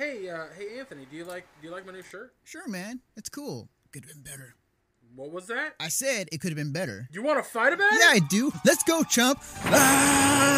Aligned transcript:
Hey, 0.00 0.30
uh, 0.30 0.46
hey, 0.56 0.78
Anthony, 0.78 1.06
do 1.10 1.16
you 1.18 1.26
like 1.26 1.44
do 1.60 1.68
you 1.68 1.74
like 1.74 1.84
my 1.84 1.92
new 1.92 2.00
shirt? 2.02 2.32
Sure, 2.42 2.66
man. 2.66 3.00
It's 3.18 3.28
cool. 3.28 3.68
Could 3.92 4.06
have 4.06 4.14
been 4.14 4.22
better. 4.22 4.54
What 5.14 5.30
was 5.30 5.46
that? 5.48 5.74
I 5.78 5.88
said 5.88 6.30
it 6.32 6.40
could 6.40 6.48
have 6.48 6.56
been 6.56 6.72
better. 6.72 7.06
You 7.12 7.22
want 7.22 7.38
to 7.38 7.42
fight 7.42 7.74
about 7.74 7.92
it? 7.92 8.00
Yeah. 8.00 8.08
I 8.08 8.20
do. 8.20 8.50
Let's 8.64 8.82
go, 8.82 9.02
chump. 9.02 9.40
Ah! 9.66 10.56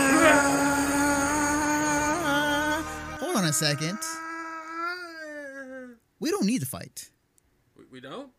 Hold 3.19 3.35
on 3.35 3.45
a 3.45 3.53
second. 3.53 3.99
We 6.21 6.31
don't 6.31 6.47
need 6.47 6.61
to 6.61 6.67
fight. 6.67 7.11
We, 7.77 7.87
we 7.91 8.01
don't. 8.01 8.31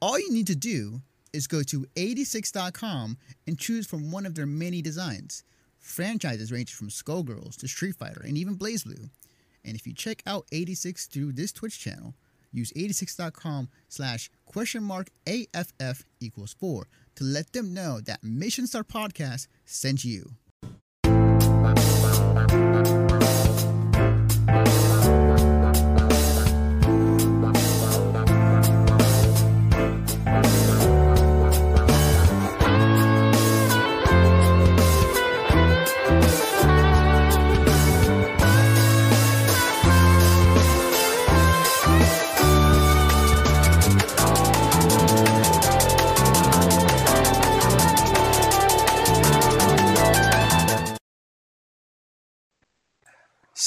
All 0.00 0.16
you 0.16 0.32
need 0.32 0.46
to 0.46 0.54
do 0.54 1.00
is 1.32 1.48
go 1.48 1.64
to 1.64 1.84
86.com 1.96 3.18
and 3.48 3.58
choose 3.58 3.88
from 3.88 4.12
one 4.12 4.26
of 4.26 4.36
their 4.36 4.46
many 4.46 4.80
designs. 4.80 5.42
Franchises 5.80 6.52
range 6.52 6.72
from 6.72 6.88
Skullgirls 6.88 7.56
to 7.56 7.66
Street 7.66 7.96
Fighter 7.96 8.22
and 8.24 8.38
even 8.38 8.56
BlazBlue. 8.56 9.10
And 9.68 9.76
if 9.76 9.86
you 9.86 9.92
check 9.92 10.22
out 10.26 10.46
86 10.50 11.06
through 11.06 11.32
this 11.32 11.52
Twitch 11.52 11.78
channel, 11.78 12.14
use 12.50 12.72
86.com 12.72 13.68
slash 13.88 14.30
question 14.46 14.82
mark 14.82 15.08
AFF 15.26 16.04
equals 16.20 16.56
4 16.58 16.86
to 17.16 17.24
let 17.24 17.52
them 17.52 17.74
know 17.74 18.00
that 18.00 18.24
Mission 18.24 18.66
Star 18.66 18.82
Podcast 18.82 19.46
sent 19.66 20.04
you. 20.04 20.30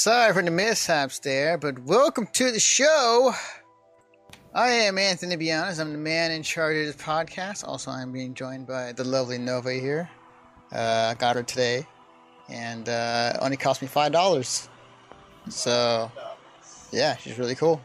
Sorry 0.02 0.32
for 0.32 0.42
the 0.42 0.50
mishaps 0.50 1.20
there, 1.20 1.56
but 1.56 1.78
welcome 1.84 2.26
to 2.32 2.50
the 2.50 2.58
show. 2.58 3.32
I 4.52 4.70
am 4.70 4.98
Anthony 4.98 5.36
Bionis. 5.36 5.78
I'm 5.78 5.92
the 5.92 5.98
man 5.98 6.32
in 6.32 6.42
charge 6.42 6.76
of 6.76 6.86
this 6.86 6.96
podcast. 6.96 7.62
Also, 7.68 7.92
I'm 7.92 8.10
being 8.10 8.34
joined 8.34 8.66
by 8.66 8.90
the 8.90 9.04
lovely 9.04 9.38
Nova 9.38 9.72
here. 9.72 10.10
Uh, 10.72 11.12
I 11.12 11.14
got 11.20 11.36
her 11.36 11.44
today, 11.44 11.86
and 12.48 12.88
uh, 12.88 13.34
only 13.40 13.56
cost 13.56 13.80
me 13.80 13.86
five 13.86 14.10
dollars. 14.10 14.68
So, 15.48 16.10
yeah, 16.90 17.14
she's 17.14 17.38
really 17.38 17.54
cool. 17.54 17.80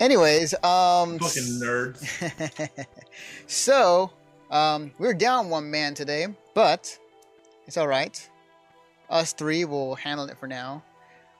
Anyways, 0.00 0.52
um, 0.64 1.20
Fucking 1.20 1.60
nerds. 1.62 2.86
so 3.46 4.10
um, 4.50 4.90
we're 4.98 5.14
down 5.14 5.48
one 5.48 5.70
man 5.70 5.94
today, 5.94 6.26
but 6.54 6.98
it's 7.68 7.76
all 7.76 7.86
right. 7.86 8.28
Us 9.10 9.32
three 9.32 9.64
will 9.64 9.94
handle 9.94 10.26
it 10.26 10.36
for 10.38 10.48
now. 10.48 10.82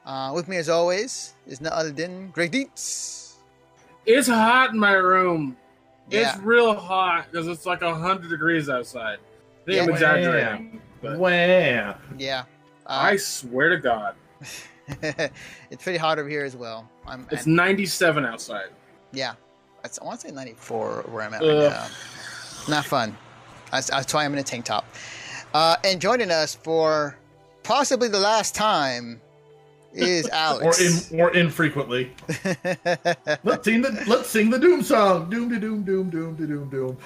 Uh, 0.04 0.32
with 0.34 0.48
me, 0.48 0.56
as 0.56 0.68
always, 0.68 1.34
is 1.46 1.60
none 1.60 1.72
other 1.72 1.90
than 1.90 2.30
Greg 2.30 2.50
Dietz. 2.52 3.36
It's 4.06 4.28
hot 4.28 4.70
in 4.70 4.78
my 4.78 4.92
room. 4.92 5.56
Yeah. 6.10 6.34
It's 6.34 6.38
real 6.40 6.74
hot 6.74 7.26
because 7.30 7.48
it's 7.48 7.64
like 7.64 7.80
hundred 7.82 8.28
degrees 8.28 8.68
outside. 8.68 9.18
I 9.62 9.64
think 9.64 9.82
I'm 9.82 9.88
Yeah. 9.88 9.94
exaggerating, 9.94 10.82
but 11.00 11.18
Wow. 11.18 11.96
Yeah, 12.18 12.44
I 12.86 13.14
uh, 13.14 13.18
swear 13.18 13.70
to 13.70 13.78
God, 13.78 14.14
it's 15.02 15.82
pretty 15.82 15.96
hot 15.98 16.18
over 16.18 16.28
here 16.28 16.44
as 16.44 16.54
well. 16.54 16.86
I'm, 17.06 17.26
it's 17.30 17.46
I'm- 17.46 17.54
97 17.56 18.26
outside. 18.26 18.68
yeah, 19.12 19.32
that's, 19.82 19.98
I 19.98 20.04
want 20.04 20.20
to 20.20 20.28
say 20.28 20.34
94 20.34 21.06
where 21.08 21.22
I'm 21.22 21.32
at 21.32 21.42
Ugh. 21.42 21.48
right 21.48 21.70
now. 21.70 21.86
Not 22.68 22.84
fun. 22.84 23.16
That's, 23.72 23.88
that's 23.88 24.12
why 24.12 24.26
I'm 24.26 24.34
in 24.34 24.38
a 24.38 24.42
tank 24.42 24.66
top. 24.66 24.84
Uh, 25.54 25.76
and 25.84 25.98
joining 26.00 26.30
us 26.30 26.54
for 26.54 27.16
possibly 27.62 28.08
the 28.08 28.20
last 28.20 28.54
time 28.54 29.20
is 29.94 30.26
Or 30.26 30.32
Alex. 30.34 31.10
in, 31.10 31.20
or 31.20 31.34
infrequently. 31.34 32.12
Let's 33.44 33.64
sing 33.64 33.80
the 33.82 34.04
let's 34.06 34.28
sing 34.28 34.50
the 34.50 34.58
doom 34.58 34.82
song. 34.82 35.30
Doom 35.30 35.48
de 35.48 35.58
doom 35.58 35.82
doom 35.84 36.10
doom 36.10 36.34
de 36.36 36.46
doom 36.46 36.68
doom. 36.70 36.98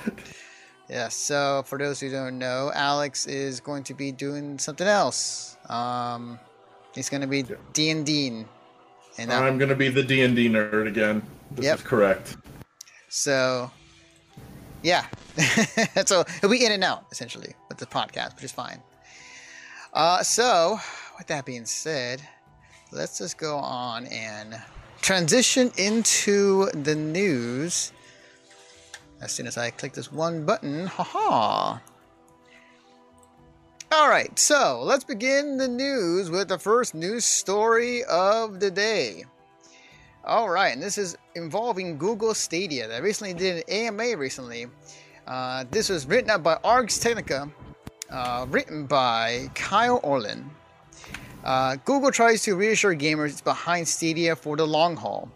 Yeah, 0.89 1.09
so 1.09 1.63
for 1.67 1.77
those 1.79 2.01
who 2.01 2.11
don't 2.11 2.39
know, 2.39 2.73
Alex 2.75 3.27
is 3.27 3.61
going 3.61 3.85
to 3.85 3.95
be 3.95 4.11
doing 4.11 4.59
something 4.59 4.87
else. 4.87 5.57
Um, 5.69 6.39
he's 6.95 7.11
going 7.11 7.21
to 7.21 7.27
be 7.27 7.45
D 7.75 7.91
and 7.91 8.07
D, 8.07 8.45
and 9.19 9.33
I'm 9.33 9.59
gonna 9.59 9.75
be 9.75 9.89
the 9.91 10.03
D 10.03 10.23
and 10.23 10.35
D 10.35 10.49
nerd 10.49 10.87
again. 10.89 11.23
This 11.51 11.67
Yep. 11.67 11.79
is 11.79 11.85
correct. 11.85 12.37
so 13.11 13.71
yeah, 14.83 15.07
so 16.07 16.25
he'll 16.41 16.49
be 16.51 16.65
in 16.65 16.73
and 16.73 16.85
out 16.85 17.05
essentially 17.13 17.53
with 17.69 17.77
the 17.79 17.87
podcast, 17.87 18.37
which 18.37 18.45
is 18.45 18.53
fine. 18.53 18.81
Uh, 19.93 20.23
so 20.23 20.79
with 21.19 21.27
that 21.27 21.45
being 21.45 21.65
said, 21.67 22.23
let's 22.93 23.19
just 23.19 23.39
go 23.39 23.57
on 23.57 24.07
and 24.07 24.61
transition 25.01 25.71
into 25.77 26.71
the 26.73 26.95
news. 26.95 27.93
As 29.21 29.33
soon 29.33 29.47
as 29.47 29.59
I 29.59 29.71
click 29.71 29.93
this 29.93 30.13
one 30.13 30.45
button, 30.45 30.87
haha. 30.87 31.79
All 33.91 34.09
right, 34.09 34.39
so 34.39 34.83
let's 34.85 35.05
begin 35.05 35.57
the 35.57 35.67
news 35.67 36.31
with 36.31 36.49
the 36.49 36.59
first 36.59 36.95
news 36.95 37.25
story 37.25 38.05
of 38.05 38.61
the 38.61 38.71
day. 38.71 39.25
All 40.25 40.51
right, 40.51 40.75
and 40.75 40.83
this 40.83 40.99
is 40.99 41.17
involving 41.35 41.97
Google 41.97 42.35
Stadia. 42.35 42.87
That 42.87 43.03
recently 43.03 43.33
did 43.33 43.65
an 43.67 43.75
AMA 43.99 44.17
recently. 44.17 44.67
Uh, 45.27 45.65
this 45.71 45.89
was 45.89 46.07
written 46.07 46.31
up 46.31 46.43
by 46.43 46.59
Ars 46.65 46.99
Technica, 46.99 47.51
uh, 48.11 48.47
written 48.49 48.87
by 48.87 49.51
Kyle 49.55 50.01
Orland. 50.03 50.51
Uh, 51.45 51.77
Google 51.85 52.11
tries 52.11 52.43
to 52.43 52.57
reassure 52.57 52.95
gamers 52.95 53.31
it's 53.31 53.41
behind 53.41 53.87
Stadia 53.87 54.37
for 54.37 54.57
the 54.57 54.67
long 54.67 54.97
haul. 54.97 55.31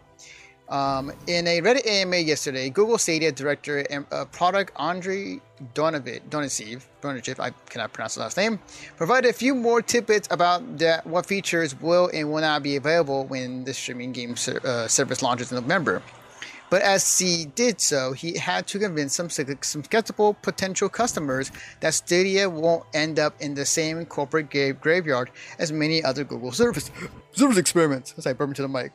Um, 0.69 1.11
in 1.27 1.45
a 1.45 1.61
Reddit 1.61 1.85
AMA 1.85 2.17
yesterday, 2.17 2.69
Google 2.69 2.97
Stadia 2.97 3.31
director 3.31 3.85
and 3.89 4.05
uh, 4.11 4.25
product 4.25 4.71
Andre 4.75 5.39
Donisiv, 5.75 6.83
Donisiv, 7.01 7.39
I 7.39 7.51
cannot 7.69 7.93
pronounce 7.93 8.15
the 8.15 8.21
last 8.21 8.37
name, 8.37 8.59
provided 8.97 9.29
a 9.29 9.33
few 9.33 9.55
more 9.55 9.81
tidbits 9.81 10.27
about 10.31 10.79
that, 10.79 11.05
what 11.05 11.25
features 11.25 11.79
will 11.79 12.09
and 12.13 12.31
will 12.31 12.41
not 12.41 12.63
be 12.63 12.75
available 12.75 13.25
when 13.25 13.65
the 13.65 13.73
streaming 13.73 14.13
game 14.13 14.35
ser- 14.35 14.61
uh, 14.65 14.87
service 14.87 15.21
launches 15.21 15.51
in 15.51 15.55
November. 15.57 16.01
But 16.73 16.81
as 16.81 17.19
he 17.19 17.45
did 17.45 17.79
so, 17.79 18.13
he 18.13 18.35
had 18.35 18.65
to 18.69 18.79
convince 18.79 19.13
some, 19.13 19.29
some 19.29 19.83
skeptical 19.83 20.33
potential 20.33 20.89
customers 20.89 21.51
that 21.81 21.93
Stadia 21.93 22.49
won't 22.49 22.83
end 22.95 23.19
up 23.19 23.39
in 23.39 23.53
the 23.53 23.63
same 23.63 24.03
corporate 24.07 24.49
grave- 24.49 24.81
graveyard 24.81 25.29
as 25.59 25.71
many 25.71 26.03
other 26.03 26.23
Google 26.23 26.51
service, 26.51 26.89
service 27.31 27.57
experiments. 27.57 28.15
As 28.17 28.25
I 28.25 28.33
burp 28.33 28.49
into 28.49 28.63
the 28.63 28.67
mic. 28.67 28.91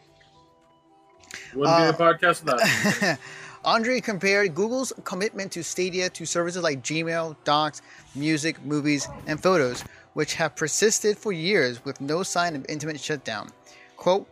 Wouldn't 1.55 1.73
Uh, 1.73 1.93
be 1.93 2.03
a 2.03 2.15
podcast 2.15 2.43
without. 2.43 3.19
Andre 3.65 4.01
compared 4.01 4.57
Google's 4.57 4.93
commitment 5.05 5.53
to 5.53 5.63
Stadia 5.63 6.11
to 6.11 6.27
services 6.27 6.65
like 6.65 6.83
Gmail, 6.83 7.37
Docs, 7.45 7.83
music, 8.17 8.61
movies, 8.65 9.07
and 9.29 9.41
photos, 9.41 9.85
which 10.15 10.35
have 10.35 10.57
persisted 10.57 11.17
for 11.17 11.31
years 11.31 11.85
with 11.85 12.01
no 12.01 12.25
sign 12.25 12.57
of 12.57 12.67
intimate 12.69 12.99
shutdown. 12.99 13.51
Quote, 13.97 14.29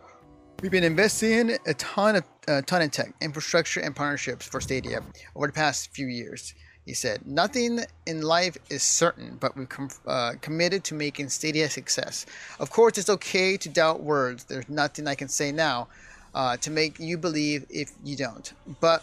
We've 0.63 0.73
been 0.73 0.85
investing 0.85 1.59
a 1.67 1.75
ton 1.75 2.17
of 2.17 2.25
uh, 2.49 2.63
ton 2.63 2.83
in 2.83 2.91
tech, 2.91 3.15
infrastructure, 3.21 3.81
and 3.81 3.95
partnerships 3.95 4.47
for 4.47 4.61
Stadia 4.61 5.03
over 5.35 5.47
the 5.47 5.53
past 5.53 5.91
few 5.93 6.07
years. 6.07 6.55
He 6.85 6.95
said, 6.95 7.27
"Nothing 7.27 7.81
in 8.07 8.23
life 8.23 8.57
is 8.71 8.83
certain, 8.83 9.37
but 9.41 9.57
we've 9.57 9.69
com- 9.69 9.91
uh, 10.07 10.35
committed 10.41 10.85
to 10.85 10.95
making 10.95 11.29
Stadia 11.31 11.67
a 11.67 11.71
success. 11.71 12.27
Of 12.61 12.71
course, 12.71 12.97
it's 12.97 13.11
okay 13.11 13.57
to 13.57 13.69
doubt 13.69 14.03
words. 14.03 14.45
There's 14.45 14.69
nothing 14.69 15.09
I 15.09 15.17
can 15.17 15.29
say 15.29 15.51
now 15.51 15.89
uh, 16.35 16.57
to 16.59 16.71
make 16.71 17.01
you 17.01 17.19
believe 17.19 17.67
if 17.69 17.93
you 18.05 18.17
don't. 18.17 18.53
But 18.81 19.03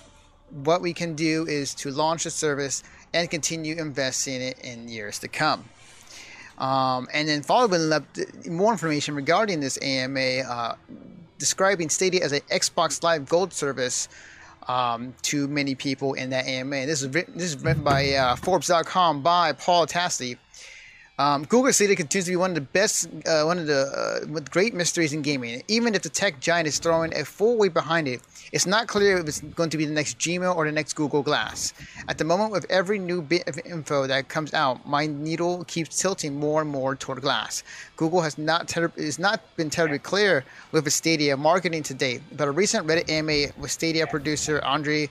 what 0.49 0.81
we 0.81 0.93
can 0.93 1.15
do 1.15 1.45
is 1.45 1.75
to 1.75 1.91
launch 1.91 2.23
the 2.23 2.31
service 2.31 2.83
and 3.13 3.29
continue 3.29 3.75
investing 3.75 4.35
in 4.35 4.41
it 4.41 4.59
in 4.59 4.87
years 4.87 5.19
to 5.19 5.27
come." 5.27 5.65
Um, 6.57 7.07
and 7.13 7.27
then 7.27 7.41
following 7.41 7.91
up, 7.91 8.03
more 8.45 8.71
information 8.71 9.15
regarding 9.15 9.59
this 9.59 9.77
AMA, 9.81 10.39
uh, 10.47 10.75
describing 11.43 11.89
Stadia 11.89 12.23
as 12.23 12.31
an 12.31 12.39
Xbox 12.49 13.03
Live 13.03 13.27
Gold 13.27 13.51
service 13.51 14.07
um, 14.69 15.13
to 15.23 15.45
many 15.49 15.75
people 15.75 16.13
in 16.13 16.29
that 16.29 16.47
AMA. 16.47 16.85
This 16.85 17.01
is 17.01 17.09
written, 17.09 17.33
this 17.37 17.53
is 17.53 17.61
written 17.61 17.83
by 17.83 18.13
uh, 18.13 18.37
Forbes.com 18.37 19.21
by 19.21 19.51
Paul 19.51 19.85
Tassi. 19.85 20.37
Um, 21.19 21.43
Google 21.43 21.71
Stadia 21.71 21.95
continues 21.95 22.25
to 22.25 22.31
be 22.31 22.37
one 22.37 22.51
of 22.51 22.55
the 22.55 22.61
best, 22.61 23.07
uh, 23.27 23.43
one 23.43 23.59
of 23.59 23.67
the 23.67 24.25
uh, 24.25 24.39
great 24.49 24.73
mysteries 24.73 25.13
in 25.13 25.21
gaming. 25.21 25.61
Even 25.67 25.93
if 25.93 26.01
the 26.01 26.09
tech 26.09 26.39
giant 26.39 26.67
is 26.67 26.79
throwing 26.79 27.15
a 27.15 27.23
full 27.23 27.55
weight 27.55 27.73
behind 27.73 28.07
it, 28.07 28.19
it's 28.51 28.65
not 28.65 28.87
clear 28.87 29.19
if 29.19 29.27
it's 29.27 29.41
going 29.41 29.69
to 29.69 29.77
be 29.77 29.85
the 29.85 29.93
next 29.93 30.17
Gmail 30.17 30.55
or 30.55 30.65
the 30.65 30.71
next 30.71 30.93
Google 30.93 31.21
Glass. 31.21 31.71
At 32.07 32.17
the 32.17 32.23
moment, 32.23 32.51
with 32.51 32.65
every 32.67 32.97
new 32.97 33.21
bit 33.21 33.47
of 33.47 33.59
info 33.63 34.07
that 34.07 34.27
comes 34.27 34.55
out, 34.55 34.87
my 34.87 35.05
needle 35.05 35.63
keeps 35.65 36.01
tilting 36.01 36.39
more 36.39 36.61
and 36.61 36.69
more 36.69 36.95
toward 36.95 37.21
Glass. 37.21 37.63
Google 37.95 38.21
has 38.21 38.39
not 38.39 38.67
ter- 38.67 38.91
is 38.95 39.19
not 39.19 39.39
been 39.55 39.69
terribly 39.69 39.99
clear 39.99 40.43
with 40.71 40.91
Stadia 40.91 41.37
marketing 41.37 41.83
to 41.83 41.93
date, 41.93 42.23
but 42.35 42.47
a 42.47 42.51
recent 42.51 42.87
Reddit 42.87 43.07
AMA 43.07 43.53
with 43.59 43.69
Stadia 43.69 44.07
producer 44.07 44.61
Andre 44.63 45.09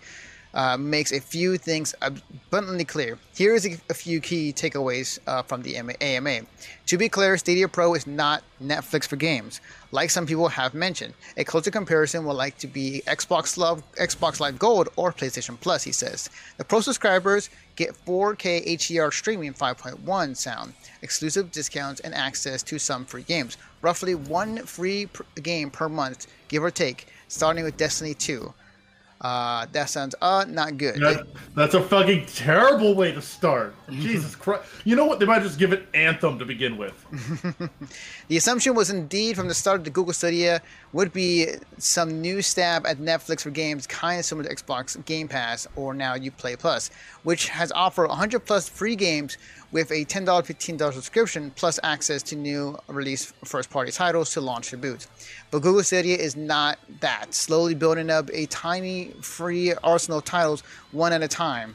uh, 0.54 0.76
makes 0.76 1.12
a 1.12 1.20
few 1.20 1.56
things 1.56 1.94
abundantly 2.02 2.84
clear. 2.84 3.18
Here 3.34 3.54
is 3.54 3.66
a, 3.66 3.76
a 3.88 3.94
few 3.94 4.20
key 4.20 4.52
takeaways 4.52 5.18
uh, 5.26 5.42
from 5.42 5.62
the 5.62 5.76
AMA. 5.76 6.40
To 6.86 6.98
be 6.98 7.08
clear, 7.08 7.36
Stadia 7.38 7.68
Pro 7.68 7.94
is 7.94 8.06
not 8.06 8.42
Netflix 8.62 9.06
for 9.06 9.16
games, 9.16 9.60
like 9.90 10.10
some 10.10 10.26
people 10.26 10.48
have 10.48 10.74
mentioned. 10.74 11.14
A 11.36 11.44
closer 11.44 11.70
comparison 11.70 12.24
would 12.26 12.34
like 12.34 12.58
to 12.58 12.66
be 12.66 13.02
Xbox 13.06 13.56
Live, 13.56 13.82
Xbox 13.94 14.40
Live 14.40 14.58
Gold 14.58 14.88
or 14.96 15.12
PlayStation 15.12 15.58
Plus, 15.58 15.82
he 15.82 15.92
says. 15.92 16.28
The 16.58 16.64
Pro 16.64 16.80
subscribers 16.80 17.48
get 17.76 17.96
4K 18.04 18.66
HDR 18.76 19.12
streaming 19.12 19.54
5.1 19.54 20.36
sound, 20.36 20.74
exclusive 21.00 21.50
discounts, 21.50 22.00
and 22.00 22.14
access 22.14 22.62
to 22.64 22.78
some 22.78 23.04
free 23.04 23.22
games. 23.22 23.56
Roughly 23.80 24.14
one 24.14 24.58
free 24.58 25.08
game 25.42 25.70
per 25.70 25.88
month, 25.88 26.26
give 26.48 26.62
or 26.62 26.70
take, 26.70 27.06
starting 27.28 27.64
with 27.64 27.76
Destiny 27.76 28.14
2. 28.14 28.52
Uh, 29.22 29.66
that 29.70 29.88
sounds 29.88 30.16
uh 30.20 30.44
not 30.48 30.76
good. 30.76 30.96
That, 30.96 31.28
that's 31.54 31.74
a 31.74 31.80
fucking 31.80 32.26
terrible 32.26 32.96
way 32.96 33.12
to 33.12 33.22
start. 33.22 33.72
Jesus 33.90 34.34
Christ! 34.34 34.64
You 34.84 34.96
know 34.96 35.06
what? 35.06 35.20
They 35.20 35.26
might 35.26 35.42
just 35.42 35.60
give 35.60 35.72
it 35.72 35.86
Anthem 35.94 36.40
to 36.40 36.44
begin 36.44 36.76
with. 36.76 36.92
the 38.28 38.36
assumption 38.36 38.74
was 38.74 38.90
indeed 38.90 39.36
from 39.36 39.46
the 39.46 39.54
start 39.54 39.78
of 39.78 39.84
the 39.84 39.90
Google 39.90 40.12
Stadia 40.12 40.60
would 40.92 41.12
be 41.12 41.46
some 41.78 42.20
new 42.20 42.42
stab 42.42 42.84
at 42.84 42.98
Netflix 42.98 43.42
for 43.42 43.50
games, 43.50 43.86
kind 43.86 44.18
of 44.18 44.24
similar 44.24 44.48
to 44.48 44.54
Xbox 44.56 45.02
Game 45.04 45.28
Pass 45.28 45.68
or 45.76 45.94
now 45.94 46.16
Uplay 46.16 46.58
Plus, 46.58 46.90
which 47.22 47.48
has 47.48 47.70
offered 47.70 48.08
100 48.08 48.40
plus 48.40 48.68
free 48.68 48.96
games 48.96 49.38
with 49.72 49.90
a 49.90 50.04
$10, 50.04 50.26
$15 50.26 50.92
subscription 50.92 51.50
plus 51.56 51.80
access 51.82 52.22
to 52.22 52.36
new 52.36 52.78
release 52.88 53.32
first 53.44 53.70
party 53.70 53.90
titles 53.90 54.32
to 54.34 54.40
launch 54.40 54.70
your 54.70 54.80
boot. 54.80 55.06
But 55.50 55.60
Google 55.60 55.82
Stadia 55.82 56.16
is 56.16 56.36
not 56.36 56.78
that, 57.00 57.34
slowly 57.34 57.74
building 57.74 58.10
up 58.10 58.30
a 58.32 58.46
tiny 58.46 59.12
free 59.22 59.72
arsenal 59.82 60.18
of 60.18 60.24
titles 60.24 60.62
one 60.92 61.12
at 61.12 61.22
a 61.22 61.28
time. 61.28 61.74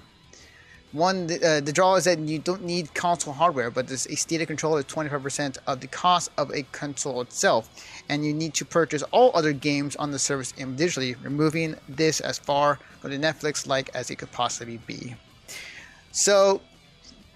One, 0.93 1.25
uh, 1.25 1.59
the 1.59 1.73
draw 1.73 1.95
is 1.95 2.05
that 2.05 2.17
you 2.19 2.39
don't 2.39 2.63
need 2.63 2.93
console 2.93 3.33
hardware, 3.33 3.69
but 3.69 3.87
this 3.87 4.05
a 4.05 4.15
Stadia 4.15 4.45
controller 4.45 4.79
is 4.79 4.85
25% 4.85 5.57
of 5.67 5.81
the 5.81 5.87
cost 5.87 6.31
of 6.37 6.49
a 6.51 6.63
console 6.71 7.19
itself, 7.21 7.69
and 8.07 8.23
you 8.23 8.33
need 8.33 8.53
to 8.53 8.65
purchase 8.65 9.03
all 9.11 9.31
other 9.33 9.51
games 9.51 9.97
on 9.97 10.11
the 10.11 10.19
service 10.19 10.53
individually, 10.57 11.15
removing 11.21 11.75
this 11.89 12.21
as 12.21 12.39
far 12.39 12.79
from 13.01 13.11
the 13.11 13.17
Netflix 13.17 13.67
like 13.67 13.89
as 13.93 14.09
it 14.09 14.15
could 14.15 14.31
possibly 14.31 14.77
be. 14.87 15.15
So 16.13 16.61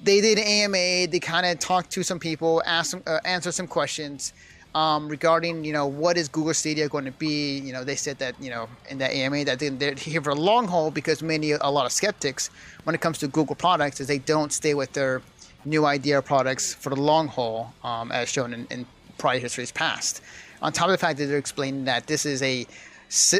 they 0.03 0.21
did 0.21 0.39
AMA. 0.39 1.07
They 1.07 1.19
kind 1.19 1.45
of 1.45 1.59
talked 1.59 1.92
to 1.92 2.03
some 2.03 2.19
people, 2.19 2.62
asked, 2.65 2.92
some, 2.92 3.03
uh, 3.06 3.19
answered 3.24 3.53
some 3.53 3.68
questions 3.68 4.33
um, 4.74 5.07
regarding 5.07 5.63
you 5.63 5.74
know 5.74 5.86
what 5.86 6.18
is 6.18 6.27
Google 6.27 6.53
Stadia 6.53 6.88
going 6.88 7.06
to 7.06 7.12
be. 7.12 7.59
You 7.59 7.74
know, 7.74 7.83
they 7.83 7.95
said 7.95 8.18
that 8.19 8.36
you 8.42 8.50
know 8.50 8.68
in 8.89 8.98
that 9.00 9.12
AMA 9.12 9.45
that 9.45 9.59
they're 9.59 9.94
here 9.95 10.21
for 10.21 10.31
a 10.31 10.36
long 10.36 10.68
haul 10.68 10.92
because 10.92 11.21
many 11.21 11.51
a 11.51 11.69
lot 11.69 11.86
of 11.86 11.92
skeptics 11.92 12.50
when 12.83 12.95
it 12.95 13.01
comes 13.01 13.18
to 13.19 13.27
Google 13.27 13.56
products 13.56 14.00
is 14.00 14.07
they 14.07 14.19
don't 14.19 14.51
stay 14.51 14.74
with 14.74 14.94
their 14.94 15.21
new 15.65 15.86
idea 15.86 16.21
products 16.21 16.74
for 16.74 16.89
the 16.89 17.00
long 17.00 17.27
haul, 17.27 17.74
um, 17.83 18.12
as 18.12 18.30
shown 18.30 18.53
in, 18.53 18.65
in 18.71 18.86
prior 19.18 19.39
histories 19.39 19.71
past. 19.71 20.21
On 20.62 20.71
top 20.71 20.86
of 20.86 20.92
the 20.92 20.98
fact 20.98 21.19
that 21.19 21.25
they're 21.25 21.38
explaining 21.38 21.86
that 21.86 22.07
this 22.07 22.25
is 22.25 22.42
a 22.42 22.65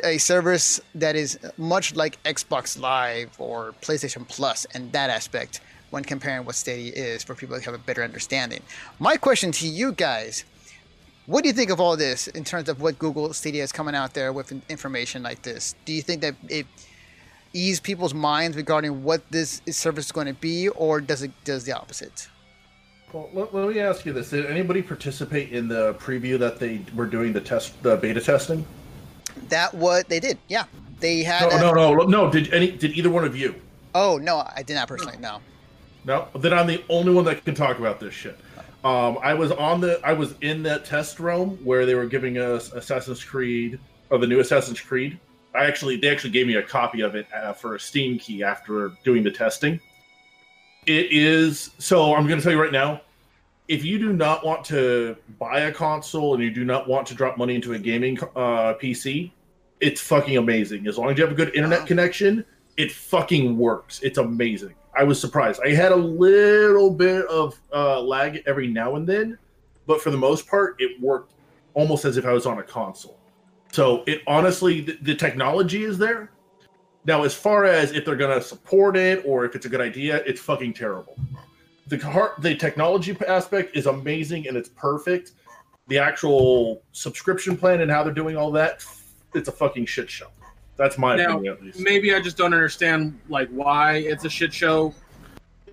a 0.04 0.18
service 0.18 0.82
that 0.96 1.16
is 1.16 1.40
much 1.58 1.96
like 1.96 2.22
Xbox 2.24 2.78
Live 2.78 3.30
or 3.40 3.74
PlayStation 3.82 4.26
and 4.76 4.92
that 4.92 5.10
aspect 5.10 5.62
when 5.92 6.04
comparing 6.04 6.46
what 6.46 6.56
Stadia 6.56 6.92
is 6.94 7.24
for 7.24 7.36
people 7.36 7.58
to 7.58 7.64
have 7.64 7.74
a 7.74 7.78
better 7.78 8.04
understanding. 8.04 8.62
My 9.00 9.18
question 9.18 9.52
to 9.54 9.68
you 9.68 9.92
guys 9.92 10.46
what 11.28 11.44
do 11.44 11.50
you 11.50 11.54
think 11.54 11.70
of 11.70 11.80
all 11.80 11.96
this 11.96 12.28
in 12.28 12.44
terms 12.44 12.68
of 12.68 12.82
what 12.82 12.98
Google 12.98 13.32
Stadia 13.32 13.64
is 13.64 13.72
coming 13.72 13.96
out 13.96 14.14
there 14.14 14.34
with 14.34 14.52
information 14.70 15.22
like 15.22 15.44
this? 15.44 15.76
Do 15.86 15.94
you 15.94 16.02
think 16.02 16.22
that 16.22 16.36
it 16.50 16.66
ease 17.54 17.80
people's 17.80 18.14
minds 18.14 18.58
regarding 18.58 19.04
what 19.04 19.30
this 19.30 19.62
service 19.70 20.08
is 20.08 20.12
going 20.12 20.28
to 20.28 20.34
be, 20.34 20.70
or 20.70 21.00
does 21.00 21.22
it 21.22 21.32
does 21.44 21.64
the 21.64 21.74
opposite? 21.74 22.28
Well, 23.14 23.30
let, 23.34 23.54
let, 23.54 23.70
me 23.70 23.80
ask 23.80 24.06
you 24.06 24.14
this: 24.14 24.32
Did 24.32 24.46
anybody 24.48 24.82
participate 24.82 25.52
in 25.52 25.68
the 25.68 25.94
preview 25.96 26.40
that 26.40 26.60
they 26.60 26.82
were 26.96 27.06
doing 27.06 27.34
the 27.34 27.42
test, 27.42 27.82
the 27.84 27.98
beta 27.98 28.20
testing? 28.20 28.66
That 29.50 29.74
what 29.74 30.10
they 30.10 30.20
did? 30.20 30.38
Yeah, 30.48 30.64
they 31.00 31.24
had. 31.24 31.50
No, 31.50 31.72
a, 31.72 31.76
no, 31.76 31.94
no, 31.94 32.04
no. 32.06 32.32
Did 32.32 32.52
any? 32.54 32.72
Did 32.72 32.98
either 32.98 33.10
one 33.10 33.26
of 33.26 33.38
you? 33.38 33.56
Oh 33.94 34.18
no, 34.18 34.48
I 34.56 34.64
did 34.64 34.74
not 34.74 34.88
personally. 34.88 35.18
No. 35.20 35.40
No, 36.06 36.28
then 36.36 36.54
I'm 36.54 36.68
the 36.68 36.84
only 36.90 37.14
one 37.14 37.26
that 37.26 37.46
can 37.46 37.54
talk 37.54 37.80
about 37.80 38.00
this 38.00 38.14
shit. 38.14 38.38
Um, 38.84 39.20
I 39.22 39.36
was 39.36 39.52
on 39.52 39.82
the 39.82 40.00
I 40.04 40.14
was 40.14 40.34
in 40.42 40.64
that 40.64 40.86
test 40.86 41.20
room 41.20 41.60
where 41.64 41.86
they 41.86 41.94
were 41.94 42.08
giving 42.08 42.40
us 42.40 42.72
Assassin's 42.74 43.24
Creed 43.24 43.80
or 44.10 44.18
the 44.18 44.26
new 44.26 44.40
Assassin's 44.40 44.82
Creed. 44.82 45.20
I 45.54 45.66
actually 45.66 45.98
they 45.98 46.10
actually 46.10 46.32
gave 46.32 46.48
me 46.48 46.56
a 46.56 46.64
copy 46.64 47.02
of 47.02 47.16
it 47.16 47.28
uh, 47.34 47.54
for 47.54 47.76
a 47.76 47.80
Steam 47.80 48.18
key 48.18 48.44
after 48.44 48.92
doing 49.04 49.24
the 49.24 49.30
testing. 49.30 49.80
It 50.88 51.12
is 51.12 51.72
so 51.78 52.16
I'm 52.16 52.26
going 52.26 52.40
to 52.40 52.44
tell 52.44 52.54
you 52.54 52.62
right 52.62 52.72
now. 52.72 53.02
If 53.68 53.86
you 53.86 54.00
do 54.00 54.12
not 54.12 54.44
want 54.44 54.66
to 54.66 55.16
buy 55.40 55.62
a 55.62 55.72
console 55.72 56.34
and 56.34 56.44
you 56.44 56.52
do 56.52 56.66
not 56.66 56.90
want 56.90 57.08
to 57.08 57.14
drop 57.14 57.38
money 57.38 57.56
into 57.56 57.74
a 57.74 57.80
gaming 57.80 58.20
uh, 58.36 58.74
PC, 58.74 59.32
it's 59.80 60.02
fucking 60.02 60.38
amazing. 60.38 60.88
As 60.88 60.98
long 60.98 61.12
as 61.12 61.18
you 61.18 61.24
have 61.24 61.32
a 61.32 61.36
good 61.36 61.56
internet 61.56 61.82
wow. 61.82 61.86
connection, 61.86 62.44
it 62.76 62.92
fucking 62.92 63.58
works. 63.58 64.02
It's 64.02 64.18
amazing. 64.18 64.74
I 64.96 65.04
was 65.04 65.20
surprised. 65.20 65.62
I 65.66 65.70
had 65.70 65.92
a 65.92 65.96
little 65.96 66.92
bit 66.92 67.26
of 67.28 67.60
uh, 67.74 68.02
lag 68.02 68.44
every 68.46 68.68
now 68.68 68.96
and 68.96 69.08
then, 69.08 69.38
but 69.88 70.02
for 70.02 70.12
the 70.12 70.18
most 70.18 70.48
part, 70.48 70.76
it 70.80 71.00
worked 71.02 71.34
almost 71.74 72.06
as 72.06 72.18
if 72.18 72.26
I 72.26 72.34
was 72.34 72.46
on 72.46 72.60
a 72.60 72.64
console. 72.64 73.18
So 73.72 74.04
it 74.06 74.22
honestly, 74.28 74.82
the, 74.82 74.98
the 75.02 75.16
technology 75.16 75.84
is 75.84 75.98
there. 75.98 76.32
Now, 77.06 77.24
as 77.24 77.34
far 77.34 77.66
as 77.66 77.94
if 77.94 78.06
they're 78.06 78.16
going 78.16 78.38
to 78.38 78.46
support 78.46 78.96
it 78.96 79.24
or 79.26 79.46
if 79.46 79.56
it's 79.56 79.66
a 79.66 79.70
good 79.70 79.82
idea, 79.82 80.18
it's 80.26 80.42
fucking 80.42 80.74
terrible. 80.74 81.18
The 81.88 81.98
car, 81.98 82.34
the 82.40 82.56
technology 82.56 83.16
aspect 83.28 83.76
is 83.76 83.88
amazing 83.88 84.48
and 84.48 84.56
it's 84.56 84.70
perfect. 84.70 85.32
The 85.88 85.98
actual 85.98 86.84
subscription 86.92 87.58
plan 87.58 87.82
and 87.82 87.90
how 87.90 88.04
they're 88.04 88.14
doing 88.14 88.38
all 88.38 88.52
that, 88.52 88.86
it's 89.34 89.48
a 89.48 89.52
fucking 89.52 89.88
shit 89.88 90.10
show. 90.10 90.28
That's 90.82 90.98
my 90.98 91.16
now, 91.16 91.34
opinion, 91.34 91.54
at 91.54 91.64
least. 91.64 91.80
Maybe 91.80 92.12
I 92.12 92.20
just 92.20 92.38
don't 92.38 92.56
understand 92.56 93.20
like 93.30 93.48
why 93.50 93.98
it's 93.98 94.26
a 94.26 94.30
shit 94.32 94.52
show. 94.52 94.96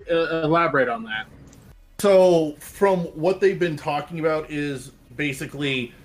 Uh, 0.07 0.43
elaborate 0.43 0.87
on 0.87 1.03
that. 1.05 1.25
So, 1.97 2.55
from 2.59 2.99
what 3.15 3.41
they've 3.41 3.57
been 3.57 3.75
talking 3.75 4.19
about, 4.19 4.51
is 4.51 4.91
basically 5.15 5.95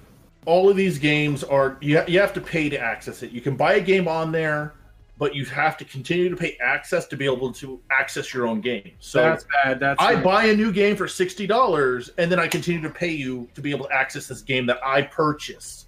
all 0.46 0.70
of 0.70 0.76
these 0.76 0.98
games 0.98 1.44
are 1.44 1.76
you, 1.82 1.98
ha- 1.98 2.06
you 2.08 2.18
have 2.18 2.32
to 2.32 2.40
pay 2.40 2.70
to 2.70 2.78
access 2.78 3.22
it. 3.22 3.30
You 3.30 3.42
can 3.42 3.56
buy 3.56 3.74
a 3.74 3.80
game 3.80 4.08
on 4.08 4.32
there, 4.32 4.72
but 5.18 5.34
you 5.34 5.44
have 5.44 5.76
to 5.76 5.84
continue 5.84 6.30
to 6.30 6.36
pay 6.36 6.56
access 6.62 7.06
to 7.08 7.16
be 7.18 7.26
able 7.26 7.52
to 7.52 7.78
access 7.90 8.32
your 8.32 8.46
own 8.46 8.62
game. 8.62 8.92
So 9.00 9.20
that's 9.20 9.44
bad. 9.62 9.80
That's 9.80 10.02
I 10.02 10.16
buy 10.18 10.46
a 10.46 10.56
new 10.56 10.72
game 10.72 10.96
for 10.96 11.08
sixty 11.08 11.46
dollars, 11.46 12.08
and 12.16 12.32
then 12.32 12.40
I 12.40 12.48
continue 12.48 12.80
to 12.80 12.90
pay 12.90 13.10
you 13.10 13.50
to 13.54 13.60
be 13.60 13.70
able 13.70 13.84
to 13.84 13.92
access 13.92 14.28
this 14.28 14.40
game 14.40 14.64
that 14.64 14.80
I 14.82 15.02
purchased. 15.02 15.83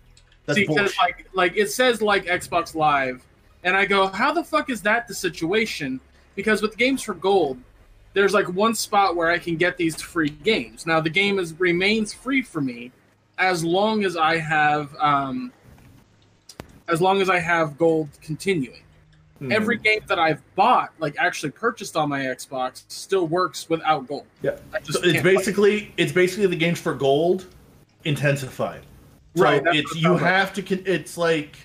That's 0.46 0.58
See, 0.58 0.64
bullshit. 0.64 0.96
like 0.98 1.26
like 1.32 1.56
it 1.56 1.70
says 1.70 2.00
like 2.00 2.24
Xbox 2.24 2.74
Live, 2.74 3.24
and 3.64 3.76
I 3.76 3.84
go, 3.84 4.06
how 4.06 4.32
the 4.32 4.44
fuck 4.44 4.70
is 4.70 4.80
that 4.82 5.08
the 5.08 5.14
situation? 5.14 6.00
Because 6.34 6.62
with 6.62 6.76
games 6.76 7.02
for 7.02 7.14
gold, 7.14 7.58
there's 8.14 8.32
like 8.32 8.48
one 8.48 8.74
spot 8.74 9.16
where 9.16 9.30
I 9.30 9.38
can 9.38 9.56
get 9.56 9.76
these 9.76 10.00
free 10.00 10.30
games. 10.30 10.86
Now 10.86 11.00
the 11.00 11.10
game 11.10 11.38
is 11.38 11.58
remains 11.58 12.14
free 12.14 12.42
for 12.42 12.60
me 12.60 12.92
as 13.38 13.64
long 13.64 14.04
as 14.04 14.16
I 14.16 14.38
have 14.38 14.94
um, 14.98 15.52
as 16.88 17.00
long 17.00 17.20
as 17.20 17.28
I 17.28 17.38
have 17.38 17.76
gold 17.76 18.08
continuing. 18.22 18.82
Hmm. 19.38 19.52
Every 19.52 19.76
game 19.76 20.00
that 20.06 20.18
I've 20.18 20.40
bought, 20.54 20.92
like 20.98 21.16
actually 21.18 21.50
purchased 21.50 21.94
on 21.94 22.08
my 22.08 22.20
Xbox, 22.20 22.84
still 22.88 23.26
works 23.26 23.68
without 23.68 24.06
gold. 24.06 24.24
Yeah, 24.40 24.56
so 24.82 25.00
it's 25.02 25.22
basically 25.22 25.92
it's 25.96 26.12
basically 26.12 26.46
the 26.46 26.56
games 26.56 26.80
for 26.80 26.94
gold 26.94 27.46
intensified. 28.04 28.85
So 29.36 29.44
right. 29.44 29.62
It's 29.66 29.94
you 29.94 30.16
have 30.16 30.52
to. 30.54 30.90
It's 30.90 31.18
like 31.18 31.56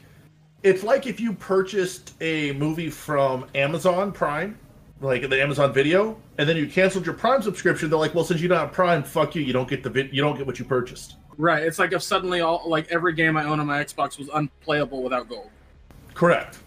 it's 0.62 0.84
like 0.84 1.08
if 1.08 1.20
you 1.20 1.34
purchased 1.34 2.14
a 2.22 2.52
movie 2.54 2.90
from 2.90 3.46
Amazon 3.56 4.12
Prime, 4.12 4.58
like 5.00 5.30
the 5.30 5.42
Amazon 5.42 5.74
Video, 5.74 6.18
and 6.38 6.48
then 6.48 6.58
you 6.58 6.68
canceled 6.68 7.06
your 7.06 7.16
Prime 7.16 7.42
subscription. 7.42 7.90
They're 7.90 7.98
like, 7.98 8.14
well, 8.14 8.26
since 8.26 8.42
you 8.42 8.50
don't 8.50 8.58
have 8.58 8.74
Prime, 8.74 9.04
fuck 9.04 9.36
you. 9.36 9.42
You 9.42 9.54
don't 9.54 9.70
get 9.70 9.84
the 9.84 9.90
vid- 9.90 10.14
you 10.14 10.22
don't 10.22 10.38
get 10.38 10.46
what 10.46 10.60
you 10.60 10.66
purchased. 10.66 11.16
Right. 11.38 11.64
It's 11.64 11.80
like 11.80 11.94
if 11.94 12.04
suddenly 12.04 12.42
all 12.42 12.62
like 12.68 12.92
every 12.92 13.14
game 13.14 13.38
I 13.38 13.46
own 13.46 13.60
on 13.60 13.68
my 13.68 13.84
Xbox 13.84 14.20
was 14.20 14.30
unplayable 14.34 15.02
without 15.02 15.30
gold. 15.30 15.50
Correct. 16.14 16.60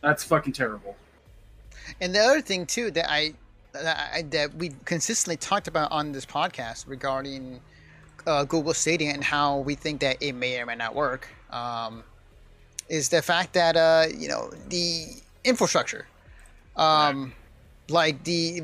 That's 0.00 0.24
fucking 0.24 0.54
terrible. 0.54 0.96
And 2.00 2.14
the 2.14 2.20
other 2.20 2.40
thing 2.40 2.64
too 2.66 2.90
that 2.92 3.10
I 3.10 3.34
that, 3.72 4.30
that 4.30 4.54
we 4.54 4.72
consistently 4.86 5.36
talked 5.36 5.68
about 5.68 5.92
on 5.92 6.12
this 6.12 6.24
podcast 6.24 6.88
regarding 6.88 7.60
uh, 8.26 8.44
Google 8.44 8.74
Stadia 8.74 9.12
and 9.12 9.22
how 9.22 9.58
we 9.58 9.74
think 9.74 10.00
that 10.00 10.16
it 10.20 10.32
may 10.32 10.60
or 10.60 10.66
may 10.66 10.74
not 10.74 10.94
work 10.94 11.28
um, 11.50 12.02
is 12.88 13.08
the 13.08 13.22
fact 13.22 13.52
that 13.54 13.76
uh, 13.76 14.06
you 14.16 14.28
know 14.28 14.50
the 14.68 15.06
infrastructure, 15.44 16.06
um, 16.76 17.32
like 17.88 18.22
the 18.24 18.62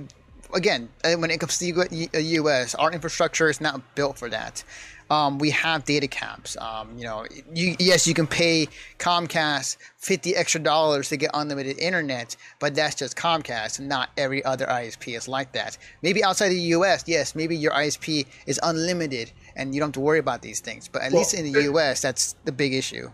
again 0.54 0.88
uh, 1.04 1.14
when 1.14 1.30
it 1.30 1.38
comes 1.38 1.58
to 1.58 1.72
the 1.72 2.22
U.S., 2.22 2.74
uh, 2.74 2.78
our 2.78 2.92
infrastructure 2.92 3.48
is 3.48 3.60
not 3.60 3.94
built 3.94 4.18
for 4.18 4.28
that. 4.28 4.62
Um, 5.10 5.38
we 5.38 5.50
have 5.50 5.84
data 5.84 6.06
caps. 6.06 6.56
Um, 6.56 6.96
you 6.96 7.04
know, 7.04 7.26
you, 7.54 7.76
yes, 7.78 8.06
you 8.06 8.14
can 8.14 8.26
pay 8.26 8.68
Comcast 8.98 9.76
fifty 9.98 10.34
extra 10.34 10.60
dollars 10.60 11.10
to 11.10 11.16
get 11.18 11.30
unlimited 11.34 11.78
internet, 11.78 12.34
but 12.60 12.74
that's 12.74 12.94
just 12.94 13.16
Comcast, 13.16 13.78
not 13.80 14.08
every 14.16 14.42
other 14.44 14.64
ISP 14.66 15.14
is 15.16 15.28
like 15.28 15.52
that. 15.52 15.76
Maybe 16.00 16.24
outside 16.24 16.48
the 16.48 16.60
U.S., 16.76 17.04
yes, 17.06 17.34
maybe 17.34 17.56
your 17.56 17.72
ISP 17.72 18.26
is 18.46 18.58
unlimited, 18.62 19.32
and 19.56 19.74
you 19.74 19.80
don't 19.80 19.88
have 19.88 19.94
to 19.94 20.00
worry 20.00 20.18
about 20.18 20.42
these 20.42 20.60
things. 20.60 20.88
But 20.88 21.02
at 21.02 21.12
well, 21.12 21.20
least 21.20 21.34
in 21.34 21.50
the 21.50 21.58
it, 21.58 21.64
U.S., 21.64 22.00
that's 22.00 22.36
the 22.44 22.52
big 22.52 22.74
issue. 22.74 23.10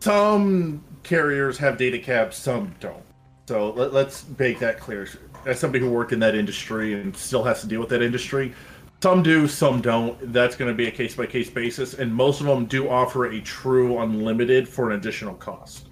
Some 0.00 0.82
carriers 1.02 1.58
have 1.58 1.76
data 1.76 1.98
caps, 1.98 2.36
some 2.36 2.74
don't. 2.80 3.04
So 3.48 3.70
let, 3.70 3.92
let's 3.92 4.24
make 4.38 4.58
that 4.60 4.78
clear. 4.78 5.08
As 5.46 5.58
somebody 5.58 5.84
who 5.84 5.90
worked 5.90 6.12
in 6.12 6.20
that 6.20 6.34
industry 6.34 6.94
and 6.94 7.16
still 7.16 7.42
has 7.44 7.60
to 7.62 7.66
deal 7.66 7.80
with 7.80 7.88
that 7.88 8.02
industry, 8.02 8.54
some 9.02 9.22
do, 9.22 9.48
some 9.48 9.80
don't. 9.80 10.32
That's 10.32 10.56
going 10.56 10.70
to 10.70 10.74
be 10.74 10.86
a 10.86 10.90
case 10.90 11.14
by 11.14 11.26
case 11.26 11.48
basis, 11.48 11.94
and 11.94 12.14
most 12.14 12.40
of 12.40 12.46
them 12.46 12.66
do 12.66 12.88
offer 12.88 13.26
a 13.26 13.40
true 13.40 13.98
unlimited 14.00 14.68
for 14.68 14.90
an 14.90 14.96
additional 14.96 15.34
cost. 15.34 15.86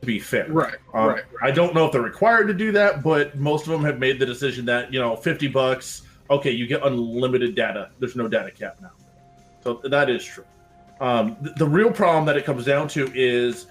To 0.00 0.06
be 0.06 0.18
fair, 0.18 0.46
right, 0.48 0.76
um, 0.94 1.08
right, 1.08 1.24
right. 1.40 1.42
I 1.42 1.50
don't 1.50 1.74
know 1.74 1.84
if 1.84 1.92
they're 1.92 2.00
required 2.00 2.48
to 2.48 2.54
do 2.54 2.72
that, 2.72 3.02
but 3.02 3.38
most 3.38 3.66
of 3.66 3.72
them 3.72 3.84
have 3.84 3.98
made 3.98 4.18
the 4.18 4.26
decision 4.26 4.64
that 4.64 4.92
you 4.92 4.98
know, 4.98 5.14
fifty 5.14 5.46
bucks, 5.46 6.02
okay, 6.30 6.50
you 6.50 6.66
get 6.66 6.84
unlimited 6.84 7.54
data. 7.54 7.90
There's 7.98 8.16
no 8.16 8.28
data 8.28 8.50
cap 8.50 8.78
now, 8.80 8.92
so 9.62 9.80
that 9.84 10.08
is 10.08 10.24
true. 10.24 10.44
Um, 11.00 11.36
the, 11.40 11.50
the 11.50 11.66
real 11.66 11.90
problem 11.90 12.24
that 12.26 12.36
it 12.36 12.44
comes 12.44 12.64
down 12.64 12.88
to 12.88 13.10
is, 13.14 13.66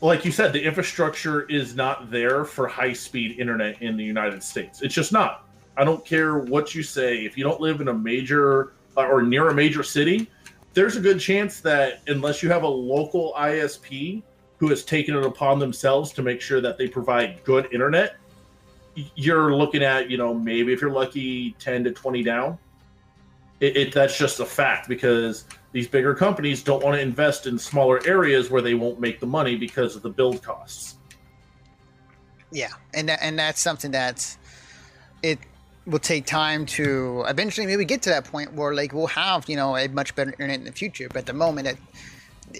like 0.00 0.24
you 0.24 0.32
said, 0.32 0.52
the 0.52 0.62
infrastructure 0.62 1.48
is 1.48 1.74
not 1.74 2.10
there 2.10 2.44
for 2.44 2.66
high 2.66 2.92
speed 2.92 3.38
internet 3.38 3.80
in 3.82 3.96
the 3.96 4.04
United 4.04 4.42
States. 4.42 4.82
It's 4.82 4.94
just 4.94 5.12
not 5.12 5.46
I 5.76 5.84
don't 5.84 6.04
care 6.04 6.38
what 6.38 6.74
you 6.74 6.82
say. 6.82 7.18
If 7.18 7.36
you 7.36 7.44
don't 7.44 7.60
live 7.60 7.80
in 7.80 7.88
a 7.88 7.94
major 7.94 8.72
uh, 8.96 9.06
or 9.06 9.22
near 9.22 9.48
a 9.50 9.54
major 9.54 9.82
city, 9.82 10.30
there's 10.72 10.96
a 10.96 11.00
good 11.00 11.20
chance 11.20 11.60
that 11.60 12.00
unless 12.06 12.42
you 12.42 12.50
have 12.50 12.62
a 12.62 12.68
local 12.68 13.34
ISP 13.36 14.22
who 14.58 14.68
has 14.68 14.84
taken 14.84 15.14
it 15.14 15.24
upon 15.24 15.58
themselves 15.58 16.12
to 16.12 16.22
make 16.22 16.40
sure 16.40 16.62
that 16.62 16.78
they 16.78 16.88
provide 16.88 17.44
good 17.44 17.68
internet, 17.72 18.16
you're 19.14 19.54
looking 19.54 19.82
at, 19.82 20.10
you 20.10 20.16
know, 20.16 20.34
maybe 20.34 20.72
if 20.72 20.80
you're 20.80 20.90
lucky, 20.90 21.52
10 21.58 21.84
to 21.84 21.92
20 21.92 22.22
down. 22.22 22.58
It, 23.60 23.76
it, 23.76 23.94
that's 23.94 24.18
just 24.18 24.40
a 24.40 24.44
fact 24.44 24.86
because 24.88 25.44
these 25.72 25.88
bigger 25.88 26.14
companies 26.14 26.62
don't 26.62 26.82
want 26.82 26.96
to 26.96 27.00
invest 27.00 27.46
in 27.46 27.58
smaller 27.58 28.00
areas 28.06 28.50
where 28.50 28.60
they 28.60 28.74
won't 28.74 29.00
make 29.00 29.18
the 29.18 29.26
money 29.26 29.56
because 29.56 29.96
of 29.96 30.02
the 30.02 30.10
build 30.10 30.42
costs. 30.42 30.96
Yeah, 32.50 32.72
and 32.92 33.08
that, 33.08 33.20
and 33.22 33.38
that's 33.38 33.60
something 33.60 33.90
that 33.92 34.36
it 35.22 35.38
will 35.86 35.98
take 35.98 36.26
time 36.26 36.66
to 36.66 37.24
eventually 37.28 37.66
maybe 37.66 37.84
get 37.84 38.02
to 38.02 38.10
that 38.10 38.24
point 38.24 38.52
where 38.52 38.74
like 38.74 38.92
we'll 38.92 39.06
have 39.06 39.48
you 39.48 39.56
know 39.56 39.76
a 39.76 39.88
much 39.88 40.14
better 40.14 40.30
internet 40.32 40.58
in 40.58 40.64
the 40.64 40.72
future 40.72 41.06
but 41.08 41.18
at 41.18 41.26
the 41.26 41.32
moment 41.32 41.68
it, 41.68 41.78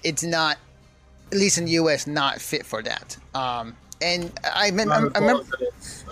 it's 0.04 0.22
not 0.22 0.58
at 1.32 1.38
least 1.38 1.58
in 1.58 1.64
the 1.64 1.72
us 1.72 2.06
not 2.06 2.40
fit 2.40 2.64
for 2.64 2.82
that 2.82 3.16
um, 3.34 3.76
and 4.02 4.32
I, 4.44 4.48
I, 4.48 4.62
I, 4.64 4.98
I 5.14 5.18
remember 5.18 5.44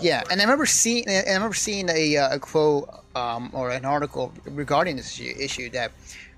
yeah 0.00 0.22
and 0.30 0.40
i 0.40 0.44
remember 0.44 0.66
seeing 0.66 1.08
i 1.08 1.22
remember 1.32 1.54
seeing 1.54 1.88
a, 1.90 2.16
uh, 2.16 2.36
a 2.36 2.38
quote 2.38 2.88
um, 3.14 3.50
or 3.52 3.70
an 3.70 3.84
article 3.84 4.32
regarding 4.46 4.96
this 4.96 5.20
issue 5.20 5.70
that 5.70 5.92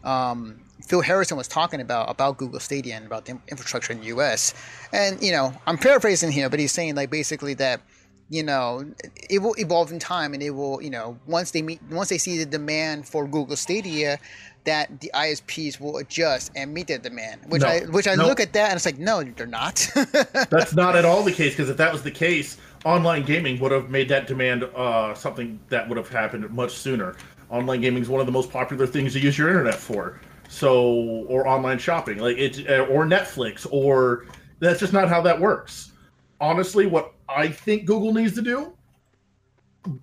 um, 0.05 0.61
Phil 0.87 1.01
Harrison 1.01 1.37
was 1.37 1.49
talking 1.49 1.81
about 1.81 2.11
about 2.11 2.37
Google 2.37 2.61
Stadia 2.61 2.95
and 2.95 3.07
about 3.07 3.25
the 3.25 3.39
infrastructure 3.49 3.93
in 3.93 4.01
the 4.01 4.07
U.S. 4.07 4.55
And 4.93 5.21
you 5.21 5.33
know, 5.33 5.53
I'm 5.67 5.79
paraphrasing 5.79 6.31
here, 6.31 6.49
but 6.49 6.61
he's 6.61 6.71
saying 6.71 6.95
like 6.95 7.11
basically 7.11 7.55
that 7.55 7.81
you 8.29 8.43
know 8.43 8.85
it 9.31 9.41
will 9.41 9.55
evolve 9.59 9.93
in 9.93 9.99
time 9.99 10.35
and 10.35 10.43
it 10.43 10.51
will 10.51 10.83
you 10.83 10.91
know 10.91 11.19
once 11.27 11.53
they 11.53 11.63
meet 11.63 11.81
once 11.91 12.09
they 12.09 12.19
see 12.19 12.39
the 12.39 12.47
demand 12.47 13.07
for 13.07 13.27
google 13.27 13.55
stadia 13.57 14.19
that 14.67 15.01
the 15.01 15.11
isps 15.15 15.81
will 15.81 15.97
adjust 15.99 16.53
and 16.55 16.73
meet 16.73 16.87
that 16.89 17.03
demand 17.03 17.41
which 17.49 17.63
no, 17.63 17.69
i 17.69 17.81
which 17.87 18.07
i 18.07 18.15
no. 18.15 18.27
look 18.27 18.41
at 18.41 18.53
that 18.53 18.71
and 18.71 18.77
it's 18.77 18.85
like 18.85 18.99
no 18.99 19.23
they're 19.23 19.47
not 19.47 19.89
that's 20.51 20.75
not 20.75 20.95
at 20.95 21.05
all 21.05 21.23
the 21.23 21.33
case 21.33 21.53
because 21.53 21.71
if 21.71 21.77
that 21.77 21.93
was 21.93 22.03
the 22.03 22.11
case 22.11 22.59
online 22.85 23.25
gaming 23.25 23.59
would 23.59 23.73
have 23.73 23.91
made 23.91 24.09
that 24.09 24.27
demand 24.27 24.65
uh, 24.77 25.15
something 25.15 25.59
that 25.69 25.89
would 25.89 25.97
have 25.97 26.09
happened 26.09 26.49
much 26.51 26.73
sooner 26.73 27.17
online 27.49 27.81
gaming 27.81 28.03
is 28.03 28.09
one 28.09 28.21
of 28.21 28.27
the 28.27 28.33
most 28.33 28.51
popular 28.51 28.87
things 28.87 29.15
to 29.15 29.21
use 29.21 29.39
your 29.39 29.49
internet 29.49 29.75
for 29.75 30.21
so 30.49 31.25
or 31.29 31.49
online 31.49 31.79
shopping 31.79 32.19
like 32.19 32.37
it 32.37 32.59
or 32.89 33.05
netflix 33.07 33.67
or 33.71 34.27
that's 34.61 34.79
just 34.79 34.93
not 34.93 35.09
how 35.09 35.21
that 35.21 35.41
works 35.41 35.93
honestly 36.41 36.87
what 36.87 37.13
I 37.29 37.49
think 37.49 37.87
Google 37.87 38.13
needs 38.13 38.35
to 38.35 38.43
do. 38.43 38.73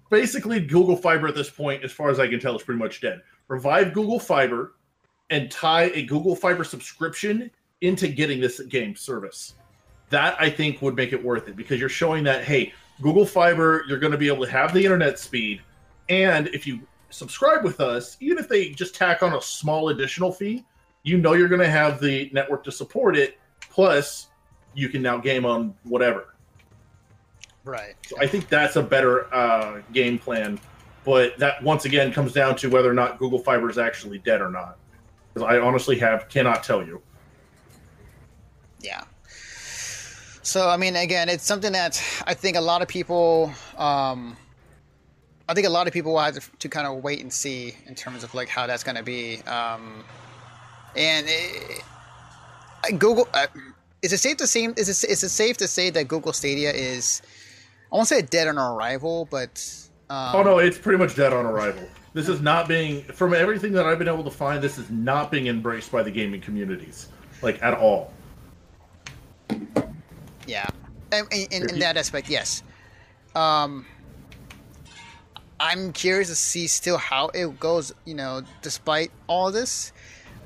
Basically, 0.10 0.60
Google 0.60 0.96
Fiber 0.96 1.27
at 1.27 1.36
this 1.36 1.50
point, 1.50 1.84
as 1.84 1.91
far 1.91 2.10
as 2.10 2.20
I 2.20 2.27
can 2.27 2.39
tell, 2.39 2.55
is 2.55 2.63
pretty 2.63 2.79
much 2.79 3.01
dead. 3.01 3.22
Revive 3.48 3.94
Google 3.94 4.20
Fiber 4.20 4.74
and 5.30 5.50
tie 5.52 5.92
a 5.94 6.04
Google 6.04 6.36
Fiber 6.36 6.64
subscription 6.64 7.50
into 7.82 8.08
getting 8.08 8.40
this 8.40 8.60
game 8.62 8.96
service. 8.96 9.56
That 10.10 10.36
I 10.40 10.50
think 10.50 10.82
would 10.82 10.96
make 10.96 11.12
it 11.12 11.24
worth 11.24 11.48
it 11.48 11.56
because 11.56 11.80
you're 11.80 11.90
showing 11.90 12.24
that 12.26 12.44
hey, 12.44 12.74
Google 13.02 13.26
Fiber, 13.26 13.84
you're 13.88 14.00
going 14.00 14.12
to 14.12 14.18
be 14.18 14.28
able 14.28 14.46
to 14.46 14.52
have 14.52 14.74
the 14.74 14.84
internet 14.84 15.20
speed, 15.20 15.62
and 16.10 16.48
if 16.50 16.68
you 16.68 16.82
subscribe 17.10 17.64
with 17.64 17.80
us, 17.80 18.18
even 18.20 18.38
if 18.38 18.48
they 18.48 18.70
just 18.70 18.96
tack 18.96 19.24
on 19.24 19.34
a 19.34 19.42
small 19.42 19.90
additional 19.90 20.32
fee, 20.32 20.66
you 21.04 21.18
know 21.18 21.34
you're 21.34 21.48
going 21.48 21.62
to 21.62 21.70
have 21.70 22.00
the 22.00 22.30
network 22.34 22.64
to 22.64 22.72
support 22.72 23.16
it. 23.16 23.40
Plus, 23.70 24.28
you 24.74 24.90
can 24.90 25.02
now 25.02 25.18
game 25.18 25.46
on 25.46 25.74
whatever. 25.84 26.36
Right. 27.64 27.96
So 28.08 28.18
I 28.20 28.28
think 28.28 28.50
that's 28.50 28.76
a 28.76 28.84
better 28.84 29.34
uh, 29.34 29.82
game 29.94 30.20
plan, 30.20 30.60
but 31.04 31.38
that 31.38 31.62
once 31.64 31.86
again 31.86 32.14
comes 32.14 32.34
down 32.34 32.56
to 32.58 32.70
whether 32.70 32.90
or 32.90 32.94
not 32.94 33.18
Google 33.18 33.40
Fiber 33.40 33.70
is 33.70 33.78
actually 33.78 34.20
dead 34.20 34.42
or 34.42 34.50
not. 34.50 34.78
Because 35.34 35.50
I 35.50 35.60
honestly 35.60 35.98
have 36.00 36.30
cannot 36.30 36.64
tell 36.64 36.86
you. 36.86 37.02
Yeah. 38.80 39.04
So 40.44 40.70
I 40.70 40.78
mean, 40.78 40.96
again, 40.96 41.30
it's 41.30 41.46
something 41.46 41.72
that 41.72 42.02
I 42.28 42.34
think 42.34 42.58
a 42.58 42.62
lot 42.62 42.82
of 42.82 42.88
people, 42.88 43.52
um, 43.78 44.38
I 45.50 45.54
think 45.54 45.66
a 45.68 45.70
lot 45.70 45.88
of 45.88 45.94
people 45.94 46.14
will 46.14 46.20
have 46.20 46.36
to, 46.36 46.58
to 46.60 46.70
kind 46.70 46.86
of 46.86 47.04
wait 47.04 47.22
and 47.22 47.32
see 47.32 47.76
in 47.88 47.96
terms 47.96 48.24
of 48.24 48.34
like 48.34 48.50
how 48.50 48.68
that's 48.68 48.84
going 48.84 48.98
to 48.98 49.04
be. 49.04 49.42
Um, 49.44 50.04
and 50.96 51.26
it, 51.30 51.82
Google, 53.00 53.28
uh, 53.34 53.48
is 54.02 54.14
it 54.14 54.18
safe 54.20 54.38
to 54.38 54.48
say 54.48 54.66
is 54.66 55.04
it, 55.04 55.10
is 55.10 55.24
it 55.24 55.30
safe 55.30 55.58
to 55.58 55.68
say 55.68 55.90
that 55.90 56.08
Google 56.08 56.34
Stadia 56.34 56.72
is 56.72 57.22
I 57.92 57.96
won't 57.96 58.08
say 58.08 58.22
dead 58.22 58.48
on 58.48 58.58
arrival, 58.58 59.28
but. 59.30 59.83
Um, 60.13 60.36
oh 60.36 60.43
no, 60.43 60.60
it's 60.60 60.77
pretty 60.77 61.00
much 61.00 61.15
dead 61.15 61.34
on 61.34 61.43
arrival. 61.43 61.89
This 62.13 62.29
is 62.29 62.39
not 62.39 62.67
being, 62.67 63.01
from 63.01 63.34
everything 63.34 63.72
that 63.72 63.88
I've 63.88 63.98
been 63.98 64.08
able 64.08 64.24
to 64.25 64.29
find, 64.29 64.63
this 64.63 64.77
is 64.77 64.91
not 64.91 65.32
being 65.32 65.48
embraced 65.48 65.91
by 65.91 66.03
the 66.03 66.12
gaming 66.12 66.39
communities, 66.39 67.08
like 67.41 67.63
at 67.63 67.74
all. 67.74 68.13
Yeah, 70.46 70.67
in, 71.12 71.25
in, 71.50 71.67
in 71.67 71.79
that 71.79 71.98
aspect, 71.98 72.29
yes. 72.29 72.62
Um, 73.34 73.88
I'm 75.60 75.91
curious 75.93 76.27
to 76.27 76.36
see 76.36 76.67
still 76.67 77.00
how 77.00 77.29
it 77.29 77.60
goes. 77.60 77.91
You 78.05 78.13
know, 78.13 78.43
despite 78.62 79.10
all 79.25 79.51
this, 79.51 79.93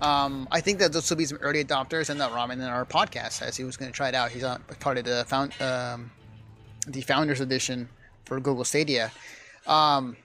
um, 0.01 0.47
I 0.49 0.61
think 0.61 0.79
that 0.79 0.93
there'll 0.93 1.01
still 1.01 1.17
be 1.17 1.25
some 1.25 1.39
early 1.39 1.61
adopters, 1.61 2.09
and 2.09 2.21
that 2.21 2.31
Ramen 2.31 2.53
in 2.53 2.61
our 2.61 2.85
podcast 2.85 3.41
as 3.41 3.57
he 3.57 3.65
was 3.65 3.75
going 3.75 3.91
to 3.91 3.95
try 3.95 4.07
it 4.07 4.15
out. 4.15 4.31
He's 4.31 4.45
on 4.45 4.63
part 4.79 4.97
of 4.97 5.03
the 5.03 5.25
found 5.27 5.51
um, 5.61 6.09
the 6.87 7.01
Founders 7.01 7.41
Edition 7.41 7.89
for 8.23 8.39
Google 8.39 8.63
Stadia. 8.63 9.11
Um, 9.67 10.15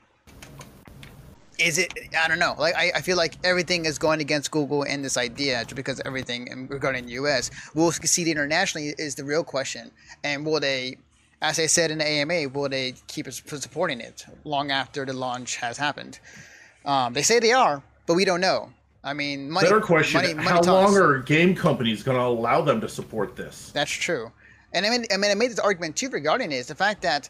is 1.58 1.78
it? 1.78 1.92
I 2.18 2.28
don't 2.28 2.38
know. 2.38 2.54
Like 2.58 2.74
I, 2.74 2.92
I 2.96 3.00
feel 3.00 3.16
like 3.16 3.34
everything 3.44 3.84
is 3.84 3.98
going 3.98 4.20
against 4.20 4.50
Google 4.50 4.84
and 4.84 5.04
this 5.04 5.16
idea, 5.16 5.64
because 5.74 6.00
everything 6.04 6.66
regarding 6.68 7.06
the 7.06 7.12
U.S. 7.12 7.50
will 7.74 7.92
succeed 7.92 8.28
internationally 8.28 8.94
is 8.98 9.14
the 9.14 9.24
real 9.24 9.44
question. 9.44 9.90
And 10.24 10.44
will 10.44 10.60
they, 10.60 10.96
as 11.40 11.58
I 11.58 11.66
said 11.66 11.90
in 11.90 11.98
the 11.98 12.06
AMA, 12.06 12.48
will 12.48 12.68
they 12.68 12.94
keep 13.06 13.30
supporting 13.30 14.00
it 14.00 14.24
long 14.44 14.70
after 14.70 15.04
the 15.04 15.12
launch 15.12 15.56
has 15.56 15.76
happened? 15.76 16.18
Um, 16.84 17.12
they 17.12 17.22
say 17.22 17.38
they 17.38 17.52
are, 17.52 17.82
but 18.06 18.14
we 18.14 18.24
don't 18.24 18.40
know. 18.40 18.70
I 19.04 19.14
mean, 19.14 19.50
money, 19.50 19.68
better 19.68 19.80
question: 19.80 20.20
money, 20.20 20.34
money 20.34 20.48
How 20.48 20.60
talks. 20.60 20.66
long 20.66 20.96
are 20.96 21.18
game 21.18 21.54
companies 21.54 22.02
going 22.02 22.16
to 22.16 22.24
allow 22.24 22.62
them 22.62 22.80
to 22.80 22.88
support 22.88 23.36
this? 23.36 23.70
That's 23.74 23.90
true. 23.90 24.30
And 24.72 24.86
I 24.86 24.90
mean, 24.90 25.04
I 25.12 25.16
mean, 25.16 25.30
I 25.30 25.34
made 25.34 25.50
this 25.50 25.58
argument 25.58 25.96
too 25.96 26.08
regarding 26.08 26.52
it 26.52 26.56
is 26.56 26.68
the 26.68 26.74
fact 26.74 27.02
that 27.02 27.28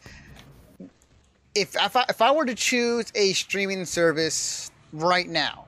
if 1.55 1.75
if 1.75 1.95
I, 1.95 2.05
if 2.09 2.21
I 2.21 2.31
were 2.31 2.45
to 2.45 2.55
choose 2.55 3.11
a 3.15 3.33
streaming 3.33 3.85
service 3.85 4.71
right 4.91 5.27
now, 5.27 5.65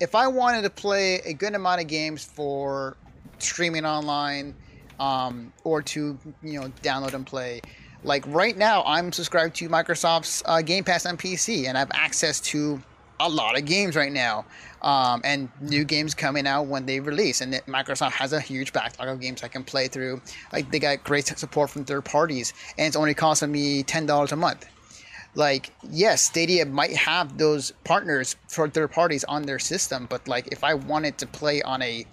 if 0.00 0.14
I 0.14 0.28
wanted 0.28 0.62
to 0.62 0.70
play 0.70 1.16
a 1.24 1.32
good 1.32 1.54
amount 1.54 1.80
of 1.80 1.86
games 1.86 2.24
for 2.24 2.96
streaming 3.38 3.84
online, 3.86 4.54
um, 5.00 5.52
or 5.64 5.82
to 5.82 6.18
you 6.42 6.60
know 6.60 6.68
download 6.82 7.14
and 7.14 7.26
play, 7.26 7.60
Like 8.02 8.24
right 8.26 8.56
now, 8.56 8.82
I'm 8.84 9.12
subscribed 9.12 9.56
to 9.56 9.68
Microsoft's 9.68 10.42
uh, 10.46 10.62
Game 10.62 10.84
Pass 10.84 11.06
on 11.06 11.16
PC, 11.16 11.68
and 11.68 11.76
I 11.76 11.80
have 11.80 11.90
access 11.94 12.40
to 12.40 12.82
a 13.20 13.28
lot 13.28 13.56
of 13.56 13.64
games 13.64 13.96
right 13.96 14.12
now, 14.12 14.44
um, 14.82 15.22
and 15.24 15.48
new 15.60 15.84
games 15.84 16.14
coming 16.14 16.46
out 16.46 16.66
when 16.66 16.84
they 16.84 17.00
release. 17.00 17.40
And 17.40 17.54
Microsoft 17.66 18.12
has 18.12 18.32
a 18.32 18.40
huge 18.40 18.72
backlog 18.72 19.08
of 19.08 19.20
games 19.20 19.42
I 19.42 19.48
can 19.48 19.64
play 19.64 19.88
through. 19.88 20.20
Like 20.52 20.70
they 20.70 20.78
got 20.78 21.02
great 21.04 21.26
support 21.26 21.70
from 21.70 21.84
third 21.86 22.04
parties, 22.04 22.52
and 22.76 22.86
it's 22.86 22.96
only 22.96 23.14
costing 23.14 23.50
me 23.50 23.82
ten 23.84 24.04
dollars 24.04 24.32
a 24.32 24.36
month. 24.36 24.66
Like 25.34 25.72
yes, 25.90 26.22
Stadia 26.22 26.64
might 26.66 26.94
have 26.96 27.38
those 27.38 27.72
partners 27.84 28.36
for 28.48 28.68
third 28.68 28.92
parties 28.92 29.24
on 29.24 29.42
their 29.42 29.58
system, 29.58 30.06
but 30.08 30.26
like 30.28 30.48
if 30.52 30.62
I 30.62 30.74
wanted 30.74 31.18
to 31.18 31.26
play 31.26 31.60
on 31.62 31.82
a 31.82 32.06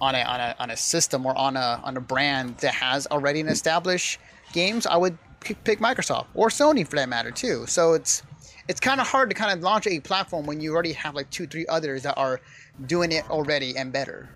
on 0.00 0.14
a 0.14 0.22
on 0.22 0.40
a 0.40 0.56
on 0.58 0.70
a 0.70 0.76
system 0.76 1.24
or 1.26 1.36
on 1.36 1.56
a 1.56 1.80
on 1.84 1.96
a 1.96 2.00
brand 2.00 2.58
that 2.58 2.74
has 2.74 3.06
already 3.08 3.40
an 3.40 3.48
established 3.48 4.18
games, 4.52 4.86
I 4.86 4.96
would 4.96 5.16
pick 5.40 5.78
Microsoft 5.78 6.26
or 6.34 6.48
Sony 6.48 6.86
for 6.86 6.96
that 6.96 7.08
matter 7.08 7.30
too. 7.30 7.66
So 7.66 7.92
it's 7.94 8.22
it's 8.68 8.80
kind 8.80 9.00
of 9.00 9.06
hard 9.06 9.30
to 9.30 9.36
kind 9.36 9.56
of 9.56 9.62
launch 9.62 9.86
a 9.86 10.00
platform 10.00 10.46
when 10.46 10.60
you 10.60 10.72
already 10.72 10.92
have 10.92 11.14
like 11.14 11.30
two, 11.30 11.46
three 11.46 11.66
others 11.68 12.02
that 12.02 12.14
are 12.16 12.40
doing 12.86 13.12
it 13.12 13.28
already 13.30 13.76
and 13.76 13.92
better. 13.92 14.28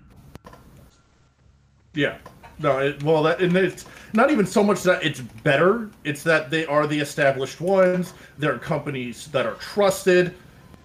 Yeah. 1.94 2.18
No, 2.60 2.78
it, 2.78 3.02
well, 3.02 3.22
that 3.22 3.40
and 3.40 3.56
it's 3.56 3.86
not 4.12 4.30
even 4.30 4.44
so 4.44 4.62
much 4.62 4.82
that 4.82 5.02
it's 5.02 5.20
better; 5.20 5.90
it's 6.04 6.22
that 6.24 6.50
they 6.50 6.66
are 6.66 6.86
the 6.86 6.98
established 6.98 7.60
ones. 7.60 8.12
They're 8.38 8.58
companies 8.58 9.28
that 9.28 9.46
are 9.46 9.54
trusted. 9.54 10.34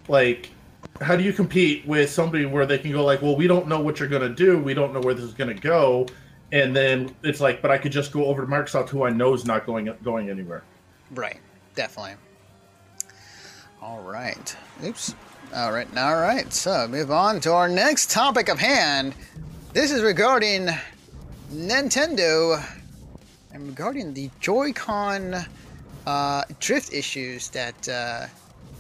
Like, 0.07 0.51
how 1.01 1.17
do 1.17 1.23
you 1.23 1.33
compete 1.33 1.85
with 1.85 2.09
somebody 2.09 2.45
where 2.45 2.65
they 2.65 2.77
can 2.77 2.93
go 2.93 3.03
like, 3.03 3.21
"Well, 3.21 3.35
we 3.35 3.47
don't 3.47 3.67
know 3.67 3.81
what 3.81 3.99
you're 3.99 4.07
going 4.07 4.21
to 4.21 4.29
do. 4.29 4.57
We 4.57 4.73
don't 4.73 4.93
know 4.93 5.01
where 5.01 5.13
this 5.13 5.25
is 5.25 5.33
going 5.33 5.53
to 5.53 5.61
go," 5.61 6.07
and 6.53 6.73
then 6.73 7.13
it's 7.23 7.41
like, 7.41 7.61
"But 7.61 7.71
I 7.71 7.77
could 7.77 7.91
just 7.91 8.13
go 8.13 8.25
over 8.25 8.45
to 8.45 8.47
Microsoft, 8.47 8.89
who 8.89 9.03
I 9.03 9.09
know 9.09 9.33
is 9.33 9.45
not 9.45 9.65
going 9.65 9.93
going 10.01 10.29
anywhere." 10.29 10.63
Right. 11.11 11.39
Definitely. 11.75 12.15
All 13.81 14.01
right. 14.01 14.55
Oops. 14.83 15.13
All 15.53 15.73
right. 15.73 15.87
All 15.97 16.15
right. 16.15 16.51
So 16.53 16.87
move 16.87 17.11
on 17.11 17.41
to 17.41 17.51
our 17.51 17.67
next 17.67 18.11
topic 18.11 18.47
of 18.47 18.59
hand. 18.59 19.13
This 19.73 19.91
is 19.91 20.01
regarding 20.01 20.69
Nintendo 21.51 22.63
and 23.53 23.67
regarding 23.67 24.13
the 24.13 24.29
Joy-Con 24.39 25.35
uh, 26.05 26.43
drift 26.59 26.93
issues 26.93 27.49
that 27.49 27.87
uh, 27.89 28.27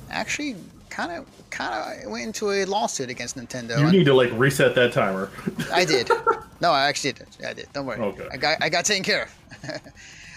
actually 0.09 0.55
kind 0.89 1.11
of 1.11 1.25
kind 1.49 2.03
of 2.03 2.11
went 2.11 2.25
into 2.25 2.51
a 2.51 2.65
lawsuit 2.65 3.09
against 3.09 3.37
Nintendo. 3.37 3.79
You 3.79 3.91
need 3.91 4.05
to 4.05 4.13
like 4.13 4.31
reset 4.33 4.75
that 4.75 4.93
timer. 4.93 5.29
I 5.71 5.85
did. 5.93 6.09
No, 6.61 6.71
I 6.71 6.87
actually 6.87 7.13
did. 7.13 7.27
I 7.45 7.53
did. 7.53 7.67
Don't 7.73 7.85
worry. 7.85 7.99
Okay. 7.99 8.27
I 8.31 8.37
got 8.37 8.57
I 8.61 8.69
got 8.69 8.85
taken 8.85 9.03
care 9.03 9.23
of. 9.23 9.81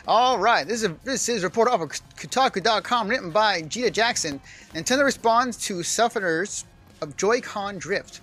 All 0.09 0.39
right, 0.39 0.67
this 0.67 0.83
is 0.83 0.91
a, 0.91 0.97
this 1.05 1.29
is 1.29 1.45
report 1.45 1.69
off 1.69 1.83
of 1.83 1.91
Kotaku.com 1.91 3.09
written 3.09 3.31
by 3.31 3.61
Gita 3.61 3.91
Jackson. 3.91 4.41
Nintendo 4.73 5.05
responds 5.05 5.59
to 5.67 5.83
sufferers 5.83 6.65
of 7.03 7.15
Joy-Con 7.19 7.77
drift. 7.77 8.23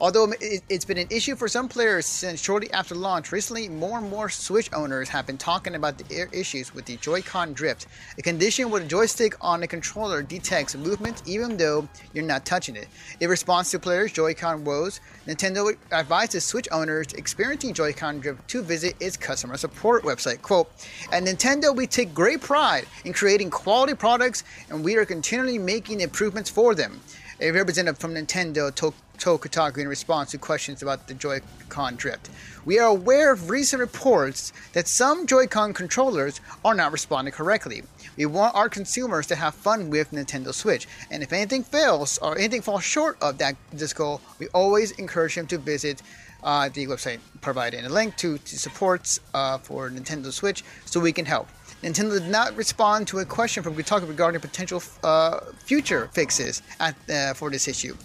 Although 0.00 0.32
it's 0.40 0.84
been 0.84 0.98
an 0.98 1.08
issue 1.10 1.34
for 1.34 1.48
some 1.48 1.68
players 1.68 2.06
since 2.06 2.40
shortly 2.40 2.72
after 2.72 2.94
launch, 2.94 3.32
recently 3.32 3.68
more 3.68 3.98
and 3.98 4.08
more 4.08 4.28
Switch 4.28 4.70
owners 4.72 5.08
have 5.08 5.26
been 5.26 5.38
talking 5.38 5.74
about 5.74 5.98
the 5.98 6.28
issues 6.30 6.72
with 6.72 6.84
the 6.84 6.96
Joy-Con 6.98 7.52
drift, 7.52 7.88
a 8.16 8.22
condition 8.22 8.70
where 8.70 8.80
the 8.80 8.86
joystick 8.86 9.34
on 9.40 9.58
the 9.58 9.66
controller 9.66 10.22
detects 10.22 10.76
movement 10.76 11.22
even 11.26 11.56
though 11.56 11.88
you're 12.12 12.24
not 12.24 12.46
touching 12.46 12.76
it. 12.76 12.86
In 13.18 13.28
response 13.28 13.72
to 13.72 13.80
players' 13.80 14.12
Joy-Con 14.12 14.62
woes, 14.62 15.00
Nintendo 15.26 15.76
advises 15.90 16.44
Switch 16.44 16.68
owners 16.70 17.12
experiencing 17.14 17.74
Joy-Con 17.74 18.20
drift 18.20 18.46
to 18.50 18.62
visit 18.62 18.94
its 19.00 19.16
customer 19.16 19.56
support 19.56 20.04
website. 20.04 20.42
Quote, 20.42 20.70
At 21.10 21.24
Nintendo, 21.24 21.74
we 21.74 21.88
take 21.88 22.14
great 22.14 22.40
pride 22.40 22.86
in 23.04 23.12
creating 23.12 23.50
quality 23.50 23.94
products 23.94 24.44
and 24.70 24.84
we 24.84 24.94
are 24.94 25.04
continually 25.04 25.58
making 25.58 26.02
improvements 26.02 26.48
for 26.48 26.76
them. 26.76 27.00
A 27.40 27.52
representative 27.52 27.98
from 27.98 28.14
Nintendo 28.14 28.74
told 28.74 28.94
told 29.16 29.42
Kotaku 29.42 29.78
in 29.78 29.88
response 29.88 30.32
to 30.32 30.38
questions 30.38 30.82
about 30.82 31.06
the 31.06 31.14
Joy-Con 31.14 31.96
drift. 31.96 32.30
We 32.64 32.78
are 32.78 32.88
aware 32.88 33.32
of 33.32 33.48
recent 33.50 33.80
reports 33.80 34.52
that 34.72 34.88
some 34.88 35.26
Joy-Con 35.26 35.72
controllers 35.72 36.40
are 36.64 36.74
not 36.74 36.92
responding 36.92 37.32
correctly. 37.32 37.82
We 38.16 38.26
want 38.26 38.56
our 38.56 38.68
consumers 38.68 39.26
to 39.28 39.36
have 39.36 39.54
fun 39.54 39.90
with 39.90 40.10
Nintendo 40.10 40.52
Switch, 40.52 40.88
and 41.10 41.22
if 41.22 41.32
anything 41.32 41.62
fails 41.62 42.18
or 42.18 42.36
anything 42.36 42.62
falls 42.62 42.84
short 42.84 43.16
of 43.20 43.38
that 43.38 43.56
this 43.72 43.92
goal, 43.92 44.20
we 44.40 44.48
always 44.48 44.90
encourage 44.92 45.36
them 45.36 45.46
to 45.48 45.58
visit 45.58 46.02
uh, 46.42 46.68
the 46.68 46.86
website 46.86 47.20
providing 47.40 47.84
a 47.84 47.88
link 47.88 48.16
to, 48.16 48.38
to 48.38 48.58
supports 48.58 49.20
uh, 49.34 49.58
for 49.58 49.90
Nintendo 49.90 50.32
Switch 50.32 50.64
so 50.86 50.98
we 51.00 51.12
can 51.12 51.24
help. 51.24 51.48
Nintendo 51.82 52.18
did 52.18 52.28
not 52.28 52.56
respond 52.56 53.06
to 53.08 53.20
a 53.20 53.24
question 53.24 53.62
from 53.62 53.76
Kotaku 53.76 54.08
regarding 54.08 54.40
potential 54.40 54.82
uh, 55.04 55.40
future 55.64 56.08
fixes 56.12 56.62
at, 56.80 56.96
uh, 57.08 57.34
for 57.34 57.50
this 57.50 57.68
issue. 57.68 57.96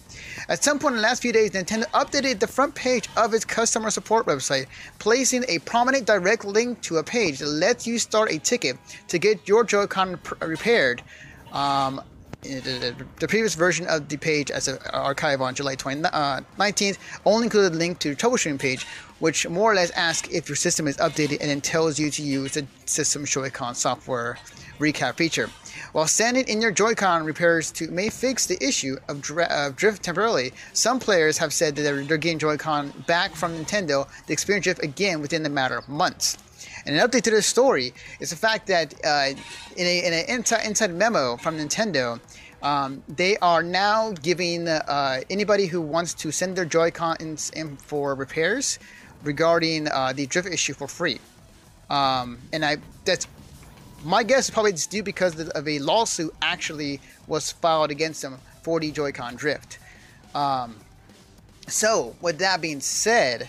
At 0.47 0.63
some 0.63 0.77
point 0.77 0.93
in 0.93 0.97
the 0.97 1.01
last 1.01 1.21
few 1.21 1.33
days, 1.33 1.51
Nintendo 1.51 1.85
updated 1.91 2.39
the 2.39 2.47
front 2.47 2.75
page 2.75 3.09
of 3.17 3.33
its 3.33 3.45
customer 3.45 3.89
support 3.89 4.27
website, 4.27 4.67
placing 4.99 5.43
a 5.47 5.59
prominent 5.59 6.05
direct 6.05 6.45
link 6.45 6.81
to 6.81 6.97
a 6.97 7.03
page 7.03 7.39
that 7.39 7.47
lets 7.47 7.87
you 7.87 7.97
start 7.97 8.31
a 8.31 8.37
ticket 8.37 8.77
to 9.07 9.17
get 9.17 9.47
your 9.47 9.63
Joy-Con 9.63 10.19
repaired. 10.41 11.01
Um, 11.51 12.01
the, 12.43 13.27
previous 13.27 13.55
version 13.55 13.87
of 13.87 14.09
the 14.09 14.17
page 14.17 14.51
as 14.51 14.67
an 14.67 14.77
archive 14.91 15.41
on 15.41 15.55
July 15.55 15.75
20, 15.75 16.03
uh, 16.05 16.41
19th 16.57 16.97
only 17.25 17.45
included 17.45 17.73
a 17.73 17.77
link 17.77 17.99
to 17.99 18.09
the 18.09 18.15
troubleshooting 18.15 18.59
page, 18.59 18.85
which 19.19 19.47
more 19.47 19.71
or 19.71 19.75
less 19.75 19.89
asks 19.91 20.29
if 20.29 20.49
your 20.49 20.55
system 20.55 20.87
is 20.87 20.97
updated 20.97 21.39
and 21.41 21.49
then 21.49 21.61
tells 21.61 21.97
you 21.97 22.09
to 22.11 22.21
use 22.21 22.53
the 22.53 22.65
system 22.85 23.25
Joy-Con 23.25 23.75
software 23.75 24.37
recap 24.79 25.15
feature. 25.15 25.49
While 25.93 26.07
sending 26.07 26.47
in 26.47 26.61
your 26.61 26.71
Joy-Con 26.71 27.23
repairs 27.23 27.71
to 27.73 27.89
may 27.91 28.09
fix 28.09 28.45
the 28.45 28.61
issue 28.63 28.97
of, 29.07 29.23
uh, 29.37 29.69
drift 29.75 30.03
temporarily, 30.03 30.53
some 30.73 30.99
players 30.99 31.37
have 31.37 31.53
said 31.53 31.75
that 31.75 31.83
they're, 31.83 32.03
they're 32.03 32.17
getting 32.17 32.39
Joy-Con 32.39 33.03
back 33.07 33.35
from 33.35 33.53
Nintendo 33.53 34.07
to 34.25 34.33
experience 34.33 34.63
drift 34.63 34.83
again 34.83 35.21
within 35.21 35.45
a 35.45 35.49
matter 35.49 35.77
of 35.77 35.87
months. 35.87 36.37
And 36.85 36.95
an 36.95 37.07
update 37.07 37.21
to 37.23 37.31
this 37.31 37.47
story 37.47 37.93
is 38.19 38.29
the 38.31 38.35
fact 38.35 38.67
that 38.67 38.93
uh, 39.05 39.29
in, 39.77 39.87
a, 39.87 40.05
in 40.05 40.13
an 40.13 40.25
inside, 40.27 40.65
inside 40.65 40.93
memo 40.93 41.37
from 41.37 41.57
Nintendo, 41.57 42.19
um, 42.63 43.03
they 43.09 43.37
are 43.37 43.61
now 43.61 44.11
giving 44.13 44.67
uh, 44.67 45.19
anybody 45.29 45.65
who 45.67 45.81
wants 45.81 46.13
to 46.15 46.31
send 46.31 46.55
their 46.55 46.65
Joy-Con 46.65 47.17
in, 47.19 47.37
in 47.55 47.75
for 47.77 48.15
repairs 48.15 48.79
regarding 49.21 49.89
uh, 49.89 50.13
the 50.13 50.25
drift 50.25 50.47
issue 50.47 50.73
for 50.73 50.87
free. 50.87 51.19
Um, 51.89 52.39
and 52.53 52.63
I 52.63 52.77
that's 53.05 53.27
my 54.03 54.23
guess 54.23 54.45
is 54.45 54.51
probably 54.51 54.71
it's 54.71 54.87
due 54.87 55.03
because 55.03 55.39
of 55.39 55.67
a 55.67 55.79
lawsuit 55.79 56.33
actually 56.41 56.99
was 57.27 57.51
filed 57.51 57.91
against 57.91 58.21
them 58.21 58.39
for 58.63 58.79
the 58.79 58.91
Joy-Con 58.91 59.35
drift. 59.35 59.79
Um, 60.33 60.75
so 61.67 62.15
with 62.21 62.39
that 62.39 62.61
being 62.61 62.79
said, 62.79 63.43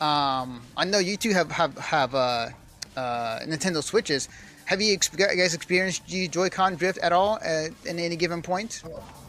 um, 0.00 0.62
I 0.76 0.84
know 0.84 0.98
you 0.98 1.16
two 1.16 1.32
have 1.32 1.50
have 1.50 1.76
have 1.78 2.14
uh, 2.14 2.48
uh, 2.96 3.40
Nintendo 3.46 3.82
Switches. 3.82 4.28
Have 4.68 4.82
you 4.82 4.98
guys 4.98 5.54
experienced 5.54 6.06
Joy-Con 6.06 6.74
drift 6.74 6.98
at 6.98 7.10
all 7.10 7.38
at, 7.38 7.70
at 7.70 7.98
any 7.98 8.16
given 8.16 8.42
point? 8.42 8.82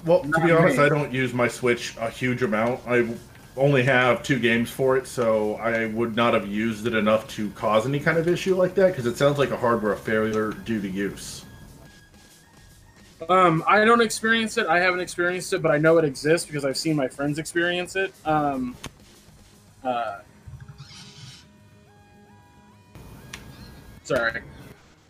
Well, 0.06 0.22
to 0.24 0.46
be 0.46 0.52
honest, 0.52 0.80
I 0.80 0.90
don't 0.90 1.14
use 1.14 1.34
my 1.34 1.48
Switch 1.48 1.96
a 1.98 2.10
huge 2.10 2.44
amount. 2.44 2.82
I 2.86 3.08
only 3.56 3.84
have 3.84 4.22
two 4.22 4.38
games 4.38 4.70
for 4.70 4.98
it, 4.98 5.08
so 5.08 5.56
I 5.56 5.86
would 5.86 6.14
not 6.14 6.34
have 6.34 6.46
used 6.46 6.88
it 6.88 6.94
enough 6.94 7.26
to 7.36 7.52
cause 7.52 7.88
any 7.88 8.02
kind 8.02 8.18
of 8.18 8.28
issue 8.28 8.54
like 8.54 8.76
that 8.76 8.88
because 8.88 9.06
it 9.06 9.16
sounds 9.16 9.38
like 9.38 9.52
a 9.52 9.56
hardware 9.56 9.96
failure 9.96 10.52
due 10.52 10.82
to 10.82 10.90
use. 10.90 11.46
Um, 13.30 13.64
I 13.66 13.86
don't 13.86 14.02
experience 14.02 14.58
it. 14.58 14.68
I 14.68 14.82
haven't 14.82 15.00
experienced 15.00 15.54
it, 15.54 15.62
but 15.62 15.72
I 15.72 15.78
know 15.78 15.98
it 16.00 16.04
exists 16.04 16.48
because 16.48 16.66
I've 16.66 16.78
seen 16.78 16.98
my 16.98 17.08
friends 17.08 17.40
experience 17.40 17.96
it. 17.96 18.14
Um, 18.26 18.76
uh, 19.86 20.20
sorry. 24.04 24.42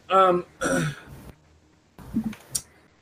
Um, 0.10 0.46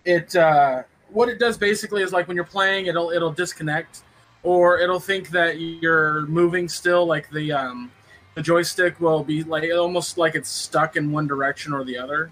it 0.06 0.36
uh, 0.36 0.84
what 1.10 1.30
it 1.30 1.40
does 1.40 1.58
basically 1.58 2.04
is 2.04 2.12
like 2.12 2.28
when 2.28 2.36
you're 2.36 2.46
playing, 2.46 2.88
it'll 2.88 3.12
it'll 3.12 3.32
disconnect 3.32 4.02
or 4.44 4.80
it'll 4.80 5.00
think 5.00 5.30
that 5.30 5.60
you're 5.60 6.22
moving 6.28 6.70
still 6.70 7.06
like 7.06 7.30
the 7.32 7.52
um 7.52 7.92
the 8.36 8.42
joystick 8.42 9.00
will 9.00 9.24
be 9.24 9.44
like 9.44 9.70
almost 9.74 10.18
like 10.18 10.36
it's 10.36 10.50
stuck 10.50 10.96
in 10.96 11.12
one 11.12 11.28
direction 11.28 11.74
or 11.74 11.84
the 11.84 11.98
other. 11.98 12.32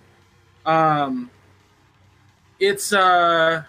Um 0.66 1.30
it's 2.60 2.94
uh 2.94 3.64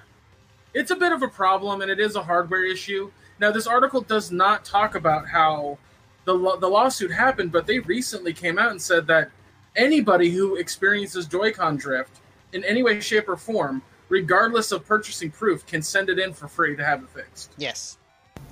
it's 0.75 0.91
a 0.91 0.97
bit 0.97 1.13
of 1.13 1.23
a 1.23 1.29
problem 1.29 1.81
and 1.81 1.91
it 1.91 1.99
is 1.99 2.17
a 2.17 2.23
hardware 2.23 2.65
issue. 2.65 3.11
Now 3.41 3.51
this 3.51 3.67
article 3.67 4.01
does 4.01 4.31
not 4.31 4.65
talk 4.65 4.95
about 4.95 5.29
how 5.29 5.79
the, 6.25 6.35
the 6.61 6.69
lawsuit 6.69 7.13
happened 7.13 7.53
but 7.53 7.67
they 7.67 7.79
recently 7.81 8.33
came 8.33 8.59
out 8.59 8.71
and 8.71 8.83
said 8.83 9.07
that 9.07 9.31
anybody 9.77 10.31
who 10.31 10.57
experiences 10.57 11.27
joy-con 11.27 11.77
drift 11.77 12.21
in 12.53 12.65
any 12.65 12.83
way 12.83 13.01
shape 13.01 13.29
or 13.29 13.37
form 13.37 13.83
regardless 14.09 14.73
of 14.73 14.87
purchasing 14.87 15.31
proof 15.31 15.67
can 15.67 15.83
send 15.83 16.09
it 16.09 16.19
in 16.19 16.33
for 16.33 16.49
free 16.49 16.77
to 16.77 16.85
have 16.85 17.03
it 17.03 17.09
fixed 17.11 17.53
yes 17.59 17.99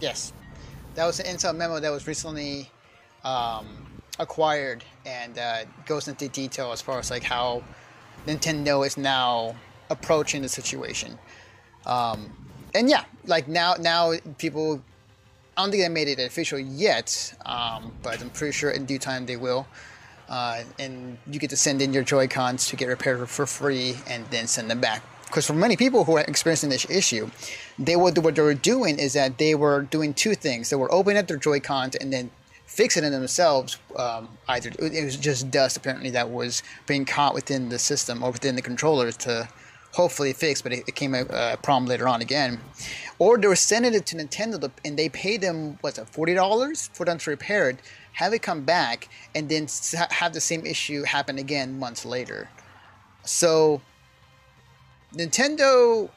Yes, 0.00 0.32
that 0.94 1.06
was 1.06 1.20
an 1.20 1.26
Intel 1.26 1.56
memo 1.56 1.80
that 1.80 1.90
was 1.90 2.06
recently 2.06 2.70
um, 3.24 3.66
acquired 4.18 4.84
and 5.06 5.38
uh, 5.38 5.64
goes 5.86 6.08
into 6.08 6.28
detail 6.28 6.72
as 6.72 6.82
far 6.82 6.98
as 6.98 7.10
like 7.10 7.22
how 7.22 7.62
Nintendo 8.26 8.86
is 8.86 8.96
now 8.96 9.54
approaching 9.90 10.42
the 10.42 10.48
situation. 10.48 11.18
Um, 11.86 12.32
and 12.74 12.88
yeah, 12.88 13.04
like 13.26 13.48
now, 13.48 13.74
now 13.78 14.14
people. 14.38 14.82
I 15.56 15.62
don't 15.62 15.70
think 15.70 15.84
they 15.84 15.88
made 15.88 16.08
it 16.08 16.18
official 16.18 16.58
yet, 16.58 17.32
um, 17.46 17.92
but 18.02 18.20
I'm 18.20 18.30
pretty 18.30 18.50
sure 18.50 18.70
in 18.70 18.86
due 18.86 18.98
time 18.98 19.24
they 19.24 19.36
will. 19.36 19.68
Uh, 20.28 20.62
and 20.78 21.18
you 21.30 21.38
get 21.38 21.50
to 21.50 21.56
send 21.56 21.82
in 21.82 21.92
your 21.92 22.02
Joy 22.02 22.28
Cons 22.28 22.66
to 22.68 22.76
get 22.76 22.86
repaired 22.86 23.28
for 23.28 23.46
free, 23.46 23.96
and 24.08 24.24
then 24.26 24.46
send 24.46 24.70
them 24.70 24.80
back. 24.80 25.02
Because 25.26 25.46
for 25.46 25.54
many 25.54 25.76
people 25.76 26.04
who 26.04 26.16
are 26.16 26.20
experiencing 26.20 26.70
this 26.70 26.88
issue, 26.88 27.30
they 27.78 27.96
were 27.96 28.12
what 28.12 28.34
they 28.34 28.42
were 28.42 28.54
doing 28.54 28.98
is 28.98 29.14
that 29.14 29.38
they 29.38 29.54
were 29.54 29.82
doing 29.82 30.14
two 30.14 30.34
things. 30.34 30.70
They 30.70 30.76
were 30.76 30.92
opening 30.92 31.18
up 31.18 31.26
their 31.26 31.36
Joy 31.36 31.60
Cons 31.60 31.96
and 31.96 32.12
then 32.12 32.30
fixing 32.66 33.04
it 33.04 33.10
themselves. 33.10 33.78
Um, 33.96 34.28
either 34.48 34.70
it 34.78 35.04
was 35.04 35.16
just 35.16 35.50
dust 35.50 35.76
apparently 35.76 36.10
that 36.10 36.30
was 36.30 36.62
being 36.86 37.04
caught 37.04 37.34
within 37.34 37.68
the 37.68 37.78
system 37.78 38.22
or 38.22 38.30
within 38.30 38.56
the 38.56 38.62
controllers 38.62 39.16
to 39.18 39.48
hopefully 39.92 40.32
fix, 40.32 40.60
but 40.60 40.72
it, 40.72 40.84
it 40.88 40.94
came 40.94 41.14
a 41.14 41.22
uh, 41.22 41.56
problem 41.56 41.86
later 41.88 42.08
on 42.08 42.20
again. 42.20 42.60
Or 43.18 43.38
they 43.38 43.46
were 43.46 43.56
sending 43.56 43.94
it 43.94 44.06
to 44.06 44.16
Nintendo 44.16 44.70
and 44.84 44.98
they 44.98 45.08
paid 45.08 45.40
them 45.40 45.78
what's 45.80 45.98
it 45.98 46.08
forty 46.08 46.34
dollars 46.34 46.90
for 46.92 47.04
them 47.06 47.18
to 47.18 47.30
repair 47.30 47.70
it, 47.70 47.78
have 48.12 48.32
it 48.32 48.42
come 48.42 48.62
back, 48.64 49.08
and 49.34 49.48
then 49.48 49.68
have 50.10 50.32
the 50.32 50.40
same 50.40 50.66
issue 50.66 51.04
happen 51.04 51.38
again 51.38 51.78
months 51.78 52.04
later. 52.04 52.48
So 53.24 53.80
Nintendo, 55.14 56.10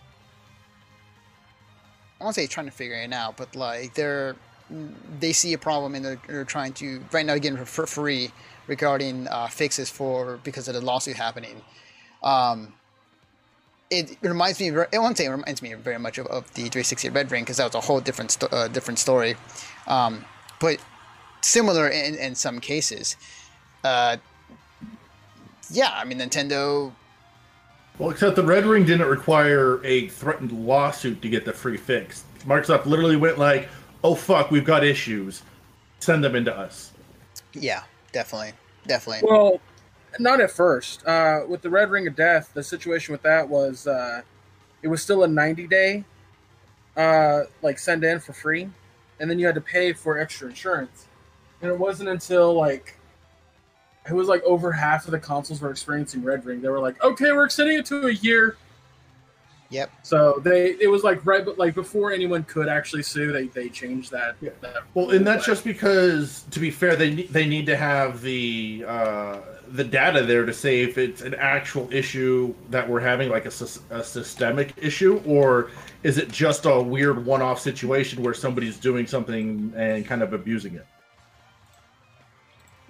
I 2.20 2.24
won't 2.24 2.36
say 2.36 2.48
trying 2.48 2.66
to 2.66 2.72
figure 2.72 2.96
it 2.96 3.14
out, 3.14 3.38
but 3.38 3.56
like 3.56 3.94
they're 3.94 4.36
they 5.20 5.32
see 5.32 5.54
a 5.54 5.58
problem 5.58 5.96
and 5.96 6.04
they're, 6.04 6.22
they're 6.28 6.44
trying 6.44 6.74
to 6.74 7.02
right 7.14 7.26
now 7.26 7.34
again 7.34 7.56
for 7.64 7.88
free 7.88 8.32
regarding 8.68 9.28
uh, 9.30 9.48
fixes 9.48 9.90
for 9.90 10.40
because 10.44 10.68
of 10.68 10.74
the 10.74 10.82
lawsuit 10.82 11.16
happening. 11.16 11.62
Um, 12.22 12.74
it 13.90 14.18
reminds 14.22 14.60
me. 14.60 14.72
I 14.72 14.98
won't 14.98 15.18
say 15.18 15.26
it 15.26 15.30
reminds 15.30 15.62
me 15.62 15.74
very 15.74 16.00
much 16.00 16.18
of, 16.18 16.28
of 16.28 16.46
the 16.54 16.64
360 16.64 17.10
Red 17.10 17.32
Ring 17.32 17.44
because 17.44 17.58
that 17.58 17.66
was 17.66 17.76
a 17.76 17.82
whole 17.82 18.00
different 18.00 18.32
sto- 18.32 18.48
uh, 18.48 18.68
different 18.68 19.00
story, 19.00 19.36
um, 19.88 20.26
but 20.60 20.78
similar 21.42 21.88
in, 21.88 22.16
in 22.16 22.36
some 22.36 22.60
cases. 22.60 23.16
Uh, 23.84 24.18
yeah, 25.70 25.92
I 25.94 26.04
mean 26.06 26.20
Nintendo. 26.20 26.94
Well, 27.98 28.12
except 28.12 28.36
the 28.36 28.44
Red 28.44 28.66
Ring 28.66 28.86
didn't 28.86 29.08
require 29.08 29.84
a 29.84 30.08
threatened 30.10 30.52
lawsuit 30.52 31.22
to 31.22 31.30
get 31.30 31.46
the 31.46 31.54
free 31.54 31.78
fix. 31.78 32.26
Microsoft 32.46 32.86
literally 32.86 33.16
went 33.16 33.38
like, 33.38 33.70
"Oh 34.04 34.16
fuck, 34.16 34.52
we've 34.52 34.66
got 34.66 34.84
issues. 34.84 35.42
Send 36.00 36.24
them 36.24 36.36
into 36.36 36.56
us." 36.56 36.92
Yeah, 37.54 37.84
definitely, 38.12 38.54
definitely. 38.86 39.28
Well, 39.28 39.60
not 40.20 40.42
at 40.42 40.52
first. 40.52 41.06
Uh, 41.06 41.42
with 41.48 41.62
the 41.62 41.70
Red 41.70 41.90
Ring 41.90 42.08
of 42.08 42.16
Death, 42.16 42.52
the 42.54 42.64
situation 42.64 43.12
with 43.12 43.22
that 43.24 43.48
was 43.48 43.88
uh, 43.88 44.22
it 44.82 44.88
was 44.88 45.02
still 45.02 45.24
a 45.24 45.28
90 45.28 45.68
day, 45.68 46.04
uh, 46.96 47.44
like 47.62 47.80
send 47.80 48.04
in 48.04 48.20
for 48.20 48.34
free, 48.34 48.70
and 49.20 49.30
then 49.30 49.40
you 49.40 49.46
had 49.46 49.56
to 49.56 49.62
pay 49.62 49.94
for 49.94 50.18
extra 50.18 50.48
insurance. 50.50 51.08
And 51.62 51.72
it 51.72 51.78
wasn't 51.78 52.10
until 52.10 52.54
like 52.54 52.98
it 54.08 54.14
was 54.14 54.28
like 54.28 54.44
over 54.44 54.72
half 54.72 55.06
of 55.06 55.12
the 55.12 55.20
consoles 55.20 55.62
were 55.62 55.72
experiencing 55.72 56.24
Red 56.24 56.46
Ring. 56.46 56.62
They 56.62 56.70
were 56.70 56.80
like, 56.80 57.04
okay, 57.04 57.32
we're 57.32 57.46
extending 57.46 57.80
it 57.80 57.86
to 57.88 58.08
a 58.08 58.14
year. 58.14 58.58
Yep. 59.70 59.92
So 60.04 60.42
they 60.44 60.78
it 60.80 60.90
was 60.90 61.04
like 61.04 61.26
right, 61.26 61.44
but 61.44 61.58
like 61.58 61.76
before 61.76 62.12
anyone 62.12 62.44
could 62.44 62.70
actually 62.70 63.04
sue, 63.04 63.32
they 63.32 63.48
they 63.48 63.70
changed 63.70 64.12
that. 64.12 64.38
Yeah. 64.40 64.52
that 64.62 64.76
Well, 64.94 65.12
and 65.12 65.28
that's 65.28 65.46
just 65.46 65.64
because, 65.64 66.46
to 66.52 66.60
be 66.60 66.72
fair, 66.72 66.96
they 66.96 67.24
they 67.24 67.46
need 67.46 67.66
to 67.66 67.76
have 67.76 68.22
the 68.22 68.86
uh, 68.88 69.40
the 69.72 69.84
data 69.84 70.24
there 70.24 70.46
to 70.46 70.54
say 70.54 70.82
if 70.82 70.98
it's 70.98 71.22
an 71.22 71.36
actual 71.36 71.88
issue 71.92 72.54
that 72.70 72.88
we're 72.88 73.00
having, 73.00 73.30
like 73.30 73.46
a, 73.46 73.52
a 73.90 74.04
systemic 74.04 74.74
issue, 74.78 75.22
or 75.26 75.72
is 76.04 76.18
it 76.18 76.32
just 76.32 76.66
a 76.66 76.82
weird 76.82 77.26
one-off 77.26 77.60
situation 77.60 78.24
where 78.24 78.34
somebody's 78.34 78.78
doing 78.78 79.08
something 79.08 79.74
and 79.76 80.06
kind 80.06 80.22
of 80.22 80.34
abusing 80.34 80.76
it. 80.76 80.86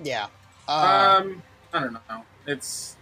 Yeah. 0.03 0.27
Uh, 0.67 1.21
um, 1.21 1.43
I 1.73 1.79
don't 1.79 1.93
know. 1.93 2.23
It's 2.45 2.95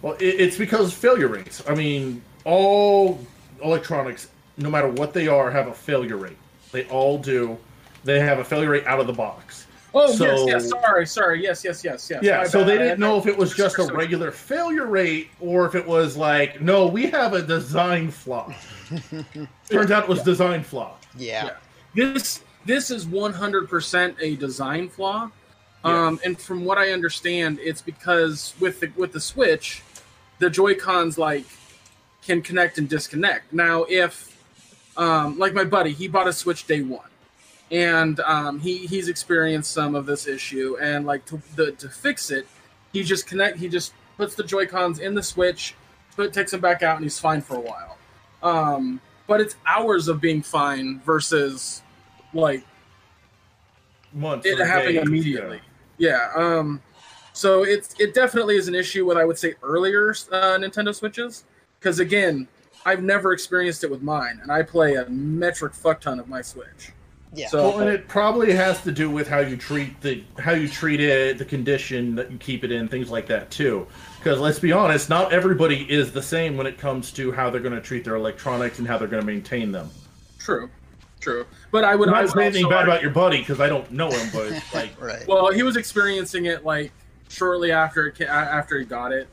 Well, 0.00 0.14
it, 0.14 0.24
it's 0.24 0.56
because 0.56 0.92
failure 0.92 1.28
rates. 1.28 1.62
I 1.68 1.74
mean, 1.74 2.22
all 2.44 3.18
electronics, 3.62 4.28
no 4.56 4.70
matter 4.70 4.88
what 4.88 5.12
they 5.12 5.28
are, 5.28 5.50
have 5.50 5.68
a 5.68 5.74
failure 5.74 6.16
rate. 6.16 6.38
They 6.70 6.84
all 6.88 7.18
do. 7.18 7.58
They 8.04 8.20
have 8.20 8.38
a 8.38 8.44
failure 8.44 8.70
rate 8.70 8.86
out 8.86 9.00
of 9.00 9.06
the 9.06 9.12
box. 9.12 9.66
Oh 9.94 10.12
So- 10.12 10.24
yes, 10.24 10.44
yes. 10.46 10.70
Sorry, 10.70 11.06
sorry. 11.06 11.42
Yes, 11.42 11.64
yes, 11.64 11.82
yes, 11.84 12.08
yes. 12.10 12.22
Yeah, 12.22 12.38
My 12.38 12.44
so 12.46 12.60
bad. 12.60 12.68
they 12.68 12.78
didn't 12.78 13.00
know 13.00 13.18
if 13.18 13.26
it 13.26 13.36
was 13.36 13.54
just 13.54 13.78
a 13.78 13.84
regular 13.92 14.30
failure 14.30 14.86
rate 14.86 15.30
or 15.40 15.66
if 15.66 15.74
it 15.74 15.86
was 15.86 16.16
like, 16.16 16.60
no, 16.60 16.86
we 16.86 17.06
have 17.10 17.34
a 17.34 17.42
design 17.42 18.10
flaw. 18.10 18.52
Turns 19.70 19.90
out 19.90 20.04
it 20.04 20.08
was 20.08 20.22
design 20.22 20.62
flaw. 20.62 20.96
yeah. 21.16 21.44
Yeah. 21.44 21.50
This 21.94 22.40
this 22.64 22.90
is 22.90 23.04
100% 23.06 24.16
a 24.20 24.36
design 24.36 24.88
flaw. 24.88 25.30
Um, 25.84 26.20
and 26.24 26.40
from 26.40 26.64
what 26.64 26.78
I 26.78 26.92
understand, 26.92 27.58
it's 27.60 27.82
because 27.82 28.54
with 28.60 28.78
the 28.80 28.90
with 28.96 29.12
the 29.12 29.20
Switch, 29.20 29.82
the 30.38 30.48
Joy 30.48 30.74
Cons 30.76 31.18
like 31.18 31.44
can 32.24 32.40
connect 32.40 32.78
and 32.78 32.88
disconnect. 32.88 33.52
Now, 33.52 33.84
if 33.88 34.28
um, 34.96 35.38
like 35.38 35.54
my 35.54 35.64
buddy, 35.64 35.90
he 35.92 36.06
bought 36.06 36.28
a 36.28 36.32
Switch 36.32 36.66
day 36.68 36.82
one, 36.82 37.08
and 37.72 38.20
um, 38.20 38.60
he 38.60 38.86
he's 38.86 39.08
experienced 39.08 39.72
some 39.72 39.94
of 39.94 40.06
this 40.06 40.28
issue, 40.28 40.76
and 40.80 41.06
like 41.06 41.24
to 41.26 41.42
the, 41.56 41.72
to 41.72 41.88
fix 41.88 42.30
it, 42.30 42.46
he 42.92 43.02
just 43.02 43.26
connect 43.26 43.58
he 43.58 43.68
just 43.68 43.94
puts 44.16 44.34
the 44.34 44.44
Joy 44.44 44.66
Cons 44.66 44.98
in 45.00 45.14
the 45.14 45.22
Switch, 45.22 45.74
put 46.14 46.32
takes 46.32 46.50
them 46.50 46.60
back 46.60 46.82
out, 46.82 46.96
and 46.96 47.04
he's 47.04 47.18
fine 47.18 47.40
for 47.40 47.56
a 47.56 47.60
while. 47.60 47.96
Um, 48.42 49.00
but 49.26 49.40
it's 49.40 49.56
hours 49.66 50.08
of 50.08 50.20
being 50.20 50.42
fine 50.42 51.00
versus 51.00 51.82
like 52.34 52.62
Months 54.12 54.46
it 54.46 54.58
happening 54.58 54.96
days, 54.96 55.06
immediately. 55.06 55.60
Yeah. 55.96 56.28
Um, 56.34 56.82
so 57.32 57.64
it's 57.64 57.94
it 57.98 58.12
definitely 58.12 58.56
is 58.56 58.68
an 58.68 58.74
issue 58.74 59.06
with 59.06 59.16
I 59.16 59.24
would 59.24 59.38
say 59.38 59.54
earlier 59.62 60.10
uh, 60.10 60.58
Nintendo 60.58 60.94
Switches 60.94 61.44
because 61.80 61.98
again 61.98 62.46
I've 62.84 63.02
never 63.02 63.32
experienced 63.32 63.84
it 63.84 63.90
with 63.90 64.02
mine 64.02 64.40
and 64.42 64.52
I 64.52 64.62
play 64.62 64.96
a 64.96 65.08
metric 65.08 65.72
fuck 65.72 66.02
ton 66.02 66.20
of 66.20 66.28
my 66.28 66.42
Switch. 66.42 66.92
Yeah. 67.34 67.48
So 67.48 67.62
Well, 67.70 67.80
and 67.80 67.90
it 67.90 68.08
probably 68.08 68.52
has 68.52 68.82
to 68.82 68.92
do 68.92 69.08
with 69.10 69.26
how 69.26 69.38
you 69.38 69.56
treat 69.56 69.98
the 70.02 70.22
how 70.38 70.52
you 70.52 70.68
treat 70.68 71.00
it, 71.00 71.38
the 71.38 71.44
condition 71.46 72.14
that 72.16 72.30
you 72.30 72.36
keep 72.38 72.62
it 72.62 72.70
in, 72.70 72.88
things 72.88 73.10
like 73.10 73.26
that 73.28 73.50
too. 73.50 73.86
Because 74.18 74.38
let's 74.38 74.58
be 74.58 74.70
honest, 74.70 75.08
not 75.08 75.32
everybody 75.32 75.90
is 75.90 76.12
the 76.12 76.22
same 76.22 76.56
when 76.56 76.66
it 76.66 76.76
comes 76.78 77.10
to 77.12 77.32
how 77.32 77.48
they're 77.50 77.60
going 77.62 77.74
to 77.74 77.80
treat 77.80 78.04
their 78.04 78.16
electronics 78.16 78.78
and 78.78 78.86
how 78.86 78.98
they're 78.98 79.08
going 79.08 79.22
to 79.22 79.26
maintain 79.26 79.72
them. 79.72 79.88
true, 80.38 80.68
true. 81.20 81.46
But 81.70 81.84
I 81.84 81.94
would 81.96 82.08
I'm 82.10 82.14
I 82.14 82.18
not 82.18 82.24
would 82.24 82.32
saying 82.34 82.46
anything 82.48 82.68
bad 82.68 82.76
argue- 82.80 82.92
about 82.92 83.02
your 83.02 83.10
buddy 83.12 83.38
because 83.38 83.60
I 83.60 83.68
don't 83.68 83.90
know 83.90 84.10
him, 84.10 84.28
but 84.32 84.52
like 84.74 85.00
right. 85.00 85.26
Well, 85.26 85.50
he 85.52 85.62
was 85.62 85.76
experiencing 85.76 86.44
it 86.46 86.64
like 86.66 86.92
shortly 87.30 87.72
after 87.72 88.08
it 88.08 88.18
ca- 88.18 88.24
after 88.26 88.78
he 88.78 88.84
got 88.84 89.10
it. 89.10 89.26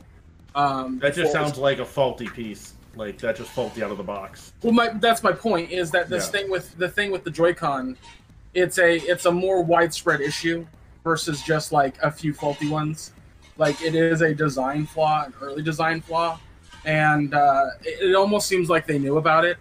Um, 0.54 0.98
that 1.00 1.08
just 1.14 1.18
before- 1.18 1.32
sounds 1.32 1.58
like 1.58 1.78
a 1.80 1.84
faulty 1.84 2.28
piece. 2.28 2.72
Like 2.96 3.18
that 3.18 3.36
just 3.36 3.50
faulty 3.50 3.82
out 3.82 3.90
of 3.90 3.98
the 3.98 4.02
box. 4.04 4.52
Well, 4.62 4.72
my 4.72 4.88
that's 4.88 5.22
my 5.22 5.32
point 5.32 5.70
is 5.70 5.90
that 5.92 6.08
this 6.08 6.26
Yeah. 6.26 6.32
thing 6.40 6.50
with 6.50 6.76
the 6.76 6.88
thing 6.88 7.10
with 7.12 7.24
the 7.24 7.30
Joy-Con, 7.30 7.96
it's 8.54 8.78
a 8.78 8.96
it's 8.96 9.26
a 9.26 9.30
more 9.32 9.62
widespread 9.62 10.20
issue 10.20 10.66
versus 11.04 11.42
just 11.42 11.72
like 11.72 11.94
a 12.02 12.10
few 12.10 12.32
faulty 12.34 12.68
ones. 12.68 13.12
Like 13.56 13.80
it 13.82 13.94
is 13.94 14.22
a 14.22 14.34
design 14.34 14.86
flaw, 14.86 15.24
an 15.24 15.34
early 15.40 15.62
design 15.62 16.00
flaw, 16.00 16.40
and 16.84 17.32
uh, 17.32 17.66
it, 17.84 18.10
it 18.10 18.14
almost 18.14 18.48
seems 18.48 18.68
like 18.68 18.86
they 18.86 18.98
knew 18.98 19.18
about 19.18 19.44
it. 19.44 19.56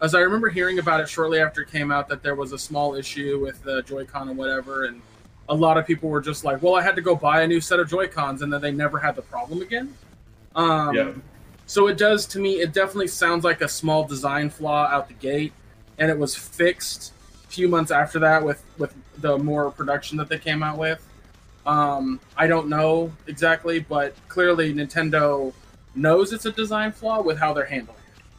As 0.00 0.14
I 0.14 0.20
remember 0.20 0.48
hearing 0.48 0.78
about 0.78 1.00
it 1.00 1.08
shortly 1.08 1.40
after 1.40 1.62
it 1.62 1.70
came 1.72 1.90
out, 1.90 2.08
that 2.08 2.22
there 2.22 2.36
was 2.36 2.52
a 2.52 2.58
small 2.58 2.94
issue 2.94 3.40
with 3.42 3.60
the 3.64 3.82
Joy-Con 3.82 4.28
and 4.28 4.38
whatever, 4.38 4.84
and 4.84 5.02
a 5.48 5.54
lot 5.54 5.76
of 5.76 5.84
people 5.86 6.08
were 6.08 6.20
just 6.20 6.44
like, 6.44 6.62
"Well, 6.62 6.76
I 6.76 6.82
had 6.82 6.94
to 6.94 7.02
go 7.02 7.16
buy 7.16 7.42
a 7.42 7.46
new 7.48 7.60
set 7.60 7.80
of 7.80 7.88
Joy-Cons," 7.90 8.42
and 8.42 8.52
then 8.52 8.60
they 8.60 8.70
never 8.70 8.98
had 8.98 9.16
the 9.16 9.22
problem 9.22 9.62
again. 9.62 9.94
Um, 10.54 10.94
Yeah. 10.94 11.12
So 11.68 11.86
it 11.86 11.96
does 11.98 12.26
to 12.26 12.40
me. 12.40 12.54
It 12.60 12.72
definitely 12.72 13.06
sounds 13.08 13.44
like 13.44 13.60
a 13.60 13.68
small 13.68 14.02
design 14.04 14.50
flaw 14.50 14.86
out 14.86 15.06
the 15.06 15.14
gate, 15.14 15.52
and 15.98 16.10
it 16.10 16.18
was 16.18 16.34
fixed 16.34 17.12
a 17.44 17.48
few 17.48 17.68
months 17.68 17.92
after 17.92 18.18
that 18.18 18.42
with 18.44 18.64
with 18.78 18.92
the 19.18 19.38
more 19.38 19.70
production 19.70 20.18
that 20.18 20.28
they 20.28 20.38
came 20.38 20.62
out 20.64 20.76
with. 20.78 21.00
Um, 21.66 22.18
I 22.36 22.46
don't 22.46 22.68
know 22.68 23.12
exactly, 23.26 23.78
but 23.80 24.14
clearly 24.28 24.72
Nintendo 24.72 25.52
knows 25.94 26.32
it's 26.32 26.46
a 26.46 26.52
design 26.52 26.92
flaw 26.92 27.20
with 27.20 27.38
how 27.38 27.52
they're 27.52 27.66
handling 27.66 27.98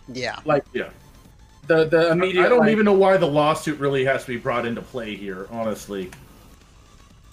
it. 0.10 0.18
yeah. 0.18 0.40
Like 0.46 0.64
Yeah. 0.74 0.90
the 1.68 1.86
the 1.86 2.12
immediate. 2.12 2.46
I 2.46 2.50
don't 2.50 2.60
like- 2.62 2.72
even 2.72 2.86
know 2.86 2.94
why 2.94 3.18
the 3.18 3.28
lawsuit 3.28 3.80
really 3.80 4.04
has 4.06 4.22
to 4.24 4.28
be 4.30 4.38
brought 4.38 4.66
into 4.66 4.82
play 4.82 5.16
here, 5.16 5.48
honestly. 5.52 6.10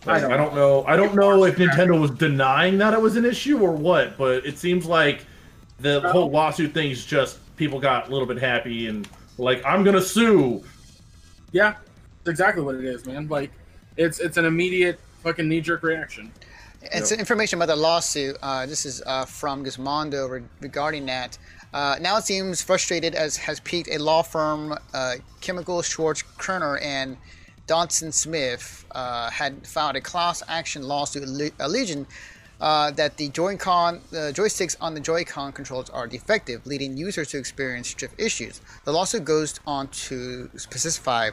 I 0.07 0.21
don't 0.21 0.33
I 0.33 0.37
don't 0.37 0.55
know. 0.55 0.85
I 0.87 0.95
don't 0.97 1.15
know 1.17 1.45
if 1.45 1.57
Nintendo 1.57 1.99
was 2.01 2.11
denying 2.13 2.79
that 2.79 2.93
it 2.95 3.01
was 3.01 3.17
an 3.17 3.25
issue 3.25 3.59
or 3.59 3.73
what, 3.73 4.17
but 4.19 4.45
it 4.47 4.57
seems 4.59 4.87
like 4.87 5.25
the 5.81 6.01
No. 6.01 6.11
whole 6.13 6.31
lawsuit 6.31 6.73
thing 6.73 6.91
is 6.91 7.05
just 7.05 7.39
people 7.57 7.79
got 7.79 8.09
a 8.09 8.11
little 8.11 8.27
bit 8.27 8.39
happy 8.39 8.87
and 8.89 9.09
like 9.39 9.65
I'm 9.65 9.85
gonna 9.85 10.01
sue. 10.03 10.65
Yeah, 11.53 11.75
it's 12.21 12.29
exactly 12.29 12.63
what 12.63 12.75
it 12.75 12.85
is, 12.85 13.07
man. 13.07 13.29
Like 13.29 13.51
it's 13.97 14.19
it's 14.21 14.37
an 14.37 14.45
immediate 14.45 14.99
fucking 15.23 15.49
knee 15.49 15.61
jerk 15.61 15.83
reaction. 15.83 16.33
It's 16.93 17.09
some 17.09 17.19
information 17.19 17.59
about 17.59 17.67
the 17.67 17.77
lawsuit. 17.77 18.37
Uh, 18.43 18.65
this 18.67 18.87
is 18.87 19.03
uh, 19.07 19.25
from 19.25 19.65
Gizmodo 19.65 20.31
re- 20.31 20.43
regarding 20.61 21.07
that. 21.07 21.37
Uh, 21.75 21.97
now 22.01 22.17
it 22.17 22.25
seems 22.25 22.63
frustrated 22.63 23.15
as 23.15 23.37
has 23.37 23.59
peaked 23.61 23.89
a 23.91 23.99
law 23.99 24.23
firm, 24.23 24.77
uh, 24.95 25.15
Chimicles 25.41 25.87
Schwartz 25.89 26.23
Kriner 26.39 26.81
and 26.83 27.17
Donson 27.67 28.13
Smith, 28.13 28.85
uh, 28.93 29.29
had 29.31 29.67
filed 29.67 29.97
a 29.97 30.01
class 30.01 30.43
action 30.47 30.85
lawsuit 30.85 31.53
alleging 31.59 32.07
uh, 32.61 32.91
that 32.93 33.17
the 33.17 33.29
Joy-Con 33.29 34.01
the 34.11 34.33
joysticks 34.35 34.77
on 34.81 34.95
the 34.95 35.01
Joy-Con 35.01 35.53
controls 35.53 35.91
are 35.91 36.07
defective, 36.07 36.67
leading 36.67 36.97
users 36.97 37.29
to 37.29 37.39
experience 37.39 37.93
drift 37.95 38.19
issues. 38.19 38.61
The 38.85 38.93
lawsuit 38.93 39.25
goes 39.25 39.61
on 39.67 39.89
to 39.89 40.51
specify 40.57 41.31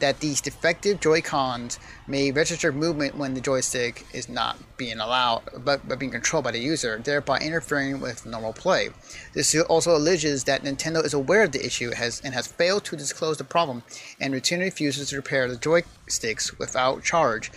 that 0.00 0.20
these 0.20 0.40
defective 0.40 0.98
Joy-Cons 0.98 1.78
may 2.06 2.32
register 2.32 2.72
movement 2.72 3.16
when 3.16 3.34
the 3.34 3.40
joystick 3.40 4.06
is 4.12 4.28
not 4.28 4.56
being 4.76 4.98
allowed, 4.98 5.42
but, 5.58 5.86
but 5.86 5.98
being 5.98 6.10
controlled 6.10 6.44
by 6.44 6.50
the 6.52 6.58
user, 6.58 6.98
thereby 6.98 7.38
interfering 7.38 8.00
with 8.00 8.24
normal 8.24 8.52
play. 8.52 8.88
This 9.34 9.54
also 9.68 9.94
alleges 9.94 10.44
that 10.44 10.62
Nintendo 10.62 11.04
is 11.04 11.14
aware 11.14 11.44
of 11.44 11.52
the 11.52 11.64
issue 11.64 11.90
has 11.92 12.20
and 12.24 12.34
has 12.34 12.46
failed 12.46 12.84
to 12.86 12.96
disclose 12.96 13.36
the 13.36 13.44
problem, 13.44 13.82
and 14.18 14.32
routinely 14.32 14.64
refuses 14.64 15.10
to 15.10 15.16
repair 15.16 15.48
the 15.48 15.56
joysticks 15.56 16.58
without 16.58 17.04
charge. 17.04 17.52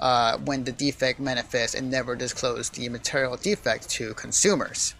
Uh, 0.00 0.38
when 0.44 0.62
the 0.62 0.70
defect 0.70 1.18
manifests 1.18 1.74
and 1.74 1.90
never 1.90 2.14
disclose 2.14 2.70
the 2.70 2.88
material 2.88 3.36
defect 3.36 3.90
to 3.90 4.14
consumers. 4.14 4.94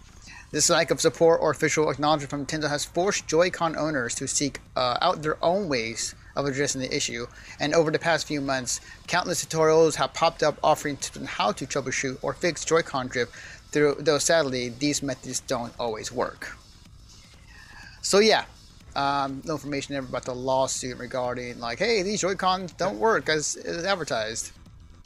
This 0.51 0.69
lack 0.69 0.91
of 0.91 0.99
support 0.99 1.39
or 1.41 1.51
official 1.51 1.89
acknowledgement 1.89 2.29
from 2.29 2.45
Nintendo 2.45 2.67
has 2.67 2.83
forced 2.83 3.25
Joy-Con 3.25 3.77
owners 3.77 4.13
to 4.15 4.27
seek 4.27 4.59
uh, 4.75 4.97
out 4.99 5.21
their 5.21 5.37
own 5.41 5.69
ways 5.69 6.15
of 6.35 6.45
addressing 6.45 6.81
the 6.81 6.93
issue. 6.93 7.27
And 7.61 7.73
over 7.73 7.91
the 7.91 7.99
past 7.99 8.27
few 8.27 8.41
months, 8.41 8.81
countless 9.07 9.45
tutorials 9.45 9.95
have 9.95 10.13
popped 10.13 10.43
up 10.43 10.57
offering 10.61 10.97
tips 10.97 11.15
on 11.15 11.25
how 11.25 11.53
to 11.53 11.65
troubleshoot 11.65 12.17
or 12.21 12.33
fix 12.33 12.65
Joy-Con 12.65 13.07
drift, 13.07 13.31
though 13.71 14.17
sadly, 14.17 14.67
these 14.67 15.01
methods 15.01 15.39
don't 15.39 15.71
always 15.79 16.11
work. 16.11 16.57
So 18.01 18.19
yeah, 18.19 18.43
um, 18.97 19.41
no 19.45 19.53
information 19.53 19.95
ever 19.95 20.07
about 20.07 20.25
the 20.25 20.35
lawsuit 20.35 20.97
regarding 20.97 21.59
like, 21.59 21.79
hey, 21.79 22.03
these 22.03 22.19
Joy-Cons 22.19 22.73
don't 22.73 22.99
work 22.99 23.29
as, 23.29 23.55
as 23.55 23.85
advertised. 23.85 24.51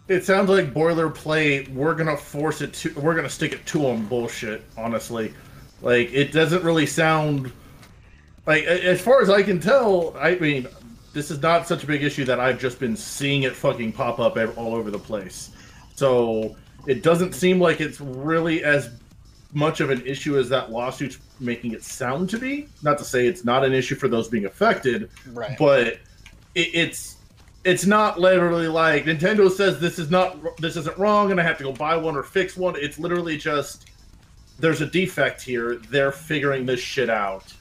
It 0.08 0.26
sounds 0.26 0.50
like 0.50 0.74
boilerplate. 0.74 1.74
We're 1.74 1.96
gonna 1.96 2.18
force 2.18 2.62
it 2.62 2.74
to. 2.76 2.94
We're 2.96 3.16
gonna 3.16 3.30
stick 3.30 3.54
it 3.54 3.66
to 3.68 3.80
them. 3.80 4.06
Bullshit. 4.08 4.64
Honestly, 4.78 5.34
like 5.82 6.12
it 6.14 6.32
doesn't 6.34 6.64
really 6.64 6.86
sound 6.86 7.52
like. 8.46 8.64
As 8.66 9.00
far 9.02 9.22
as 9.22 9.30
I 9.30 9.44
can 9.44 9.60
tell, 9.62 10.16
I 10.20 10.36
mean, 10.36 10.68
this 11.14 11.32
is 11.32 11.42
not 11.42 11.68
such 11.68 11.84
a 11.84 11.88
big 11.88 12.04
issue 12.04 12.26
that 12.26 12.40
I've 12.40 12.60
just 12.60 12.80
been 12.80 12.98
seeing 12.98 13.44
it 13.44 13.56
fucking 13.56 13.94
pop 13.94 14.20
up 14.20 14.36
all 14.58 14.76
over 14.76 14.92
the 14.92 15.00
place. 15.00 15.52
So 15.96 16.58
it 16.86 17.02
doesn't 17.02 17.34
seem 17.34 17.62
like 17.62 17.80
it's 17.80 18.02
really 18.02 18.64
as 18.64 18.90
much 19.54 19.80
of 19.80 19.90
an 19.90 20.02
issue 20.06 20.38
as 20.38 20.50
that 20.50 20.72
lawsuit's 20.72 21.20
making 21.40 21.72
it 21.74 21.84
sound 21.84 22.30
to 22.32 22.38
be. 22.40 22.68
Not 22.82 22.98
to 22.98 23.06
say 23.06 23.28
it's 23.28 23.46
not 23.46 23.64
an 23.64 23.72
issue 23.72 23.96
for 23.96 24.08
those 24.08 24.28
being 24.28 24.46
affected, 24.46 25.10
Right. 25.32 25.56
but 25.58 25.88
it, 25.88 26.00
it's 26.56 27.13
it's 27.66 27.86
not 27.86 28.20
literally 28.20 28.68
like 28.68 29.06
Nintendo 29.06 29.50
says 29.50 29.80
this 29.80 29.98
is 30.00 30.10
not 30.12 30.38
this 30.58 30.76
isn't 30.76 30.98
wrong 30.98 31.32
and 31.32 31.40
I 31.40 31.44
have 31.44 31.58
to 31.60 31.64
go 31.64 31.72
buy 31.72 31.96
one 31.96 32.16
or 32.16 32.24
fix 32.24 32.58
one. 32.58 32.76
It's 32.78 33.00
literally 33.00 33.38
just 33.38 33.90
there's 34.60 34.82
a 34.82 34.86
defect 34.86 35.42
here. 35.42 35.78
They're 35.90 36.12
figuring 36.12 36.66
this 36.66 36.80
shit 36.80 37.10
out. 37.10 37.54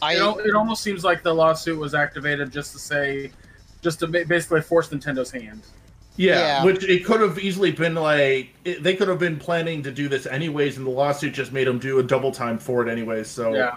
I 0.00 0.14
You 0.14 0.18
know, 0.18 0.38
it 0.38 0.54
almost 0.54 0.82
seems 0.82 1.04
like 1.04 1.22
the 1.22 1.32
lawsuit 1.34 1.78
was 1.78 1.94
activated 1.94 2.50
just 2.50 2.72
to 2.72 2.78
say, 2.78 3.30
just 3.82 4.00
to 4.00 4.06
basically 4.08 4.60
force 4.60 4.88
Nintendo's 4.88 5.30
hand. 5.30 5.62
Yeah, 6.16 6.38
Yeah. 6.38 6.64
which 6.64 6.84
it 6.84 7.04
could 7.04 7.20
have 7.20 7.38
easily 7.38 7.70
been 7.70 7.94
like 7.94 8.50
it, 8.64 8.82
they 8.82 8.96
could 8.96 9.08
have 9.08 9.18
been 9.18 9.38
planning 9.38 9.82
to 9.84 9.90
do 9.92 10.08
this 10.08 10.26
anyways, 10.26 10.76
and 10.76 10.86
the 10.86 10.90
lawsuit 10.90 11.32
just 11.34 11.52
made 11.52 11.66
them 11.66 11.78
do 11.78 11.98
a 12.00 12.02
double 12.02 12.32
time 12.32 12.58
for 12.58 12.86
it 12.86 12.90
anyways. 12.90 13.28
So 13.28 13.54
Yeah. 13.54 13.76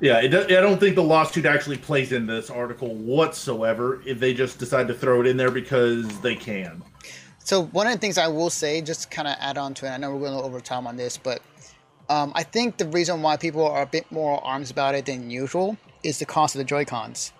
Yeah, 0.00 0.20
it, 0.20 0.28
do- 0.28 0.42
I 0.42 0.60
don't 0.60 0.78
think 0.78 0.94
the 0.94 1.02
lawsuit 1.02 1.46
actually 1.46 1.78
plays 1.78 2.12
in 2.12 2.26
this 2.26 2.50
article 2.50 2.94
whatsoever. 2.94 4.02
If 4.04 4.20
they 4.20 4.34
just 4.34 4.58
decide 4.58 4.88
to 4.88 4.94
throw 4.94 5.20
it 5.20 5.26
in 5.26 5.36
there 5.36 5.50
because 5.50 6.20
they 6.20 6.34
can. 6.34 6.82
So 7.38 7.64
one 7.66 7.86
of 7.86 7.92
the 7.92 7.98
things 7.98 8.16
I 8.16 8.28
will 8.28 8.50
say, 8.50 8.80
just 8.80 9.02
to 9.02 9.08
kind 9.08 9.28
of 9.28 9.36
add 9.38 9.58
on 9.58 9.74
to 9.74 9.86
it, 9.86 9.90
I 9.90 9.96
know 9.98 10.14
we're 10.14 10.30
going 10.30 10.42
over 10.42 10.60
time 10.60 10.86
on 10.86 10.96
this, 10.96 11.18
but 11.18 11.42
um, 12.08 12.32
I 12.34 12.42
think 12.42 12.78
the 12.78 12.86
reason 12.88 13.22
why 13.22 13.36
people 13.36 13.66
are 13.66 13.82
a 13.82 13.86
bit 13.86 14.10
more 14.10 14.42
arms 14.44 14.70
about 14.70 14.94
it 14.94 15.06
than 15.06 15.30
usual 15.30 15.76
is 16.02 16.18
the 16.18 16.26
cost 16.26 16.54
of 16.54 16.58
the 16.58 16.64
Joy 16.64 16.84
Cons. 16.84 17.32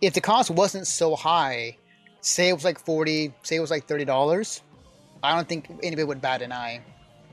If 0.00 0.14
the 0.14 0.20
cost 0.20 0.50
wasn't 0.50 0.86
so 0.86 1.16
high, 1.16 1.76
say 2.20 2.48
it 2.48 2.52
was 2.52 2.64
like 2.64 2.78
forty, 2.78 3.32
say 3.42 3.56
it 3.56 3.60
was 3.60 3.70
like 3.70 3.86
thirty 3.86 4.04
dollars, 4.04 4.62
I 5.22 5.34
don't 5.34 5.48
think 5.48 5.70
anybody 5.82 6.04
would 6.04 6.20
bat 6.20 6.42
an 6.42 6.52
eye. 6.52 6.82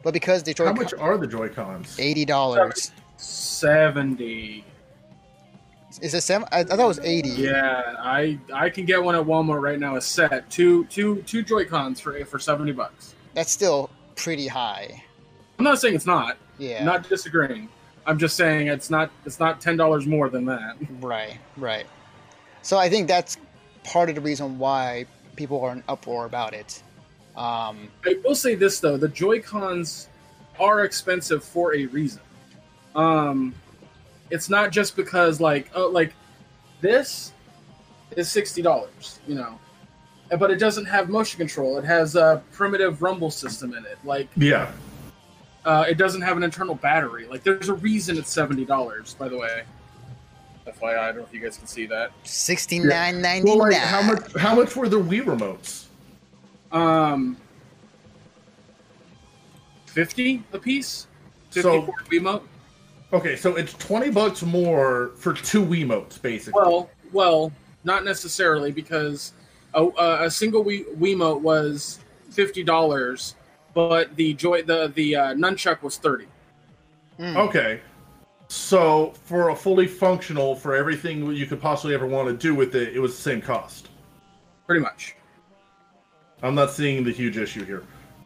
But 0.04 0.13
because 0.13 0.43
the 0.43 0.54
Joy 0.54 0.65
How 0.65 0.73
much 0.73 0.93
are 0.93 1.17
the 1.17 1.28
Joy 1.28 1.49
Cons? 1.49 1.95
eighty 1.99 2.26
dollars, 2.26 2.91
Seventy. 3.17 4.65
is 6.02 6.13
it 6.13 6.21
seven? 6.21 6.47
I, 6.52 6.60
I 6.60 6.63
thought 6.63 6.80
it 6.80 6.88
was 6.88 6.99
eighty. 6.99 7.30
Yeah, 7.30 7.95
I 7.99 8.39
I 8.54 8.69
can 8.69 8.86
get 8.86 9.02
one 9.02 9.15
at 9.15 9.23
Walmart 9.23 9.62
right 9.62 9.80
now. 9.80 9.95
A 9.95 10.02
set 10.02 10.49
two 10.49 10.86
two 10.86 11.21
two 11.23 11.43
Joy 11.43 11.65
Cons 11.65 11.99
for 11.99 12.23
for 12.26 12.39
seventy 12.39 12.71
bucks. 12.71 13.15
That's 13.34 13.52
still 13.52 13.89
pretty 14.15 14.47
high. 14.47 15.04
I'm 15.58 15.63
not 15.65 15.80
saying 15.80 15.95
it's 15.95 16.06
not. 16.06 16.38
Yeah. 16.58 16.84
Not 16.84 17.08
disagreeing. 17.08 17.69
I'm 18.06 18.19
just 18.19 18.36
saying 18.36 18.67
it's 18.67 18.89
not 18.89 19.12
it's 19.26 19.39
not 19.39 19.62
ten 19.62 19.78
dollars 19.78 20.06
more 20.06 20.30
than 20.30 20.45
that. 20.45 20.76
Right, 21.02 21.38
right. 21.58 21.86
So 22.62 22.78
I 22.78 22.89
think 22.89 23.08
that's 23.08 23.38
part 23.84 24.10
of 24.10 24.15
the 24.15 24.21
reason 24.21 24.58
why 24.58 25.06
people 25.36 25.62
are 25.63 25.71
in 25.73 25.84
uproar 25.88 26.26
about 26.26 26.54
it. 26.54 26.82
Um, 27.36 27.89
I 28.06 28.15
will 28.23 28.36
say 28.36 28.56
this 28.56 28.80
though: 28.80 28.97
the 28.97 29.08
Joy 29.08 29.41
Cons 29.41 30.08
are 30.60 30.84
expensive 30.84 31.43
for 31.43 31.76
a 31.76 31.86
reason. 31.88 32.21
Um, 32.96 33.54
it's 34.30 34.50
not 34.50 34.72
just 34.72 34.96
because 34.96 35.40
like 35.42 35.70
oh 35.76 35.88
like 35.90 36.14
this 36.82 37.34
is 38.16 38.32
sixty 38.32 38.62
dollars, 38.62 39.20
you 39.28 39.36
know, 39.36 39.60
but 40.38 40.52
it 40.52 40.58
doesn't 40.58 40.86
have 40.86 41.10
motion 41.10 41.38
control. 41.40 41.78
It 41.78 41.86
has 41.86 42.16
a 42.16 42.42
primitive 42.52 43.02
rumble 43.02 43.32
system 43.32 43.74
in 43.74 43.86
it. 43.86 43.98
Like 44.04 44.28
Yeah, 44.36 44.72
uh, 45.66 45.86
it 45.88 45.98
doesn't 45.98 46.22
have 46.22 46.38
an 46.38 46.44
internal 46.44 46.76
battery. 46.76 47.26
Like 47.28 47.44
there's 47.44 47.70
a 47.70 47.74
reason 47.76 48.18
it's 48.18 48.32
seventy 48.32 48.66
dollars. 48.66 49.16
By 49.16 49.30
the 49.30 49.38
way, 49.38 49.64
FYI, 50.68 50.98
I 51.00 51.06
don't 51.08 51.18
know 51.18 51.24
if 51.24 51.34
you 51.34 51.40
guys 51.40 51.58
can 51.58 51.68
see 51.68 51.86
that. 51.88 52.12
Sixty 52.24 52.80
nine 52.80 53.22
ninety 53.22 53.50
well, 53.50 53.58
like 53.60 53.76
how 53.76 54.02
much? 54.02 54.36
How 54.36 54.56
much 54.56 54.76
were 54.76 54.90
the 54.90 55.00
Wii 55.00 55.24
remotes? 55.24 55.86
Um, 56.72 57.38
fifty 59.86 60.44
a 60.54 60.60
piece. 60.60 61.08
Fifty 61.52 61.62
So- 61.62 61.82
for 61.84 61.92
a 61.92 62.04
Wiimote. 62.06 62.42
Okay, 63.13 63.36
so 63.36 63.56
it's 63.56 63.73
twenty 63.73 64.10
bucks 64.10 64.41
more 64.41 65.12
for 65.15 65.34
two 65.34 65.63
Wiimotes, 65.63 66.19
basically. 66.19 66.60
Well, 66.62 66.89
well, 67.12 67.52
not 67.84 68.04
necessarily 68.04 68.71
because 68.71 69.34
a, 69.76 69.84
a, 69.84 70.26
a 70.26 70.32
single 70.32 70.65
Wii, 70.65 70.97
Wiimote 70.97 71.41
was 71.41 71.99
fifty 72.32 72.63
dollars, 72.63 73.36
but 73.76 74.15
the 74.15 74.34
joy 74.34 74.63
the 74.63 74.91
the 74.95 75.15
uh, 75.15 75.34
nunchuck 75.36 75.84
was 75.84 75.97
thirty. 75.97 76.26
Hmm. 77.17 77.38
Okay. 77.38 77.82
So 78.47 79.13
for 79.26 79.49
a 79.49 79.56
fully 79.56 79.88
functional, 79.88 80.56
for 80.56 80.76
everything 80.76 81.32
you 81.34 81.45
could 81.45 81.62
possibly 81.62 81.93
ever 81.93 82.08
want 82.08 82.28
to 82.28 82.36
do 82.36 82.56
with 82.56 82.76
it, 82.76 82.95
it 82.95 82.99
was 82.99 83.15
the 83.15 83.21
same 83.21 83.41
cost. 83.41 83.89
Pretty 84.65 84.82
much. 84.82 85.15
I'm 86.41 86.56
not 86.56 86.71
seeing 86.71 87.04
the 87.04 87.12
huge 87.12 87.38
issue 87.38 87.63
here. 87.63 87.84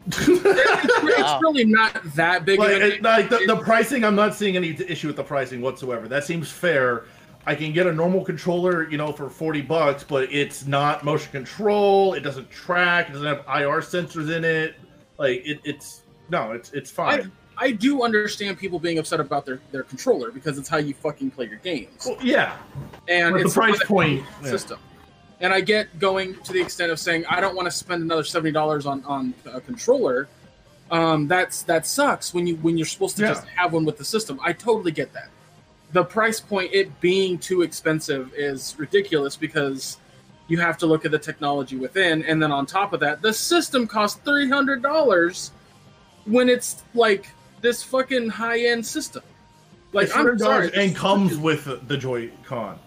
It's, 0.08 0.28
it's 0.28 1.42
really 1.42 1.64
not 1.64 2.00
that 2.14 2.44
big. 2.44 2.58
like, 2.58 2.76
of 2.76 2.82
it- 2.82 3.02
like 3.02 3.28
the, 3.28 3.44
the 3.46 3.56
pricing, 3.56 4.04
I'm 4.04 4.14
not 4.14 4.34
seeing 4.34 4.56
any 4.56 4.70
issue 4.70 5.06
with 5.06 5.16
the 5.16 5.24
pricing 5.24 5.60
whatsoever. 5.60 6.08
That 6.08 6.24
seems 6.24 6.50
fair. 6.50 7.04
I 7.46 7.54
can 7.54 7.72
get 7.72 7.86
a 7.86 7.92
normal 7.92 8.24
controller, 8.24 8.90
you 8.90 8.98
know, 8.98 9.10
for 9.12 9.30
40 9.30 9.62
bucks, 9.62 10.04
but 10.04 10.30
it's 10.32 10.66
not 10.66 11.04
motion 11.04 11.32
control. 11.32 12.12
It 12.14 12.20
doesn't 12.20 12.50
track. 12.50 13.08
It 13.08 13.12
doesn't 13.12 13.26
have 13.26 13.38
IR 13.38 13.80
sensors 13.80 14.34
in 14.34 14.44
it. 14.44 14.74
Like 15.18 15.42
it, 15.46 15.60
it's 15.64 16.02
no, 16.30 16.52
it's 16.52 16.72
it's 16.72 16.90
fine. 16.90 17.32
I 17.56 17.72
do 17.72 18.02
understand 18.02 18.56
people 18.58 18.78
being 18.78 18.98
upset 18.98 19.18
about 19.18 19.44
their, 19.44 19.60
their 19.72 19.82
controller 19.82 20.30
because 20.30 20.58
it's 20.58 20.68
how 20.68 20.76
you 20.76 20.94
fucking 20.94 21.32
play 21.32 21.46
your 21.46 21.58
games. 21.58 22.06
Well, 22.06 22.18
yeah, 22.22 22.56
and 23.08 23.34
but 23.34 23.42
the 23.42 23.50
price 23.50 23.82
point. 23.84 24.22
yeah. 24.44 24.56
And 25.40 25.52
I 25.52 25.60
get 25.60 25.98
going 25.98 26.34
to 26.42 26.52
the 26.52 26.60
extent 26.60 26.90
of 26.90 26.98
saying 26.98 27.24
I 27.26 27.40
don't 27.40 27.54
want 27.54 27.66
to 27.66 27.70
spend 27.70 28.02
another 28.02 28.24
seventy 28.24 28.52
dollars 28.52 28.86
on 28.86 29.04
on 29.04 29.34
a 29.52 29.60
controller. 29.60 30.28
Um, 30.90 31.28
that's 31.28 31.62
that 31.64 31.86
sucks 31.86 32.32
when 32.34 32.46
you 32.46 32.56
when 32.56 32.76
you're 32.76 32.86
supposed 32.86 33.16
to 33.18 33.22
Yeah. 33.22 33.28
just 33.34 33.46
have 33.48 33.72
one 33.72 33.84
with 33.84 33.98
the 33.98 34.04
system. 34.04 34.40
I 34.44 34.52
totally 34.52 34.90
get 34.92 35.12
that. 35.12 35.28
The 35.92 36.04
price 36.04 36.40
point, 36.40 36.70
it 36.74 37.00
being 37.00 37.38
too 37.38 37.62
expensive, 37.62 38.32
is 38.36 38.74
ridiculous 38.78 39.36
because 39.36 39.98
you 40.48 40.58
have 40.58 40.76
to 40.78 40.86
look 40.86 41.04
at 41.04 41.10
the 41.10 41.18
technology 41.18 41.76
within, 41.76 42.24
and 42.24 42.42
then 42.42 42.50
on 42.50 42.66
top 42.66 42.92
of 42.92 43.00
that, 43.00 43.22
the 43.22 43.32
system 43.32 43.86
costs 43.86 44.18
three 44.24 44.48
hundred 44.48 44.82
dollars 44.82 45.52
when 46.24 46.48
it's 46.48 46.82
like 46.94 47.28
this 47.60 47.82
fucking 47.82 48.28
high 48.28 48.60
end 48.66 48.84
system. 48.84 49.22
Like 49.92 50.08
It's 50.08 50.16
I'm 50.16 50.26
$100 50.26 50.38
sorry, 50.40 50.70
and 50.74 50.94
comes 50.96 51.36
with 51.38 51.64
the, 51.64 51.76
the 51.76 51.96
Joy-Con. 51.96 52.78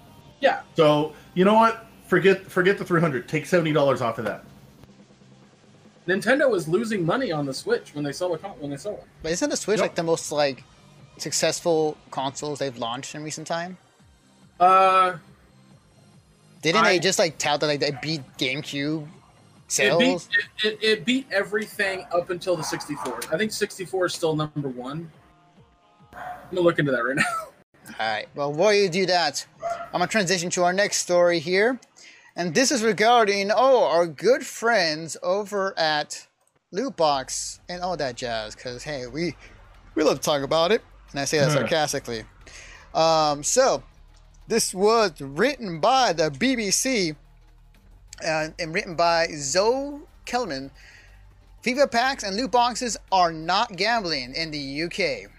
yeah. 0.42 0.62
So 0.76 1.14
you 1.34 1.46
know 1.46 1.56
what? 1.56 1.88
Forget 2.12 2.46
forget 2.52 2.78
the 2.78 2.84
300. 2.84 3.30
Take 3.30 3.46
seventy 3.46 3.72
dollars 3.72 4.02
off 4.02 4.18
of 4.18 4.26
that. 4.26 4.44
Nintendo 6.10 6.54
is 6.54 6.68
losing 6.68 7.06
money 7.06 7.32
on 7.32 7.46
the 7.46 7.54
Switch 7.54 7.96
when 7.96 8.04
they 8.04 8.12
sell 8.12 8.34
a 8.34 8.38
con- 8.38 8.52
when 8.60 8.70
they 8.70 8.76
sell 8.76 8.96
it. 8.96 9.04
But 9.24 9.32
isn't 9.32 9.50
the 9.50 9.56
Switch 9.56 9.78
Yep. 9.78 9.82
like 9.86 9.96
the 9.96 10.04
most 10.04 10.30
like 10.30 10.66
successful 11.20 11.96
consoles 12.12 12.60
they've 12.60 12.78
launched 12.78 13.16
in 13.16 13.24
recent 13.24 13.48
time? 13.48 13.78
Uh, 14.60 15.14
Didn't 16.62 16.84
I- 16.84 16.90
they 16.90 17.00
just 17.00 17.18
like 17.18 17.38
tout 17.38 17.62
that 17.62 17.68
like 17.68 17.80
they 17.80 17.92
beat 18.02 18.24
GameCube 18.38 19.04
it 19.04 19.08
sales? 19.70 20.28
beat 20.28 20.66
it, 20.66 20.74
it, 20.74 20.84
it 20.84 21.06
beat 21.06 21.28
everything 21.32 22.04
up 22.14 22.30
until 22.30 22.58
the 22.58 22.64
64. 22.64 23.22
I 23.32 23.38
think 23.38 23.54
64 23.54 24.08
is 24.08 24.14
still 24.14 24.36
number 24.36 24.68
one. 24.68 25.10
I'm 26.14 26.20
gonna 26.50 26.60
look 26.60 26.78
into 26.78 26.92
that 26.92 27.06
right 27.06 27.16
now. 27.16 27.24
All 28.00 28.12
right. 28.14 28.28
Well, 28.36 28.52
while 28.52 28.74
you 28.74 28.90
do 28.90 29.06
that, 29.06 29.46
I'm 29.64 30.00
gonna 30.00 30.08
transition 30.08 30.50
to 30.52 30.64
our 30.66 30.74
next 30.74 30.98
story 30.98 31.40
here, 31.40 31.80
and 32.42 32.56
this 32.56 32.72
is 32.72 32.82
regarding 32.82 33.52
oh 33.56 33.84
our 33.84 34.08
good 34.08 34.44
friends 34.44 35.16
over 35.22 35.78
at 35.78 36.26
Lootbox 36.74 37.60
and 37.70 37.84
all 37.84 37.96
that 37.98 38.16
jazz. 38.16 38.56
Because 38.56 38.82
hey, 38.82 39.06
we 39.06 39.36
we 39.94 40.02
love 40.02 40.20
to 40.20 40.24
talk 40.24 40.42
about 40.42 40.72
it, 40.72 40.82
and 41.12 41.20
I 41.20 41.26
say 41.26 41.38
that 41.38 41.52
sarcastically. 41.52 42.24
Um, 42.96 43.44
so 43.44 43.84
this 44.48 44.74
was 44.74 45.22
written 45.22 45.80
by 45.80 46.14
the 46.14 46.32
BBC 46.32 47.16
uh, 48.26 48.48
and 48.58 48.74
written 48.74 48.96
by 48.96 49.28
Zoe 49.36 50.00
Kleinman. 50.26 50.72
FIFA 51.64 51.92
packs 51.92 52.24
and 52.24 52.36
loot 52.36 52.50
boxes 52.50 52.98
are 53.12 53.32
not 53.32 53.76
gambling 53.76 54.34
in 54.34 54.50
the 54.50 54.84
UK. 54.84 55.32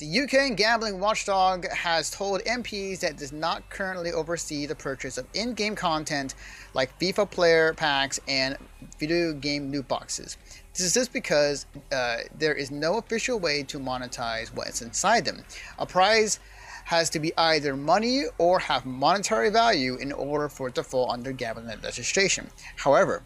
The 0.00 0.20
UK 0.20 0.56
gambling 0.56 0.98
watchdog 0.98 1.68
has 1.68 2.10
told 2.10 2.40
MPs 2.44 3.00
that 3.00 3.10
it 3.10 3.16
does 3.18 3.32
not 3.32 3.68
currently 3.68 4.12
oversee 4.12 4.64
the 4.64 4.74
purchase 4.74 5.18
of 5.18 5.26
in-game 5.34 5.74
content 5.74 6.34
like 6.72 6.98
FIFA 6.98 7.30
player 7.30 7.74
packs 7.74 8.18
and 8.26 8.56
video 8.98 9.34
game 9.34 9.70
loot 9.70 9.86
boxes. 9.88 10.38
This 10.72 10.86
is 10.86 10.94
just 10.94 11.12
because 11.12 11.66
uh, 11.92 12.16
there 12.34 12.54
is 12.54 12.70
no 12.70 12.96
official 12.96 13.38
way 13.38 13.62
to 13.64 13.78
monetize 13.78 14.48
what's 14.54 14.80
inside 14.80 15.26
them. 15.26 15.44
A 15.78 15.84
prize 15.84 16.40
has 16.86 17.10
to 17.10 17.20
be 17.20 17.36
either 17.36 17.76
money 17.76 18.24
or 18.38 18.58
have 18.58 18.86
monetary 18.86 19.50
value 19.50 19.96
in 19.96 20.12
order 20.12 20.48
for 20.48 20.68
it 20.68 20.74
to 20.76 20.82
fall 20.82 21.10
under 21.10 21.30
gambling 21.30 21.66
legislation. 21.82 22.48
However, 22.76 23.22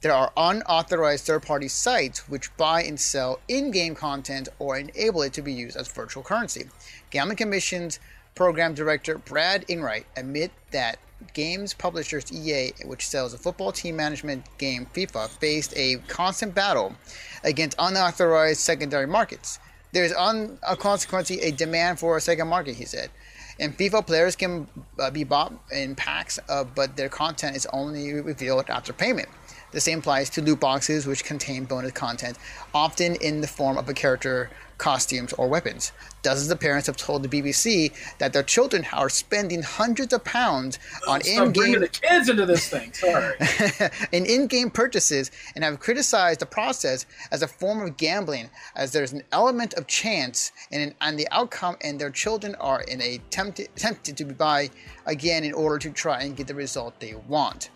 there 0.00 0.12
are 0.12 0.32
unauthorized 0.36 1.26
third 1.26 1.42
party 1.42 1.66
sites 1.66 2.28
which 2.28 2.56
buy 2.56 2.82
and 2.82 3.00
sell 3.00 3.40
in 3.48 3.72
game 3.72 3.94
content 3.96 4.48
or 4.58 4.78
enable 4.78 5.22
it 5.22 5.32
to 5.32 5.42
be 5.42 5.52
used 5.52 5.76
as 5.76 5.88
virtual 5.88 6.22
currency. 6.22 6.68
Gambling 7.10 7.36
Commission's 7.36 7.98
program 8.36 8.74
director 8.74 9.18
Brad 9.18 9.64
Enright 9.68 10.06
admit 10.16 10.52
that 10.70 10.98
games 11.34 11.74
publishers 11.74 12.32
EA, 12.32 12.72
which 12.84 13.08
sells 13.08 13.34
a 13.34 13.38
football 13.38 13.72
team 13.72 13.96
management 13.96 14.44
game 14.58 14.86
FIFA, 14.94 15.28
faced 15.28 15.74
a 15.76 15.96
constant 16.06 16.54
battle 16.54 16.94
against 17.42 17.76
unauthorized 17.80 18.60
secondary 18.60 19.06
markets. 19.06 19.58
There 19.90 20.04
is 20.04 20.12
un- 20.12 20.58
uh, 20.62 20.76
consequently 20.76 21.40
a 21.40 21.50
demand 21.50 21.98
for 21.98 22.16
a 22.16 22.20
second 22.20 22.46
market, 22.46 22.76
he 22.76 22.84
said. 22.84 23.10
And 23.58 23.76
FIFA 23.76 24.06
players 24.06 24.36
can 24.36 24.68
uh, 25.00 25.10
be 25.10 25.24
bought 25.24 25.52
in 25.72 25.96
packs, 25.96 26.38
uh, 26.48 26.62
but 26.62 26.96
their 26.96 27.08
content 27.08 27.56
is 27.56 27.66
only 27.72 28.12
revealed 28.12 28.70
after 28.70 28.92
payment. 28.92 29.28
The 29.70 29.80
same 29.80 29.98
applies 29.98 30.30
to 30.30 30.42
loot 30.42 30.60
boxes, 30.60 31.06
which 31.06 31.24
contain 31.24 31.64
bonus 31.64 31.92
content, 31.92 32.38
often 32.72 33.16
in 33.16 33.40
the 33.40 33.46
form 33.46 33.76
of 33.76 33.88
a 33.88 33.94
character, 33.94 34.50
costumes, 34.78 35.32
or 35.34 35.48
weapons. 35.48 35.92
Dozens 36.22 36.50
of 36.50 36.58
parents 36.58 36.86
have 36.86 36.96
told 36.96 37.22
the 37.22 37.28
BBC 37.28 37.92
that 38.18 38.32
their 38.32 38.42
children 38.42 38.86
are 38.92 39.08
spending 39.08 39.62
hundreds 39.62 40.12
of 40.12 40.24
pounds 40.24 40.78
on 41.06 41.20
in-game 41.26 41.80
the 41.80 41.88
kids 41.88 42.28
into 42.28 42.46
this 42.46 42.68
thing. 42.68 42.92
Sorry. 42.94 43.34
in 44.12 44.24
in-game 44.24 44.70
purchases 44.70 45.30
and 45.54 45.62
have 45.64 45.80
criticized 45.80 46.40
the 46.40 46.46
process 46.46 47.06
as 47.30 47.42
a 47.42 47.48
form 47.48 47.82
of 47.82 47.96
gambling 47.96 48.48
as 48.74 48.92
there's 48.92 49.12
an 49.12 49.22
element 49.32 49.74
of 49.74 49.86
chance 49.86 50.52
and, 50.72 50.94
and 51.00 51.18
the 51.18 51.28
outcome 51.30 51.76
and 51.82 52.00
their 52.00 52.10
children 52.10 52.54
are 52.56 52.82
in 52.82 53.00
a 53.02 53.18
tempted 53.30 53.68
tempted 53.76 54.16
to 54.16 54.24
buy 54.24 54.70
again 55.06 55.44
in 55.44 55.52
order 55.52 55.78
to 55.78 55.90
try 55.90 56.22
and 56.22 56.36
get 56.36 56.46
the 56.46 56.54
result 56.54 56.98
they 57.00 57.14
want 57.28 57.70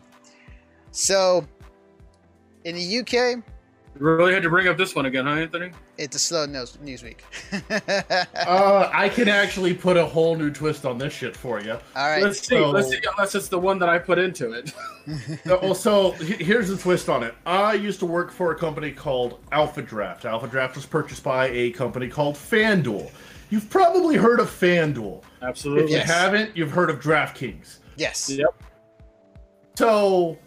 so 0.91 1.47
in 2.65 2.75
the 2.77 2.99
uk 3.01 3.43
really 3.97 4.33
had 4.33 4.43
to 4.43 4.49
bring 4.49 4.67
up 4.69 4.79
this 4.79 4.95
one 4.95 5.05
again, 5.07 5.27
huh, 5.27 5.33
Anthony? 5.33 5.71
it's 5.99 6.17
a 6.17 6.19
slow 6.19 6.47
news, 6.47 6.79
news 6.81 7.03
week 7.03 7.23
Uh, 7.71 8.89
I 8.93 9.09
can 9.11 9.29
actually 9.29 9.75
put 9.75 9.97
a 9.99 10.05
whole 10.07 10.35
new 10.35 10.51
twist 10.51 10.87
on 10.87 10.97
this 10.99 11.13
shit 11.13 11.37
for 11.37 11.61
you. 11.61 11.73
all 11.73 12.09
right 12.09 12.23
Let's 12.23 12.41
see. 12.41 12.57
so- 12.57 12.71
Let's 12.71 12.89
see. 12.89 12.99
Unless 13.17 13.35
it's 13.35 13.49
the 13.49 13.59
one 13.59 13.79
that 13.81 13.89
I 13.91 13.99
put 13.99 14.19
into 14.19 14.53
it. 14.53 14.73
well, 15.47 15.75
so 15.75 16.13
here's 16.13 16.69
the 16.69 16.77
twist 16.79 17.09
on 17.11 17.23
it. 17.23 17.35
I 17.45 17.75
used 17.75 17.99
to 18.01 18.07
work 18.07 18.31
for 18.33 18.53
a 18.53 18.57
company 18.57 18.91
called 18.93 19.41
Alpha 19.53 19.83
Draft. 19.83 20.25
Alpha 20.25 20.47
Draft 20.49 20.75
was 20.77 20.87
purchased 20.87 21.23
by 21.23 21.49
a 21.49 21.71
company 21.73 22.09
called 22.09 22.37
FanDuel. 22.37 23.11
You've 23.51 23.69
probably 23.69 24.17
heard 24.17 24.41
of 24.41 24.49
FanDuel. 24.49 25.23
Absolutely. 25.43 25.85
If 25.85 25.91
you 25.91 25.97
Yes. 25.99 26.11
haven't, 26.11 26.57
you've 26.57 26.71
heard 26.71 26.89
of 26.89 26.99
DraftKings. 27.01 27.79
yes 27.97 28.31
Yep. 28.31 28.63
So, 29.77 30.39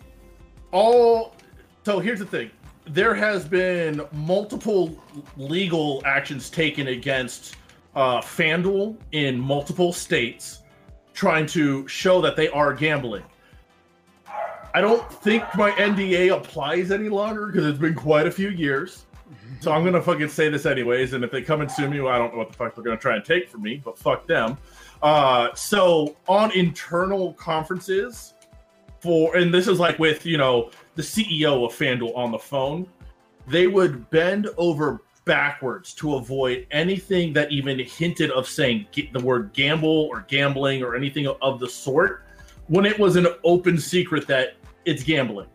all 0.71 1.34
so 1.85 1.99
here's 1.99 2.19
the 2.19 2.25
thing: 2.25 2.49
there 2.87 3.13
has 3.13 3.45
been 3.45 4.01
multiple 4.11 4.97
legal 5.37 6.01
actions 6.03 6.49
taken 6.49 6.87
against 6.87 7.55
uh, 7.95 8.19
FanDuel 8.19 8.97
in 9.11 9.39
multiple 9.39 9.93
states, 9.93 10.63
trying 11.13 11.45
to 11.47 11.87
show 11.87 12.21
that 12.21 12.35
they 12.35 12.49
are 12.49 12.73
gambling. 12.73 13.23
I 14.73 14.81
don't 14.81 15.09
think 15.21 15.43
my 15.55 15.71
NDA 15.71 16.35
applies 16.35 16.91
any 16.91 17.07
longer 17.07 17.45
because 17.47 17.65
it's 17.65 17.79
been 17.79 17.95
quite 17.95 18.27
a 18.27 18.31
few 18.31 18.49
years. 18.49 19.05
So 19.61 19.71
I'm 19.71 19.85
gonna 19.85 20.01
fucking 20.01 20.29
say 20.29 20.49
this 20.49 20.65
anyways, 20.65 21.13
and 21.13 21.23
if 21.23 21.31
they 21.31 21.41
come 21.41 21.61
and 21.61 21.71
sue 21.71 21.89
me, 21.89 22.01
well, 22.01 22.13
I 22.13 22.17
don't 22.17 22.33
know 22.33 22.39
what 22.39 22.49
the 22.49 22.57
fuck 22.57 22.75
they're 22.75 22.83
gonna 22.83 22.97
try 22.97 23.15
and 23.15 23.23
take 23.23 23.47
from 23.47 23.61
me, 23.61 23.81
but 23.83 23.97
fuck 23.97 24.27
them. 24.27 24.57
Uh, 25.01 25.53
so 25.53 26.15
on 26.27 26.51
internal 26.51 27.33
conferences, 27.33 28.33
for 28.99 29.37
and 29.37 29.53
this 29.53 29.67
is 29.67 29.79
like 29.79 29.97
with 29.99 30.25
you 30.25 30.37
know 30.37 30.71
the 30.95 31.01
CEO 31.01 31.65
of 31.65 31.73
FanDuel 31.73 32.15
on 32.15 32.31
the 32.31 32.39
phone, 32.39 32.87
they 33.47 33.67
would 33.67 34.09
bend 34.09 34.49
over 34.57 35.01
backwards 35.25 35.93
to 35.95 36.15
avoid 36.15 36.67
anything 36.71 37.33
that 37.33 37.51
even 37.51 37.79
hinted 37.79 38.31
of 38.31 38.47
saying 38.47 38.87
the 39.11 39.19
word 39.19 39.51
gamble 39.53 40.07
or 40.11 40.25
gambling 40.27 40.83
or 40.83 40.95
anything 40.95 41.27
of 41.27 41.59
the 41.59 41.67
sort 41.67 42.23
when 42.67 42.85
it 42.85 42.97
was 42.97 43.15
an 43.15 43.27
open 43.43 43.77
secret 43.77 44.27
that 44.27 44.55
it's 44.85 45.03
gambling. 45.03 45.47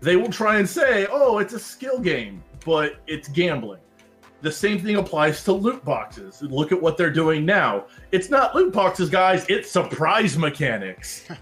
They 0.00 0.16
will 0.16 0.30
try 0.30 0.58
and 0.58 0.68
say, 0.68 1.06
"Oh, 1.10 1.38
it's 1.38 1.54
a 1.54 1.58
skill 1.58 1.98
game," 1.98 2.42
but 2.64 2.96
it's 3.06 3.28
gambling. 3.28 3.80
The 4.42 4.50
same 4.50 4.80
thing 4.80 4.96
applies 4.96 5.44
to 5.44 5.52
loot 5.52 5.84
boxes. 5.84 6.42
Look 6.42 6.72
at 6.72 6.82
what 6.82 6.96
they're 6.96 7.12
doing 7.12 7.44
now. 7.46 7.86
It's 8.10 8.28
not 8.28 8.56
loot 8.56 8.72
boxes, 8.72 9.08
guys. 9.08 9.46
It's 9.48 9.70
surprise 9.70 10.36
mechanics. 10.36 11.24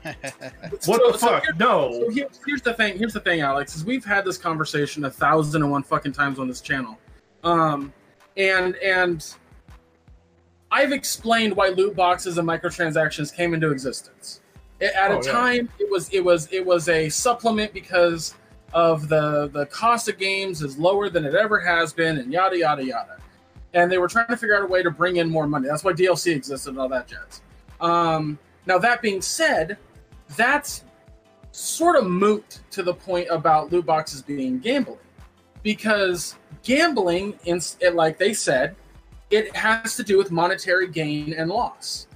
What 0.70 0.82
So- 0.84 0.92
the 1.12 1.18
so 1.18 1.26
fuck? 1.28 1.42
here- 1.44 1.54
no. 1.58 1.90
So 1.92 2.10
here, 2.10 2.28
here's 2.46 2.60
the 2.62 2.74
thing. 2.74 2.98
Here's 2.98 3.14
the 3.14 3.20
thing, 3.20 3.40
Alex. 3.40 3.74
Is 3.74 3.84
we've 3.84 4.04
had 4.04 4.24
this 4.24 4.36
conversation 4.38 5.04
a 5.06 5.10
thousand 5.10 5.62
and 5.62 5.70
one 5.70 5.82
fucking 5.82 6.12
times 6.12 6.38
on 6.38 6.46
this 6.46 6.60
channel, 6.60 6.98
um, 7.42 7.92
and 8.36 8.76
and 8.76 9.34
I've 10.70 10.92
explained 10.92 11.56
why 11.56 11.68
loot 11.70 11.96
boxes 11.96 12.36
and 12.38 12.46
microtransactions 12.46 13.34
came 13.34 13.54
into 13.54 13.70
existence. 13.70 14.40
It- 14.78 14.94
at 14.94 15.10
Oh, 15.10 15.20
a 15.20 15.24
yeah. 15.24 15.32
time, 15.32 15.68
it 15.78 15.90
was 15.90 16.08
it 16.10 16.22
was 16.24 16.48
it 16.52 16.64
was 16.64 16.88
a 16.90 17.08
supplement 17.08 17.72
because 17.72 18.34
of 18.72 19.08
the 19.08 19.48
the 19.48 19.66
cost 19.66 20.08
of 20.08 20.18
games 20.18 20.62
is 20.62 20.78
lower 20.78 21.08
than 21.08 21.24
it 21.24 21.34
ever 21.34 21.58
has 21.60 21.92
been, 21.92 22.18
and 22.18 22.32
yada 22.32 22.58
yada 22.58 22.84
yada. 22.84 23.16
And 23.74 23.90
they 23.90 23.98
were 23.98 24.08
trying 24.08 24.26
to 24.28 24.36
figure 24.36 24.56
out 24.56 24.64
a 24.64 24.66
way 24.66 24.82
to 24.82 24.90
bring 24.90 25.16
in 25.16 25.30
more 25.30 25.46
money. 25.46 25.68
That's 25.68 25.84
why 25.84 25.92
DLC 25.92 26.34
existed 26.34 26.70
and 26.70 26.78
all 26.78 26.88
that 26.88 27.06
jazz. 27.06 27.40
Um, 27.80 28.38
now 28.66 28.78
that 28.78 29.00
being 29.00 29.22
said, 29.22 29.78
that's 30.36 30.84
sort 31.52 31.96
of 31.96 32.06
moot 32.06 32.60
to 32.70 32.82
the 32.82 32.94
point 32.94 33.28
about 33.30 33.72
loot 33.72 33.86
boxes 33.86 34.22
being 34.22 34.58
gambling 34.58 34.98
because 35.62 36.36
gambling 36.62 37.38
in 37.44 37.60
like 37.94 38.18
they 38.18 38.32
said 38.32 38.76
it 39.30 39.54
has 39.54 39.96
to 39.96 40.02
do 40.02 40.16
with 40.16 40.30
monetary 40.30 40.88
gain 40.88 41.32
and 41.34 41.50
loss 41.50 42.06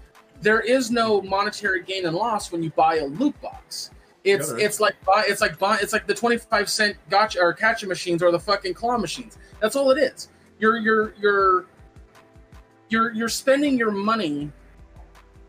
there 0.40 0.60
is 0.60 0.90
no 0.90 1.20
monetary 1.22 1.82
gain 1.82 2.06
and 2.06 2.14
loss 2.14 2.52
when 2.52 2.62
you 2.62 2.70
buy 2.70 2.96
a 2.96 3.04
loot 3.06 3.38
box 3.40 3.90
it's 4.24 4.50
Yeah, 4.50 4.64
it's 4.64 4.80
like 4.80 4.94
buy 5.04 5.24
it's 5.28 5.40
like 5.40 5.56
it's 5.60 5.92
like 5.92 6.06
the 6.06 6.14
25 6.14 6.68
cent 6.68 6.96
gotcha 7.10 7.40
or 7.40 7.52
catcher 7.52 7.86
machines 7.86 8.22
or 8.22 8.32
the 8.32 8.40
fucking 8.40 8.74
claw 8.74 8.96
machines 8.96 9.38
that's 9.60 9.76
all 9.76 9.90
it 9.90 9.98
is 9.98 10.28
you're 10.58 10.78
you're 10.78 11.14
you're 11.20 11.66
you're 12.88 13.12
you're 13.12 13.28
spending 13.28 13.76
your 13.76 13.90
money 13.90 14.50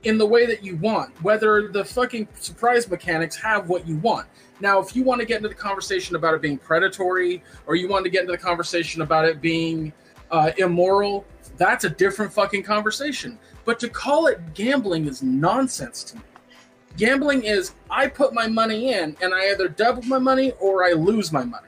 in 0.05 0.19
the 0.19 0.25
way 0.25 0.45
that 0.45 0.63
you 0.63 0.77
want, 0.77 1.11
whether 1.23 1.67
the 1.67 1.83
fucking 1.83 2.27
surprise 2.35 2.87
mechanics 2.87 3.35
have 3.35 3.67
what 3.67 3.87
you 3.87 3.97
want. 3.97 4.27
Now, 4.59 4.79
if 4.79 4.95
you 4.95 5.03
want 5.03 5.19
to 5.19 5.25
get 5.25 5.37
into 5.37 5.49
the 5.49 5.55
conversation 5.55 6.15
about 6.15 6.35
it 6.35 6.41
being 6.41 6.57
predatory, 6.57 7.43
or 7.65 7.75
you 7.75 7.89
want 7.89 8.05
to 8.05 8.09
get 8.09 8.21
into 8.21 8.31
the 8.31 8.37
conversation 8.37 9.01
about 9.01 9.25
it 9.25 9.41
being 9.41 9.91
uh, 10.31 10.51
immoral, 10.57 11.25
that's 11.57 11.83
a 11.83 11.89
different 11.89 12.31
fucking 12.31 12.63
conversation. 12.63 13.37
But 13.65 13.79
to 13.79 13.89
call 13.89 14.27
it 14.27 14.53
gambling 14.53 15.07
is 15.07 15.23
nonsense 15.23 16.03
to 16.05 16.17
me. 16.17 16.21
Gambling 16.97 17.43
is 17.43 17.73
I 17.89 18.07
put 18.07 18.33
my 18.33 18.47
money 18.47 18.93
in 18.93 19.15
and 19.21 19.33
I 19.33 19.51
either 19.51 19.67
double 19.67 20.03
my 20.03 20.19
money 20.19 20.53
or 20.59 20.83
I 20.83 20.91
lose 20.91 21.31
my 21.31 21.43
money. 21.43 21.67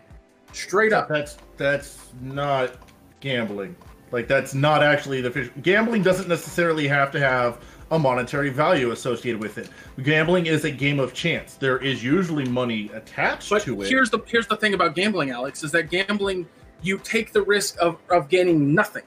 Straight 0.53 0.93
up. 0.93 1.07
That's 1.09 1.37
that's 1.57 2.09
not 2.21 2.75
gambling. 3.19 3.75
Like 4.11 4.27
that's 4.27 4.53
not 4.53 4.83
actually 4.83 5.21
the 5.21 5.31
fish. 5.31 5.49
Gambling 5.61 6.01
doesn't 6.03 6.29
necessarily 6.29 6.87
have 6.87 7.11
to 7.11 7.19
have 7.19 7.61
a 7.91 7.99
monetary 7.99 8.49
value 8.49 8.91
associated 8.91 9.41
with 9.41 9.57
it. 9.57 9.69
Gambling 10.03 10.45
is 10.45 10.65
a 10.65 10.71
game 10.71 10.99
of 10.99 11.13
chance. 11.13 11.55
There 11.55 11.77
is 11.77 12.03
usually 12.03 12.45
money 12.45 12.89
attached 12.93 13.49
But 13.49 13.63
to 13.63 13.81
it. 13.81 13.89
here's 13.89 14.09
the 14.09 14.19
here's 14.25 14.47
the 14.47 14.57
thing 14.57 14.73
about 14.73 14.95
gambling, 14.95 15.31
Alex, 15.31 15.63
is 15.63 15.71
that 15.71 15.89
gambling 15.89 16.47
you 16.81 16.97
take 16.99 17.33
the 17.33 17.41
risk 17.41 17.75
of, 17.81 17.97
of 18.09 18.29
gaining 18.29 18.73
nothing. 18.73 19.03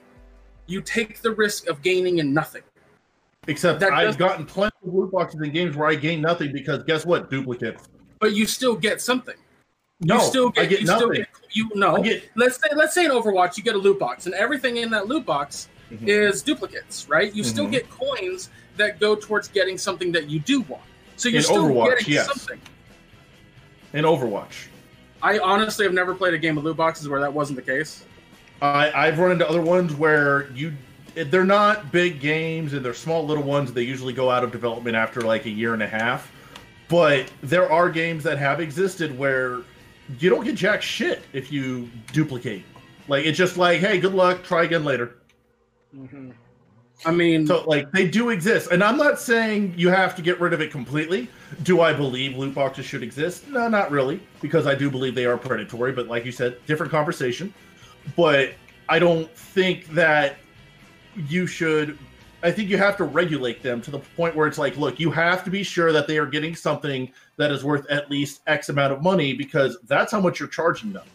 You 0.66 0.80
take 0.80 1.20
the 1.20 1.30
risk 1.32 1.68
of 1.68 1.82
gaining 1.82 2.18
in 2.18 2.34
nothing. 2.34 2.62
Except 3.46 3.80
that 3.80 3.92
I've 3.92 4.18
gotten 4.18 4.44
plenty 4.44 4.76
of 4.86 4.92
loot 4.92 5.12
boxes 5.12 5.40
in 5.40 5.50
games 5.52 5.74
where 5.76 5.88
I 5.88 5.94
gain 5.94 6.20
nothing 6.20 6.52
because 6.52 6.82
guess 6.84 7.06
what? 7.06 7.30
Duplicates. 7.30 7.88
But 8.20 8.34
you 8.34 8.46
still 8.46 8.76
get 8.76 9.00
something. 9.00 9.34
No, 10.00 10.16
you 10.16 10.20
still 10.22 10.50
get, 10.50 10.62
I 10.62 10.66
get 10.66 10.80
you 10.80 10.86
nothing. 10.86 11.00
still 11.00 11.10
get 11.14 11.28
you 11.52 11.70
no. 11.74 12.02
Get- 12.02 12.24
let's 12.36 12.56
say 12.56 12.68
let's 12.74 12.94
say 12.94 13.06
in 13.06 13.10
Overwatch 13.10 13.56
you 13.56 13.62
get 13.62 13.74
a 13.74 13.78
loot 13.78 13.98
box 13.98 14.26
and 14.26 14.34
everything 14.34 14.76
in 14.78 14.90
that 14.90 15.08
loot 15.08 15.24
box 15.24 15.68
Mhm. 15.90 16.06
is 16.06 16.42
duplicates, 16.42 17.08
right? 17.08 17.34
You 17.34 17.42
still 17.42 17.66
Mhm. 17.66 17.72
get 17.72 17.90
coins 17.90 18.50
that 18.76 19.00
go 19.00 19.14
towards 19.14 19.48
getting 19.48 19.76
something 19.78 20.12
that 20.12 20.28
you 20.28 20.38
do 20.40 20.60
want. 20.62 20.82
So 21.16 21.28
you're 21.28 21.38
In 21.38 21.44
still 21.44 21.64
Overwatch, 21.68 21.98
getting 21.98 22.14
yes. 22.14 22.26
something. 22.26 22.60
in 23.92 24.04
Overwatch. 24.04 24.68
I 25.22 25.38
honestly 25.40 25.84
have 25.84 25.92
never 25.92 26.14
played 26.14 26.32
a 26.34 26.38
game 26.38 26.56
of 26.56 26.64
loot 26.64 26.76
boxes 26.76 27.08
where 27.08 27.20
that 27.20 27.32
wasn't 27.32 27.56
the 27.56 27.62
case. 27.62 28.04
I, 28.62 28.92
I've 28.92 29.18
run 29.18 29.32
into 29.32 29.48
other 29.48 29.60
ones 29.60 29.92
where 29.94 30.50
you 30.52 30.72
they're 31.14 31.44
not 31.44 31.92
big 31.92 32.20
games 32.20 32.72
and 32.72 32.84
they're 32.84 32.94
small 32.94 33.24
little 33.24 33.42
ones. 33.42 33.72
They 33.72 33.82
usually 33.82 34.12
go 34.12 34.30
out 34.30 34.44
of 34.44 34.52
development 34.52 34.96
after 34.96 35.20
like 35.20 35.46
a 35.46 35.50
year 35.50 35.74
and 35.74 35.82
a 35.82 35.88
half. 35.88 36.32
But 36.88 37.30
there 37.42 37.70
are 37.70 37.88
games 37.88 38.24
that 38.24 38.38
have 38.38 38.60
existed 38.60 39.16
where 39.16 39.60
you 40.18 40.28
don't 40.28 40.44
get 40.44 40.56
jack 40.56 40.82
shit 40.82 41.22
if 41.32 41.52
you 41.52 41.88
duplicate. 42.12 42.64
Like 43.08 43.24
it's 43.24 43.38
just 43.38 43.56
like, 43.56 43.80
hey, 43.80 44.00
good 44.00 44.14
luck, 44.14 44.42
try 44.42 44.64
again 44.64 44.84
later. 44.84 45.18
Mm-hmm. 45.96 46.30
I 47.04 47.10
mean, 47.12 47.46
So 47.46 47.64
like 47.64 47.90
they 47.92 48.06
do 48.06 48.28
exist, 48.28 48.70
and 48.70 48.84
I'm 48.84 48.98
not 48.98 49.18
saying 49.18 49.74
you 49.76 49.88
have 49.88 50.14
to 50.16 50.22
get 50.22 50.38
rid 50.38 50.52
of 50.52 50.60
it 50.60 50.70
completely. 50.70 51.28
Do 51.62 51.80
I 51.80 51.94
believe 51.94 52.36
loot 52.36 52.54
boxes 52.54 52.84
should 52.84 53.02
exist? 53.02 53.48
No, 53.48 53.68
not 53.68 53.90
really, 53.90 54.20
because 54.42 54.66
I 54.66 54.74
do 54.74 54.90
believe 54.90 55.14
they 55.14 55.24
are 55.24 55.38
predatory. 55.38 55.92
But 55.92 56.08
like 56.08 56.26
you 56.26 56.32
said, 56.32 56.58
different 56.66 56.92
conversation. 56.92 57.54
But 58.16 58.52
I 58.88 58.98
don't 58.98 59.30
think 59.34 59.86
that 59.88 60.39
you 61.28 61.46
should. 61.46 61.98
I 62.42 62.50
think 62.50 62.70
you 62.70 62.78
have 62.78 62.96
to 62.96 63.04
regulate 63.04 63.62
them 63.62 63.82
to 63.82 63.90
the 63.90 63.98
point 63.98 64.34
where 64.34 64.46
it's 64.46 64.56
like, 64.56 64.76
look, 64.78 64.98
you 64.98 65.10
have 65.10 65.44
to 65.44 65.50
be 65.50 65.62
sure 65.62 65.92
that 65.92 66.06
they 66.06 66.16
are 66.16 66.26
getting 66.26 66.56
something 66.56 67.12
that 67.36 67.50
is 67.50 67.64
worth 67.64 67.88
at 67.90 68.10
least 68.10 68.40
X 68.46 68.70
amount 68.70 68.94
of 68.94 69.02
money 69.02 69.34
because 69.34 69.76
that's 69.86 70.10
how 70.12 70.20
much 70.20 70.40
you're 70.40 70.48
charging 70.48 70.92
them. 70.92 71.06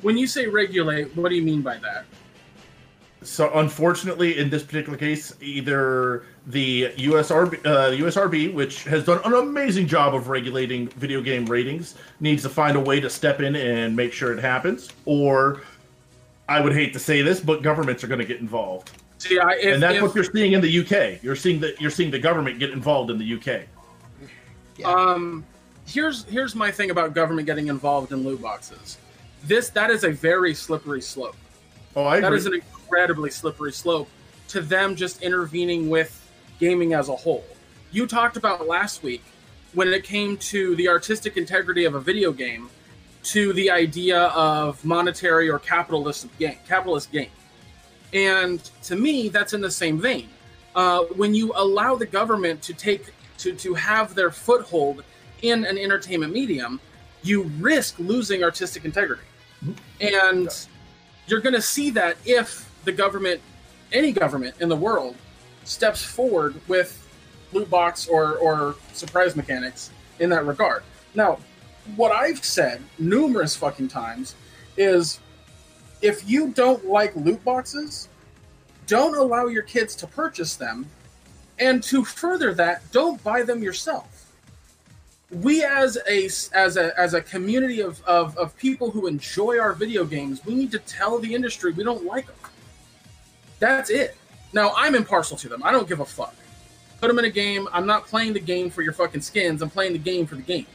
when 0.00 0.16
you 0.16 0.26
say 0.26 0.46
regulate, 0.46 1.14
what 1.14 1.28
do 1.28 1.34
you 1.34 1.42
mean 1.42 1.60
by 1.60 1.76
that? 1.78 2.06
So 3.22 3.50
unfortunately, 3.58 4.38
in 4.38 4.48
this 4.48 4.62
particular 4.62 4.96
case, 4.96 5.34
either 5.42 6.24
the 6.46 6.88
ESRB, 6.96 7.66
uh, 7.66 7.90
the 7.90 7.98
ESRB, 7.98 8.54
which 8.54 8.84
has 8.84 9.04
done 9.04 9.20
an 9.26 9.34
amazing 9.34 9.86
job 9.86 10.14
of 10.14 10.28
regulating 10.28 10.88
video 10.88 11.20
game 11.20 11.44
ratings, 11.44 11.96
needs 12.20 12.42
to 12.44 12.48
find 12.48 12.78
a 12.78 12.80
way 12.80 12.98
to 12.98 13.10
step 13.10 13.40
in 13.40 13.56
and 13.56 13.94
make 13.94 14.14
sure 14.14 14.32
it 14.32 14.40
happens, 14.40 14.88
or 15.04 15.60
I 16.48 16.60
would 16.60 16.72
hate 16.72 16.94
to 16.94 16.98
say 16.98 17.20
this, 17.20 17.40
but 17.40 17.62
governments 17.62 18.02
are 18.02 18.06
going 18.06 18.20
to 18.20 18.24
get 18.24 18.40
involved, 18.40 18.90
See, 19.20 19.38
I, 19.38 19.52
if, 19.52 19.74
and 19.74 19.82
that's 19.82 19.96
if- 19.96 20.02
what 20.02 20.14
you're 20.14 20.24
seeing 20.24 20.52
in 20.52 20.60
the 20.60 20.80
UK. 20.80 21.22
You're 21.22 21.36
seeing 21.36 21.60
that 21.60 21.80
you're 21.80 21.90
seeing 21.90 22.10
the 22.10 22.18
government 22.18 22.58
get 22.58 22.70
involved 22.70 23.10
in 23.10 23.18
the 23.18 23.34
UK. 23.34 23.62
Yeah. 24.76 24.88
Um, 24.88 25.44
here's 25.86 26.24
here's 26.24 26.54
my 26.54 26.70
thing 26.70 26.90
about 26.90 27.14
government 27.14 27.46
getting 27.46 27.68
involved 27.68 28.12
in 28.12 28.24
loot 28.24 28.40
boxes. 28.40 28.96
This 29.44 29.68
that 29.70 29.90
is 29.90 30.04
a 30.04 30.10
very 30.10 30.54
slippery 30.54 31.02
slope. 31.02 31.36
Oh, 31.94 32.04
I 32.04 32.20
That 32.20 32.28
agree. 32.28 32.38
is 32.38 32.46
an 32.46 32.54
incredibly 32.54 33.30
slippery 33.30 33.72
slope 33.72 34.08
to 34.48 34.60
them 34.62 34.96
just 34.96 35.22
intervening 35.22 35.90
with 35.90 36.16
gaming 36.58 36.94
as 36.94 37.08
a 37.08 37.16
whole. 37.16 37.44
You 37.92 38.06
talked 38.06 38.36
about 38.38 38.66
last 38.66 39.02
week 39.02 39.22
when 39.74 39.88
it 39.92 40.02
came 40.04 40.36
to 40.38 40.74
the 40.76 40.88
artistic 40.88 41.36
integrity 41.36 41.84
of 41.84 41.94
a 41.94 42.00
video 42.00 42.32
game 42.32 42.70
to 43.24 43.52
the 43.52 43.70
idea 43.70 44.18
of 44.28 44.82
monetary 44.84 45.50
or 45.50 45.58
capitalist 45.58 46.26
game, 46.38 46.56
capitalist 46.66 47.12
game. 47.12 47.28
And 48.12 48.62
to 48.84 48.96
me, 48.96 49.28
that's 49.28 49.52
in 49.52 49.60
the 49.60 49.70
same 49.70 50.00
vein. 50.00 50.28
Uh, 50.74 51.04
when 51.16 51.34
you 51.34 51.52
allow 51.56 51.96
the 51.96 52.06
government 52.06 52.62
to 52.62 52.74
take 52.74 53.12
to 53.38 53.54
to 53.54 53.74
have 53.74 54.14
their 54.14 54.30
foothold 54.30 55.02
in 55.42 55.64
an 55.64 55.78
entertainment 55.78 56.32
medium, 56.32 56.80
you 57.22 57.44
risk 57.58 57.98
losing 57.98 58.42
artistic 58.44 58.84
integrity. 58.84 59.22
And 60.00 60.48
you're 61.26 61.40
going 61.40 61.54
to 61.54 61.62
see 61.62 61.90
that 61.90 62.16
if 62.24 62.70
the 62.84 62.92
government, 62.92 63.40
any 63.92 64.12
government 64.12 64.54
in 64.60 64.68
the 64.68 64.76
world, 64.76 65.16
steps 65.64 66.02
forward 66.02 66.60
with 66.68 67.06
loot 67.52 67.68
box 67.68 68.06
or, 68.06 68.36
or 68.36 68.76
surprise 68.92 69.36
mechanics 69.36 69.90
in 70.18 70.30
that 70.30 70.46
regard. 70.46 70.82
Now, 71.14 71.38
what 71.96 72.12
I've 72.12 72.44
said 72.44 72.82
numerous 72.98 73.56
fucking 73.56 73.88
times 73.88 74.34
is 74.76 75.20
if 76.02 76.28
you 76.28 76.48
don't 76.48 76.86
like 76.86 77.14
loot 77.16 77.42
boxes, 77.44 78.08
don't 78.86 79.16
allow 79.16 79.46
your 79.46 79.62
kids 79.62 79.94
to 79.96 80.06
purchase 80.06 80.56
them. 80.56 80.86
And 81.58 81.82
to 81.84 82.04
further 82.04 82.54
that, 82.54 82.90
don't 82.90 83.22
buy 83.22 83.42
them 83.42 83.62
yourself. 83.62 84.32
We 85.30 85.62
as 85.62 85.96
a 86.08 86.28
as 86.52 86.76
a 86.76 86.98
as 86.98 87.14
a 87.14 87.20
community 87.20 87.80
of, 87.80 88.02
of 88.04 88.36
of 88.36 88.56
people 88.56 88.90
who 88.90 89.06
enjoy 89.06 89.60
our 89.60 89.72
video 89.74 90.04
games 90.04 90.44
we 90.44 90.56
need 90.56 90.72
to 90.72 90.80
tell 90.80 91.20
the 91.20 91.32
industry 91.32 91.70
we 91.70 91.84
don't 91.84 92.04
like 92.04 92.26
them. 92.26 92.50
That's 93.60 93.90
it. 93.90 94.16
Now 94.52 94.72
i'm 94.76 94.96
impartial 94.96 95.36
to 95.36 95.48
them. 95.48 95.62
I 95.62 95.70
don't 95.70 95.88
give 95.88 96.00
a 96.00 96.04
fuck. 96.04 96.34
Put 97.00 97.06
them 97.06 97.18
in 97.20 97.26
a 97.26 97.30
game. 97.30 97.68
I'm 97.72 97.86
not 97.86 98.08
playing 98.08 98.32
the 98.32 98.40
game 98.40 98.70
for 98.70 98.82
your 98.82 98.92
fucking 98.92 99.20
skins. 99.20 99.62
I'm 99.62 99.70
playing 99.70 99.92
the 99.92 100.00
game 100.00 100.26
for 100.26 100.34
the 100.34 100.42
game 100.42 100.66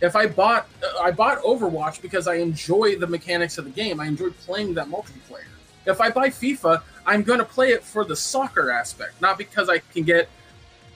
if 0.00 0.16
i 0.16 0.26
bought 0.26 0.68
uh, 0.82 1.02
i 1.02 1.10
bought 1.10 1.40
overwatch 1.42 2.00
because 2.02 2.26
i 2.26 2.34
enjoy 2.36 2.96
the 2.96 3.06
mechanics 3.06 3.58
of 3.58 3.64
the 3.64 3.70
game 3.70 4.00
i 4.00 4.06
enjoy 4.06 4.30
playing 4.30 4.74
that 4.74 4.88
multiplayer 4.88 5.44
if 5.86 6.00
i 6.00 6.10
buy 6.10 6.28
fifa 6.28 6.82
i'm 7.06 7.22
going 7.22 7.38
to 7.38 7.44
play 7.44 7.70
it 7.70 7.82
for 7.82 8.04
the 8.04 8.16
soccer 8.16 8.70
aspect 8.70 9.20
not 9.20 9.38
because 9.38 9.68
i 9.68 9.78
can 9.92 10.02
get 10.02 10.28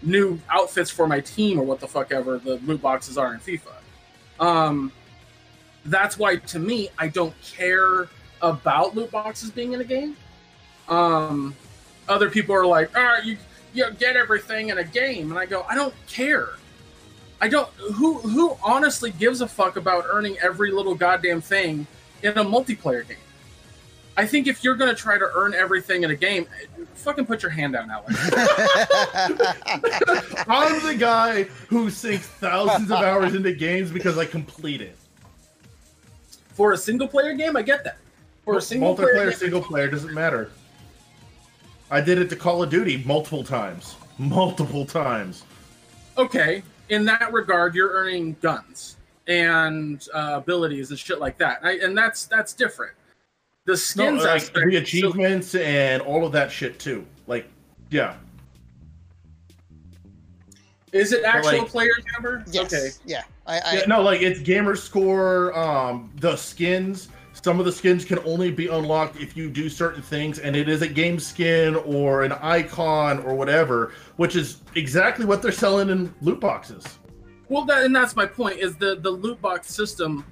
new 0.04 0.38
outfits 0.50 0.90
for 0.90 1.06
my 1.06 1.20
team 1.20 1.58
or 1.58 1.64
what 1.64 1.80
the 1.80 1.88
fuck 1.88 2.12
ever 2.12 2.38
the 2.38 2.56
loot 2.58 2.80
boxes 2.80 3.18
are 3.18 3.34
in 3.34 3.40
FIFA. 3.40 3.72
Um, 4.40 4.92
that's 5.86 6.18
why 6.18 6.36
to 6.36 6.58
me 6.58 6.88
I 6.98 7.08
don't 7.08 7.34
care 7.42 8.08
about 8.42 8.94
loot 8.94 9.10
boxes 9.10 9.50
being 9.50 9.72
in 9.72 9.80
a 9.80 9.84
game. 9.84 10.16
Um, 10.88 11.54
other 12.08 12.28
people 12.28 12.54
are 12.54 12.66
like, 12.66 12.90
"Ah, 12.94 13.18
you 13.22 13.38
you 13.72 13.90
get 13.92 14.16
everything 14.16 14.68
in 14.68 14.78
a 14.78 14.84
game," 14.84 15.30
and 15.30 15.38
I 15.38 15.46
go, 15.46 15.64
"I 15.68 15.74
don't 15.74 15.94
care. 16.06 16.50
I 17.44 17.48
don't. 17.48 17.68
Who 17.92 18.14
who 18.20 18.56
honestly 18.62 19.10
gives 19.10 19.42
a 19.42 19.46
fuck 19.46 19.76
about 19.76 20.06
earning 20.08 20.38
every 20.38 20.70
little 20.70 20.94
goddamn 20.94 21.42
thing 21.42 21.86
in 22.22 22.38
a 22.38 22.44
multiplayer 22.44 23.06
game?" 23.06 23.18
I 24.16 24.24
think 24.24 24.46
if 24.46 24.64
you're 24.64 24.76
gonna 24.76 24.94
try 24.94 25.18
to 25.18 25.28
earn 25.34 25.52
everything 25.52 26.04
in 26.04 26.10
a 26.10 26.16
game, 26.16 26.46
fucking 26.94 27.26
put 27.26 27.42
your 27.42 27.50
hand 27.50 27.74
down, 27.74 27.90
Alex. 27.90 28.14
I'm 30.48 30.86
the 30.86 30.96
guy 30.98 31.42
who 31.68 31.90
sinks 31.90 32.26
thousands 32.26 32.90
of 32.90 33.02
hours 33.02 33.34
into 33.34 33.52
games 33.52 33.90
because 33.90 34.16
I 34.16 34.24
complete 34.24 34.80
it. 34.80 34.96
For 36.54 36.72
a 36.72 36.78
single 36.78 37.08
player 37.08 37.34
game, 37.34 37.58
I 37.58 37.62
get 37.62 37.84
that. 37.84 37.98
For 38.46 38.56
a 38.56 38.62
single 38.62 38.94
player, 38.94 39.08
multiplayer, 39.08 39.30
game, 39.30 39.38
single 39.38 39.60
player 39.60 39.88
doesn't 39.88 40.14
matter. 40.14 40.50
I 41.90 42.00
did 42.00 42.16
it 42.16 42.30
to 42.30 42.36
Call 42.36 42.62
of 42.62 42.70
Duty 42.70 43.02
multiple 43.04 43.44
times, 43.44 43.96
multiple 44.16 44.86
times. 44.86 45.42
okay. 46.16 46.62
In 46.88 47.04
that 47.06 47.32
regard, 47.32 47.74
you're 47.74 47.90
earning 47.92 48.36
guns 48.42 48.96
and 49.26 50.06
uh, 50.12 50.34
abilities 50.36 50.90
and 50.90 50.98
shit 50.98 51.18
like 51.18 51.38
that, 51.38 51.60
I, 51.62 51.78
and 51.78 51.96
that's 51.96 52.26
that's 52.26 52.52
different. 52.52 52.92
The 53.64 53.72
No, 53.72 53.76
skins 53.76 54.22
like, 54.22 54.42
aspect, 54.42 54.66
the 54.70 54.76
so- 54.76 54.82
achievements 54.82 55.54
and 55.54 56.02
all 56.02 56.26
of 56.26 56.32
that 56.32 56.50
shit 56.52 56.78
too. 56.78 57.06
Like, 57.26 57.48
yeah, 57.90 58.16
is 60.92 61.12
it 61.12 61.24
actual 61.24 61.58
like- 61.60 61.68
player 61.68 61.90
number? 62.12 62.44
yes. 62.50 62.72
Okay. 62.72 62.88
Yeah. 63.06 63.22
I, 63.46 63.58
I, 63.60 63.74
yeah, 63.74 63.82
no, 63.86 64.00
like 64.02 64.22
it's 64.22 64.40
gamer 64.40 64.76
score. 64.76 65.56
Um, 65.58 66.10
the 66.16 66.36
skins. 66.36 67.08
Some 67.44 67.58
of 67.60 67.66
the 67.66 67.72
skins 67.72 68.06
can 68.06 68.18
only 68.20 68.50
be 68.50 68.68
unlocked 68.68 69.20
if 69.20 69.36
you 69.36 69.50
do 69.50 69.68
certain 69.68 70.00
things, 70.00 70.38
and 70.38 70.56
it 70.56 70.66
is 70.66 70.80
a 70.80 70.88
game 70.88 71.18
skin 71.18 71.74
or 71.76 72.22
an 72.22 72.32
icon 72.32 73.18
or 73.18 73.34
whatever, 73.34 73.92
which 74.16 74.34
is 74.34 74.62
exactly 74.76 75.26
what 75.26 75.42
they're 75.42 75.52
selling 75.52 75.90
in 75.90 76.14
loot 76.22 76.40
boxes. 76.40 76.82
Well, 77.50 77.66
that, 77.66 77.84
and 77.84 77.94
that's 77.94 78.16
my 78.16 78.24
point. 78.24 78.60
Is 78.60 78.76
the 78.76 78.96
the 78.96 79.10
loot 79.10 79.42
box 79.42 79.68
system 79.74 80.24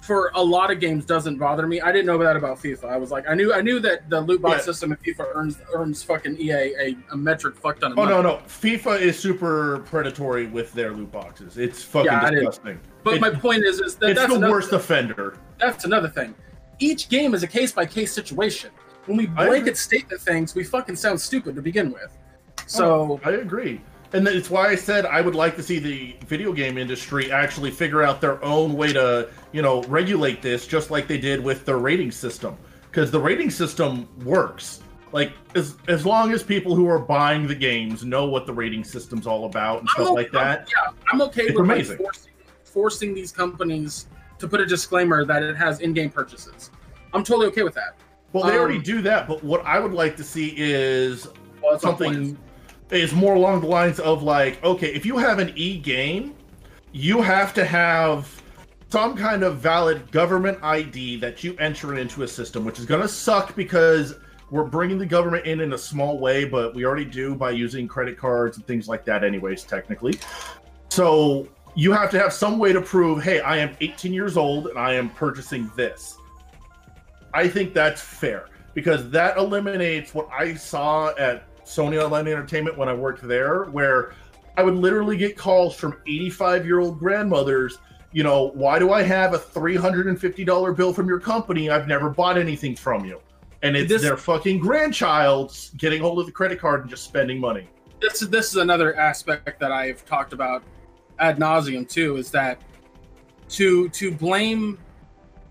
for 0.00 0.30
a 0.36 0.40
lot 0.40 0.70
of 0.70 0.78
games 0.78 1.04
doesn't 1.04 1.38
bother 1.38 1.66
me. 1.66 1.80
I 1.80 1.90
didn't 1.90 2.06
know 2.06 2.18
that 2.18 2.36
about 2.36 2.58
FIFA. 2.62 2.84
I 2.84 2.98
was 2.98 3.10
like, 3.10 3.28
I 3.28 3.34
knew 3.34 3.52
I 3.52 3.60
knew 3.60 3.80
that 3.80 4.08
the 4.08 4.20
loot 4.20 4.40
box 4.40 4.58
Yeah. 4.58 4.64
system 4.66 4.92
in 4.92 4.98
FIFA 4.98 5.34
earns 5.34 5.58
earns 5.74 6.04
fucking 6.04 6.36
EA 6.38 6.52
a, 6.78 6.96
a 7.10 7.16
metric 7.16 7.56
fuck 7.56 7.80
ton 7.80 7.90
of 7.90 7.98
Oh 7.98 8.04
money. 8.04 8.14
no, 8.14 8.22
no, 8.22 8.36
FIFA 8.46 9.00
is 9.00 9.18
super 9.18 9.80
predatory 9.86 10.46
with 10.46 10.72
their 10.72 10.92
loot 10.92 11.10
boxes. 11.10 11.58
It's 11.58 11.82
fucking 11.82 12.12
Yeah, 12.12 12.30
disgusting. 12.30 12.78
But 13.02 13.14
It- 13.14 13.20
my 13.22 13.30
point 13.30 13.64
is, 13.64 13.80
is 13.80 13.96
that 13.96 14.10
it's 14.10 14.20
that's 14.20 14.30
the 14.32 14.38
another, 14.38 14.52
worst 14.52 14.72
offender. 14.72 15.36
that's 15.58 15.84
another 15.84 16.08
thing. 16.08 16.32
Each 16.78 17.08
game 17.08 17.34
is 17.34 17.42
a 17.42 17.46
case 17.46 17.72
by 17.72 17.86
case 17.86 18.12
situation. 18.12 18.70
When 19.06 19.16
we 19.16 19.26
blanket 19.26 19.76
statement 19.76 20.20
things, 20.22 20.54
we 20.54 20.64
fucking 20.64 20.96
sound 20.96 21.20
stupid 21.20 21.54
to 21.56 21.62
begin 21.62 21.92
with. 21.92 22.16
Oh, 22.58 22.62
so 22.66 23.20
I 23.24 23.32
agree. 23.32 23.80
And 24.12 24.26
it's 24.28 24.48
why 24.48 24.68
I 24.68 24.76
said 24.76 25.06
I 25.06 25.20
would 25.20 25.34
like 25.34 25.56
to 25.56 25.62
see 25.62 25.78
the 25.78 26.16
video 26.26 26.52
game 26.52 26.78
industry 26.78 27.32
actually 27.32 27.70
figure 27.72 28.02
out 28.02 28.20
their 28.20 28.42
own 28.44 28.74
way 28.74 28.92
to, 28.92 29.28
you 29.52 29.60
know, 29.60 29.82
regulate 29.84 30.40
this 30.40 30.66
just 30.66 30.90
like 30.90 31.08
they 31.08 31.18
did 31.18 31.42
with 31.42 31.64
the 31.64 31.74
rating 31.74 32.12
system. 32.12 32.56
Because 32.90 33.10
the 33.10 33.18
rating 33.20 33.50
system 33.50 34.08
works. 34.24 34.80
Like 35.10 35.32
as 35.54 35.76
as 35.88 36.06
long 36.06 36.32
as 36.32 36.42
people 36.42 36.74
who 36.74 36.88
are 36.88 36.98
buying 36.98 37.46
the 37.46 37.54
games 37.54 38.04
know 38.04 38.26
what 38.26 38.46
the 38.46 38.52
rating 38.52 38.84
system's 38.84 39.26
all 39.26 39.46
about 39.46 39.80
and 39.80 39.88
stuff 39.90 40.08
I'm 40.08 40.14
like 40.14 40.28
okay- 40.28 40.38
that. 40.38 40.68
yeah, 40.74 40.92
I'm 41.12 41.20
okay 41.22 41.50
with 41.50 41.68
like, 41.68 41.86
forcing, 41.98 42.32
forcing 42.64 43.14
these 43.14 43.30
companies 43.32 44.06
to 44.44 44.48
put 44.50 44.60
a 44.60 44.66
disclaimer 44.66 45.24
that 45.24 45.42
it 45.42 45.56
has 45.56 45.80
in-game 45.80 46.10
purchases. 46.10 46.70
I'm 47.12 47.24
totally 47.24 47.46
okay 47.48 47.62
with 47.62 47.74
that. 47.74 47.96
Well, 48.32 48.44
they 48.44 48.58
already 48.58 48.76
Um, 48.78 48.82
do 48.82 49.02
that, 49.02 49.26
but 49.28 49.42
what 49.42 49.64
I 49.64 49.78
would 49.78 49.92
like 49.92 50.16
to 50.18 50.24
see 50.24 50.54
is 50.56 51.26
Well, 51.62 51.72
that's 51.72 51.84
my 51.84 51.92
point. 51.92 52.00
something 52.00 52.38
is 52.90 53.12
more 53.14 53.34
along 53.34 53.60
the 53.62 53.66
lines 53.66 53.98
of 54.00 54.22
like, 54.22 54.62
okay, 54.62 54.92
if 54.92 55.06
you 55.06 55.16
have 55.16 55.38
an 55.38 55.52
e 55.56 55.78
game, 55.78 56.34
you 56.92 57.22
have 57.22 57.54
to 57.54 57.64
have 57.64 58.28
some 58.90 59.16
kind 59.16 59.42
of 59.42 59.56
valid 59.58 60.10
government 60.12 60.58
ID 60.62 61.16
that 61.16 61.42
you 61.42 61.56
enter 61.58 61.96
into 61.98 62.22
a 62.22 62.28
system, 62.28 62.64
which 62.64 62.78
is 62.78 62.84
going 62.84 63.00
to 63.02 63.08
suck 63.08 63.56
because 63.56 64.14
we're 64.50 64.62
bringing 64.64 64.98
the 64.98 65.06
government 65.06 65.46
in 65.46 65.60
in 65.60 65.72
a 65.72 65.78
small 65.78 66.18
way, 66.18 66.44
but 66.44 66.74
we 66.74 66.84
already 66.84 67.04
do 67.04 67.34
by 67.34 67.50
using 67.50 67.88
credit 67.88 68.16
cards 68.18 68.56
and 68.56 68.66
things 68.66 68.86
like 68.88 69.04
that, 69.06 69.24
anyways, 69.24 69.64
technically. 69.64 70.18
So 70.90 71.48
you 71.74 71.92
have 71.92 72.10
to 72.10 72.18
have 72.18 72.32
some 72.32 72.58
way 72.58 72.72
to 72.72 72.80
prove, 72.80 73.22
hey, 73.22 73.40
I 73.40 73.56
am 73.58 73.76
18 73.80 74.12
years 74.12 74.36
old 74.36 74.68
and 74.68 74.78
I 74.78 74.94
am 74.94 75.10
purchasing 75.10 75.70
this. 75.76 76.18
I 77.32 77.48
think 77.48 77.74
that's 77.74 78.00
fair 78.00 78.46
because 78.74 79.10
that 79.10 79.36
eliminates 79.36 80.14
what 80.14 80.28
I 80.32 80.54
saw 80.54 81.14
at 81.16 81.44
Sony 81.64 82.02
Online 82.02 82.28
Entertainment 82.28 82.78
when 82.78 82.88
I 82.88 82.94
worked 82.94 83.22
there, 83.22 83.64
where 83.64 84.12
I 84.56 84.62
would 84.62 84.74
literally 84.74 85.16
get 85.16 85.36
calls 85.36 85.74
from 85.74 85.96
85 86.06 86.64
year 86.64 86.78
old 86.78 86.98
grandmothers. 86.98 87.78
You 88.12 88.22
know, 88.22 88.50
why 88.54 88.78
do 88.78 88.92
I 88.92 89.02
have 89.02 89.34
a 89.34 89.38
$350 89.38 90.76
bill 90.76 90.92
from 90.92 91.08
your 91.08 91.18
company? 91.18 91.70
I've 91.70 91.88
never 91.88 92.08
bought 92.10 92.38
anything 92.38 92.76
from 92.76 93.04
you. 93.04 93.20
And 93.62 93.76
it's 93.76 93.88
This- 93.88 94.02
their 94.02 94.16
fucking 94.16 94.60
grandchild 94.60 95.56
getting 95.78 96.02
hold 96.02 96.20
of 96.20 96.26
the 96.26 96.32
credit 96.32 96.60
card 96.60 96.82
and 96.82 96.90
just 96.90 97.04
spending 97.04 97.40
money. 97.40 97.68
this 98.00 98.20
is 98.20 98.28
this 98.28 98.48
is 98.50 98.56
another 98.56 98.94
aspect 98.96 99.58
that 99.58 99.72
I've 99.72 100.04
talked 100.04 100.34
about 100.34 100.62
ad 101.18 101.38
nauseum 101.38 101.88
too. 101.88 102.16
Is 102.16 102.30
that 102.30 102.60
to 103.50 103.88
to 103.90 104.10
blame 104.12 104.78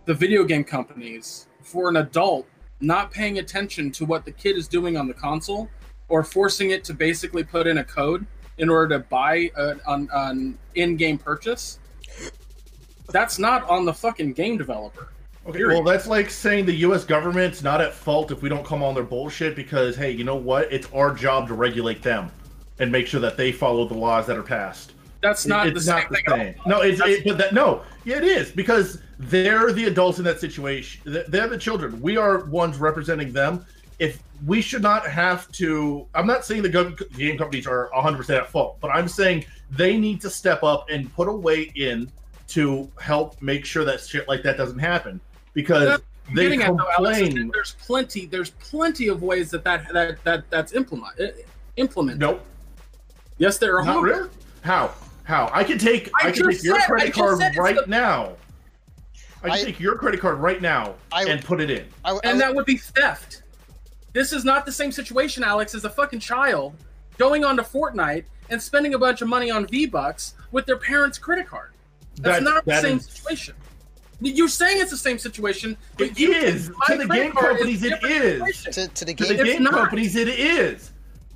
the 0.05 0.13
video 0.13 0.43
game 0.43 0.63
companies 0.63 1.47
for 1.61 1.89
an 1.89 1.97
adult 1.97 2.45
not 2.81 3.11
paying 3.11 3.39
attention 3.39 3.91
to 3.91 4.05
what 4.05 4.25
the 4.25 4.31
kid 4.31 4.57
is 4.57 4.67
doing 4.67 4.97
on 4.97 5.07
the 5.07 5.13
console 5.13 5.69
or 6.09 6.23
forcing 6.23 6.71
it 6.71 6.83
to 6.83 6.93
basically 6.93 7.43
put 7.43 7.65
in 7.65 7.77
a 7.77 7.83
code 7.83 8.25
in 8.57 8.69
order 8.69 8.97
to 8.97 9.03
buy 9.05 9.49
a, 9.55 9.75
an, 9.87 10.09
an 10.11 10.57
in-game 10.75 11.17
purchase 11.17 11.79
that's 13.09 13.39
not 13.39 13.67
on 13.69 13.85
the 13.85 13.93
fucking 13.93 14.33
game 14.33 14.57
developer 14.57 15.13
Okay, 15.45 15.57
Period. 15.57 15.83
well, 15.83 15.83
that's 15.83 16.07
like 16.07 16.29
saying 16.29 16.65
the 16.65 16.75
U.S. 16.75 17.03
government's 17.03 17.61
not 17.61 17.81
at 17.81 17.93
fault 17.93 18.31
if 18.31 18.41
we 18.41 18.47
don't 18.47 18.65
come 18.65 18.81
on 18.81 18.93
their 18.93 19.03
bullshit 19.03 19.57
because, 19.57 19.93
hey, 19.93 20.09
you 20.09 20.23
know 20.23 20.37
what? 20.37 20.71
It's 20.71 20.87
our 20.93 21.13
job 21.13 21.49
to 21.49 21.53
regulate 21.53 22.01
them 22.01 22.31
and 22.79 22.89
make 22.89 23.07
sure 23.07 23.19
that 23.19 23.35
they 23.35 23.51
follow 23.51 23.85
the 23.85 23.93
laws 23.93 24.25
that 24.27 24.37
are 24.37 24.43
passed. 24.43 24.93
That's 25.23 25.45
not 25.45 25.67
it's 25.67 25.85
the 25.85 25.91
not 25.91 26.01
same 26.01 26.09
the 26.11 26.15
thing 26.17 26.53
same. 26.53 26.55
No, 26.65 26.81
it's 26.81 27.01
it, 27.01 27.23
but 27.25 27.37
that 27.37 27.53
no, 27.53 27.81
yeah, 28.03 28.17
it 28.17 28.25
is 28.25 28.51
because 28.51 29.01
they're 29.17 29.71
the 29.71 29.85
adults 29.85 30.19
in 30.19 30.25
that 30.25 30.39
situation. 30.39 31.01
They're 31.05 31.47
the 31.47 31.57
children. 31.57 31.99
We 32.01 32.17
are 32.17 32.45
ones 32.45 32.77
representing 32.77 33.31
them. 33.31 33.65
If 33.99 34.21
we 34.45 34.61
should 34.61 34.81
not 34.81 35.07
have 35.07 35.49
to, 35.53 36.05
I'm 36.13 36.27
not 36.27 36.43
saying 36.43 36.63
the 36.63 36.97
game 37.15 37.37
companies 37.37 37.65
are 37.65 37.89
100 37.93 38.17
percent 38.17 38.43
at 38.43 38.49
fault, 38.49 38.77
but 38.81 38.89
I'm 38.89 39.07
saying 39.07 39.45
they 39.71 39.97
need 39.97 40.19
to 40.21 40.29
step 40.29 40.61
up 40.61 40.89
and 40.89 41.11
put 41.15 41.27
a 41.27 41.33
way 41.33 41.71
in 41.75 42.11
to 42.49 42.91
help 42.99 43.41
make 43.41 43.65
sure 43.65 43.85
that 43.85 44.01
shit 44.01 44.27
like 44.27 44.43
that 44.43 44.57
doesn't 44.57 44.79
happen 44.79 45.21
because 45.53 46.01
they 46.33 46.43
getting 46.43 46.61
at 46.61 46.75
though, 46.75 46.85
Alex, 46.97 47.19
complain. 47.19 47.51
there's 47.53 47.75
plenty 47.81 48.25
there's 48.25 48.49
plenty 48.51 49.07
of 49.07 49.23
ways 49.23 49.49
that 49.51 49.63
that 49.63 49.91
that, 49.93 50.23
that 50.23 50.49
that's 50.49 50.73
implement 50.73 51.19
uh, 51.19 51.27
implemented 51.77 52.19
Nope, 52.19 52.45
yes 53.37 53.57
there 53.57 53.79
are 53.79 53.85
not 53.85 54.03
really. 54.03 54.29
How? 54.63 54.93
How? 55.23 55.49
I 55.53 55.63
can 55.63 55.77
take 55.77 56.09
I 56.21 56.27
I, 56.27 56.31
can 56.31 56.49
take 56.49 56.63
your 56.63 56.79
said- 56.79 56.87
credit 56.87 57.13
just 57.13 57.17
card 57.39 57.55
right 57.57 57.75
the- 57.75 57.85
now. 57.87 58.33
I 59.43 59.49
can 59.49 59.51
I- 59.59 59.63
take 59.63 59.79
your 59.79 59.95
credit 59.95 60.19
card 60.19 60.37
right 60.39 60.61
now 60.61 60.95
I- 61.11 61.25
and 61.25 61.43
put 61.43 61.61
it 61.61 61.69
in. 61.69 61.85
I, 62.03 62.11
I, 62.13 62.19
and 62.23 62.39
that 62.41 62.53
would 62.53 62.65
be 62.65 62.77
theft. 62.77 63.43
This 64.13 64.31
is 64.33 64.45
not 64.45 64.65
the 64.65 64.71
same 64.71 64.91
situation, 64.91 65.43
Alex, 65.43 65.73
as 65.73 65.85
a 65.85 65.89
fucking 65.89 66.19
child 66.19 66.75
going 67.17 67.43
on 67.45 67.55
to 67.57 67.63
Fortnite 67.63 68.25
and 68.49 68.61
spending 68.61 68.93
a 68.93 68.99
bunch 68.99 69.21
of 69.21 69.27
money 69.27 69.49
on 69.49 69.65
V 69.67 69.85
Bucks 69.85 70.35
with 70.51 70.65
their 70.65 70.77
parents' 70.77 71.17
credit 71.17 71.47
card. 71.47 71.71
That's 72.21 72.37
That- 72.39 72.43
not 72.43 72.65
the 72.65 72.79
same 72.81 72.97
is- 72.97 73.05
situation. 73.05 73.55
You're 74.21 74.47
saying 74.47 74.79
it's 74.79 74.91
the 74.91 74.97
same 74.97 75.17
situation, 75.17 75.75
but 75.97 76.07
It 76.07 76.19
you 76.19 76.31
is. 76.31 76.67
To 76.87 76.97
the 76.97 77.07
game 77.07 77.33
companies, 77.33 77.83
it 77.83 77.89
different 77.89 78.15
is. 78.15 78.39
situation. 78.57 78.71
to, 78.73 78.87
to 78.93 79.05
the 79.05 79.13
To 79.15 79.23
game. 79.25 79.37
the 79.37 79.43
game 79.43 79.65
companies, 79.65 80.15
it 80.15 80.27
is. 80.29 80.91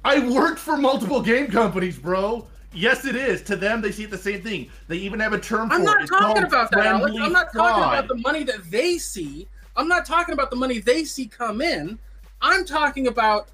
I 0.06 0.20
worked 0.20 0.60
for 0.60 0.78
multiple 0.78 1.22
game 1.22 1.48
companies, 1.48 1.98
bro. 1.98 2.48
Yes, 2.74 3.06
it 3.06 3.16
is. 3.16 3.42
To 3.44 3.56
them, 3.56 3.82
they 3.82 3.92
see 3.92 4.04
it 4.04 4.12
the 4.12 4.18
same 4.18 4.42
thing. 4.42 4.70
They 4.88 4.98
even 4.98 5.20
have 5.20 5.34
a 5.34 5.40
term 5.40 5.70
for 5.70 5.78
that. 5.78 5.82
I'm 5.82 5.82
for 5.82 5.86
not 5.86 6.04
it. 6.04 6.08
Talking 6.08 6.44
about 6.44 6.72
that, 6.72 6.86
Alex. 6.86 7.16
I'm 7.20 7.32
not 7.32 7.46
talking 7.54 7.60
fraud. 7.60 7.94
about 7.94 8.08
the 8.08 8.16
money 8.22 8.44
that 8.44 8.70
they 8.70 8.98
see. 8.98 9.48
I'm 9.76 9.88
not 9.88 10.06
talking 10.06 10.34
about 10.34 10.50
the 10.50 10.56
money 10.56 10.80
they 10.80 11.04
see 11.04 11.28
come 11.28 11.62
in. 11.62 11.98
I'm 12.42 12.66
talking 12.66 13.08
about 13.08 13.48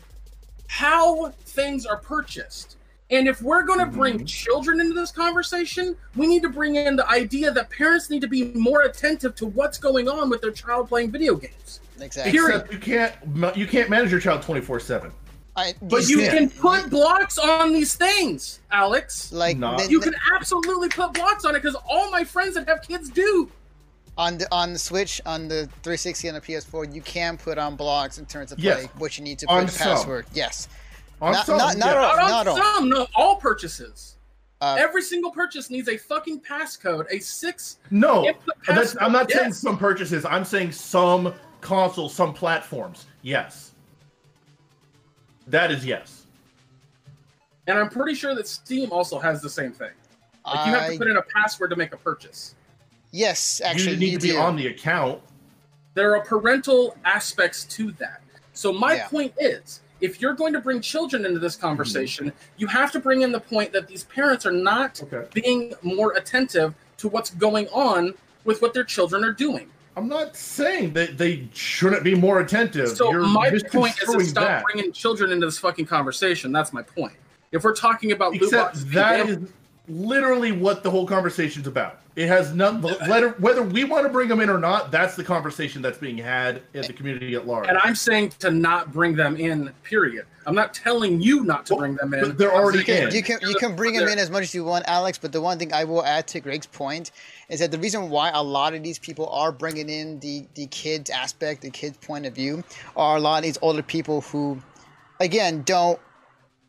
how 0.68 1.30
things 1.46 1.86
are 1.86 1.98
purchased. 1.98 2.78
And 3.12 3.28
if 3.28 3.42
we're 3.42 3.64
going 3.64 3.80
to 3.80 3.86
bring 3.86 4.20
Mhm. 4.22 4.28
children 4.28 4.82
into 4.82 4.94
this 4.94 5.12
conversation, 5.12 5.96
we 6.16 6.26
need 6.26 6.42
to 6.42 6.50
bring 6.50 6.76
in 6.76 6.96
the 6.96 7.08
idea 7.10 7.52
that 7.52 7.70
parents 7.70 8.10
need 8.10 8.22
to 8.22 8.28
be 8.28 8.46
more 8.56 8.82
attentive 8.84 9.36
to 9.36 9.46
what's 9.46 9.78
going 9.78 10.10
on 10.10 10.30
with 10.30 10.42
their 10.42 10.52
child 10.52 10.90
playing 10.90 11.12
video 11.12 11.36
games. 11.36 11.80
Exactly. 12.02 12.32
Period. 12.32 12.62
Except 12.62 12.74
you 12.74 12.80
can't 12.80 13.56
you 13.58 13.68
can't 13.68 13.90
manage 13.90 14.10
your 14.10 14.20
child 14.20 14.42
24 14.42 14.80
seven. 14.80 15.12
I, 15.56 15.76
But 15.84 16.08
you 16.10 16.22
Yeah. 16.22 16.32
can 16.36 16.50
put 16.50 16.90
blocks 16.90 17.38
on 17.38 17.74
these 17.74 17.94
things, 17.96 18.60
Alex. 18.72 19.32
like 19.32 19.58
Not- 19.58 19.80
the- 19.80 19.90
You 19.92 20.00
can 20.00 20.16
absolutely 20.36 20.90
put 20.90 21.14
blocks 21.14 21.46
on 21.46 21.56
it 21.56 21.62
because 21.62 21.76
all 21.88 22.10
my 22.10 22.24
friends 22.24 22.56
that 22.56 22.68
have 22.68 22.82
kids 22.82 23.10
do. 23.10 23.52
on 24.18 24.38
the 24.38 24.48
on 24.52 24.74
the 24.74 24.80
Switch, 24.80 25.20
on 25.26 25.48
the 25.48 25.68
360, 25.82 26.28
and 26.28 26.38
the 26.38 26.42
PS4, 26.42 26.86
you 26.86 27.02
can 27.02 27.36
put 27.38 27.58
on 27.58 27.76
blocks 27.76 28.18
in 28.20 28.26
terms 28.28 28.52
of 28.52 28.60
Yes. 28.60 28.78
play, 28.82 28.90
what 29.00 29.18
you 29.18 29.24
need 29.24 29.40
to 29.40 29.48
On 29.48 29.64
put 29.66 29.72
the 29.74 29.78
some. 29.80 29.88
password. 29.88 30.26
Yes. 30.34 30.68
On 31.22 31.32
Not- 31.32 31.46
some, 31.48 31.58
not- 31.58 31.78
not 31.78 31.94
yeah. 31.96 32.02
all. 32.02 32.16
Not 32.18 32.24
on 32.26 32.30
not 32.32 32.48
all. 32.48 32.58
some, 32.76 32.90
no, 32.90 33.08
all 33.16 33.36
purchases. 33.38 34.16
Uh, 34.62 34.76
Every 34.80 35.02
single 35.02 35.32
purchase 35.32 35.70
needs 35.70 35.90
a 35.90 35.98
fucking 35.98 36.42
passcode, 36.42 37.06
a 37.12 37.20
six 37.20 37.78
No, 37.92 38.32
that's, 38.68 38.96
I'm 39.02 39.12
not 39.12 39.28
passcode. 39.28 39.32
saying 39.40 39.54
some 39.54 39.78
purchases. 39.78 40.26
I'm 40.26 40.46
saying 40.46 40.72
some 40.74 41.34
consoles, 41.62 42.14
some 42.14 42.34
platforms. 42.34 43.06
Yes, 43.24 43.72
that 45.48 45.72
is 45.72 45.86
yes. 45.86 46.26
And 47.68 47.78
I'm 47.78 47.90
pretty 47.90 48.14
sure 48.16 48.36
that 48.36 48.48
Steam 48.48 48.92
also 48.92 49.20
has 49.20 49.42
the 49.42 49.50
same 49.50 49.72
thing. 49.72 49.92
Like 50.46 50.66
you 50.68 50.74
have 50.74 50.84
I- 50.84 50.92
to 50.94 50.98
put 50.98 51.08
in 51.08 51.18
a 51.18 51.22
password 51.22 51.70
to 51.70 51.76
make 51.76 51.94
a 51.94 51.98
purchase. 51.98 52.56
yes, 53.12 53.62
actually, 53.64 53.84
you 53.84 53.90
actually, 53.92 54.06
need 54.06 54.12
you, 54.14 54.18
to 54.20 54.28
be 54.28 54.32
do. 54.34 54.38
on 54.40 54.56
the 54.56 54.68
account. 54.68 55.22
There 55.94 56.16
are 56.18 56.24
parental 56.26 56.98
aspects 57.06 57.64
to 57.66 57.92
that. 57.94 58.22
So 58.54 58.74
my 58.74 58.96
Yeah. 58.96 59.08
point 59.08 59.34
is, 59.40 59.82
if 60.02 60.20
you're 60.20 60.34
going 60.34 60.52
to 60.54 60.60
bring 60.60 60.82
children 60.82 61.26
into 61.26 61.40
this 61.40 61.56
conversation, 61.56 62.32
mhm. 62.32 62.34
you 62.58 62.68
have 62.68 62.92
to 62.92 63.00
bring 63.00 63.22
in 63.22 63.32
the 63.32 63.40
point 63.40 63.72
that 63.74 63.88
these 63.88 64.04
parents 64.06 64.46
are 64.46 64.52
not 64.52 65.02
Okay. 65.04 65.28
being 65.34 65.74
more 65.82 66.14
attentive 66.14 66.74
to 66.98 67.08
what's 67.08 67.30
going 67.30 67.68
on 67.70 68.14
with 68.44 68.62
what 68.62 68.74
their 68.74 68.84
children 68.84 69.24
are 69.24 69.32
doing. 69.32 69.70
I'm 69.96 70.08
not 70.08 70.36
saying 70.36 70.94
that 70.94 71.18
they 71.18 71.48
shouldn't 71.54 72.04
be 72.04 72.16
more 72.16 72.40
attentive. 72.40 72.90
So 72.90 73.12
You're 73.12 73.28
my 73.28 73.50
point 73.72 73.96
is 74.02 74.10
to 74.10 74.24
stop 74.26 74.44
that. 74.44 74.64
bringing 74.64 74.92
children 74.92 75.32
into 75.32 75.46
this 75.46 75.60
fucking 75.60 75.86
conversation. 75.86 76.52
That's 76.52 76.74
my 76.74 76.82
point. 76.82 77.14
If 77.52 77.64
we're 77.64 77.76
talking 77.76 78.12
about 78.12 78.32
loot 78.32 78.44
Except 78.44 78.74
boxes, 78.74 78.92
that 78.92 79.30
is 79.30 79.38
literally 79.88 80.52
what 80.52 80.84
the 80.84 80.90
whole 80.90 81.06
conversation's 81.06 81.68
about. 81.68 82.00
It 82.16 82.28
has 82.28 82.54
none. 82.54 82.80
Whether 82.82 83.30
whether 83.40 83.64
we 83.64 83.86
want 83.86 84.06
to 84.06 84.10
bring 84.10 84.28
them 84.30 84.40
in 84.40 84.48
or 84.50 84.60
not, 84.60 84.92
that's 84.92 85.16
the 85.16 85.24
conversation 85.24 85.82
that's 85.82 85.98
being 85.98 86.18
had 86.18 86.62
in 86.76 86.84
the 86.84 86.94
community 86.94 87.34
at 87.34 87.48
large. 87.48 87.68
and 87.68 87.78
I'm 87.80 87.96
saying 87.96 88.30
to 88.40 88.52
not 88.52 88.94
bring 88.94 89.16
them 89.16 89.36
in. 89.36 89.72
Period. 89.84 90.28
I'm 90.46 90.54
not 90.54 90.74
telling 90.76 91.22
you 91.22 91.44
not 91.44 91.66
to 91.68 91.74
Well, 91.74 91.80
bring 91.80 91.96
them 91.96 92.14
in. 92.14 92.20
but 92.22 92.38
they're 92.38 92.54
already 92.54 92.84
saying- 92.84 93.12
You 93.14 93.24
can, 93.24 93.40
you 93.40 93.40
can 93.40 93.50
you 93.50 93.56
can 93.56 93.76
bring 93.76 93.96
them 93.96 94.08
in 94.10 94.20
as 94.20 94.30
much 94.30 94.44
as 94.44 94.54
you 94.54 94.64
want, 94.64 94.86
Alex. 94.88 95.18
But 95.18 95.32
the 95.32 95.42
one 95.42 95.58
thing 95.58 95.74
I 95.74 95.86
will 95.86 96.06
add 96.06 96.28
to 96.28 96.40
Greg's 96.40 96.68
point 96.68 97.10
is 97.50 97.60
that 97.62 97.72
the 97.72 97.80
reason 97.80 98.10
why 98.12 98.30
a 98.30 98.44
lot 98.44 98.76
of 98.76 98.84
these 98.84 99.00
people 99.00 99.28
are 99.30 99.52
bringing 99.52 99.90
in 99.90 100.20
the 100.20 100.46
the 100.54 100.68
kids 100.68 101.10
aspect, 101.10 101.62
the 101.64 101.72
kids 101.72 101.98
point 101.98 102.28
of 102.28 102.36
view, 102.36 102.64
are 102.96 103.18
a 103.18 103.20
lot 103.20 103.38
of 103.38 103.44
these 103.44 103.58
older 103.64 103.82
people 103.82 104.22
who, 104.22 104.62
again, 105.20 105.64
don't 105.64 106.00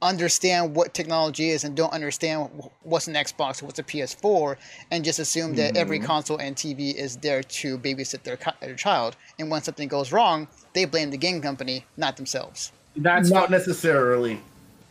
understand 0.02 0.74
what 0.74 0.92
technology 0.92 1.48
is 1.50 1.64
and 1.64 1.74
don't 1.76 1.92
understand 1.92 2.50
what's 2.82 3.08
an 3.08 3.14
Xbox 3.14 3.62
what's 3.62 3.78
a 3.78 3.82
PS4 3.82 4.56
and 4.90 5.04
just 5.04 5.18
assume 5.18 5.54
that 5.54 5.76
every 5.76 5.98
Mhm. 5.98 6.04
console 6.04 6.36
and 6.36 6.54
TV 6.56 6.90
is 6.90 7.16
there 7.18 7.42
to 7.42 7.78
babysit 7.78 8.22
their, 8.22 8.38
their 8.60 8.74
child. 8.74 9.16
And 9.38 9.50
when 9.50 9.62
something 9.62 9.88
goes 9.88 10.12
wrong, 10.12 10.46
they 10.74 10.84
blame 10.84 11.10
the 11.10 11.16
game 11.16 11.40
company, 11.40 11.86
not 11.96 12.16
themselves. 12.16 12.70
That's 12.96 13.30
not 13.30 13.42
not 13.44 13.50
necessarily. 13.50 14.40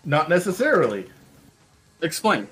Not 0.05 0.29
necessarily. 0.29 1.05
explain. 2.01 2.47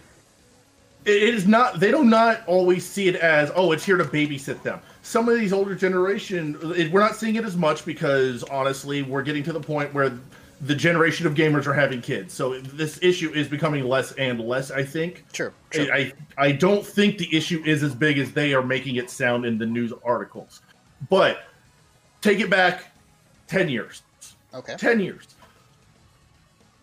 It 1.04 1.24
it 1.24 1.34
is 1.36 1.46
not. 1.48 1.80
They 1.80 1.92
do 1.92 2.04
not 2.06 2.42
always 2.48 2.86
see 2.86 3.08
it 3.10 3.16
as, 3.16 3.52
oh, 3.56 3.72
it's 3.74 3.84
here 3.84 3.98
to 3.98 4.06
babysit 4.06 4.62
them. 4.64 4.80
Some 5.02 5.28
of 5.28 5.38
these 5.38 5.52
older 5.52 5.76
generation, 5.76 6.58
it, 6.78 6.90
we're 6.92 7.02
not 7.02 7.16
seeing 7.18 7.36
it 7.36 7.44
as 7.44 7.58
much 7.58 7.84
because 7.86 8.44
honestly, 8.44 9.02
we're 9.02 9.24
getting 9.24 9.44
to 9.44 9.52
the 9.52 9.60
point 9.60 9.94
where 9.94 10.12
the 10.62 10.76
generation 10.76 11.26
of 11.26 11.34
gamers 11.34 11.66
are 11.66 11.74
having 11.74 12.02
kids. 12.02 12.34
So 12.34 12.60
this 12.60 13.02
issue 13.02 13.32
is 13.34 13.48
becoming 13.48 13.84
less 13.84 14.12
and 14.14 14.40
less. 14.40 14.72
I 14.72 14.84
think. 14.84 15.26
True. 15.34 15.52
true. 15.72 15.90
I, 15.92 16.14
I 16.38 16.52
don't 16.52 16.86
think 16.86 17.18
the 17.18 17.36
issue 17.36 17.64
is 17.66 17.84
as 17.84 17.96
big 17.96 18.20
as 18.20 18.32
they 18.32 18.54
are 18.54 18.62
making 18.62 18.96
it 18.96 19.10
sound 19.10 19.46
in 19.46 19.58
the 19.58 19.66
news 19.66 19.92
articles. 20.06 20.62
But 21.10 21.44
take 22.22 22.40
it 22.40 22.50
back 22.50 22.86
ten 23.48 23.70
years. 23.70 24.04
Okay. 24.54 24.76
10 24.76 25.00
years. 25.00 25.28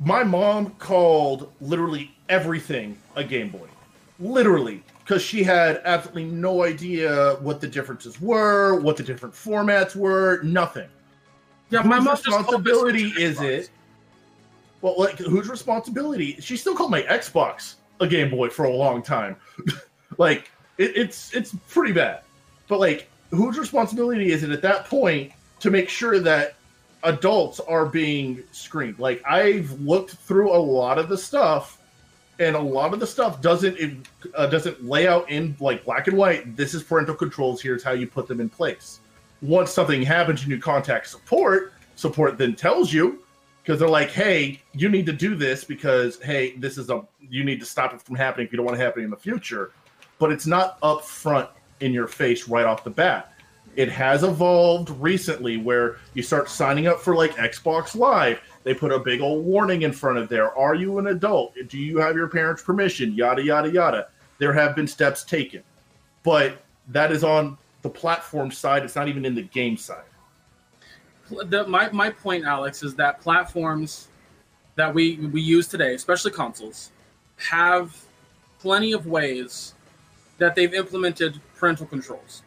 My 0.00 0.24
mom 0.24 0.70
called 0.72 1.52
literally 1.60 2.14
everything 2.28 2.96
a 3.16 3.24
Game 3.24 3.50
Boy. 3.50 3.68
Literally. 4.18 4.82
Because 5.00 5.22
she 5.22 5.42
had 5.42 5.80
absolutely 5.84 6.24
no 6.24 6.64
idea 6.64 7.36
what 7.40 7.60
the 7.60 7.66
differences 7.66 8.20
were, 8.20 8.80
what 8.80 8.96
the 8.96 9.02
different 9.02 9.34
formats 9.34 9.96
were, 9.96 10.40
nothing. 10.42 10.88
Yeah, 11.70 11.82
Whose 11.82 12.04
my 12.04 12.12
responsibility 12.12 13.12
is 13.18 13.40
it? 13.40 13.70
Well, 14.80 14.94
like, 14.96 15.18
whose 15.18 15.48
responsibility? 15.48 16.36
She 16.40 16.56
still 16.56 16.74
called 16.74 16.90
my 16.90 17.02
Xbox 17.02 17.74
a 18.00 18.06
Game 18.06 18.30
Boy 18.30 18.48
for 18.48 18.64
a 18.64 18.72
long 18.72 19.02
time. 19.02 19.36
like, 20.18 20.50
it, 20.78 20.96
it's 20.96 21.34
it's 21.34 21.54
pretty 21.68 21.92
bad. 21.92 22.22
But 22.68 22.80
like, 22.80 23.10
whose 23.30 23.58
responsibility 23.58 24.30
is 24.30 24.42
it 24.42 24.50
at 24.50 24.62
that 24.62 24.86
point 24.86 25.32
to 25.60 25.70
make 25.70 25.88
sure 25.88 26.20
that 26.20 26.54
adults 27.02 27.60
are 27.60 27.86
being 27.86 28.42
screened? 28.52 28.98
Like, 28.98 29.22
I've 29.26 29.70
looked 29.80 30.12
through 30.12 30.52
a 30.52 30.58
lot 30.58 30.98
of 30.98 31.08
the 31.08 31.18
stuff, 31.18 31.82
and 32.38 32.54
a 32.54 32.60
lot 32.60 32.94
of 32.94 33.00
the 33.00 33.06
stuff 33.06 33.40
doesn't 33.42 33.76
it, 33.78 33.96
uh, 34.34 34.46
doesn't 34.46 34.84
lay 34.84 35.08
out 35.08 35.28
in 35.28 35.56
like 35.60 35.84
black 35.84 36.06
and 36.06 36.16
white. 36.16 36.56
This 36.56 36.72
is 36.72 36.82
parental 36.82 37.14
controls. 37.14 37.60
Here's 37.60 37.82
how 37.82 37.92
you 37.92 38.06
put 38.06 38.28
them 38.28 38.40
in 38.40 38.48
place. 38.48 39.00
Once 39.42 39.70
something 39.70 40.02
happens, 40.02 40.42
and 40.42 40.50
you 40.50 40.58
contact 40.58 41.08
support. 41.08 41.72
Support 41.96 42.38
then 42.38 42.54
tells 42.54 42.92
you 42.92 43.22
because 43.62 43.78
they're 43.78 43.88
like, 43.88 44.10
"Hey, 44.10 44.62
you 44.72 44.88
need 44.88 45.06
to 45.06 45.12
do 45.12 45.34
this 45.34 45.64
because 45.64 46.20
hey, 46.22 46.56
this 46.56 46.78
is 46.78 46.90
a 46.90 47.04
you 47.20 47.44
need 47.44 47.60
to 47.60 47.66
stop 47.66 47.92
it 47.92 48.02
from 48.02 48.16
happening 48.16 48.46
if 48.46 48.52
you 48.52 48.56
don't 48.56 48.66
want 48.66 48.78
it 48.78 48.82
happening 48.82 49.04
in 49.04 49.10
the 49.10 49.16
future." 49.16 49.72
But 50.18 50.32
it's 50.32 50.46
not 50.46 50.78
up 50.82 51.04
front 51.04 51.48
in 51.80 51.92
your 51.92 52.08
face 52.08 52.48
right 52.48 52.64
off 52.64 52.82
the 52.82 52.90
bat. 52.90 53.32
It 53.76 53.90
has 53.90 54.24
evolved 54.24 54.90
recently 54.98 55.56
where 55.56 55.98
you 56.14 56.22
start 56.22 56.48
signing 56.48 56.88
up 56.88 57.00
for 57.00 57.14
like 57.14 57.36
Xbox 57.36 57.94
Live. 57.94 58.40
They 58.64 58.74
put 58.74 58.90
a 58.90 58.98
big 58.98 59.20
old 59.20 59.44
warning 59.44 59.82
in 59.82 59.92
front 59.92 60.18
of 60.18 60.28
there. 60.28 60.56
Are 60.58 60.74
you 60.74 60.98
an 60.98 61.06
adult? 61.06 61.54
Do 61.68 61.78
you 61.78 61.98
have 61.98 62.16
your 62.16 62.26
parents' 62.26 62.62
permission? 62.62 63.12
Yada 63.12 63.42
yada 63.42 63.70
yada. 63.70 64.08
There 64.38 64.52
have 64.52 64.74
been 64.74 64.88
steps 64.88 65.22
taken, 65.22 65.62
but 66.22 66.58
that 66.88 67.12
is 67.12 67.22
on 67.22 67.56
the 67.82 67.90
platform 67.90 68.50
side. 68.50 68.82
It's 68.84 68.96
not 68.96 69.08
even 69.08 69.24
in 69.24 69.34
the 69.34 69.42
game 69.42 69.76
side. 69.76 70.04
the, 71.46 71.66
my 71.66 71.90
my 71.90 72.10
point, 72.10 72.44
Alex, 72.44 72.82
is 72.82 72.94
that 72.96 73.20
platforms 73.20 74.08
that 74.76 74.92
we 74.92 75.16
we 75.16 75.40
use 75.40 75.68
today, 75.68 75.94
especially 75.94 76.30
consoles, 76.30 76.90
have 77.36 77.96
plenty 78.58 78.92
of 78.92 79.06
ways 79.06 79.74
that 80.38 80.54
they've 80.54 80.74
implemented 80.74 81.40
parental 81.56 81.86
controls. 81.86 82.42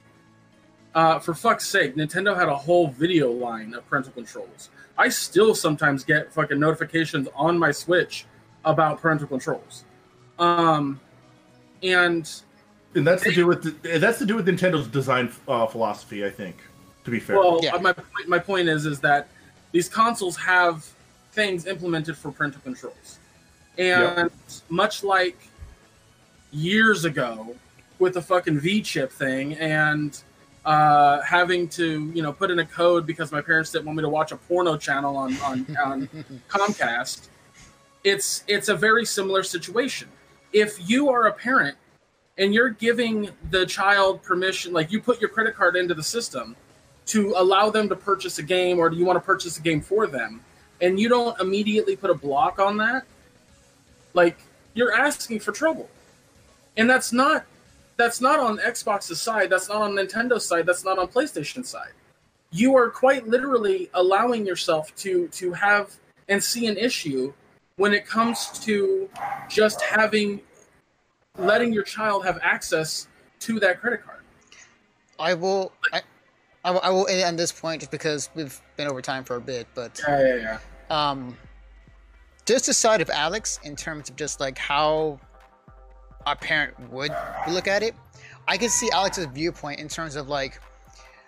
Uh, 0.93 1.19
for 1.19 1.33
fuck's 1.33 1.67
sake, 1.67 1.95
Nintendo 1.95 2.35
had 2.35 2.49
a 2.49 2.55
whole 2.55 2.87
video 2.87 3.31
line 3.31 3.73
of 3.73 3.87
parental 3.87 4.11
controls. 4.11 4.69
I 4.97 5.07
still 5.09 5.55
sometimes 5.55 6.03
get 6.03 6.33
fucking 6.33 6.59
notifications 6.59 7.27
on 7.33 7.57
my 7.57 7.71
Switch 7.71 8.25
about 8.65 9.01
parental 9.01 9.27
controls. 9.27 9.85
Um, 10.37 10.99
and 11.81 12.29
And 12.95 13.07
that's 13.07 13.23
to 13.23 13.31
do 13.31 13.47
with 13.47 13.81
the, 13.81 13.97
that's 13.99 14.19
to 14.19 14.25
do 14.25 14.35
with 14.35 14.47
Nintendo's 14.47 14.87
design 14.87 15.31
uh, 15.47 15.65
philosophy, 15.67 16.25
I 16.25 16.29
think. 16.29 16.57
To 17.05 17.11
be 17.11 17.19
fair, 17.19 17.37
Well, 17.37 17.59
Yeah. 17.63 17.75
uh, 17.75 17.79
my 17.79 17.93
point, 17.93 18.27
my 18.27 18.39
point 18.39 18.67
is 18.69 18.85
is 18.85 18.99
that 18.99 19.27
these 19.71 19.87
consoles 19.89 20.35
have 20.37 20.85
things 21.31 21.65
implemented 21.65 22.17
for 22.17 22.31
parental 22.31 22.61
controls, 22.61 23.19
and 23.77 24.29
much 24.69 25.03
like 25.03 25.37
years 26.51 27.05
ago 27.05 27.55
with 27.99 28.13
the 28.15 28.21
fucking 28.21 28.59
V 28.59 28.81
chip 28.81 29.11
thing 29.11 29.53
and 29.55 30.21
uh, 30.65 31.21
having 31.21 31.67
to 31.69 32.11
you 32.13 32.21
know 32.21 32.33
put 32.33 32.51
in 32.51 32.59
a 32.59 32.65
code 32.65 33.05
because 33.07 33.31
my 33.31 33.41
parents 33.41 33.71
didn't 33.71 33.85
want 33.85 33.97
me 33.97 34.01
to 34.03 34.09
watch 34.09 34.31
a 34.31 34.37
porno 34.37 34.75
channel 34.77 35.15
on 35.17 35.35
on, 35.41 35.65
on 35.83 36.09
Comcast. 36.49 37.29
It's 38.03 38.43
it's 38.47 38.67
a 38.69 38.75
very 38.75 39.05
similar 39.05 39.43
situation. 39.43 40.09
If 40.53 40.77
you 40.89 41.09
are 41.09 41.27
a 41.27 41.33
parent 41.33 41.77
and 42.37 42.53
you're 42.53 42.69
giving 42.69 43.29
the 43.49 43.65
child 43.65 44.23
permission, 44.23 44.73
like 44.73 44.91
you 44.91 45.01
put 45.01 45.19
your 45.19 45.29
credit 45.29 45.55
card 45.55 45.75
into 45.75 45.93
the 45.93 46.03
system 46.03 46.55
to 47.07 47.33
allow 47.37 47.69
them 47.69 47.89
to 47.89 47.95
purchase 47.95 48.37
a 48.37 48.43
game, 48.43 48.79
or 48.79 48.89
do 48.89 48.95
you 48.95 49.05
want 49.05 49.17
to 49.17 49.25
purchase 49.25 49.57
a 49.57 49.61
game 49.61 49.81
for 49.81 50.07
them, 50.07 50.41
and 50.81 50.99
you 50.99 51.09
don't 51.09 51.39
immediately 51.39 51.95
put 51.95 52.09
a 52.09 52.13
block 52.13 52.59
on 52.59 52.77
that, 52.77 53.03
like 54.13 54.37
you're 54.73 54.93
asking 54.93 55.39
for 55.39 55.51
trouble, 55.51 55.89
and 56.77 56.89
that's 56.89 57.11
not 57.11 57.45
that's 57.97 58.21
not 58.21 58.39
on 58.39 58.57
Xbox's 58.57 59.21
side, 59.21 59.49
that's 59.49 59.69
not 59.69 59.81
on 59.81 59.91
Nintendo's 59.91 60.45
side, 60.45 60.65
that's 60.65 60.83
not 60.83 60.97
on 60.97 61.07
PlayStation's 61.07 61.69
side. 61.69 61.91
You 62.51 62.75
are 62.75 62.89
quite 62.89 63.27
literally 63.27 63.89
allowing 63.93 64.45
yourself 64.45 64.95
to 64.97 65.27
to 65.29 65.53
have 65.53 65.95
and 66.29 66.43
see 66.43 66.67
an 66.67 66.77
issue 66.77 67.33
when 67.75 67.93
it 67.93 68.05
comes 68.05 68.47
to 68.59 69.09
just 69.49 69.81
having 69.81 70.41
letting 71.37 71.73
your 71.73 71.83
child 71.83 72.25
have 72.25 72.39
access 72.41 73.07
to 73.39 73.59
that 73.59 73.79
credit 73.79 74.03
card. 74.03 74.19
I 75.19 75.33
will. 75.33 75.71
I, 75.93 76.01
I, 76.63 76.89
will- 76.89 77.07
end 77.07 77.23
on 77.23 77.35
this 77.35 77.51
point 77.51 77.81
just 77.81 77.91
because 77.91 78.29
we've 78.35 78.59
been 78.77 78.87
over 78.87 79.01
time 79.01 79.23
for 79.23 79.35
a 79.35 79.41
bit, 79.41 79.67
but 79.73 79.99
Yeah, 80.07 80.35
yeah, 80.35 80.35
yeah. 80.89 81.09
um, 81.09 81.35
just 82.45 82.67
the 82.67 82.73
side 82.73 83.01
of 83.01 83.09
Alex 83.09 83.59
in 83.63 83.75
terms 83.75 84.09
of 84.09 84.15
just 84.15 84.39
like 84.39 84.57
how 84.57 85.19
a 86.27 86.35
parent 86.35 86.79
would 86.91 87.11
look 87.49 87.67
at 87.67 87.81
it. 87.81 87.95
I 88.47 88.57
can 88.57 88.69
see 88.69 88.89
Alex's 88.91 89.25
viewpoint 89.27 89.79
in 89.79 89.87
terms 89.87 90.15
of 90.15 90.27
like 90.27 90.59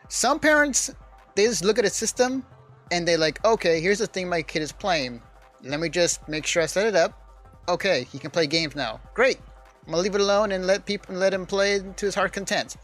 some 0.10 0.40
parents 0.40 0.92
they 1.36 1.46
just 1.46 1.64
look 1.66 1.80
at 1.80 1.86
a 1.86 1.90
system 1.90 2.46
and 2.92 3.08
they 3.08 3.18
like, 3.18 3.44
okay, 3.44 3.82
here's 3.82 3.98
the 4.00 4.06
thing 4.08 4.30
my 4.30 4.44
kid 4.44 4.62
is 4.62 4.72
playing. 4.72 5.20
Let 5.64 5.80
me 5.80 5.90
just 5.90 6.28
make 6.28 6.46
sure 6.46 6.62
I 6.62 6.68
set 6.68 6.86
it 6.86 6.96
up. 6.96 7.20
Okay, 7.68 8.06
he 8.12 8.20
can 8.20 8.30
play 8.30 8.46
games 8.46 8.76
now. 8.76 9.00
Great. 9.16 9.40
I'm 9.86 9.92
gonna 9.92 10.04
leave 10.04 10.16
it 10.16 10.22
alone 10.22 10.52
and 10.52 10.66
let 10.66 10.86
people 10.86 11.16
let 11.16 11.34
him 11.34 11.46
play 11.46 11.80
to 11.80 12.06
his 12.06 12.16
heart 12.16 12.34
content. 12.34 12.78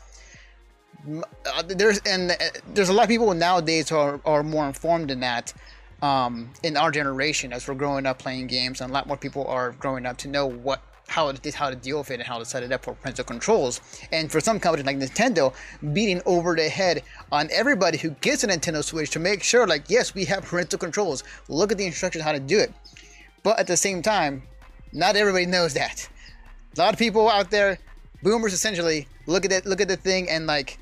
Uh, 1.08 1.64
there's 1.66 2.00
and 2.06 2.32
uh, 2.32 2.36
there's 2.74 2.90
a 2.90 2.94
lot 2.94 3.04
of 3.04 3.10
people 3.10 3.34
nowadays 3.34 3.90
who 3.90 3.96
are, 3.96 4.20
are 4.26 4.44
more 4.44 4.68
informed 4.68 5.10
than 5.10 5.22
that 5.22 5.54
um, 6.02 6.52
in 6.64 6.76
our 6.76 6.92
generation 6.92 7.54
as 7.54 7.68
we're 7.68 7.74
growing 7.76 8.06
up 8.06 8.20
playing 8.20 8.48
games, 8.48 8.82
and 8.82 8.90
a 8.92 8.94
lot 8.94 9.08
more 9.08 9.16
people 9.16 9.48
are 9.48 9.72
growing 9.74 10.06
up 10.06 10.18
to 10.18 10.28
know 10.28 10.46
what 10.46 10.82
how 11.08 11.32
to 11.32 11.52
how 11.52 11.70
to 11.70 11.76
deal 11.76 12.00
with 12.00 12.12
it 12.12 12.16
and 12.16 12.24
how 12.24 12.38
to 12.38 12.46
set 12.46 12.64
it 12.64 12.72
up 12.72 12.84
for 12.84 12.94
parental 12.96 13.24
controls. 13.24 13.82
And 14.12 14.32
for 14.32 14.40
some 14.40 14.60
companies 14.60 14.86
like 14.86 14.98
Nintendo, 14.98 15.54
beating 15.94 16.22
over 16.26 16.56
the 16.56 16.70
head 16.70 17.04
on 17.32 17.50
everybody 17.52 17.98
who 17.98 18.12
gets 18.22 18.44
a 18.44 18.48
Nintendo 18.48 18.84
Switch 18.84 19.10
to 19.12 19.20
make 19.20 19.42
sure, 19.42 19.66
like, 19.66 19.90
yes, 19.90 20.14
we 20.14 20.26
have 20.26 20.44
parental 20.44 20.80
controls. 20.80 21.24
Look 21.48 21.72
at 21.72 21.78
the 21.78 21.86
instructions 21.86 22.24
how 22.24 22.34
to 22.34 22.40
do 22.40 22.60
it. 22.60 22.74
But 23.42 23.58
at 23.58 23.68
the 23.68 23.78
same 23.78 24.02
time, 24.02 24.44
not 24.92 25.16
everybody 25.16 25.46
knows 25.46 25.74
that. 25.74 26.08
A 26.78 26.80
lot 26.80 26.94
of 26.94 27.00
people 27.00 27.30
out 27.30 27.50
there, 27.52 27.78
boomers 28.24 28.54
essentially, 28.54 29.08
look 29.26 29.46
at 29.46 29.52
it, 29.52 29.66
look 29.66 29.82
at 29.82 29.88
the 29.88 29.98
thing, 29.98 30.30
and 30.30 30.46
like 30.48 30.78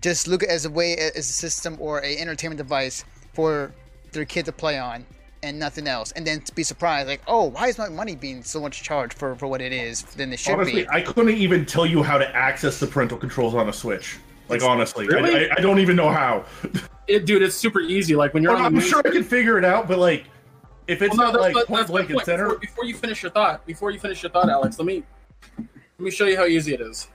just 0.00 0.28
look 0.28 0.42
at 0.42 0.48
it 0.48 0.52
as 0.52 0.64
a 0.64 0.70
way 0.70 0.94
as 0.96 1.16
a 1.28 1.32
system 1.32 1.76
or 1.80 2.02
a 2.04 2.16
entertainment 2.18 2.58
device 2.58 3.04
for 3.34 3.72
their 4.12 4.24
kid 4.24 4.44
to 4.46 4.52
play 4.52 4.78
on 4.78 5.04
and 5.42 5.58
nothing 5.58 5.86
else 5.86 6.10
and 6.12 6.26
then 6.26 6.40
to 6.40 6.52
be 6.54 6.64
surprised 6.64 7.06
like 7.06 7.20
oh 7.28 7.44
why 7.44 7.68
is 7.68 7.78
my 7.78 7.88
money 7.88 8.16
being 8.16 8.42
so 8.42 8.60
much 8.60 8.82
charged 8.82 9.12
for, 9.16 9.36
for 9.36 9.46
what 9.46 9.60
it 9.60 9.72
is 9.72 10.02
than 10.02 10.32
it 10.32 10.38
should 10.38 10.54
honestly, 10.54 10.82
be 10.82 10.88
I 10.88 11.00
couldn't 11.00 11.36
even 11.36 11.64
tell 11.64 11.86
you 11.86 12.02
how 12.02 12.18
to 12.18 12.28
access 12.34 12.80
the 12.80 12.86
parental 12.88 13.18
controls 13.18 13.54
on 13.54 13.68
a 13.68 13.72
Switch. 13.72 14.18
Like 14.48 14.62
honestly, 14.62 15.06
I- 15.10 15.14
Really? 15.14 15.50
I, 15.50 15.54
I 15.58 15.60
don't 15.60 15.78
even 15.78 15.94
know 15.96 16.08
how. 16.10 16.44
It, 17.06 17.24
dude, 17.26 17.42
it's 17.42 17.54
super 17.56 17.80
easy. 17.80 18.16
Like 18.16 18.34
when 18.34 18.42
you're 18.42 18.52
Well, 18.52 18.62
on 18.62 18.66
I'm 18.66 18.74
news- 18.74 18.86
sure 18.88 19.02
I 19.04 19.10
can 19.10 19.22
figure 19.24 19.58
it 19.58 19.64
out, 19.64 19.86
but 19.88 19.98
like, 19.98 20.24
if 20.88 21.02
it's 21.02 21.16
Well, 21.16 21.32
no, 21.32 21.32
not 21.38 21.42
that's, 21.42 21.42
like 21.42 21.54
that- 21.54 21.66
point 21.68 21.80
that's 21.80 21.90
blank 21.90 22.10
and 22.10 22.20
center, 22.22 22.44
Before, 22.46 22.58
before 22.58 22.84
you 22.86 22.94
finish 22.96 23.22
your 23.22 23.30
thought, 23.30 23.64
before 23.66 23.90
you 23.92 23.98
finish 24.00 24.22
your 24.22 24.30
thought, 24.30 24.48
Alex, 24.50 24.78
let 24.78 24.86
me 24.86 25.04
let 25.58 25.68
me 26.00 26.10
show 26.10 26.26
you 26.26 26.36
how 26.36 26.46
easy 26.46 26.74
it 26.74 26.80
is. 26.80 27.08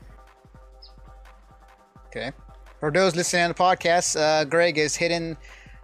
okay 2.07 2.32
for 2.80 2.91
those 2.91 3.15
listening 3.15 3.43
on 3.43 3.49
the 3.49 3.55
podcast 3.55 4.19
uh, 4.19 4.43
greg 4.45 4.78
is 4.78 4.95
hitting 4.95 5.36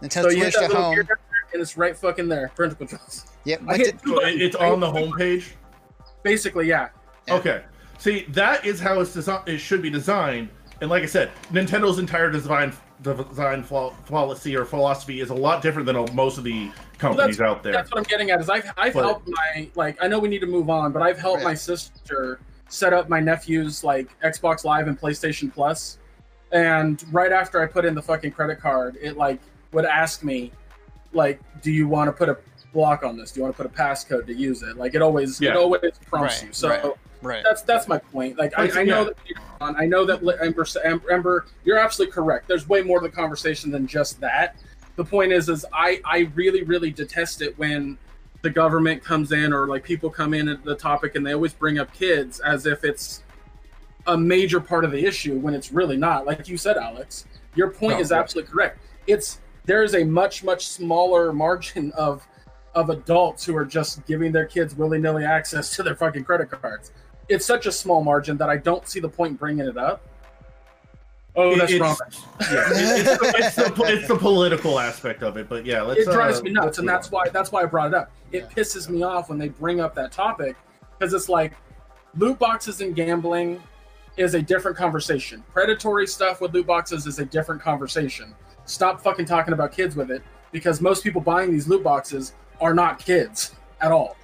nintendo 0.01 0.23
So 0.23 0.29
switch 0.31 0.55
at 0.55 0.71
home 0.71 0.95
and 1.51 1.61
it's 1.63 1.75
right 1.77 1.97
fucking 1.97 2.27
there. 2.29 2.51
Parental 2.55 2.77
controls. 2.77 3.25
Yep. 3.45 3.61
I 3.67 3.77
hit 3.77 3.99
two 4.03 4.09
So 4.09 4.15
buttons. 4.21 4.41
it's 4.41 4.55
on 4.55 4.79
the 4.79 4.85
homepage. 4.85 5.53
Basically, 6.21 6.67
yeah. 6.67 6.89
Yeah. 7.27 7.33
Okay. 7.37 7.63
See, 7.97 8.25
that 8.29 8.63
is 8.67 8.79
how 8.79 8.99
it's 8.99 9.15
desi- 9.15 9.47
it 9.47 9.57
should 9.57 9.81
be 9.81 9.89
designed. 9.89 10.49
And 10.81 10.91
like 10.91 11.01
I 11.01 11.07
said, 11.07 11.31
Nintendo's 11.51 11.97
entire 11.97 12.29
design 12.29 12.71
design 13.01 13.63
policy 13.63 14.55
or 14.55 14.65
philosophy 14.65 15.21
is 15.21 15.29
a 15.29 15.33
lot 15.33 15.61
different 15.61 15.85
than 15.85 16.15
most 16.15 16.37
of 16.37 16.43
the 16.43 16.69
companies 16.97 17.39
out 17.39 17.63
there. 17.63 17.71
That's 17.71 17.89
what 17.91 17.97
I'm 17.97 18.03
getting 18.03 18.29
at. 18.31 18.41
Is 18.41 18.49
I've 18.49 18.69
I've 18.77 18.93
But- 18.93 19.03
helped 19.05 19.27
my 19.27 19.69
like 19.75 19.97
I 20.01 20.07
know 20.07 20.19
we 20.19 20.27
need 20.29 20.39
to 20.41 20.47
move 20.47 20.69
on, 20.69 20.91
but 20.91 21.01
I've 21.01 21.17
helped 21.19 21.41
Yeah. 21.41 21.47
my 21.49 21.53
sister 21.53 22.39
set 22.67 22.93
up 22.93 23.09
my 23.09 23.19
nephew's 23.19 23.83
like 23.83 24.09
Xbox 24.21 24.63
Live 24.65 24.87
and 24.87 24.99
PlayStation 24.99 25.51
Plus, 25.53 25.97
and 26.51 27.03
right 27.11 27.31
after 27.31 27.61
I 27.61 27.65
put 27.67 27.85
in 27.85 27.95
the 27.95 28.01
fucking 28.01 28.31
credit 28.31 28.59
card, 28.59 28.97
it 29.01 29.17
like 29.17 29.39
would 29.71 29.85
ask 29.85 30.23
me, 30.23 30.51
like, 31.13 31.39
do 31.61 31.71
you 31.71 31.87
want 31.87 32.07
to 32.09 32.11
put 32.11 32.27
a 32.27 32.37
block 32.73 33.03
on 33.03 33.17
this? 33.17 33.31
Do 33.31 33.39
you 33.39 33.43
want 33.43 33.55
to 33.57 33.63
put 33.63 33.71
a 33.71 33.75
passcode 33.75 34.25
to 34.27 34.33
use 34.33 34.63
it? 34.63 34.77
Like 34.77 34.95
it 34.95 35.01
always 35.01 35.39
Yeah. 35.39 35.51
it 35.51 35.55
always 35.57 35.81
prompts 36.07 36.39
Right, 36.39 36.47
you. 36.47 36.53
So. 36.53 36.69
right. 36.69 36.85
Right. 37.21 37.43
That's 37.43 37.63
that's 37.63 37.89
my 37.89 37.97
point. 37.97 38.37
Like 38.37 38.57
I, 38.57 38.79
I 38.79 38.83
know 38.85 38.99
yeah. 38.99 39.03
that 39.03 39.17
you're. 39.25 39.39
I 39.59 39.85
know 39.85 40.05
that 40.05 40.23
Li- 40.23 40.35
Ember, 40.41 40.65
Ember, 41.11 41.45
you're 41.65 41.77
absolutely 41.77 42.13
correct. 42.13 42.47
There's 42.47 42.69
way 42.69 42.81
more 42.81 43.01
to 43.01 43.07
the 43.09 43.13
conversation 43.13 43.71
than 43.71 43.87
just 43.87 44.21
that. 44.21 44.55
The 44.95 45.03
point 45.03 45.33
is, 45.33 45.49
is 45.49 45.65
I 45.73 45.99
I 46.05 46.31
really 46.33 46.63
really 46.63 46.91
detest 46.91 47.41
it 47.41 47.59
when 47.59 47.97
the 48.41 48.49
government 48.49 49.03
comes 49.03 49.33
in 49.33 49.51
or 49.51 49.67
like 49.67 49.83
people 49.83 50.09
come 50.09 50.33
in 50.33 50.47
at 50.47 50.63
the 50.63 50.75
topic 50.75 51.15
and 51.15 51.27
they 51.27 51.33
always 51.33 51.51
bring 51.53 51.77
up 51.77 51.93
kids 51.93 52.39
as 52.39 52.65
if 52.65 52.85
it's 52.85 53.21
a 54.07 54.17
major 54.17 54.61
part 54.61 54.85
of 54.85 54.91
the 54.91 55.05
issue 55.05 55.37
when 55.39 55.53
it's 55.53 55.73
really 55.73 55.97
not. 55.97 56.25
Like 56.25 56.47
you 56.47 56.55
said, 56.55 56.77
Alex, 56.77 57.25
your 57.53 57.69
point 57.69 57.95
No, 57.95 57.99
is 57.99 58.13
absolutely 58.13 58.49
correct. 58.49 58.79
It's 59.07 59.41
there 59.65 59.83
is 59.83 59.93
a 59.93 60.05
much 60.05 60.45
much 60.45 60.69
smaller 60.69 61.33
margin 61.33 61.91
of 61.97 62.25
of 62.79 62.89
adults 62.89 63.45
who 63.45 63.55
are 63.55 63.65
just 63.65 64.05
giving 64.07 64.31
their 64.31 64.45
kids 64.45 64.73
willy 64.75 64.99
nilly 64.99 65.25
access 65.25 65.75
to 65.75 65.83
their 65.83 65.95
fucking 65.95 66.23
credit 66.23 66.49
cards. 66.49 66.91
It's 67.27 67.45
such 67.45 67.65
a 67.65 67.71
small 67.71 68.03
margin 68.03 68.37
that 68.37 68.49
I 68.49 68.57
don't 68.57 68.87
see 68.87 68.99
the 68.99 69.09
point 69.09 69.31
in 69.31 69.35
bringing 69.37 69.67
it 69.67 69.77
up. 69.77 70.01
Oh, 71.35 71.55
that's 71.55 71.71
It's- 71.71 71.79
wrong. 71.79 71.97
Yeah, 72.51 72.63
it's, 72.71 73.19
the, 73.19 73.33
it's, 73.37 73.55
the, 73.55 73.83
it's 73.85 74.07
the 74.07 74.15
political 74.17 74.79
aspect 74.79 75.21
of 75.21 75.37
it, 75.37 75.47
but 75.47 75.65
yeah, 75.65 75.81
let's. 75.83 76.01
it 76.01 76.11
drives 76.11 76.39
uh, 76.39 76.43
me 76.43 76.51
nuts, 76.51 76.79
and 76.79 76.89
that's 76.89 77.07
on. 77.07 77.11
why 77.11 77.29
that's 77.29 77.51
why 77.51 77.61
I 77.61 77.65
brought 77.65 77.87
it 77.89 77.93
up. 77.93 78.11
It 78.31 78.43
Yeah. 78.49 78.63
pisses 78.63 78.89
me 78.89 79.03
off 79.03 79.29
when 79.29 79.37
they 79.37 79.49
bring 79.49 79.79
up 79.79 79.93
that 79.95 80.11
topic 80.11 80.55
because 80.97 81.13
it's 81.13 81.29
like 81.29 81.53
loot 82.17 82.39
boxes 82.39 82.81
and 82.81 82.95
gambling 82.95 83.61
is 84.17 84.33
a 84.33 84.41
different 84.41 84.75
conversation. 84.75 85.43
Predatory 85.53 86.07
stuff 86.07 86.41
with 86.41 86.53
loot 86.53 86.65
boxes 86.65 87.05
is 87.05 87.19
a 87.19 87.25
different 87.25 87.61
conversation. 87.61 88.33
Stop 88.65 88.99
fucking 89.01 89.25
talking 89.25 89.53
about 89.53 89.71
kids 89.71 89.95
with 89.95 90.09
it 90.11 90.23
because 90.51 90.81
most 90.81 91.03
people 91.03 91.21
buying 91.21 91.51
these 91.51 91.67
loot 91.67 91.83
boxes 91.83 92.33
are 92.61 92.73
not 92.73 92.99
kids 92.99 93.53
at 93.81 93.91
all. 93.91 94.15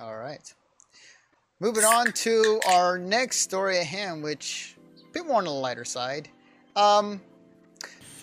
All 0.00 0.16
right. 0.16 0.52
Moving 1.60 1.84
on 1.84 2.12
to 2.12 2.60
our 2.68 2.98
next 2.98 3.40
story 3.40 3.78
at 3.78 3.86
hand, 3.86 4.22
which 4.22 4.76
a 5.08 5.12
bit 5.12 5.26
more 5.26 5.36
on 5.38 5.44
the 5.44 5.50
lighter 5.50 5.84
side. 5.84 6.28
Um, 6.76 7.20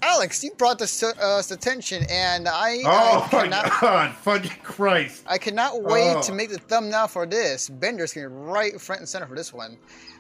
Alex, 0.02 0.42
you 0.44 0.52
brought 0.52 0.80
this 0.80 1.00
to 1.02 1.08
us 1.22 1.52
attention, 1.52 2.06
and 2.10 2.48
I, 2.48 2.78
Oh 2.86 3.28
I 3.32 3.36
my 3.36 3.42
cannot, 3.44 3.82
god, 3.82 4.16
fucking 4.22 4.52
Christ! 4.64 5.24
I 5.28 5.38
cannot 5.38 5.82
wait 5.84 6.16
Oh. 6.16 6.22
to 6.22 6.32
make 6.32 6.50
the 6.50 6.60
thumbnail 6.60 7.08
for 7.08 7.26
this. 7.26 7.68
Bender's 7.70 8.14
gonna 8.14 8.30
be 8.30 8.36
right 8.36 8.80
front 8.80 9.00
and 9.02 9.10
center 9.10 9.26
for 9.26 9.36
this 9.36 9.52
one. 9.52 9.78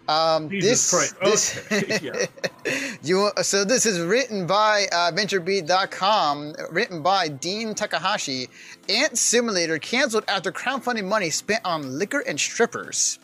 Um, 0.08 0.50
Jesus 0.50 0.92
this, 0.92 1.16
Christ. 1.20 1.62
This, 1.70 1.72
Okay, 1.72 2.28
you, 3.04 3.32
so 3.42 3.64
this 3.64 3.86
is 3.86 4.00
written 4.00 4.46
by 4.46 4.86
uh, 4.92 5.12
VentureBeat.com, 5.12 6.56
written 6.72 7.02
by 7.02 7.28
Dean 7.28 7.74
Takahashi. 7.74 8.48
Ant 8.90 9.18
Simulator 9.18 9.80
canceled 9.80 10.26
after 10.28 10.52
crowdfunding 10.52 11.06
money 11.06 11.30
spent 11.30 11.62
on 11.66 11.98
liquor 11.98 12.20
and 12.20 12.40
strippers. 12.40 13.20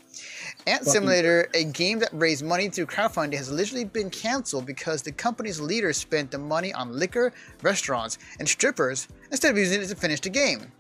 Ant 0.68 0.80
Fucking- 0.82 0.94
Simulator, 0.94 1.50
a 1.56 1.64
game 1.64 2.00
that 2.00 2.10
raised 2.14 2.46
money 2.46 2.70
through 2.70 2.86
crowdfunding, 2.86 3.36
has 3.36 3.52
literally 3.52 3.86
been 3.86 4.12
canceled 4.12 4.66
because 4.68 5.02
the 5.02 5.12
company's 5.12 5.60
leaders 5.60 5.98
spent 5.98 6.30
the 6.30 6.38
money 6.38 6.72
on 6.74 6.92
liquor, 6.92 7.34
restaurants, 7.64 8.20
and 8.40 8.48
strippers 8.48 9.08
instead 9.32 9.52
of 9.52 9.58
using 9.58 9.82
it 9.82 9.88
to 9.88 9.96
finish 9.96 10.20
the 10.20 10.30
game. 10.30 10.72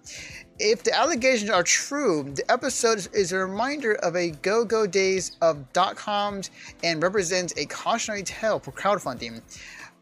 If 0.63 0.83
the 0.83 0.95
allegations 0.95 1.49
are 1.49 1.63
true, 1.63 2.31
the 2.35 2.49
episode 2.51 3.07
is- 3.13 3.31
a 3.31 3.39
reminder 3.39 3.93
of 3.93 4.15
a 4.15 4.29
go-go 4.29 4.85
days 4.85 5.31
of 5.41 5.73
dot 5.73 5.95
coms 5.95 6.51
and 6.83 7.01
represents 7.01 7.51
a 7.57 7.65
cautionary 7.65 8.21
tale 8.21 8.59
for 8.59 8.71
crowdfunding. 8.71 9.41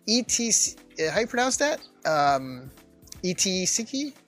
ETC, 0.05 0.75
uh, 0.99 1.11
how 1.11 1.21
you 1.21 1.27
pronounce 1.27 1.55
that? 1.55 1.79
Um, 2.03 2.71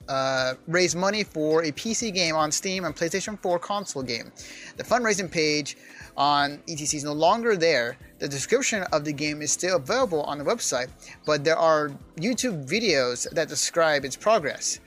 uh, 0.08 0.54
raised 0.66 0.96
money 0.96 1.22
for 1.22 1.64
a 1.64 1.72
PC 1.72 2.10
game 2.10 2.34
on 2.34 2.50
Steam 2.50 2.86
and 2.86 2.96
PlayStation 2.96 3.38
4 3.42 3.58
console 3.58 4.02
game. 4.02 4.32
The 4.78 4.84
fundraising 4.84 5.30
page 5.30 5.76
on 6.16 6.62
ETC 6.66 6.94
is 6.94 7.04
no 7.04 7.12
longer 7.12 7.56
there. 7.56 7.98
The 8.20 8.28
description 8.28 8.84
of 8.84 9.04
the 9.04 9.12
game 9.12 9.42
is 9.42 9.52
still 9.52 9.76
available 9.76 10.22
on 10.22 10.38
the 10.38 10.44
website, 10.44 10.88
but 11.26 11.44
there 11.44 11.58
are 11.58 11.90
YouTube 12.16 12.66
videos 12.66 13.28
that 13.32 13.48
describe 13.48 14.06
its 14.06 14.16
progress. 14.16 14.80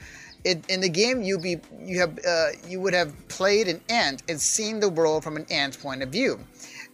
It, 0.46 0.64
in 0.70 0.80
the 0.80 0.89
game, 0.89 1.24
you 1.24 1.39
be 1.39 1.60
you 1.80 2.00
have 2.00 2.20
uh, 2.26 2.50
you 2.68 2.80
would 2.80 2.93
have 2.93 3.14
played 3.28 3.68
an 3.68 3.82
ant 3.89 4.22
and 4.30 4.39
seen 4.39 4.80
the 4.80 4.89
world 4.89 5.24
from 5.24 5.36
an 5.38 5.46
ant's 5.50 5.76
point 5.76 6.04
of 6.04 6.10
view. 6.10 6.39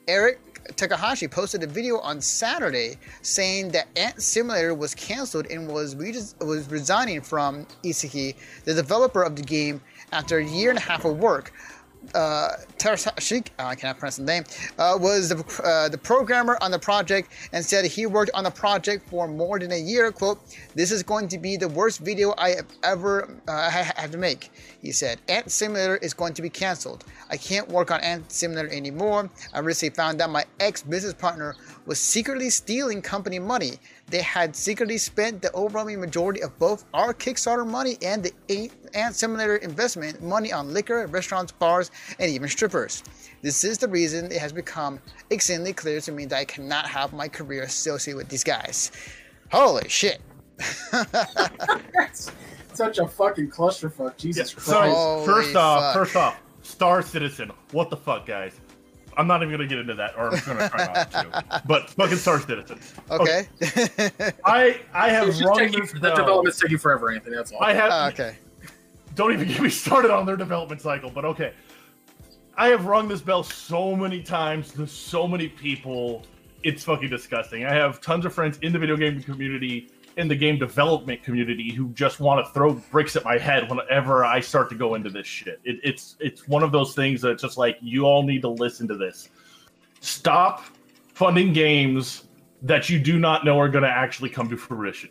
Eric 0.07 0.39
Takahashi 0.77 1.27
posted 1.27 1.61
a 1.63 1.67
video 1.67 1.99
on 1.99 2.21
Saturday 2.21 2.95
saying 3.21 3.69
that 3.71 3.87
Ant 3.97 4.21
Simulator 4.21 4.73
was 4.73 4.95
canceled 4.95 5.47
and 5.47 5.67
was 5.67 5.95
re- 5.95 6.15
was 6.39 6.69
resigning 6.71 7.21
from 7.21 7.65
Iseki, 7.83 8.35
the 8.63 8.73
developer 8.73 9.21
of 9.21 9.35
the 9.35 9.43
game, 9.43 9.81
after 10.13 10.37
a 10.37 10.45
year 10.45 10.69
and 10.69 10.79
a 10.79 10.81
half 10.81 11.03
of 11.03 11.17
work. 11.17 11.51
Uh, 12.15 12.57
uh, 12.83 12.97
I 13.59 13.75
cannot 13.75 13.99
pronounce 13.99 14.17
the 14.17 14.23
name, 14.23 14.43
uh, 14.79 14.97
was 14.99 15.29
the, 15.29 15.61
uh, 15.63 15.87
the 15.87 15.97
programmer 15.97 16.57
on 16.59 16.71
the 16.71 16.79
project 16.79 17.31
and 17.53 17.63
said 17.63 17.85
he 17.85 18.05
worked 18.07 18.31
on 18.33 18.43
the 18.43 18.49
project 18.49 19.07
for 19.09 19.27
more 19.27 19.59
than 19.59 19.71
a 19.71 19.77
year. 19.77 20.11
"Quote: 20.11 20.39
This 20.73 20.91
is 20.91 21.03
going 21.03 21.27
to 21.27 21.37
be 21.37 21.57
the 21.57 21.69
worst 21.69 21.99
video 21.99 22.33
I 22.37 22.49
have 22.55 22.65
ever 22.83 23.29
uh, 23.47 23.69
had 23.69 24.11
to 24.11 24.17
make," 24.17 24.51
he 24.81 24.91
said. 24.91 25.19
Ant 25.27 25.51
Simulator 25.51 25.97
is 25.97 26.13
going 26.13 26.33
to 26.33 26.41
be 26.41 26.49
canceled. 26.49 27.05
I 27.29 27.37
can't 27.37 27.69
work 27.69 27.91
on 27.91 27.99
Ant 28.01 28.31
Simulator 28.31 28.69
anymore. 28.69 29.29
I 29.53 29.59
recently 29.59 29.95
found 29.95 30.21
out 30.21 30.31
my 30.31 30.45
ex-business 30.59 31.13
partner 31.13 31.55
was 31.85 31.99
secretly 31.99 32.49
stealing 32.49 33.01
company 33.01 33.39
money. 33.39 33.79
They 34.11 34.21
had 34.21 34.55
secretly 34.55 34.97
spent 34.97 35.41
the 35.41 35.53
overwhelming 35.55 36.01
majority 36.01 36.41
of 36.43 36.57
both 36.59 36.83
our 36.93 37.13
Kickstarter 37.13 37.65
money 37.65 37.97
and 38.01 38.21
the 38.23 38.33
Ant- 38.49 38.73
Ant 38.93 39.15
Simulator 39.15 39.55
investment 39.55 40.21
money 40.21 40.51
on 40.51 40.73
liquor, 40.73 41.07
restaurants, 41.07 41.53
bars, 41.53 41.89
and 42.19 42.29
even 42.29 42.49
strippers. 42.49 43.03
This 43.41 43.63
is 43.63 43.77
the 43.77 43.87
reason 43.87 44.25
it 44.25 44.37
has 44.39 44.51
become 44.51 44.99
extremely 45.31 45.71
clear 45.71 46.01
to 46.01 46.11
me 46.11 46.25
that 46.25 46.37
I 46.37 46.45
cannot 46.45 46.85
have 46.87 47.13
my 47.13 47.29
career 47.29 47.63
associated 47.63 48.17
with 48.17 48.27
these 48.27 48.43
guys. 48.43 48.91
Holy 49.49 49.87
shit. 49.87 50.21
That's 50.91 52.31
such 52.73 52.99
a 52.99 53.07
fucking 53.07 53.49
clusterfuck. 53.49 54.17
Jesus 54.17 54.51
So 54.51 54.57
Christ. 54.57 54.95
Holy 54.95 55.25
first 55.25 55.55
off, 55.55 55.81
fuck. 55.81 55.93
first 55.93 56.15
off, 56.17 56.41
Star 56.63 57.01
Citizen. 57.01 57.49
What 57.71 57.89
the 57.89 57.97
fuck, 57.97 58.25
guys? 58.25 58.59
I'm 59.21 59.27
not 59.27 59.43
even 59.43 59.51
gonna 59.51 59.67
get 59.69 59.77
into 59.77 59.93
that, 59.93 60.15
or 60.17 60.33
I'm 60.33 60.39
gonna 60.43 60.67
try 60.67 60.85
not 60.87 61.11
to. 61.11 61.61
But 61.67 61.91
fucking 61.91 62.17
Star 62.17 62.39
Citizen. 62.39 62.79
Okay. 63.11 63.45
I 64.43 64.81
I 64.95 65.09
have 65.09 65.27
It's 65.27 65.37
just 65.37 65.47
rung 65.47 65.59
taking, 65.59 65.79
this 65.81 65.91
the 65.91 65.99
bell. 65.99 66.15
development's 66.15 66.59
taking 66.59 66.79
forever, 66.79 67.11
Anthony. 67.11 67.35
That's 67.35 67.51
all. 67.51 67.61
I 67.61 67.73
have 67.73 67.91
Ah, 67.91 68.07
okay. 68.09 68.35
don't 69.13 69.31
even 69.31 69.47
get 69.47 69.61
me 69.61 69.69
started 69.69 70.09
on 70.09 70.25
their 70.25 70.35
development 70.37 70.81
cycle, 70.81 71.11
but 71.11 71.23
okay. 71.23 71.53
I 72.57 72.69
have 72.69 72.85
rung 72.85 73.07
this 73.07 73.21
bell 73.21 73.43
so 73.43 73.95
many 73.95 74.23
times 74.23 74.71
to 74.73 74.87
so 74.87 75.27
many 75.27 75.47
people. 75.47 76.23
It's 76.63 76.83
fucking 76.83 77.09
disgusting. 77.09 77.63
I 77.65 77.73
have 77.73 78.01
tons 78.01 78.25
of 78.25 78.33
friends 78.33 78.57
in 78.63 78.73
the 78.73 78.79
video 78.79 78.97
game 78.97 79.21
community, 79.21 79.89
in 80.21 80.27
the 80.27 80.35
game 80.35 80.57
development 80.57 81.23
community, 81.23 81.71
who 81.71 81.89
just 81.89 82.19
want 82.19 82.45
to 82.45 82.53
throw 82.53 82.73
bricks 82.73 83.15
at 83.15 83.25
my 83.25 83.37
head 83.37 83.69
whenever 83.69 84.23
I 84.23 84.39
start 84.39 84.69
to 84.69 84.75
go 84.75 84.95
into 84.95 85.09
this 85.09 85.27
shit. 85.27 85.59
It, 85.65 85.79
it's 85.83 86.15
it's 86.19 86.47
one 86.47 86.63
of 86.63 86.71
those 86.71 86.95
things 86.95 87.21
that's 87.21 87.41
just 87.41 87.57
like 87.57 87.77
you 87.81 88.03
all 88.03 88.23
need 88.23 88.41
to 88.43 88.49
listen 88.49 88.87
to 88.87 88.95
this. 88.95 89.29
Stop 89.99 90.63
funding 91.13 91.51
games 91.51 92.23
that 92.61 92.89
you 92.89 92.99
do 92.99 93.19
not 93.19 93.43
know 93.43 93.59
are 93.59 93.69
going 93.69 93.83
to 93.83 93.89
actually 93.89 94.29
come 94.29 94.49
to 94.49 94.57
fruition. 94.57 95.09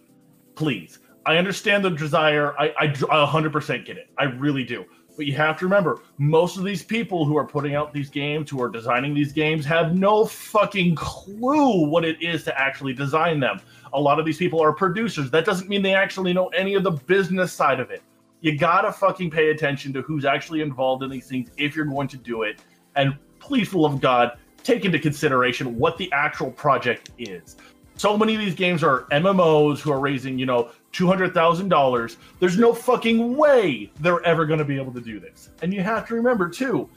Please. 0.54 0.98
I 1.26 1.36
understand 1.36 1.84
the 1.84 1.90
desire. 1.90 2.58
I, 2.58 2.68
I, 2.78 2.84
I 2.84 3.26
100% 3.26 3.84
get 3.84 3.98
it. 3.98 4.08
I 4.18 4.24
really 4.24 4.64
do. 4.64 4.84
But 5.16 5.26
you 5.26 5.34
have 5.34 5.58
to 5.58 5.66
remember, 5.66 6.00
most 6.16 6.56
of 6.56 6.64
these 6.64 6.82
people 6.82 7.26
who 7.26 7.36
are 7.36 7.46
putting 7.46 7.74
out 7.74 7.92
these 7.92 8.08
games, 8.08 8.48
who 8.48 8.62
are 8.62 8.70
designing 8.70 9.12
these 9.12 9.32
games, 9.32 9.66
have 9.66 9.94
no 9.94 10.24
fucking 10.24 10.94
clue 10.94 11.86
what 11.86 12.04
it 12.04 12.22
is 12.22 12.42
to 12.44 12.58
actually 12.58 12.94
design 12.94 13.38
them. 13.38 13.61
A 13.93 14.01
lot 14.01 14.18
of 14.18 14.26
these 14.26 14.38
people 14.38 14.62
are 14.62 14.72
producers. 14.72 15.30
That 15.30 15.45
doesn't 15.45 15.68
mean 15.68 15.82
they 15.82 15.95
actually 15.95 16.32
know 16.32 16.49
any 16.49 16.74
of 16.74 16.82
the 16.82 16.93
business 16.93 17.53
side 17.53 17.80
of 17.80 17.91
it. 17.91 18.03
You 18.41 18.57
gotta 18.57 18.93
fucking 18.93 19.30
pay 19.30 19.51
attention 19.51 19.93
to 19.95 20.03
who's 20.03 20.24
actually 20.24 20.62
involved 20.62 21.03
in 21.03 21.11
these 21.11 21.26
things 21.26 21.51
if 21.57 21.76
you're 21.76 21.84
going 21.84 22.09
to 22.09 22.16
do 22.16 22.43
it. 22.43 22.61
And 22.97 23.16
please, 23.38 23.68
for 23.68 23.78
love 23.78 23.95
of 23.95 24.01
God, 24.01 24.38
take 24.62 24.84
into 24.84 24.99
consideration 24.99 25.78
what 25.78 25.97
the 25.97 26.11
actual 26.12 26.51
project 26.51 27.11
is. 27.18 27.57
So 27.97 28.16
many 28.16 28.34
of 28.34 28.41
these 28.41 28.55
games 28.55 28.82
are 28.82 29.03
MMOs 29.11 29.80
who 29.80 29.93
are 29.93 30.01
raising, 30.01 30.38
you 30.38 30.47
know, 30.47 30.70
two 30.93 31.07
hundred 31.07 31.34
thousand 31.34 31.68
dollars. 31.68 32.16
There's 32.38 32.57
no 32.59 32.72
fucking 32.72 33.36
way 33.36 33.93
they're 34.01 34.24
ever 34.24 34.47
going 34.47 34.59
to 34.59 34.64
be 34.64 34.76
able 34.76 34.93
to 34.95 35.01
do 35.01 35.20
this. 35.20 35.51
And 35.62 35.74
you 35.74 35.82
have 35.82 36.09
to 36.09 36.14
remember 36.14 36.49
too, 36.49 36.88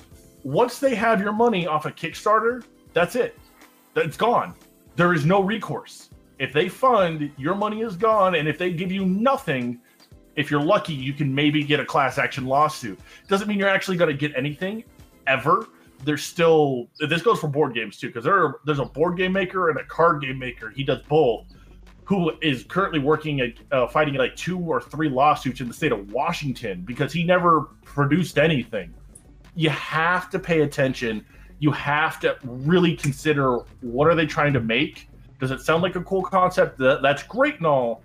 once 0.43 0.79
they 0.79 0.95
have 0.95 1.19
your 1.19 1.33
money 1.33 1.67
off 1.67 1.85
a 1.85 1.91
Kickstarter, 1.91 2.63
that's 2.93 3.15
it. 3.15 3.37
It's 3.95 4.17
gone. 4.17 4.53
There 4.95 5.13
is 5.13 5.25
no 5.25 5.41
recourse. 5.41 6.09
If 6.43 6.51
they 6.51 6.67
fund, 6.67 7.31
your 7.37 7.55
money 7.55 7.83
is 7.83 7.95
gone, 7.95 8.35
and 8.35 8.49
if 8.49 8.57
they 8.57 8.73
give 8.73 8.91
you 8.91 9.05
nothing, 9.05 9.79
if 10.35 10.51
you're 10.51 10.61
lucky, 10.61 10.93
you 10.93 11.13
can 11.13 11.33
maybe 11.33 11.63
get 11.63 11.79
a 11.79 11.85
class 11.85 12.17
action 12.17 12.45
lawsuit. 12.45 12.99
Doesn't 13.29 13.47
mean 13.47 13.57
you're 13.57 13.69
actually 13.69 13.95
going 13.95 14.11
to 14.11 14.17
get 14.17 14.35
anything 14.35 14.83
ever. 15.25 15.67
There's 16.03 16.21
still 16.21 16.89
this 16.99 17.21
goes 17.21 17.39
for 17.39 17.47
board 17.47 17.73
games 17.73 17.97
too, 17.97 18.07
because 18.07 18.25
there 18.25 18.35
are, 18.43 18.59
there's 18.65 18.79
a 18.79 18.85
board 18.85 19.15
game 19.15 19.31
maker 19.31 19.69
and 19.69 19.79
a 19.79 19.85
card 19.85 20.21
game 20.21 20.37
maker. 20.37 20.69
He 20.69 20.83
does 20.83 21.01
both. 21.07 21.45
Who 22.03 22.33
is 22.41 22.65
currently 22.65 22.99
working 22.99 23.39
at 23.39 23.53
uh, 23.71 23.87
fighting 23.87 24.15
like 24.15 24.35
two 24.35 24.59
or 24.59 24.81
three 24.81 25.07
lawsuits 25.07 25.61
in 25.61 25.69
the 25.69 25.73
state 25.73 25.93
of 25.93 26.11
Washington 26.11 26.81
because 26.81 27.13
he 27.13 27.23
never 27.23 27.69
produced 27.85 28.37
anything. 28.37 28.93
You 29.55 29.69
have 29.69 30.29
to 30.31 30.39
pay 30.39 30.63
attention. 30.63 31.25
You 31.59 31.71
have 31.71 32.19
to 32.19 32.37
really 32.43 32.97
consider 32.97 33.59
what 33.79 34.09
are 34.09 34.15
they 34.15 34.25
trying 34.25 34.51
to 34.51 34.59
make. 34.59 35.07
Does 35.39 35.51
it 35.51 35.61
sound 35.61 35.83
like 35.83 35.95
a 35.95 36.03
cool 36.03 36.21
concept? 36.21 36.77
That, 36.77 37.01
that's 37.01 37.23
great 37.23 37.57
and 37.57 37.65
all, 37.65 38.01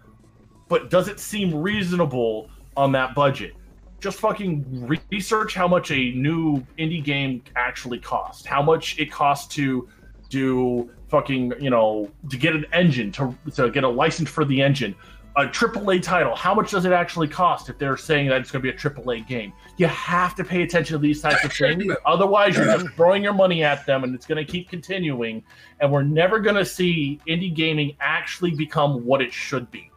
but 0.68 0.90
does 0.90 1.08
it 1.08 1.20
seem 1.20 1.54
reasonable 1.54 2.50
on 2.76 2.92
that 2.92 3.14
budget? 3.14 3.54
Just 4.00 4.18
fucking 4.20 4.86
research 5.10 5.54
how 5.54 5.66
much 5.66 5.90
a 5.90 6.12
new 6.12 6.64
indie 6.78 7.02
game 7.02 7.42
actually 7.56 7.98
costs, 7.98 8.46
how 8.46 8.62
much 8.62 8.98
it 8.98 9.10
costs 9.10 9.52
to 9.56 9.88
do 10.28 10.90
fucking, 11.08 11.54
you 11.58 11.70
know, 11.70 12.10
to 12.30 12.36
get 12.36 12.54
an 12.54 12.66
engine, 12.72 13.10
to, 13.12 13.34
to 13.54 13.70
get 13.70 13.84
a 13.84 13.88
license 13.88 14.28
for 14.28 14.44
the 14.44 14.60
engine. 14.60 14.94
A 15.38 15.46
AAA 15.46 16.02
title, 16.02 16.34
how 16.34 16.52
much 16.52 16.72
does 16.72 16.84
it 16.84 16.90
actually 16.90 17.28
cost 17.28 17.68
if 17.68 17.78
they're 17.78 17.96
saying 17.96 18.28
that 18.28 18.40
it's 18.40 18.50
going 18.50 18.60
to 18.60 18.72
be 18.72 18.76
a 18.76 18.78
AAA 18.78 19.24
game? 19.24 19.52
You 19.76 19.86
have 19.86 20.34
to 20.34 20.42
pay 20.42 20.62
attention 20.62 20.94
to 20.94 20.98
these 20.98 21.20
types 21.20 21.44
of 21.44 21.52
things. 21.52 21.94
Otherwise, 22.06 22.56
you're 22.56 22.64
just 22.64 22.88
throwing 22.96 23.22
your 23.22 23.32
money 23.32 23.62
at 23.62 23.86
them 23.86 24.02
and 24.02 24.16
it's 24.16 24.26
going 24.26 24.44
to 24.44 24.50
keep 24.50 24.68
continuing. 24.68 25.44
And 25.80 25.92
we're 25.92 26.02
never 26.02 26.40
going 26.40 26.56
to 26.56 26.64
see 26.64 27.20
indie 27.28 27.54
gaming 27.54 27.96
actually 28.00 28.50
become 28.50 29.06
what 29.06 29.22
it 29.22 29.32
should 29.32 29.70
be. 29.70 29.92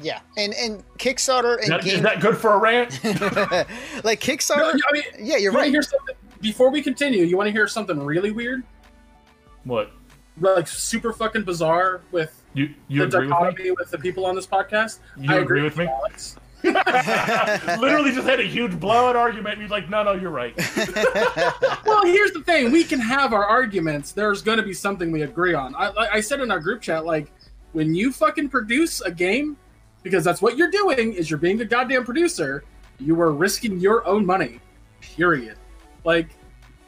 Yeah, 0.00 0.18
and 0.36 0.52
and 0.54 0.82
Kickstarter 0.98 1.62
and 1.62 1.70
That- 1.70 1.84
game 1.84 1.96
is 1.96 2.02
that 2.02 2.20
good 2.20 2.36
for 2.36 2.54
a 2.54 2.58
rant? 2.58 2.92
like 4.04 4.20
Kickstarter. 4.20 4.74
No, 4.74 4.80
I 4.88 4.92
mean, 4.92 5.02
yeah, 5.20 5.36
you're 5.36 5.52
you 5.52 5.58
right. 5.58 5.70
hear 5.70 5.82
something 5.82 6.16
before 6.40 6.70
we 6.70 6.82
continue? 6.82 7.24
You 7.24 7.36
want 7.36 7.46
to 7.46 7.52
hear 7.52 7.68
something 7.68 8.00
really 8.02 8.32
weird, 8.32 8.64
what? 9.62 9.92
like 10.40 10.66
super 10.66 11.12
fucking 11.12 11.44
bizarre 11.44 12.00
with 12.10 12.41
You 12.54 12.74
you 12.88 13.06
the 13.06 13.18
agree 13.18 13.28
with 13.28 13.58
me? 13.58 13.70
with, 13.70 13.90
the 13.90 13.98
people 13.98 14.26
on 14.26 14.34
this 14.34 14.46
podcast? 14.46 14.98
You 15.16 15.32
I 15.32 15.38
agree 15.38 15.62
with 15.62 15.76
me? 15.76 15.86
Alex. 15.86 16.36
Literally 16.62 18.12
just 18.12 18.26
had 18.26 18.38
a 18.38 18.44
huge 18.44 18.78
blowout 18.78 19.16
argument. 19.16 19.54
And 19.54 19.62
he's 19.62 19.70
like, 19.70 19.90
no, 19.90 20.04
no, 20.04 20.12
you're 20.12 20.30
right. 20.30 20.54
Well, 21.84 22.04
here's 22.04 22.32
the 22.32 22.42
thing: 22.42 22.72
we 22.72 22.84
can 22.84 23.00
have 23.00 23.32
our 23.32 23.44
arguments. 23.44 24.12
There's 24.12 24.42
going 24.42 24.56
to 24.56 24.62
be 24.62 24.72
something 24.72 25.12
we 25.12 25.22
agree 25.22 25.54
on. 25.54 25.74
I, 25.74 25.90
I 26.12 26.20
said 26.20 26.40
in 26.40 26.50
our 26.50 26.58
group 26.58 26.80
chat, 26.80 27.04
like 27.04 27.30
when 27.72 27.94
you 27.94 28.12
fucking 28.12 28.48
produce 28.48 29.00
a 29.02 29.10
game, 29.10 29.56
because 30.02 30.24
that's 30.24 30.42
what 30.42 30.56
you're 30.56 30.70
doing 30.70 31.12
is 31.12 31.30
you're 31.30 31.38
being 31.38 31.60
a 31.60 31.64
goddamn 31.64 32.04
producer. 32.04 32.64
You 32.98 33.20
are 33.20 33.32
risking 33.32 33.78
your 33.78 34.06
own 34.06 34.24
money. 34.24 34.60
Period. 35.00 35.56
Like, 36.04 36.28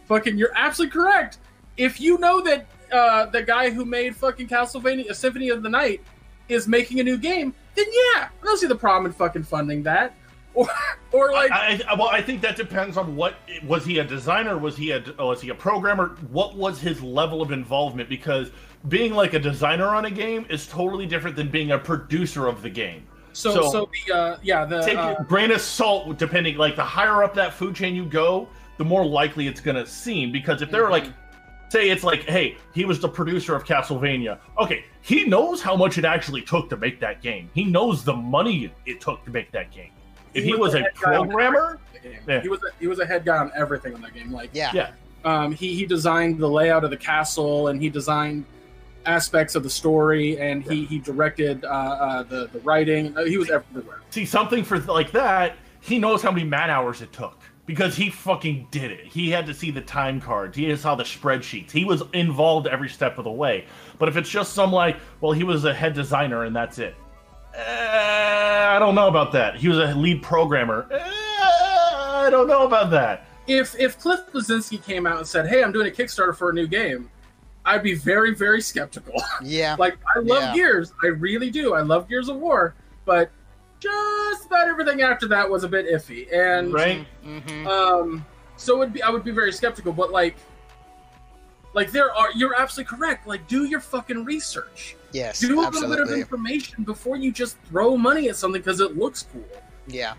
fucking, 0.07 0.37
you're 0.37 0.53
absolutely 0.55 0.93
correct. 0.93 1.39
If 1.77 2.01
you 2.01 2.19
know 2.19 2.41
that 2.43 2.67
uh, 2.95 3.27
the 3.27 3.43
guy 3.43 3.71
who 3.71 3.85
made 3.85 4.15
fucking 4.17 4.49
Castlevania 4.49 5.15
Symphony 5.15 5.49
of 5.51 5.63
the 5.63 5.69
Night 5.69 6.01
is 6.49 6.69
making 6.69 7.01
a 7.01 7.03
new 7.03 7.19
game, 7.19 7.55
then 7.75 7.87
yeah, 7.89 8.29
I 8.29 8.45
don't 8.45 8.59
see 8.59 8.67
the 8.67 8.77
problem 8.77 9.07
in 9.07 9.13
fucking 9.13 9.43
funding 9.45 9.83
that. 9.85 10.15
Or, 10.57 10.69
or 11.11 11.33
like, 11.33 11.51
I, 11.51 11.81
I, 11.89 11.95
well, 11.95 12.11
I 12.11 12.23
think 12.23 12.41
that 12.43 12.55
depends 12.55 12.97
on 12.97 13.17
what 13.17 13.35
was 13.67 13.85
he 13.85 13.99
a 13.99 14.05
designer? 14.05 14.57
Was 14.57 14.77
he 14.77 14.93
a 14.93 15.03
oh, 15.19 15.27
was 15.31 15.41
he 15.41 15.49
a 15.49 15.55
programmer? 15.55 16.17
What 16.31 16.55
was 16.55 16.81
his 16.81 17.03
level 17.03 17.43
of 17.43 17.51
involvement? 17.51 18.09
Because 18.09 18.53
being 18.87 19.15
like 19.15 19.35
a 19.35 19.41
designer 19.41 19.89
on 19.89 20.05
a 20.05 20.13
game 20.13 20.47
is 20.49 20.69
totally 20.69 21.07
different 21.07 21.35
than 21.35 21.49
being 21.49 21.73
a 21.73 21.79
producer 21.79 22.47
of 22.47 22.63
the 22.63 22.71
game. 22.71 23.05
so, 23.33 23.53
so- 23.55 23.71
so, 23.73 23.91
the, 24.07 24.15
uh, 24.15 24.37
yeah, 24.45 24.65
the, 24.65 24.81
Take 24.83 24.97
uh, 24.97 25.17
grain 25.25 25.51
of 25.51 25.61
salt, 25.61 26.17
depending. 26.19 26.57
Like 26.57 26.77
the 26.77 26.85
higher 26.85 27.25
up 27.25 27.35
that 27.35 27.53
food 27.53 27.75
chain 27.75 27.97
you 27.97 28.05
go, 28.05 28.49
the 28.77 28.85
more 28.85 29.05
likely 29.05 29.49
it's 29.49 29.61
going 29.61 29.77
to 29.77 29.87
seem. 29.87 30.31
Because 30.31 30.63
if 30.63 30.71
they're 30.71 30.89
like, 30.89 31.07
say 31.75 31.91
it's 31.91 32.05
like, 32.05 32.23
hey, 32.23 32.57
he 32.73 32.85
was 32.85 33.01
the 33.01 33.09
producer 33.09 33.55
of 33.57 33.65
Castlevania. 33.65 34.39
Okay, 34.59 34.85
he 35.03 35.25
knows 35.25 35.61
how 35.61 35.75
much 35.77 35.99
it 35.99 36.05
actually 36.05 36.43
took 36.43 36.71
to 36.71 36.77
make 36.77 37.01
that 37.01 37.21
game. 37.21 37.51
He 37.53 37.65
knows 37.65 38.05
the 38.05 38.15
money 38.15 38.73
it 38.87 39.01
took 39.01 39.25
to 39.25 39.31
make 39.31 39.51
that 39.53 39.73
game. 39.73 39.91
If 40.35 40.45
he, 40.45 40.55
was 40.55 40.73
the 40.73 40.79
a 40.79 40.83
head 40.83 40.93
guy 41.01 41.17
on 41.17 41.29
programmer. 41.29 41.81
Yeah. 42.29 42.41
He 42.43 42.49
was 42.49 42.61
a, 42.63 42.69
he 42.79 42.87
was 42.87 43.01
a 43.01 43.07
head 43.07 43.25
guy 43.25 43.39
on 43.39 43.51
everything 43.57 43.95
on 43.95 44.03
that 44.03 44.15
game. 44.15 44.31
Like 44.31 44.51
yeah. 44.53 44.71
yeah, 44.75 44.91
um, 45.25 45.53
he 45.53 45.75
he 45.75 45.87
designed 45.87 46.39
the 46.39 46.49
layout 46.49 46.85
of 46.85 46.91
the 46.91 46.97
castle 46.97 47.69
and 47.69 47.81
he 47.81 47.89
designed 47.89 48.45
aspects 49.07 49.55
of 49.55 49.63
the 49.63 49.71
story 49.71 50.39
and 50.39 50.63
he 50.63 50.85
he 50.85 50.99
directed 50.99 51.65
uh, 51.65 51.69
uh, 51.69 52.23
the 52.25 52.49
the 52.53 52.61
writing. 52.61 53.15
He 53.27 53.39
was 53.39 53.51
everywhere. 53.51 54.01
see 54.11 54.27
something 54.27 54.65
for 54.65 54.79
like 54.81 55.13
that. 55.13 55.57
He 55.81 55.99
knows 55.99 56.23
how 56.23 56.31
many 56.31 56.45
man 56.45 56.71
hours 56.71 57.01
it 57.01 57.13
took 57.13 57.44
because 57.67 57.97
he 57.97 58.11
fucking 58.11 58.69
did 58.71 58.91
it. 58.91 59.07
He 59.07 59.31
had 59.31 59.47
to 59.47 59.55
see 59.55 59.71
the 59.71 59.81
time 59.81 60.21
cards. 60.21 60.57
He 60.57 60.75
saw 60.77 60.95
the 60.95 61.05
spreadsheets. 61.05 61.71
He 61.71 61.85
was 61.85 62.03
involved 62.13 62.67
every 62.67 62.89
step 62.89 63.19
of 63.19 63.25
the 63.25 63.31
way. 63.31 63.65
But 63.99 64.09
if 64.09 64.17
it's 64.17 64.29
just 64.29 64.53
some 64.53 64.73
like, 64.73 64.97
well, 65.21 65.33
he 65.33 65.45
was 65.45 65.65
a 65.65 65.73
head 65.73 65.95
designer 65.95 66.45
and 66.45 66.55
that's 66.55 66.79
it. 66.79 66.95
Eh, 67.55 68.67
I 68.69 68.79
don't 68.79 68.95
know 68.95 69.09
about 69.09 69.33
that. 69.33 69.57
He 69.57 69.69
was 69.69 69.79
a 69.79 69.95
lead 69.95 70.23
programmer. 70.23 70.87
Eh, 70.91 70.99
I 71.01 72.29
don't 72.31 72.49
know 72.49 72.67
about 72.67 72.91
that. 72.91 73.27
If 73.47 73.79
if 73.79 73.99
Cliff 73.99 74.21
Bleszinski 74.33 74.83
came 74.83 75.07
out 75.07 75.19
and 75.19 75.27
said, 75.27 75.47
"Hey, 75.47 75.63
I'm 75.63 75.71
doing 75.71 75.87
a 75.87 75.91
Kickstarter 75.91 76.35
for 76.35 76.51
a 76.51 76.53
new 76.55 76.67
game," 76.67 77.11
I'd 77.67 77.83
be 77.83 77.95
very 77.95 78.35
very 78.35 78.61
skeptical. 78.63 79.15
Yeah. 79.43 79.77
like 79.79 79.99
I 80.17 80.21
love 80.21 80.43
Yeah. 80.43 80.55
Gears, 80.55 80.93
I 81.03 81.09
really 81.09 81.51
do. 81.51 81.75
I 81.75 81.83
love 81.83 82.09
Gears 82.09 82.29
of 82.29 82.37
War, 82.37 82.75
but 83.05 83.31
just 83.85 84.47
about 84.47 84.69
everything 84.69 85.03
after 85.03 85.29
that 85.29 85.49
was 85.49 85.65
a 85.65 85.69
bit 85.69 85.87
iffy. 85.87 86.33
And 86.33 86.73
Right? 86.73 87.07
Mhm. 87.25 87.67
Um, 87.67 88.27
so 88.57 88.77
it 88.77 88.79
would 88.79 88.93
be 88.93 89.03
I 89.03 89.11
would 89.11 89.25
be 89.25 89.31
very 89.31 89.53
skeptical, 89.53 89.93
but 89.93 90.11
like, 90.11 90.37
like 91.75 91.91
there 91.93 92.15
are 92.15 92.29
you're 92.35 92.55
absolutely 92.59 92.97
correct. 92.97 93.27
Like, 93.27 93.47
do 93.49 93.65
your 93.65 93.81
fucking 93.81 94.25
research. 94.25 94.97
Yes. 95.13 95.41
Do 95.41 95.61
a 95.61 95.69
little 95.69 95.89
bit 95.91 96.01
of 96.01 96.11
information 96.11 96.85
before 96.85 97.17
you 97.17 97.31
just 97.33 97.57
throw 97.69 97.97
money 97.97 98.29
at 98.29 98.37
something 98.37 98.61
because 98.61 98.81
it 98.81 98.97
looks 98.97 99.27
cool. 99.33 99.45
Yeah. 99.87 100.15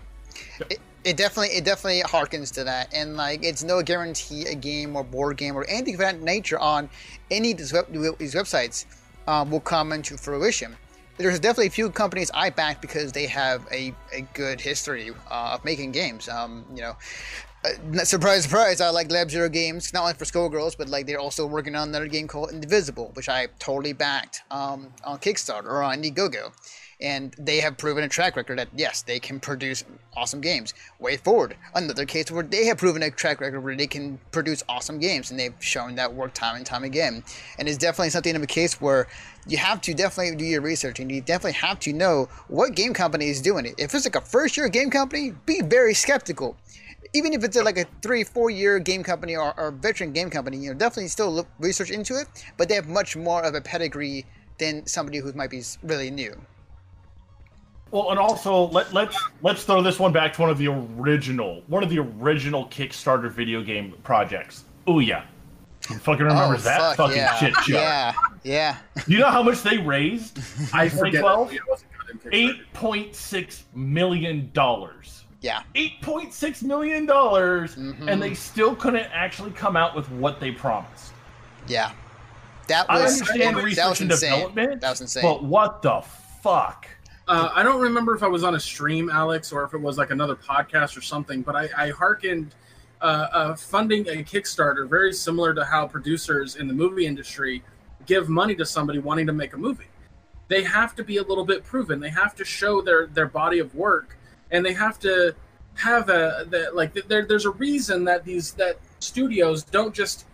It, 0.70 0.80
it 1.04 1.16
definitely 1.16 1.56
it 1.56 1.64
definitely 1.64 2.02
harkens 2.02 2.52
to 2.54 2.64
that, 2.64 2.92
and 2.92 3.16
like 3.16 3.44
it's 3.44 3.62
no 3.62 3.80
guarantee 3.82 4.46
a 4.46 4.54
game 4.54 4.96
or 4.96 5.04
board 5.04 5.36
game 5.36 5.56
or 5.56 5.64
anything 5.68 5.94
of 5.94 6.00
that 6.00 6.20
nature 6.20 6.58
on 6.58 6.90
any 7.30 7.52
of 7.52 7.58
these, 7.58 7.72
web, 7.72 7.86
these 8.18 8.34
websites 8.34 8.86
um, 9.28 9.50
will 9.50 9.60
come 9.60 9.92
into 9.92 10.16
fruition. 10.16 10.76
There's 11.18 11.40
definitely 11.40 11.68
a 11.68 11.70
few 11.70 11.90
companies 11.90 12.30
I 12.34 12.50
back 12.50 12.80
because 12.80 13.12
they 13.12 13.26
have 13.26 13.66
a, 13.72 13.94
a 14.12 14.22
good 14.34 14.60
history 14.60 15.10
uh, 15.30 15.52
of 15.54 15.64
making 15.64 15.92
games. 15.92 16.28
Um, 16.28 16.64
you 16.74 16.82
know, 16.82 16.96
uh, 17.64 18.04
surprise, 18.04 18.44
surprise! 18.44 18.80
I 18.80 18.90
like 18.90 19.10
Lab 19.10 19.30
Zero 19.30 19.48
games, 19.48 19.92
not 19.92 20.02
only 20.02 20.14
for 20.14 20.24
Skullgirls, 20.24 20.76
but 20.76 20.88
like 20.88 21.06
they're 21.06 21.18
also 21.18 21.46
working 21.46 21.74
on 21.74 21.88
another 21.88 22.06
game 22.06 22.28
called 22.28 22.50
Indivisible, 22.52 23.10
which 23.14 23.28
I 23.28 23.48
totally 23.58 23.92
backed 23.92 24.42
um, 24.50 24.88
on 25.04 25.18
Kickstarter 25.18 25.64
or 25.64 25.82
on 25.82 26.02
Indiegogo. 26.02 26.52
And 27.00 27.34
they 27.38 27.58
have 27.58 27.76
proven 27.76 28.04
a 28.04 28.08
track 28.08 28.36
record 28.36 28.58
that 28.58 28.68
yes, 28.74 29.02
they 29.02 29.20
can 29.20 29.38
produce 29.38 29.84
awesome 30.16 30.40
games. 30.40 30.72
WayForward, 31.00 31.52
another 31.74 32.06
case 32.06 32.30
where 32.30 32.42
they 32.42 32.64
have 32.66 32.78
proven 32.78 33.02
a 33.02 33.10
track 33.10 33.40
record 33.40 33.60
where 33.60 33.76
they 33.76 33.86
can 33.86 34.18
produce 34.30 34.62
awesome 34.66 34.98
games, 34.98 35.30
and 35.30 35.38
they've 35.38 35.54
shown 35.60 35.94
that 35.96 36.14
work 36.14 36.32
time 36.32 36.56
and 36.56 36.64
time 36.64 36.84
again. 36.84 37.22
And 37.58 37.68
it's 37.68 37.76
definitely 37.76 38.10
something 38.10 38.34
of 38.34 38.42
a 38.42 38.46
case 38.46 38.80
where 38.80 39.08
you 39.46 39.58
have 39.58 39.82
to 39.82 39.92
definitely 39.92 40.36
do 40.36 40.46
your 40.46 40.62
research, 40.62 40.98
and 40.98 41.10
you 41.10 41.20
definitely 41.20 41.52
have 41.52 41.78
to 41.80 41.92
know 41.92 42.30
what 42.48 42.74
game 42.74 42.94
company 42.94 43.28
is 43.28 43.42
doing 43.42 43.66
it. 43.66 43.74
If 43.76 43.94
it's 43.94 44.06
like 44.06 44.16
a 44.16 44.22
first-year 44.22 44.68
game 44.70 44.90
company, 44.90 45.34
be 45.44 45.60
very 45.60 45.92
skeptical 45.92 46.56
even 47.12 47.32
if 47.32 47.44
it's 47.44 47.56
like 47.56 47.78
a 47.78 47.86
three, 48.02 48.24
four 48.24 48.50
year 48.50 48.78
game 48.78 49.02
company 49.02 49.36
or, 49.36 49.58
or 49.58 49.70
veteran 49.70 50.12
game 50.12 50.28
company, 50.28 50.58
you 50.58 50.70
know, 50.70 50.74
definitely 50.78 51.08
still 51.08 51.32
look 51.32 51.46
research 51.58 51.90
into 51.90 52.18
it, 52.18 52.26
but 52.56 52.68
they 52.68 52.74
have 52.74 52.88
much 52.88 53.16
more 53.16 53.42
of 53.42 53.54
a 53.54 53.60
pedigree 53.60 54.26
than 54.58 54.86
somebody 54.86 55.18
who 55.18 55.32
might 55.32 55.50
be 55.50 55.62
really 55.82 56.10
new. 56.10 56.34
Well, 57.92 58.10
and 58.10 58.18
also 58.18 58.64
let 58.68 58.92
let's 58.92 59.16
let's 59.42 59.64
throw 59.64 59.80
this 59.82 59.98
one 59.98 60.12
back 60.12 60.32
to 60.34 60.40
one 60.40 60.50
of 60.50 60.58
the 60.58 60.66
original 60.68 61.62
one 61.68 61.82
of 61.82 61.90
the 61.90 61.98
original 62.00 62.66
Kickstarter 62.66 63.30
video 63.30 63.62
game 63.62 63.94
projects. 64.02 64.64
Ouya. 64.86 65.24
Who 65.88 65.94
fucking 65.98 66.24
remembers 66.26 66.64
that 66.64 66.80
Oh, 66.80 66.84
fuck, 66.94 66.96
fucking 66.96 67.16
yeah. 67.16 67.34
shit 67.36 67.54
show? 67.58 67.74
Yeah, 67.74 68.12
yeah. 68.42 68.78
You 69.06 69.18
know 69.20 69.30
how 69.30 69.42
much 69.42 69.62
they 69.62 69.78
raised? 69.78 70.38
I 70.74 70.88
forget. 70.88 71.22
forget. 71.22 71.22
2012? 71.22 71.52
It 71.52 71.60
wasn't 71.68 71.90
good 71.92 72.10
in 72.10 72.18
Kickstarter. 72.18 72.34
Eight 72.34 72.72
point 72.72 73.14
six 73.14 73.64
million 73.74 74.50
dollars. 74.52 75.24
Yeah. 75.42 75.62
Eight 75.76 76.00
point 76.02 76.32
six 76.34 76.62
million 76.62 77.06
dollars, 77.06 77.76
Mhm. 77.76 78.10
and 78.10 78.20
they 78.20 78.34
still 78.34 78.74
couldn't 78.74 79.08
actually 79.12 79.52
come 79.52 79.76
out 79.76 79.94
with 79.94 80.10
what 80.10 80.40
they 80.40 80.50
promised. 80.50 81.12
Yeah. 81.68 81.92
That 82.66 82.88
was 82.88 83.00
I 83.00 83.04
understand 83.20 83.56
that 83.56 83.62
research 83.62 84.00
and 84.00 84.10
insane. 84.10 84.30
development, 84.32 84.80
That 84.80 84.90
was 84.90 85.00
insane. 85.02 85.22
but 85.22 85.44
what 85.44 85.82
the 85.82 86.02
fuck? 86.42 86.88
Uh, 87.28 87.50
I 87.52 87.64
don't 87.64 87.80
remember 87.80 88.14
if 88.14 88.22
I 88.22 88.28
was 88.28 88.44
on 88.44 88.54
a 88.54 88.60
stream, 88.60 89.10
Alex, 89.10 89.50
or 89.50 89.64
if 89.64 89.74
it 89.74 89.80
was 89.80 89.98
like 89.98 90.10
another 90.10 90.36
podcast 90.36 90.96
or 90.96 91.00
something, 91.00 91.42
but 91.42 91.56
I, 91.56 91.68
I 91.76 91.90
hearkened 91.90 92.54
uh, 93.00 93.26
uh, 93.32 93.56
funding 93.56 94.08
a 94.08 94.22
Kickstarter 94.22 94.88
very 94.88 95.12
similar 95.12 95.52
to 95.52 95.64
how 95.64 95.88
producers 95.88 96.54
in 96.54 96.68
the 96.68 96.74
movie 96.74 97.04
industry 97.04 97.64
give 98.06 98.28
money 98.28 98.54
to 98.54 98.64
somebody 98.64 99.00
wanting 99.00 99.26
to 99.26 99.32
make 99.32 99.54
a 99.54 99.56
movie. 99.56 99.88
They 100.46 100.62
have 100.62 100.94
to 100.94 101.02
be 101.02 101.16
a 101.16 101.22
little 101.22 101.44
bit 101.44 101.64
proven. 101.64 101.98
They 101.98 102.10
have 102.10 102.36
to 102.36 102.44
show 102.44 102.80
their 102.80 103.08
their 103.08 103.26
body 103.26 103.58
of 103.58 103.74
work, 103.74 104.16
and 104.52 104.64
they 104.64 104.72
have 104.74 105.00
to 105.00 105.34
have 105.74 106.08
a 106.08 106.46
the, 106.48 106.70
like 106.72 106.94
there, 107.08 107.26
there's 107.26 107.44
a 107.44 107.50
reason 107.50 108.04
that 108.04 108.24
these 108.24 108.52
that 108.52 108.78
studios 109.00 109.64
don't 109.64 109.92
just 109.92 110.26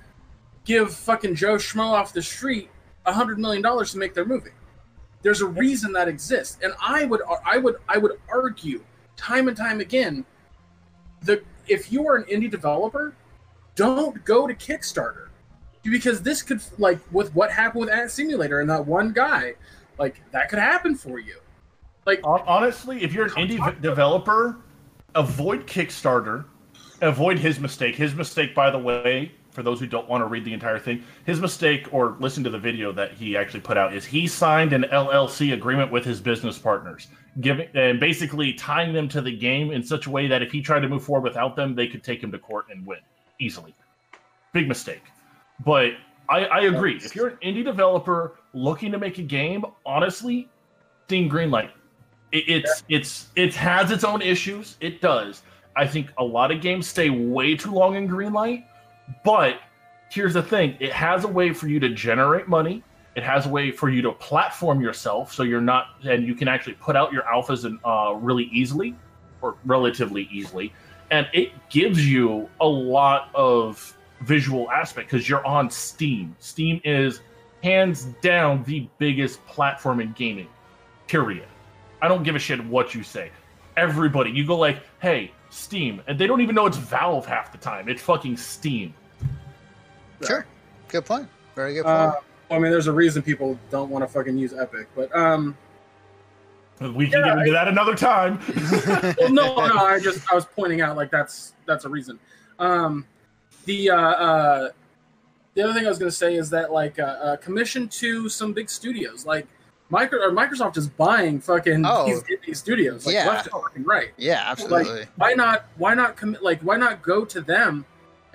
give 0.66 0.94
fucking 0.94 1.36
Joe 1.36 1.54
Schmo 1.54 1.92
off 1.92 2.12
the 2.12 2.20
street 2.20 2.68
a 3.06 3.12
hundred 3.14 3.38
million 3.38 3.62
dollars 3.62 3.92
to 3.92 3.98
make 3.98 4.12
their 4.12 4.26
movie 4.26 4.50
there's 5.22 5.40
a 5.40 5.46
reason 5.46 5.92
that 5.92 6.08
exists 6.08 6.58
and 6.62 6.72
i 6.80 7.04
would 7.04 7.20
i 7.44 7.58
would 7.58 7.76
i 7.88 7.98
would 7.98 8.12
argue 8.28 8.82
time 9.16 9.48
and 9.48 9.56
time 9.56 9.80
again 9.80 10.24
the 11.22 11.42
if 11.68 11.92
you 11.92 12.06
are 12.06 12.16
an 12.16 12.24
indie 12.24 12.50
developer 12.50 13.14
don't 13.74 14.24
go 14.24 14.46
to 14.46 14.54
kickstarter 14.54 15.28
because 15.84 16.22
this 16.22 16.42
could 16.42 16.60
like 16.78 16.98
with 17.10 17.34
what 17.34 17.50
happened 17.50 17.80
with 17.80 17.90
Ant 17.90 18.10
Simulator 18.10 18.60
and 18.60 18.70
that 18.70 18.86
one 18.86 19.12
guy 19.12 19.54
like 19.98 20.20
that 20.30 20.48
could 20.48 20.58
happen 20.58 20.94
for 20.94 21.18
you 21.18 21.36
like 22.06 22.20
Honestly, 22.24 23.02
if 23.02 23.12
you're 23.12 23.26
an 23.26 23.32
indie 23.32 23.80
developer, 23.80 24.56
avoid 25.14 25.66
Kickstarter. 25.66 26.44
Avoid 27.00 27.38
his 27.38 27.58
mistake. 27.58 27.96
His 27.96 28.14
mistake, 28.14 28.54
by 28.54 28.70
the 28.70 28.78
way, 28.78 29.32
for 29.52 29.62
those 29.62 29.78
who 29.78 29.86
don't 29.86 30.08
want 30.08 30.22
to 30.22 30.26
read 30.26 30.44
the 30.44 30.52
entire 30.52 30.78
thing, 30.78 31.02
his 31.24 31.40
mistake 31.40 31.92
or 31.92 32.16
listen 32.20 32.42
to 32.44 32.50
the 32.50 32.58
video 32.58 32.92
that 32.92 33.12
he 33.12 33.36
actually 33.36 33.60
put 33.60 33.76
out 33.76 33.94
is 33.94 34.04
he 34.04 34.26
signed 34.26 34.72
an 34.72 34.84
LLC 34.84 35.52
agreement 35.52 35.92
with 35.92 36.04
his 36.04 36.20
business 36.20 36.58
partners, 36.58 37.08
giving 37.40 37.68
and 37.74 38.00
basically 38.00 38.52
tying 38.54 38.92
them 38.92 39.08
to 39.08 39.20
the 39.20 39.34
game 39.36 39.70
in 39.70 39.82
such 39.82 40.06
a 40.06 40.10
way 40.10 40.26
that 40.26 40.42
if 40.42 40.50
he 40.50 40.60
tried 40.60 40.80
to 40.80 40.88
move 40.88 41.04
forward 41.04 41.24
without 41.24 41.54
them, 41.54 41.74
they 41.74 41.86
could 41.86 42.02
take 42.02 42.22
him 42.22 42.32
to 42.32 42.38
court 42.38 42.66
and 42.70 42.86
win 42.86 42.98
easily. 43.38 43.74
Big 44.52 44.68
mistake. 44.68 45.02
But 45.64 45.92
I, 46.28 46.44
I 46.46 46.60
agree. 46.62 46.96
If 46.96 47.14
you're 47.14 47.28
an 47.28 47.38
indie 47.42 47.64
developer 47.64 48.34
looking 48.54 48.90
to 48.92 48.98
make 48.98 49.18
a 49.18 49.22
game, 49.22 49.64
honestly, 49.84 50.48
Steam 51.06 51.30
Greenlight 51.30 51.70
it, 52.32 52.44
it's 52.48 52.82
it's 52.88 53.28
it 53.36 53.54
has 53.54 53.90
its 53.90 54.04
own 54.04 54.22
issues. 54.22 54.76
It 54.80 55.00
does. 55.00 55.42
I 55.76 55.86
think 55.86 56.08
a 56.18 56.24
lot 56.24 56.50
of 56.50 56.60
games 56.60 56.88
stay 56.88 57.10
way 57.10 57.54
too 57.54 57.70
long 57.70 57.94
in 57.94 58.08
Greenlight, 58.08 58.64
but 59.24 59.60
here's 60.10 60.34
the 60.34 60.42
thing: 60.42 60.76
it 60.80 60.92
has 60.92 61.24
a 61.24 61.28
way 61.28 61.52
for 61.52 61.68
you 61.68 61.80
to 61.80 61.88
generate 61.90 62.48
money. 62.48 62.82
It 63.14 63.22
has 63.22 63.46
a 63.46 63.48
way 63.48 63.70
for 63.70 63.90
you 63.90 64.00
to 64.02 64.12
platform 64.12 64.80
yourself, 64.80 65.32
so 65.32 65.42
you're 65.42 65.60
not, 65.60 65.88
and 66.04 66.26
you 66.26 66.34
can 66.34 66.48
actually 66.48 66.74
put 66.74 66.96
out 66.96 67.12
your 67.12 67.24
alphas 67.24 67.64
and 67.64 67.78
uh, 67.84 68.14
really 68.14 68.44
easily, 68.44 68.94
or 69.42 69.56
relatively 69.64 70.28
easily, 70.32 70.72
and 71.10 71.26
it 71.34 71.52
gives 71.68 72.06
you 72.06 72.48
a 72.60 72.66
lot 72.66 73.28
of 73.34 73.96
visual 74.22 74.70
aspect 74.70 75.10
because 75.10 75.28
you're 75.28 75.44
on 75.46 75.70
Steam. 75.70 76.34
Steam 76.38 76.80
is 76.84 77.20
hands 77.62 78.04
down 78.22 78.64
the 78.64 78.88
biggest 78.98 79.44
platform 79.46 80.00
in 80.00 80.12
gaming. 80.12 80.48
Period. 81.06 81.46
I 82.00 82.08
don't 82.08 82.22
give 82.22 82.34
a 82.34 82.38
shit 82.38 82.64
what 82.66 82.94
you 82.94 83.02
say. 83.02 83.30
Everybody, 83.76 84.30
you 84.30 84.46
go 84.46 84.58
like, 84.58 84.82
hey, 85.00 85.32
Steam, 85.50 86.02
and 86.06 86.18
they 86.18 86.26
don't 86.26 86.40
even 86.40 86.54
know 86.54 86.66
it's 86.66 86.76
Valve 86.76 87.26
half 87.26 87.52
the 87.52 87.58
time. 87.58 87.88
It's 87.88 88.02
fucking 88.02 88.36
Steam. 88.36 88.94
Sure. 90.26 90.46
Good 90.88 91.04
point. 91.04 91.28
Very 91.54 91.74
good 91.74 91.84
point. 91.84 91.96
uh, 91.96 92.14
i 92.50 92.58
mean 92.58 92.70
there's 92.70 92.86
a 92.86 92.92
reason 92.92 93.22
people 93.22 93.58
don't 93.70 93.88
want 93.90 94.02
to 94.04 94.08
fucking 94.08 94.36
use 94.36 94.52
epic 94.52 94.86
but 94.94 95.14
um 95.16 95.56
We 96.80 97.08
can 97.08 97.20
Yeah, 97.20 97.28
get 97.34 97.38
into 97.38 97.52
that 97.52 97.68
another 97.68 97.94
time. 97.94 98.40
well, 99.18 99.30
no, 99.32 99.66
no, 99.66 99.76
I 99.78 100.00
just 100.00 100.30
I 100.30 100.34
was 100.34 100.44
pointing 100.44 100.80
out 100.80 100.96
like 100.96 101.10
that's 101.10 101.52
that's 101.66 101.84
a 101.84 101.88
reason. 101.88 102.18
Um, 102.58 103.06
the 103.66 103.90
uh, 103.90 103.96
uh, 103.96 104.68
the 105.54 105.62
other 105.62 105.72
thing 105.74 105.86
I 105.86 105.88
was 105.88 105.98
going 105.98 106.10
to 106.10 106.16
say 106.16 106.34
is 106.34 106.50
that 106.50 106.72
like 106.72 106.98
uh, 106.98 107.02
uh, 107.02 107.36
commission 107.36 107.86
to 108.00 108.28
some 108.28 108.52
big 108.52 108.68
studios, 108.68 109.24
like 109.24 109.46
Micro 109.90 110.18
or 110.18 110.32
Microsoft 110.32 110.76
is 110.76 110.88
buying 110.88 111.40
fucking 111.40 111.84
Oh. 111.86 112.06
these, 112.06 112.24
these 112.44 112.58
studios, 112.58 113.06
like 113.06 113.14
Yeah. 113.14 113.28
left 113.28 113.46
and 113.46 113.62
fucking 113.62 113.84
right. 113.84 114.08
yeah, 114.16 114.42
absolutely. 114.46 115.00
Like, 115.00 115.08
why 115.16 115.32
not? 115.34 115.66
Why 115.76 115.94
not 115.94 116.16
commit? 116.16 116.42
Like, 116.42 116.60
why 116.62 116.76
not 116.78 117.00
go 117.02 117.24
to 117.24 117.40
them 117.40 117.84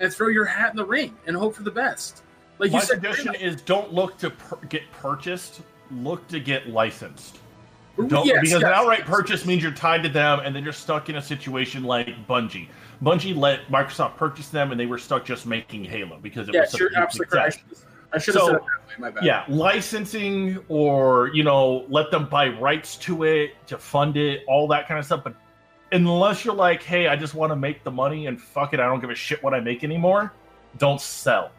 and 0.00 0.12
throw 0.12 0.28
your 0.28 0.44
hat 0.44 0.70
in 0.70 0.76
the 0.76 0.84
ring 0.84 1.16
and 1.26 1.36
hope 1.36 1.54
for 1.54 1.62
the 1.62 1.70
best? 1.70 2.22
Like 2.58 2.72
My 2.72 2.78
you 2.78 2.84
said, 2.84 2.94
suggestion 2.94 3.34
is 3.36 3.60
don't 3.62 3.92
look 3.92 4.18
to 4.18 4.30
pur- 4.30 4.64
get 4.68 4.82
purchased. 4.92 5.60
Look 5.90 6.26
to 6.28 6.40
get 6.40 6.68
licensed. 6.68 7.38
Don't, 8.08 8.26
Yes, 8.26 8.38
because 8.42 8.62
an 8.62 8.68
outright 8.68 9.00
yes. 9.00 9.08
purchase 9.08 9.46
means 9.46 9.62
you're 9.62 9.72
tied 9.72 10.02
to 10.04 10.08
them, 10.08 10.40
and 10.44 10.54
then 10.54 10.62
you're 10.62 10.72
stuck 10.72 11.08
in 11.08 11.16
a 11.16 11.22
situation 11.22 11.82
like 11.82 12.08
Bungie. 12.28 12.68
Bungie 13.02 13.36
let 13.36 13.66
Microsoft 13.68 14.16
purchase 14.16 14.48
them, 14.50 14.70
and 14.70 14.78
they 14.78 14.86
were 14.86 14.98
stuck 14.98 15.24
just 15.24 15.46
making 15.46 15.84
Halo 15.84 16.18
because 16.20 16.48
it 16.48 16.54
was 16.54 16.70
such 16.70 16.80
you're 16.80 16.88
a 16.90 16.92
huge 16.92 16.98
absolutely 17.02 17.50
success. 17.50 17.84
I 18.12 18.18
should 18.18 18.34
have 18.34 18.42
So, 18.42 18.46
said 18.46 18.56
it 18.56 18.62
way. 18.62 18.68
My 18.98 19.10
bad. 19.10 19.24
Yeah, 19.24 19.44
licensing 19.48 20.58
or 20.68 21.30
you 21.34 21.42
know, 21.44 21.86
let 21.88 22.10
them 22.10 22.26
buy 22.28 22.48
rights 22.48 22.96
to 22.98 23.24
it 23.24 23.52
to 23.66 23.78
fund 23.78 24.16
it, 24.16 24.42
all 24.48 24.68
that 24.68 24.86
kind 24.88 24.98
of 24.98 25.04
stuff. 25.04 25.22
But 25.24 25.34
unless 25.92 26.44
you're 26.44 26.54
like, 26.54 26.82
hey, 26.82 27.08
I 27.08 27.16
just 27.16 27.34
want 27.34 27.50
to 27.50 27.56
make 27.56 27.84
the 27.84 27.90
money 27.90 28.26
and 28.26 28.40
fuck 28.40 28.74
it, 28.74 28.80
I 28.80 28.86
don't 28.86 29.00
give 29.00 29.10
a 29.10 29.14
shit 29.14 29.42
what 29.42 29.54
I 29.54 29.60
make 29.60 29.84
anymore. 29.84 30.32
Don't 30.78 31.00
sell. 31.00 31.50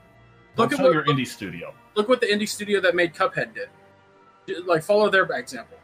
Look 0.55 0.69
Don't 0.69 0.73
at 0.73 0.77
sell 0.77 0.85
what- 0.87 0.93
your 0.93 1.05
indie 1.05 1.27
studio. 1.27 1.73
Look 1.95 2.07
what 2.07 2.21
the 2.21 2.27
indie 2.27 2.47
studio 2.47 2.79
that 2.81 2.95
made 2.95 3.13
Cuphead 3.13 3.49
did. 3.53 4.65
Like, 4.65 4.83
follow 4.83 5.09
their 5.09 5.23
example. 5.25 5.77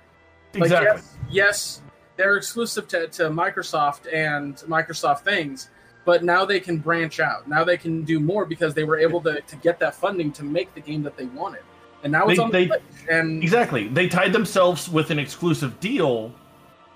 Like, 0.54 0.64
Exactly. 0.64 0.88
yes, 1.02 1.18
yes, 1.30 1.82
they're 2.16 2.38
exclusive 2.38 2.88
to, 2.90 3.08
to 3.10 3.24
Microsoft 3.24 4.12
and 4.14 4.56
Microsoft 4.70 5.20
things, 5.22 5.70
but 6.06 6.24
now 6.24 6.46
they 6.46 6.60
can 6.60 6.78
branch 6.78 7.20
out. 7.20 7.48
Now 7.50 7.64
they 7.64 7.78
can 7.78 8.04
do 8.04 8.20
more 8.20 8.46
because 8.46 8.74
they 8.74 8.84
were 8.86 8.98
able 8.98 9.20
to, 9.22 9.42
to 9.42 9.56
get 9.58 9.80
that 9.80 9.96
funding 9.96 10.32
to 10.34 10.44
make 10.44 10.74
the 10.74 10.80
game 10.82 11.04
that 11.04 11.18
they 11.18 11.26
wanted. 11.26 11.62
And 12.04 12.12
now 12.12 12.28
it's 12.28 12.38
They- 12.38 12.44
on 12.44 12.52
they- 12.52 12.66
the 12.68 12.74
Switch. 12.98 13.10
And 13.10 13.44
Exactly. 13.44 13.88
They 13.90 14.08
tied 14.08 14.32
themselves 14.32 14.88
with 14.88 15.10
an 15.12 15.20
exclusive 15.20 15.80
deal, 15.80 16.34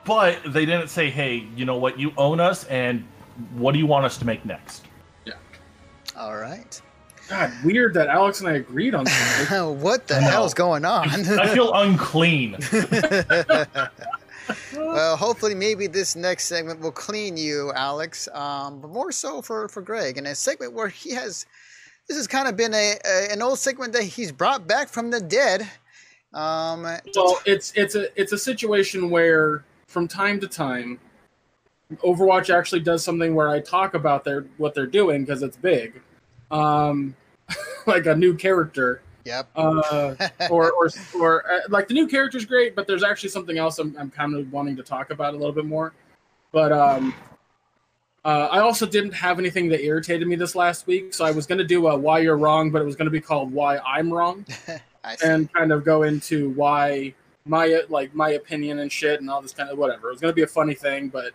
but 0.09 0.39
they 0.53 0.65
didn't 0.65 0.87
say, 0.87 1.11
hey, 1.11 1.45
you 1.55 1.65
know 1.65 1.77
what, 1.77 1.99
you 1.99 2.11
own 2.17 2.39
us, 2.39 2.63
and 2.65 3.05
what 3.53 3.73
do 3.73 3.77
you 3.77 3.85
want 3.85 4.05
us 4.05 4.17
to 4.17 4.25
make 4.25 4.43
next? 4.43 4.83
Yeah. 5.23 5.33
All 6.17 6.35
right. 6.35 6.81
God, 7.27 7.53
weird 7.63 7.93
that 7.93 8.07
Alex 8.07 8.39
and 8.39 8.49
I 8.49 8.53
agreed 8.53 8.95
on 8.95 9.05
something. 9.05 9.79
what 9.81 10.07
the 10.07 10.15
I 10.15 10.21
know. 10.21 10.29
hell's 10.31 10.55
going 10.55 10.83
on? 10.83 11.09
I 11.39 11.53
feel 11.53 11.71
unclean. 11.75 12.57
well, 14.75 15.15
hopefully, 15.15 15.53
maybe 15.53 15.85
this 15.85 16.15
next 16.15 16.45
segment 16.45 16.79
will 16.79 16.91
clean 16.91 17.37
you, 17.37 17.71
Alex. 17.75 18.27
Um, 18.33 18.81
but 18.81 18.89
more 18.89 19.11
so 19.11 19.43
for 19.43 19.67
for 19.67 19.83
Greg, 19.83 20.17
in 20.17 20.25
a 20.25 20.33
segment 20.33 20.73
where 20.73 20.87
he 20.87 21.13
has. 21.13 21.45
This 22.07 22.17
has 22.17 22.25
kind 22.25 22.47
of 22.47 22.57
been 22.57 22.73
a, 22.73 22.97
a 23.05 23.31
an 23.31 23.43
old 23.43 23.59
segment 23.59 23.93
that 23.93 24.01
he's 24.01 24.31
brought 24.31 24.67
back 24.67 24.89
from 24.89 25.11
the 25.11 25.19
dead. 25.19 25.69
Um, 26.33 26.81
well, 27.15 27.39
it's 27.45 27.71
it's 27.75 27.93
a 27.93 28.19
it's 28.19 28.31
a 28.31 28.37
situation 28.39 29.11
where 29.11 29.63
from 29.89 30.07
time 30.07 30.39
to 30.39 30.47
time, 30.47 30.99
Overwatch 31.95 32.53
actually 32.53 32.81
does 32.81 33.03
something 33.03 33.33
where 33.33 33.49
I 33.49 33.59
talk 33.59 33.95
about 33.95 34.23
their 34.23 34.45
what 34.57 34.75
they're 34.75 34.85
doing 34.85 35.25
because 35.25 35.41
it's 35.41 35.57
big, 35.57 35.99
um, 36.51 37.15
like 37.87 38.05
a 38.05 38.15
new 38.15 38.35
character. 38.35 39.01
yep. 39.25 39.49
uh, 39.55 40.15
or 40.51 40.71
or 40.71 40.89
or 41.19 41.51
uh, 41.51 41.59
like 41.69 41.87
the 41.87 41.95
new 41.95 42.07
character's 42.07 42.45
great, 42.45 42.75
but 42.75 42.85
there's 42.85 43.03
actually 43.03 43.29
something 43.29 43.57
else 43.57 43.79
I'm, 43.79 43.95
I'm 43.97 44.11
kind 44.11 44.35
of 44.35 44.51
wanting 44.53 44.75
to 44.77 44.83
talk 44.83 45.09
about 45.09 45.33
a 45.33 45.37
little 45.37 45.51
bit 45.51 45.65
more. 45.65 45.93
But 46.51 46.71
um, 46.71 47.15
uh, 48.23 48.47
I 48.51 48.59
also 48.59 48.85
didn't 48.85 49.13
have 49.13 49.39
anything 49.39 49.69
that 49.69 49.83
irritated 49.83 50.27
me 50.27 50.35
this 50.35 50.53
last 50.53 50.85
week, 50.85 51.15
so 51.15 51.25
I 51.25 51.31
was 51.31 51.47
going 51.47 51.57
to 51.57 51.63
do 51.63 51.87
a 51.87 51.97
"Why 51.97 52.19
You're 52.19 52.37
Wrong," 52.37 52.69
but 52.69 52.83
it 52.83 52.85
was 52.85 52.95
going 52.95 53.07
to 53.07 53.11
be 53.11 53.21
called 53.21 53.51
"Why 53.51 53.79
I'm 53.79 54.13
Wrong," 54.13 54.45
and 55.23 55.51
kind 55.51 55.71
of 55.71 55.83
go 55.83 56.03
into 56.03 56.51
why 56.51 57.15
my 57.49 57.81
like 57.89 58.13
my 58.13 58.31
opinion 58.31 58.79
and 58.79 58.91
shit 58.91 59.19
and 59.19 59.29
all 59.29 59.41
this 59.41 59.53
kind 59.53 59.69
of 59.69 59.77
whatever. 59.77 60.09
It 60.09 60.13
was 60.13 60.21
going 60.21 60.31
to 60.31 60.35
be 60.35 60.43
a 60.43 60.47
funny 60.47 60.75
thing, 60.75 61.09
but 61.09 61.33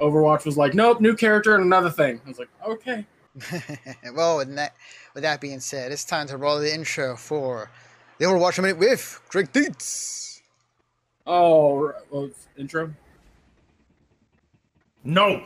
Overwatch 0.00 0.44
was 0.44 0.56
like, 0.56 0.74
"Nope, 0.74 1.00
new 1.00 1.14
character 1.14 1.54
and 1.54 1.64
another 1.64 1.90
thing." 1.90 2.20
I 2.24 2.28
was 2.28 2.38
like, 2.38 2.48
"Okay." 2.66 3.04
well, 4.14 4.38
with 4.38 4.54
that, 4.54 4.74
with 5.14 5.22
that 5.24 5.40
being 5.40 5.60
said, 5.60 5.90
it's 5.90 6.04
time 6.04 6.26
to 6.28 6.36
roll 6.36 6.58
the 6.58 6.72
intro 6.72 7.16
for 7.16 7.70
the 8.18 8.24
Overwatch 8.24 8.60
Minute 8.60 8.78
with 8.78 9.20
Greg 9.28 9.52
Dietz. 9.52 10.42
Oh, 11.26 11.92
well, 12.10 12.30
intro. 12.56 12.92
No. 15.04 15.44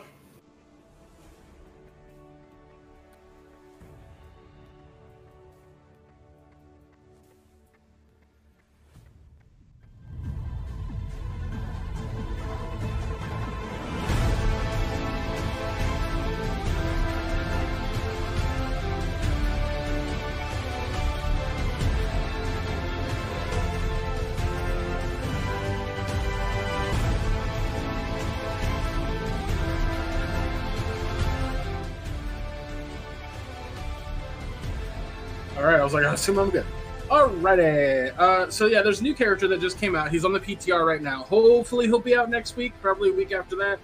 Was 35.86 35.94
like, 35.94 36.04
I 36.04 36.14
assume 36.14 36.38
I'm 36.38 36.50
good. 36.50 36.66
Alrighty. 37.08 38.16
Uh, 38.18 38.50
so 38.50 38.66
yeah, 38.66 38.82
there's 38.82 39.00
a 39.00 39.02
new 39.02 39.14
character 39.14 39.46
that 39.48 39.60
just 39.60 39.78
came 39.78 39.94
out. 39.94 40.10
He's 40.10 40.24
on 40.24 40.32
the 40.32 40.40
PTR 40.40 40.84
right 40.84 41.00
now. 41.00 41.22
Hopefully, 41.22 41.86
he'll 41.86 42.00
be 42.00 42.16
out 42.16 42.28
next 42.28 42.56
week. 42.56 42.72
Probably 42.82 43.10
a 43.10 43.12
week 43.12 43.32
after 43.32 43.56
that. 43.56 43.78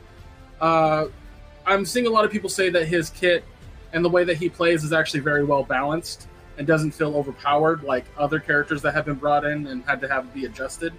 Uh, 0.60 1.06
I'm 1.64 1.86
seeing 1.86 2.06
a 2.06 2.10
lot 2.10 2.24
of 2.24 2.32
people 2.32 2.50
say 2.50 2.68
that 2.70 2.86
his 2.88 3.10
kit 3.10 3.44
and 3.92 4.04
the 4.04 4.08
way 4.08 4.24
that 4.24 4.36
he 4.38 4.48
plays 4.48 4.82
is 4.82 4.92
actually 4.92 5.20
very 5.20 5.44
well 5.44 5.62
balanced 5.62 6.26
and 6.58 6.66
doesn't 6.66 6.90
feel 6.92 7.14
overpowered 7.16 7.84
like 7.84 8.04
other 8.18 8.40
characters 8.40 8.82
that 8.82 8.92
have 8.94 9.04
been 9.04 9.14
brought 9.14 9.44
in 9.44 9.66
and 9.68 9.84
had 9.84 10.00
to 10.00 10.08
have 10.08 10.32
be 10.34 10.44
adjusted. 10.44 10.92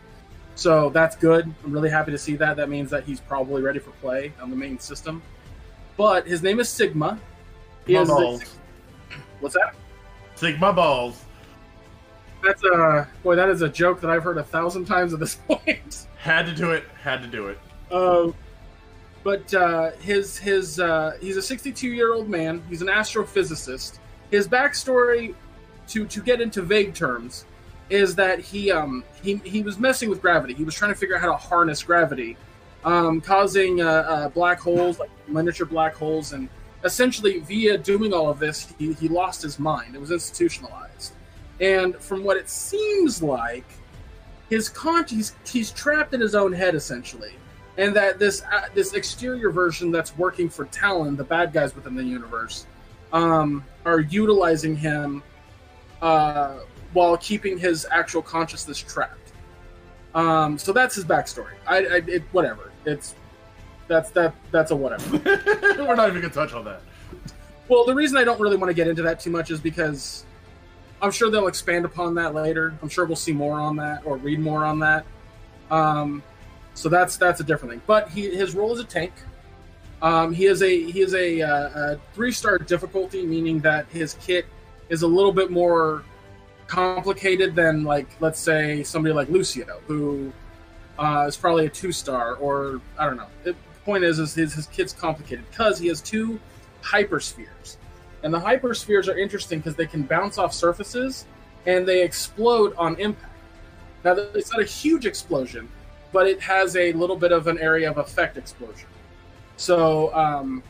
So 0.56 0.89
that's 0.89 1.16
good. 1.16 1.54
I'm 1.64 1.72
really 1.72 1.89
happy 1.89 2.12
to 2.12 2.18
see 2.18 2.36
that. 2.38 2.56
That 2.56 2.70
means 2.70 2.89
that 2.91 3.04
he's 3.04 3.20
probably 3.20 3.62
ready 3.62 3.80
for 3.80 3.91
play 3.91 4.32
on 4.41 4.49
the 4.49 4.56
main 4.56 4.80
system. 4.80 5.22
But 5.97 6.26
his 6.28 6.41
name 6.41 6.60
is 6.60 6.70
Sigma. 6.70 7.20
He 7.86 7.95
My 7.95 8.01
is 8.01 8.08
balls. 8.08 8.43
what's 9.39 9.56
that? 9.56 9.76
Sigma 10.36 10.74
balls. 10.74 11.24
That's 12.44 12.64
a 12.64 13.08
boy. 13.24 13.36
That 13.36 13.50
is 13.50 13.62
a 13.62 13.70
joke 13.70 14.02
that 14.02 14.10
I've 14.10 14.24
heard 14.24 14.38
a 14.38 14.44
thousand 14.44 14.86
times 14.86 15.14
at 15.14 15.20
this 15.20 15.36
point. 15.48 16.08
Had 16.18 16.46
to 16.46 16.54
do 16.54 16.72
it. 16.72 16.84
Had 17.02 17.22
to 17.22 17.28
do 17.28 17.48
it. 17.48 17.60
Uh, 17.92 18.32
but 19.24 19.54
uh, 19.54 19.92
his 20.02 20.38
his 20.38 20.80
uh, 20.80 21.18
he's 21.22 21.38
a 21.38 21.42
62 21.42 21.88
year 21.88 22.14
old 22.14 22.30
man. 22.30 22.62
He's 22.70 22.82
an 22.82 22.90
astrophysicist. 22.90 24.00
His 24.32 24.48
backstory, 24.48 25.36
to 25.90 26.06
to 26.06 26.22
get 26.22 26.42
into 26.42 26.62
vague 26.62 26.94
terms, 26.94 27.46
is 27.90 28.16
that 28.16 28.40
he 28.40 28.72
um 28.72 29.04
he 29.22 29.36
he 29.38 29.62
was 29.62 29.80
messing 29.80 30.10
with 30.10 30.22
gravity. 30.22 30.54
He 30.54 30.66
was 30.66 30.76
trying 30.76 30.92
to 30.92 30.98
figure 30.98 31.16
out 31.16 31.22
how 31.22 31.32
to 31.32 31.38
harness 31.38 31.82
gravity, 31.84 32.36
um, 32.84 33.22
causing 33.22 33.82
uh, 33.82 33.86
uh, 33.86 34.30
black 34.30 34.60
holes 34.60 35.00
like 35.00 35.10
miniature 35.28 35.66
black 35.66 35.94
holes, 35.96 36.34
and 36.34 36.50
essentially 36.84 37.40
via 37.40 37.78
doing 37.78 38.14
all 38.14 38.30
of 38.30 38.40
this, 38.40 38.74
he, 38.78 38.94
he 38.94 39.08
lost 39.08 39.42
his 39.42 39.60
mind. 39.60 39.96
It 39.96 40.02
was 40.02 40.12
institutionalized, 40.12 41.14
and 41.60 41.96
from 41.98 42.24
what 42.24 42.38
it 42.38 42.50
seems 42.50 43.22
like, 43.24 43.66
his 44.50 44.70
con 44.70 45.06
he's 45.08 45.36
he's 45.46 45.72
trapped 45.72 46.14
in 46.14 46.22
his 46.22 46.36
own 46.36 46.54
head 46.54 46.76
essentially 46.76 47.34
and 47.78 47.96
that 47.96 48.20
this 48.20 48.44
uh, 48.52 48.68
this 48.74 48.94
exterior 48.94 49.50
version 49.50 49.92
that's 49.92 50.18
working 50.18 50.50
for 50.50 50.66
Talon, 50.66 51.16
the 51.16 51.24
bad 51.24 51.54
guys 51.54 51.76
within 51.76 51.96
the 51.96 52.04
universe, 52.04 52.66
um, 53.12 53.64
are 53.86 54.00
utilizing 54.00 54.76
him 54.76 55.24
uh, 56.02 56.58
while 56.94 57.18
keeping 57.18 57.58
his 57.58 57.88
actual 57.90 58.22
consciousness 58.22 58.78
trapped. 58.78 59.34
Um, 60.14 60.58
so 60.58 60.72
that's 60.72 60.96
his 60.96 61.06
backstory. 61.06 61.56
I, 61.68 61.78
I 61.78 62.02
it, 62.08 62.24
whatever. 62.32 62.72
It's 62.86 63.16
that's 63.88 64.10
that 64.12 64.34
that's 64.52 64.72
a 64.72 64.76
whatever. 64.76 65.18
We're 65.84 65.96
not 65.96 66.10
even 66.10 66.22
gonna 66.22 66.34
touch 66.34 66.54
on 66.54 66.66
that. 66.66 66.82
well, 67.68 67.86
the 67.86 67.94
reason 67.94 68.18
I 68.18 68.24
don't 68.24 68.40
really 68.40 68.58
want 68.58 68.70
to 68.70 68.74
get 68.74 68.88
into 68.88 69.02
that 69.04 69.20
too 69.20 69.32
much 69.32 69.52
is 69.52 69.60
because 69.60 70.26
I'm 71.02 71.12
sure 71.12 71.30
they'll 71.30 71.48
expand 71.48 71.86
upon 71.86 72.16
that 72.16 72.34
later. 72.34 72.74
I'm 72.82 72.90
sure 72.90 73.06
we'll 73.06 73.16
see 73.16 73.34
more 73.34 73.60
on 73.60 73.76
that 73.78 74.06
or 74.06 74.18
read 74.18 74.40
more 74.40 74.64
on 74.64 74.80
that. 74.80 75.06
Um, 75.70 76.24
so 76.76 76.90
that's 76.90 77.18
that's 77.18 77.40
a 77.40 77.44
different 77.44 77.74
thing. 77.74 77.82
But 77.86 78.10
he 78.10 78.34
his 78.34 78.56
role 78.56 78.74
is 78.74 78.80
a 78.80 78.86
tank. 78.86 79.14
Um, 80.02 80.34
he 80.34 80.46
is 80.46 80.62
a 80.62 80.92
he 80.92 81.02
is 81.02 81.14
a, 81.14 81.42
uh, 81.42 81.94
a 81.94 82.00
three 82.14 82.32
star 82.32 82.58
difficulty, 82.58 83.26
meaning 83.26 83.60
that 83.60 83.88
his 83.88 84.16
kit 84.16 84.46
is 84.90 85.02
a 85.02 85.08
little 85.08 85.32
bit 85.32 85.52
more 85.52 86.04
complicated 86.68 87.56
than 87.56 87.84
like 87.84 88.08
let's 88.20 88.40
say 88.40 88.84
somebody 88.84 89.14
like 89.14 89.30
Lucio, 89.30 89.82
who 89.88 90.32
uh, 91.00 91.26
is 91.28 91.38
probably 91.38 91.66
a 91.66 91.70
two 91.70 91.92
star 91.92 92.36
or 92.36 92.82
I 92.98 93.06
don't 93.06 93.18
know. 93.18 93.28
The 93.44 93.56
point 93.86 94.04
is, 94.04 94.20
is 94.20 94.34
his 94.34 94.54
his 94.54 94.68
kit's 94.68 94.94
complicated 94.94 95.46
because 95.50 95.80
he 95.80 95.88
has 95.88 96.02
two 96.02 96.40
hyperspheres, 96.82 97.78
and 98.24 98.34
the 98.34 98.40
hyperspheres 98.40 99.08
are 99.08 99.18
interesting 99.18 99.60
because 99.60 99.76
they 99.76 99.88
can 99.88 100.04
bounce 100.04 100.38
off 100.38 100.54
surfaces 100.54 101.26
and 101.66 101.88
they 101.88 102.04
explode 102.04 102.74
on 102.78 102.96
impact. 103.00 103.32
Now 104.04 104.14
it's 104.14 104.52
not 104.52 104.62
a 104.62 104.66
huge 104.66 105.06
explosion, 105.06 105.70
but 106.12 106.28
it 106.28 106.42
has 106.42 106.76
a 106.76 106.92
little 106.94 107.16
bit 107.16 107.32
of 107.32 107.48
an 107.48 107.58
area 107.60 107.90
of 107.90 107.98
effect 107.98 108.38
explosion. 108.38 108.88
So 109.56 110.14
um, 110.14 110.64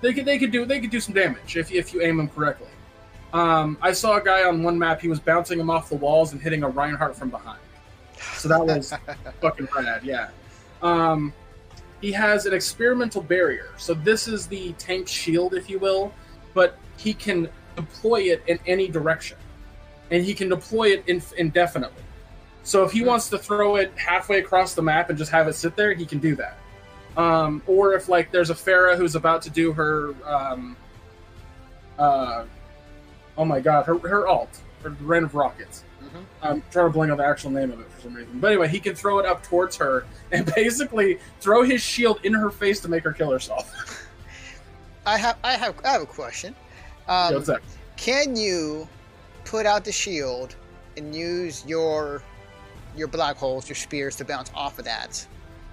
they 0.00 0.12
could 0.12 0.24
they 0.24 0.38
could 0.38 0.52
do 0.52 0.64
they 0.64 0.80
could 0.80 0.90
do 0.90 1.00
some 1.00 1.14
damage 1.14 1.56
if 1.56 1.72
if 1.72 1.94
you 1.94 2.02
aim 2.02 2.16
them 2.16 2.28
correctly. 2.28 2.68
Um, 3.32 3.76
I 3.82 3.92
saw 3.92 4.16
a 4.16 4.22
guy 4.22 4.44
on 4.44 4.62
one 4.62 4.78
map. 4.78 5.00
He 5.00 5.08
was 5.08 5.20
bouncing 5.20 5.60
him 5.60 5.68
off 5.68 5.90
the 5.90 5.96
walls 5.96 6.32
and 6.32 6.40
hitting 6.40 6.62
a 6.62 6.68
Reinhardt 6.68 7.14
from 7.14 7.28
behind. 7.28 7.60
So 8.34 8.48
that 8.48 8.64
was 8.64 8.94
fucking 9.40 9.68
rad. 9.76 10.02
Yeah. 10.02 10.28
Um, 10.82 11.32
he 12.00 12.12
has 12.12 12.46
an 12.46 12.54
experimental 12.54 13.22
barrier. 13.22 13.70
So 13.76 13.94
this 13.94 14.28
is 14.28 14.46
the 14.46 14.72
tank 14.74 15.08
shield, 15.08 15.54
if 15.54 15.68
you 15.68 15.78
will, 15.78 16.12
but 16.54 16.78
he 16.96 17.12
can 17.14 17.48
deploy 17.76 18.22
it 18.22 18.42
in 18.46 18.58
any 18.66 18.88
direction, 18.88 19.38
and 20.10 20.24
he 20.24 20.34
can 20.34 20.48
deploy 20.48 20.92
it 20.92 21.04
in, 21.06 21.22
indefinitely. 21.36 22.02
So 22.62 22.84
if 22.84 22.92
he 22.92 23.02
wants 23.02 23.28
to 23.30 23.38
throw 23.38 23.76
it 23.76 23.92
halfway 23.96 24.40
across 24.40 24.74
the 24.74 24.82
map 24.82 25.08
and 25.08 25.18
just 25.18 25.30
have 25.30 25.48
it 25.48 25.54
sit 25.54 25.74
there, 25.74 25.94
he 25.94 26.04
can 26.04 26.18
do 26.18 26.36
that. 26.36 26.58
Um, 27.16 27.62
or 27.66 27.94
if 27.94 28.08
like 28.08 28.30
there's 28.30 28.50
a 28.50 28.54
Pharah 28.54 28.96
who's 28.96 29.14
about 29.14 29.42
to 29.42 29.50
do 29.50 29.72
her, 29.72 30.14
um, 30.24 30.76
uh, 31.98 32.44
oh 33.36 33.44
my 33.44 33.60
god, 33.60 33.86
her 33.86 33.98
her 33.98 34.28
alt, 34.28 34.60
her 34.82 34.90
Rain 35.00 35.24
of 35.24 35.34
Rockets. 35.34 35.82
Mhm. 36.14 36.24
I'm 36.42 36.62
trying 36.70 36.86
to 36.86 36.92
blank 36.92 37.10
on 37.12 37.18
the 37.18 37.24
actual 37.24 37.50
name 37.50 37.70
of 37.70 37.80
it 37.80 37.90
for 37.90 38.00
some 38.02 38.14
reason. 38.14 38.38
But 38.40 38.48
anyway, 38.48 38.68
he 38.68 38.80
can 38.80 38.94
throw 38.94 39.18
it 39.18 39.26
up 39.26 39.42
towards 39.42 39.76
her 39.76 40.04
and 40.32 40.52
basically 40.54 41.18
throw 41.40 41.62
his 41.62 41.80
shield 41.82 42.20
in 42.24 42.34
her 42.34 42.50
face 42.50 42.80
to 42.80 42.88
make 42.88 43.04
her 43.04 43.12
kill 43.12 43.30
herself. 43.30 44.06
I 45.06 45.16
have 45.18 45.36
I 45.42 45.52
have 45.56 45.74
I 45.84 45.88
have 45.92 46.02
a 46.02 46.06
question. 46.06 46.54
Yeah, 47.06 47.26
Um, 47.28 47.34
what's 47.34 47.46
that? 47.46 47.60
can 47.96 48.36
you 48.36 48.86
put 49.44 49.64
out 49.66 49.84
the 49.84 49.92
shield 49.92 50.54
and 50.96 51.14
use 51.14 51.64
your 51.66 52.22
your 52.96 53.08
black 53.08 53.36
holes, 53.36 53.68
your 53.68 53.76
spears 53.76 54.16
to 54.16 54.24
bounce 54.24 54.50
off 54.54 54.78
of 54.78 54.84
that? 54.84 55.24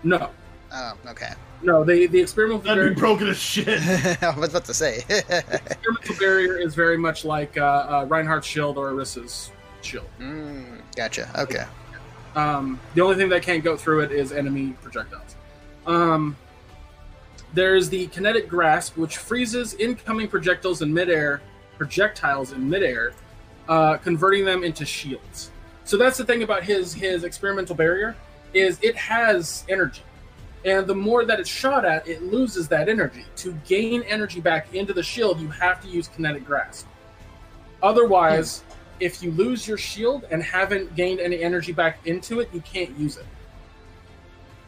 No, 0.03 0.29
Oh, 0.73 0.93
okay. 1.07 1.33
no. 1.61 1.83
The 1.83 2.07
the 2.07 2.19
experimental 2.21 2.61
That'd 2.61 2.95
be 2.95 2.99
broken 2.99 3.27
as 3.27 3.37
shit. 3.37 3.67
I 4.23 4.33
was 4.37 4.49
about 4.49 4.65
to 4.65 4.73
say. 4.73 4.97
experimental 5.09 6.15
barrier 6.19 6.57
is 6.57 6.73
very 6.75 6.97
much 6.97 7.25
like 7.25 7.57
uh, 7.57 7.61
uh, 7.63 8.05
Reinhardt's 8.07 8.47
shield 8.47 8.77
or 8.77 8.91
Orisa's 8.91 9.51
shield. 9.85 10.07
mm, 10.19 10.81
gotcha. 10.95 11.29
Okay. 11.37 11.65
Um, 12.35 12.79
the 12.93 13.01
only 13.01 13.15
thing 13.15 13.29
that 13.29 13.43
can't 13.43 13.63
go 13.63 13.77
through 13.77 14.01
it 14.01 14.11
is 14.11 14.31
enemy 14.31 14.75
projectiles. 14.81 15.35
Um, 15.87 16.35
there's 17.53 17.89
the 17.89 18.07
kinetic 18.07 18.49
grasp, 18.49 18.97
which 18.97 19.17
freezes 19.17 19.73
incoming 19.75 20.27
projectiles 20.27 20.81
in 20.81 20.93
midair, 20.93 21.41
projectiles 21.77 22.51
in 22.51 22.69
midair, 22.69 23.13
uh, 23.69 23.95
converting 23.97 24.43
them 24.43 24.63
into 24.63 24.85
shields. 24.85 25.51
So 25.85 25.97
that's 25.97 26.17
the 26.17 26.25
thing 26.25 26.43
about 26.43 26.63
his 26.63 26.93
his 26.93 27.23
experimental 27.23 27.75
barrier 27.75 28.15
is 28.53 28.79
it 28.81 28.95
has 28.97 29.63
energy, 29.69 30.03
and 30.65 30.85
the 30.85 30.95
more 30.95 31.23
that 31.23 31.39
it's 31.39 31.49
shot 31.49 31.85
at, 31.85 32.05
it 32.07 32.23
loses 32.23 32.67
that 32.67 32.89
energy. 32.89 33.25
To 33.37 33.53
gain 33.65 34.01
energy 34.03 34.41
back 34.41 34.73
into 34.73 34.91
the 34.93 35.03
shield, 35.03 35.39
you 35.39 35.47
have 35.49 35.79
to 35.81 35.87
use 35.87 36.09
kinetic 36.09 36.45
grasp. 36.45 36.87
Otherwise, 37.81 38.63
if 38.99 39.21
you 39.21 39.31
lose 39.31 39.67
your 39.67 39.77
shield 39.77 40.25
and 40.31 40.41
haven't 40.41 40.95
gained 40.95 41.19
any 41.19 41.41
energy 41.43 41.71
back 41.71 41.99
into 42.05 42.39
it, 42.39 42.49
you 42.53 42.61
can't 42.61 42.97
use 42.97 43.17
it. 43.17 43.25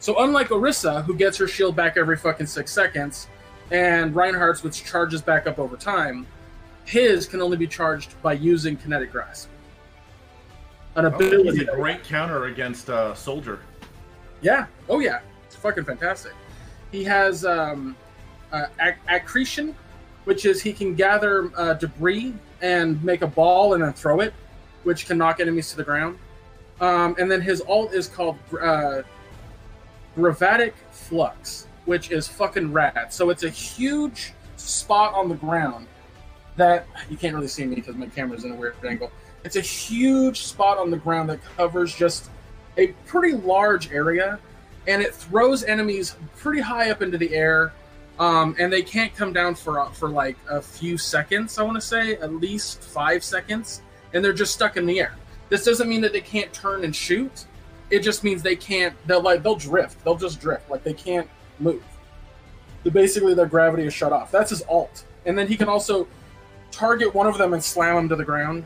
So 0.00 0.22
unlike 0.22 0.48
Orisa, 0.48 1.04
who 1.04 1.14
gets 1.14 1.36
her 1.38 1.48
shield 1.48 1.74
back 1.74 1.96
every 1.96 2.16
fucking 2.16 2.46
six 2.46 2.72
seconds, 2.72 3.28
and 3.70 4.14
Reinhardt's, 4.14 4.62
which 4.62 4.84
charges 4.84 5.20
back 5.22 5.46
up 5.46 5.58
over 5.58 5.76
time, 5.76 6.26
his 6.84 7.26
can 7.26 7.42
only 7.42 7.56
be 7.56 7.66
charged 7.66 8.20
by 8.22 8.32
using 8.34 8.76
kinetic 8.76 9.12
grasp. 9.12 9.48
An 10.94 11.06
Oh, 11.06 11.18
He's 11.18 11.60
a 11.60 11.64
great 11.64 12.02
counter 12.02 12.46
against 12.46 12.90
uh, 12.90 13.14
Soldier. 13.14 13.60
Yeah. 14.40 14.66
Oh 14.88 15.00
yeah. 15.00 15.20
It's 15.46 15.56
fucking 15.56 15.84
fantastic. 15.84 16.32
He 16.90 17.04
has 17.04 17.44
um, 17.44 17.94
uh, 18.52 18.66
ac- 18.80 18.98
accretion, 19.08 19.76
which 20.24 20.44
is 20.46 20.62
he 20.62 20.72
can 20.72 20.94
gather 20.94 21.50
uh, 21.56 21.74
debris 21.74 22.34
and 22.62 23.02
make 23.02 23.22
a 23.22 23.26
ball 23.26 23.74
and 23.74 23.82
then 23.82 23.92
throw 23.92 24.20
it, 24.20 24.34
which 24.84 25.06
can 25.06 25.18
knock 25.18 25.40
enemies 25.40 25.70
to 25.70 25.76
the 25.76 25.84
ground. 25.84 26.18
Um, 26.80 27.16
and 27.18 27.30
then 27.30 27.40
his 27.40 27.60
alt 27.62 27.92
is 27.92 28.08
called 28.08 28.38
uh, 28.60 29.02
Gravitic 30.14 30.74
Flux, 30.90 31.66
which 31.86 32.10
is 32.10 32.28
fucking 32.28 32.72
rad. 32.72 33.12
So 33.12 33.30
it's 33.30 33.42
a 33.42 33.50
huge 33.50 34.32
spot 34.56 35.14
on 35.14 35.28
the 35.28 35.34
ground 35.34 35.86
that 36.56 36.86
you 37.08 37.16
can't 37.16 37.34
really 37.34 37.48
see 37.48 37.64
me 37.64 37.76
because 37.76 37.96
my 37.96 38.06
camera's 38.06 38.44
in 38.44 38.52
a 38.52 38.54
weird 38.54 38.74
angle. 38.84 39.10
It's 39.44 39.56
a 39.56 39.60
huge 39.60 40.42
spot 40.42 40.78
on 40.78 40.90
the 40.90 40.96
ground 40.96 41.30
that 41.30 41.42
covers 41.56 41.94
just 41.94 42.30
a 42.76 42.88
pretty 43.06 43.36
large 43.36 43.90
area, 43.92 44.38
and 44.86 45.00
it 45.00 45.14
throws 45.14 45.64
enemies 45.64 46.16
pretty 46.36 46.60
high 46.60 46.90
up 46.90 47.02
into 47.02 47.18
the 47.18 47.34
air, 47.34 47.72
um, 48.18 48.56
and 48.58 48.72
they 48.72 48.82
can't 48.82 49.14
come 49.14 49.32
down 49.32 49.54
for 49.54 49.80
uh, 49.80 49.90
for 49.90 50.08
like 50.08 50.36
a 50.48 50.60
few 50.60 50.98
seconds. 50.98 51.58
I 51.58 51.62
want 51.62 51.76
to 51.76 51.80
say 51.80 52.14
at 52.14 52.32
least 52.32 52.82
five 52.82 53.22
seconds, 53.22 53.82
and 54.12 54.24
they're 54.24 54.32
just 54.32 54.54
stuck 54.54 54.76
in 54.76 54.86
the 54.86 55.00
air. 55.00 55.14
This 55.48 55.64
doesn't 55.64 55.88
mean 55.88 56.00
that 56.02 56.12
they 56.12 56.20
can't 56.20 56.52
turn 56.52 56.84
and 56.84 56.94
shoot. 56.94 57.46
It 57.90 58.00
just 58.00 58.24
means 58.24 58.42
they 58.42 58.56
can't. 58.56 58.94
They'll 59.06 59.22
like 59.22 59.42
they'll 59.42 59.56
drift. 59.56 60.02
They'll 60.04 60.16
just 60.16 60.40
drift. 60.40 60.68
Like 60.68 60.82
they 60.82 60.94
can't 60.94 61.28
move. 61.60 61.82
Basically, 62.92 63.34
their 63.34 63.46
gravity 63.46 63.86
is 63.86 63.94
shut 63.94 64.12
off. 64.12 64.30
That's 64.30 64.50
his 64.50 64.62
alt, 64.62 65.04
and 65.24 65.38
then 65.38 65.46
he 65.46 65.56
can 65.56 65.68
also 65.68 66.08
target 66.70 67.14
one 67.14 67.26
of 67.26 67.38
them 67.38 67.52
and 67.52 67.62
slam 67.62 67.96
them 67.96 68.08
to 68.08 68.16
the 68.16 68.24
ground. 68.24 68.64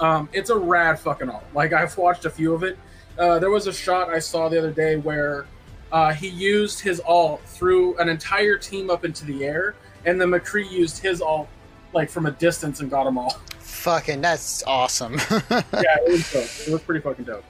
Um, 0.00 0.28
it's 0.32 0.50
a 0.50 0.56
rad 0.56 0.98
fucking 0.98 1.28
alt. 1.30 1.44
Like 1.54 1.72
I've 1.72 1.96
watched 1.96 2.24
a 2.24 2.30
few 2.30 2.52
of 2.52 2.64
it. 2.64 2.78
Uh, 3.16 3.38
there 3.38 3.50
was 3.50 3.68
a 3.68 3.72
shot 3.72 4.08
I 4.08 4.18
saw 4.18 4.48
the 4.48 4.58
other 4.58 4.72
day 4.72 4.96
where 4.96 5.46
uh, 5.92 6.12
he 6.12 6.28
used 6.28 6.80
his 6.80 7.00
ult 7.06 7.42
threw 7.46 7.96
an 7.98 8.08
entire 8.08 8.56
team 8.56 8.90
up 8.90 9.04
into 9.04 9.24
the 9.24 9.44
air, 9.44 9.74
and 10.04 10.20
then 10.20 10.28
McCree 10.28 10.70
used 10.70 10.98
his 10.98 11.22
ult 11.22 11.48
like 11.92 12.10
from 12.10 12.26
a 12.26 12.32
distance 12.32 12.80
and 12.80 12.90
got 12.90 13.04
them 13.04 13.18
all. 13.18 13.38
Fucking, 13.60 14.20
that's 14.20 14.62
awesome. 14.66 15.14
yeah, 15.50 15.62
it 15.72 16.10
was 16.10 16.32
dope. 16.32 16.44
It 16.68 16.72
was 16.72 16.82
pretty 16.82 17.00
fucking 17.00 17.24
dope. 17.24 17.44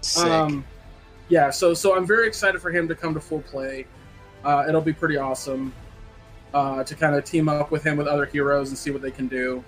Sick. 0.00 0.26
Um, 0.26 0.64
yeah, 1.28 1.50
so 1.50 1.74
so 1.74 1.96
I'm 1.96 2.06
very 2.06 2.26
excited 2.28 2.60
for 2.60 2.70
him 2.70 2.86
to 2.88 2.94
come 2.94 3.14
to 3.14 3.20
full 3.20 3.40
play. 3.42 3.86
Uh, 4.44 4.64
it'll 4.68 4.80
be 4.80 4.92
pretty 4.92 5.16
awesome 5.16 5.72
uh, 6.54 6.84
to 6.84 6.94
kind 6.94 7.14
of 7.14 7.24
team 7.24 7.48
up 7.48 7.70
with 7.70 7.82
him 7.82 7.96
with 7.96 8.06
other 8.06 8.26
heroes 8.26 8.68
and 8.68 8.78
see 8.78 8.90
what 8.90 9.02
they 9.02 9.10
can 9.10 9.28
do. 9.28 9.64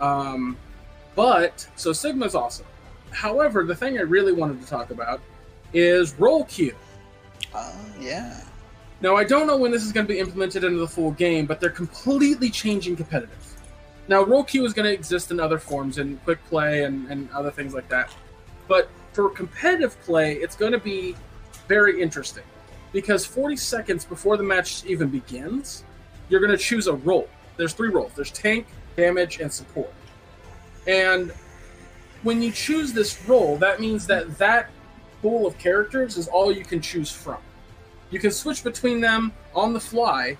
Um, 0.00 0.56
but 1.14 1.66
so 1.76 1.92
Sigma's 1.92 2.34
awesome. 2.34 2.66
However, 3.10 3.64
the 3.64 3.74
thing 3.74 3.98
I 3.98 4.02
really 4.02 4.32
wanted 4.32 4.60
to 4.60 4.66
talk 4.66 4.90
about 4.90 5.20
is 5.72 6.14
role 6.18 6.44
queue. 6.44 6.76
Uh, 7.54 7.72
yeah. 7.98 8.40
Now 9.00 9.16
I 9.16 9.24
don't 9.24 9.46
know 9.46 9.56
when 9.56 9.70
this 9.70 9.84
is 9.84 9.92
going 9.92 10.06
to 10.06 10.12
be 10.12 10.18
implemented 10.18 10.64
into 10.64 10.78
the 10.78 10.88
full 10.88 11.12
game, 11.12 11.46
but 11.46 11.60
they're 11.60 11.70
completely 11.70 12.50
changing 12.50 12.96
competitive. 12.96 13.54
Now 14.08 14.22
role 14.24 14.44
queue 14.44 14.64
is 14.64 14.72
going 14.72 14.86
to 14.86 14.92
exist 14.92 15.30
in 15.30 15.38
other 15.38 15.58
forms 15.58 15.98
in 15.98 16.16
quick 16.24 16.44
play 16.46 16.84
and, 16.84 17.08
and 17.10 17.30
other 17.30 17.50
things 17.50 17.74
like 17.74 17.88
that. 17.88 18.14
But 18.66 18.90
for 19.12 19.30
competitive 19.30 20.00
play, 20.02 20.34
it's 20.34 20.56
going 20.56 20.72
to 20.72 20.78
be 20.78 21.16
very 21.68 22.00
interesting 22.00 22.44
because 22.92 23.24
40 23.24 23.56
seconds 23.56 24.04
before 24.04 24.36
the 24.36 24.42
match 24.42 24.84
even 24.86 25.08
begins, 25.08 25.84
you're 26.28 26.40
going 26.40 26.52
to 26.52 26.58
choose 26.58 26.86
a 26.86 26.94
role. 26.94 27.28
There's 27.56 27.72
three 27.72 27.88
roles. 27.88 28.12
There's 28.14 28.30
tank, 28.30 28.66
damage, 28.96 29.40
and 29.40 29.52
support. 29.52 29.92
And 30.86 31.32
when 32.22 32.42
you 32.42 32.50
choose 32.50 32.92
this 32.92 33.28
role, 33.28 33.56
that 33.58 33.80
means 33.80 34.06
that 34.06 34.38
that 34.38 34.70
pool 35.22 35.46
of 35.46 35.58
characters 35.58 36.16
is 36.16 36.28
all 36.28 36.52
you 36.52 36.64
can 36.64 36.80
choose 36.80 37.10
from. 37.10 37.38
You 38.10 38.18
can 38.18 38.30
switch 38.30 38.64
between 38.64 39.00
them 39.00 39.32
on 39.54 39.72
the 39.72 39.80
fly, 39.80 40.36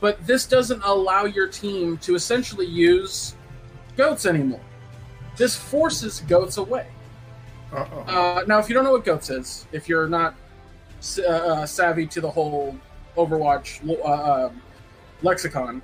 but 0.00 0.24
this 0.26 0.46
doesn't 0.46 0.82
allow 0.84 1.24
your 1.24 1.48
team 1.48 1.98
to 1.98 2.14
essentially 2.14 2.66
use 2.66 3.34
goats 3.96 4.26
anymore. 4.26 4.60
This 5.36 5.56
forces 5.56 6.20
goats 6.20 6.56
away. 6.56 6.86
Uh, 7.72 8.44
now, 8.46 8.58
if 8.58 8.68
you 8.68 8.74
don't 8.74 8.84
know 8.84 8.92
what 8.92 9.04
goats 9.04 9.30
is, 9.30 9.66
if 9.72 9.88
you're 9.88 10.08
not 10.08 10.34
uh, 11.18 11.30
uh, 11.30 11.66
savvy 11.66 12.06
to 12.06 12.20
the 12.20 12.30
whole 12.30 12.76
Overwatch 13.16 13.86
uh, 14.04 14.46
um, 14.46 14.62
lexicon, 15.22 15.82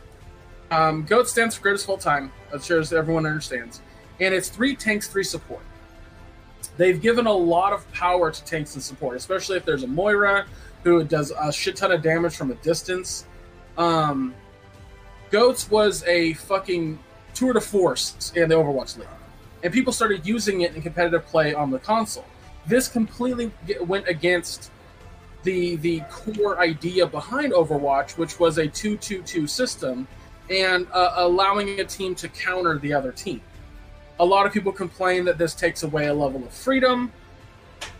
um, 0.70 1.04
GOAT 1.04 1.28
stands 1.28 1.56
for 1.56 1.62
greatest 1.62 1.84
of 1.84 1.90
all 1.90 1.98
time. 1.98 2.32
I'm 2.52 2.60
sure 2.60 2.80
as 2.80 2.92
everyone 2.92 3.26
understands, 3.26 3.82
and 4.18 4.32
it's 4.32 4.48
three 4.48 4.74
tanks, 4.74 5.08
three 5.08 5.24
support. 5.24 5.62
They've 6.76 7.00
given 7.00 7.26
a 7.26 7.32
lot 7.32 7.72
of 7.72 7.90
power 7.92 8.30
to 8.30 8.44
tanks 8.44 8.74
and 8.74 8.82
support, 8.82 9.16
especially 9.16 9.56
if 9.56 9.64
there's 9.64 9.82
a 9.82 9.86
Moira 9.86 10.46
who 10.82 11.02
does 11.04 11.32
a 11.38 11.52
shit 11.52 11.76
ton 11.76 11.92
of 11.92 12.02
damage 12.02 12.36
from 12.36 12.50
a 12.50 12.54
distance. 12.56 13.26
Um, 13.78 14.34
Goats 15.30 15.70
was 15.70 16.04
a 16.04 16.34
fucking 16.34 16.98
tour 17.34 17.52
de 17.52 17.60
force 17.60 18.32
in 18.36 18.48
the 18.48 18.54
Overwatch 18.54 18.96
League, 18.98 19.08
and 19.62 19.72
people 19.72 19.92
started 19.92 20.26
using 20.26 20.60
it 20.60 20.74
in 20.74 20.82
competitive 20.82 21.26
play 21.26 21.54
on 21.54 21.70
the 21.70 21.78
console. 21.78 22.26
This 22.66 22.88
completely 22.88 23.50
went 23.80 24.08
against 24.08 24.70
the 25.42 25.76
the 25.76 26.00
core 26.10 26.60
idea 26.60 27.06
behind 27.06 27.52
Overwatch, 27.52 28.16
which 28.16 28.38
was 28.38 28.58
a 28.58 28.66
two-two-two 28.66 29.46
system, 29.46 30.06
and 30.50 30.86
uh, 30.92 31.12
allowing 31.16 31.80
a 31.80 31.84
team 31.84 32.14
to 32.14 32.28
counter 32.28 32.78
the 32.78 32.92
other 32.92 33.12
team. 33.12 33.40
A 34.20 34.24
lot 34.24 34.46
of 34.46 34.52
people 34.52 34.72
complain 34.72 35.24
that 35.24 35.38
this 35.38 35.54
takes 35.54 35.82
away 35.82 36.06
a 36.06 36.14
level 36.14 36.44
of 36.44 36.52
freedom. 36.52 37.12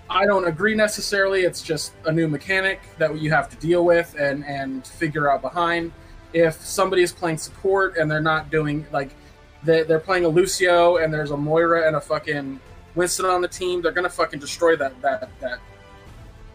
I 0.08 0.26
don't 0.26 0.46
agree 0.46 0.74
necessarily. 0.74 1.42
It's 1.42 1.62
just 1.62 1.92
a 2.04 2.12
new 2.12 2.28
mechanic 2.28 2.80
that 2.98 3.18
you 3.18 3.30
have 3.30 3.48
to 3.48 3.56
deal 3.56 3.84
with 3.84 4.14
and 4.18 4.44
and 4.44 4.86
figure 4.86 5.30
out 5.30 5.42
behind. 5.42 5.92
If 6.32 6.54
somebody 6.54 7.02
is 7.02 7.12
playing 7.12 7.38
support 7.38 7.96
and 7.96 8.10
they're 8.10 8.20
not 8.20 8.50
doing 8.50 8.86
like 8.92 9.10
they, 9.62 9.82
they're 9.82 10.00
playing 10.00 10.24
a 10.24 10.28
Lucio 10.28 10.98
and 10.98 11.12
there's 11.12 11.30
a 11.30 11.36
Moira 11.36 11.86
and 11.86 11.96
a 11.96 12.00
fucking 12.00 12.60
Winston 12.94 13.26
on 13.26 13.40
the 13.40 13.48
team, 13.48 13.82
they're 13.82 13.92
gonna 13.92 14.08
fucking 14.08 14.38
destroy 14.38 14.76
that 14.76 15.00
that 15.02 15.28
that 15.40 15.58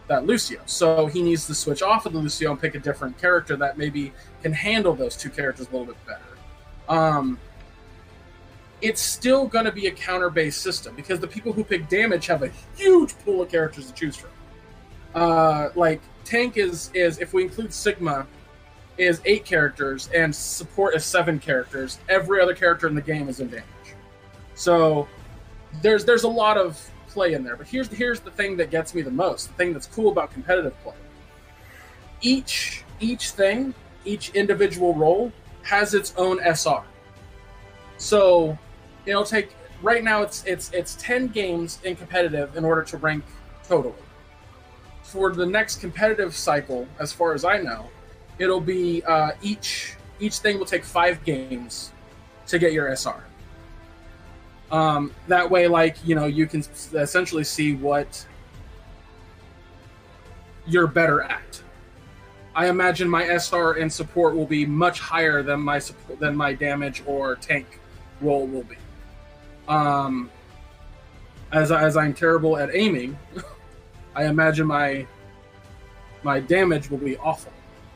that 0.06 0.26
Lucio. 0.26 0.60
So 0.66 1.06
he 1.06 1.22
needs 1.22 1.46
to 1.46 1.54
switch 1.54 1.82
off 1.82 2.06
of 2.06 2.12
the 2.12 2.18
Lucio 2.18 2.50
and 2.50 2.60
pick 2.60 2.74
a 2.74 2.80
different 2.80 3.18
character 3.18 3.56
that 3.56 3.78
maybe 3.78 4.12
can 4.42 4.52
handle 4.52 4.94
those 4.94 5.16
two 5.16 5.30
characters 5.30 5.68
a 5.68 5.70
little 5.70 5.86
bit 5.86 6.06
better. 6.06 6.22
Um, 6.88 7.38
it's 8.82 9.00
still 9.00 9.46
going 9.46 9.64
to 9.64 9.72
be 9.72 9.86
a 9.86 9.90
counter 9.90 10.30
based 10.30 10.62
system 10.62 10.94
because 10.94 11.20
the 11.20 11.26
people 11.26 11.52
who 11.52 11.64
pick 11.64 11.88
damage 11.88 12.26
have 12.26 12.42
a 12.42 12.50
huge 12.76 13.16
pool 13.18 13.42
of 13.42 13.50
characters 13.50 13.86
to 13.86 13.92
choose 13.92 14.16
from. 14.16 14.30
Uh, 15.14 15.70
like 15.74 16.00
tank 16.24 16.56
is 16.56 16.90
is 16.94 17.18
if 17.18 17.32
we 17.32 17.42
include 17.42 17.72
Sigma 17.72 18.26
is 18.98 19.20
eight 19.24 19.44
characters 19.44 20.08
and 20.14 20.34
support 20.34 20.94
is 20.94 21.04
seven 21.04 21.38
characters. 21.38 21.98
Every 22.08 22.40
other 22.40 22.54
character 22.54 22.86
in 22.86 22.94
the 22.94 23.02
game 23.02 23.28
is 23.28 23.40
in 23.40 23.48
damage. 23.48 23.64
So 24.54 25.08
there's 25.82 26.04
there's 26.04 26.24
a 26.24 26.28
lot 26.28 26.56
of 26.56 26.78
play 27.08 27.34
in 27.34 27.42
there. 27.44 27.56
But 27.56 27.66
here's 27.66 27.88
here's 27.88 28.20
the 28.20 28.30
thing 28.30 28.56
that 28.58 28.70
gets 28.70 28.94
me 28.94 29.02
the 29.02 29.10
most. 29.10 29.48
The 29.48 29.54
thing 29.54 29.72
that's 29.72 29.86
cool 29.86 30.10
about 30.10 30.32
competitive 30.32 30.78
play. 30.82 30.94
Each 32.20 32.84
each 33.00 33.30
thing, 33.30 33.74
each 34.04 34.30
individual 34.30 34.94
role 34.94 35.32
has 35.62 35.94
its 35.94 36.14
own 36.16 36.38
SR. 36.40 36.82
So 37.96 38.58
it'll 39.06 39.24
take 39.24 39.54
right 39.82 40.04
now 40.04 40.22
it's 40.22 40.44
it's 40.44 40.70
it's 40.72 40.96
10 40.96 41.28
games 41.28 41.78
in 41.84 41.96
competitive 41.96 42.56
in 42.56 42.64
order 42.64 42.82
to 42.82 42.96
rank 42.96 43.24
totally. 43.64 43.94
For 45.02 45.32
the 45.32 45.46
next 45.46 45.80
competitive 45.80 46.36
cycle, 46.36 46.86
as 46.98 47.12
far 47.12 47.34
as 47.34 47.44
I 47.44 47.58
know, 47.58 47.88
it'll 48.38 48.60
be 48.60 49.02
uh, 49.04 49.32
each 49.42 49.94
each 50.18 50.38
thing 50.38 50.58
will 50.58 50.66
take 50.66 50.84
five 50.84 51.24
games 51.24 51.92
to 52.46 52.58
get 52.58 52.72
your 52.72 52.94
SR. 52.94 53.24
Um, 54.70 55.12
that 55.26 55.50
way, 55.50 55.66
like 55.66 55.96
you 56.04 56.14
know, 56.14 56.26
you 56.26 56.46
can 56.46 56.62
essentially 56.92 57.44
see 57.44 57.74
what 57.74 58.24
you're 60.66 60.86
better 60.86 61.22
at. 61.22 61.62
I 62.54 62.68
imagine 62.68 63.08
my 63.08 63.24
SR 63.24 63.74
and 63.74 63.92
support 63.92 64.34
will 64.34 64.46
be 64.46 64.66
much 64.66 65.00
higher 65.00 65.42
than 65.42 65.60
my 65.60 65.78
support, 65.78 66.18
than 66.18 66.36
my 66.36 66.52
damage 66.52 67.02
or 67.06 67.36
tank 67.36 67.80
role 68.20 68.46
will 68.46 68.64
be. 68.64 68.76
Um, 69.70 70.28
as 71.52 71.70
as 71.70 71.96
I'm 71.96 72.12
terrible 72.12 72.58
at 72.58 72.74
aiming, 72.74 73.16
I 74.14 74.26
imagine 74.26 74.66
my 74.66 75.06
my 76.22 76.40
damage 76.40 76.90
will 76.90 76.98
be 76.98 77.16
awful. 77.16 77.52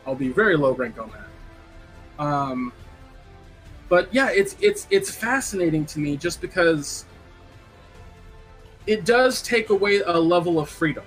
I'll 0.07 0.15
be 0.15 0.29
very 0.29 0.57
low 0.57 0.73
rank 0.73 0.99
on 0.99 1.11
that. 1.11 2.25
Um, 2.25 2.73
but 3.89 4.13
yeah, 4.15 4.31
it's 4.31 4.57
it's 4.61 4.87
it's 4.91 5.11
fascinating 5.11 5.85
to 5.87 5.99
me 5.99 6.17
just 6.17 6.41
because 6.41 7.07
it 8.87 9.05
does 9.05 9.43
take 9.43 9.71
away 9.71 10.01
a 10.01 10.19
level 10.19 10.61
of 10.61 10.69
freedom 10.69 11.05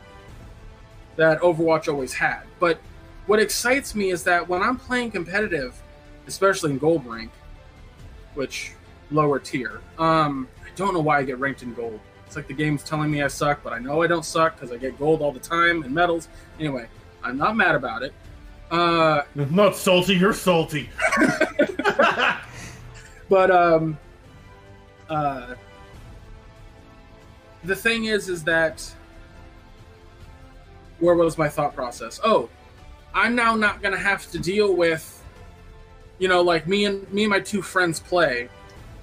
that 1.15 1.39
Overwatch 1.39 1.87
always 1.87 2.13
had. 2.13 2.41
But 2.59 2.79
what 3.25 3.39
excites 3.39 3.95
me 3.95 4.11
is 4.11 4.23
that 4.23 4.47
when 4.47 4.61
I'm 4.61 4.77
playing 4.77 5.11
competitive, 5.11 5.81
especially 6.27 6.71
in 6.71 6.77
gold 6.77 7.05
rank, 7.05 7.31
which 8.33 8.73
lower 9.11 9.39
tier, 9.39 9.81
um, 9.97 10.47
I 10.61 10.69
don't 10.75 10.93
know 10.93 10.99
why 10.99 11.19
I 11.19 11.23
get 11.23 11.39
ranked 11.39 11.63
in 11.63 11.73
gold. 11.73 11.99
It's 12.25 12.35
like 12.35 12.47
the 12.47 12.53
game's 12.53 12.83
telling 12.83 13.09
me 13.09 13.21
I 13.23 13.27
suck, 13.27 13.63
but 13.63 13.71
I 13.73 13.79
know 13.79 14.01
I 14.01 14.07
don't 14.07 14.25
suck 14.25 14.55
because 14.55 14.71
I 14.71 14.77
get 14.77 14.99
gold 14.99 15.21
all 15.21 15.31
the 15.31 15.39
time 15.39 15.83
and 15.83 15.93
medals. 15.93 16.27
Anyway, 16.59 16.87
I'm 17.23 17.37
not 17.37 17.55
mad 17.55 17.75
about 17.75 18.03
it. 18.03 18.13
Uh, 18.69 19.21
not 19.33 19.77
salty, 19.77 20.15
you're 20.15 20.33
salty. 20.33 20.89
but 23.29 23.51
um 23.51 23.97
uh 25.09 25.55
the 27.63 27.75
thing 27.75 28.05
is 28.05 28.29
is 28.29 28.43
that 28.43 28.93
where 30.99 31.15
was 31.15 31.37
my 31.37 31.49
thought 31.49 31.75
process 31.75 32.19
oh 32.23 32.49
i'm 33.13 33.35
now 33.35 33.55
not 33.55 33.81
gonna 33.81 33.97
have 33.97 34.29
to 34.31 34.39
deal 34.39 34.75
with 34.75 35.23
you 36.19 36.27
know 36.27 36.41
like 36.41 36.67
me 36.67 36.85
and 36.85 37.11
me 37.11 37.23
and 37.23 37.31
my 37.31 37.39
two 37.39 37.61
friends 37.61 37.99
play 37.99 38.49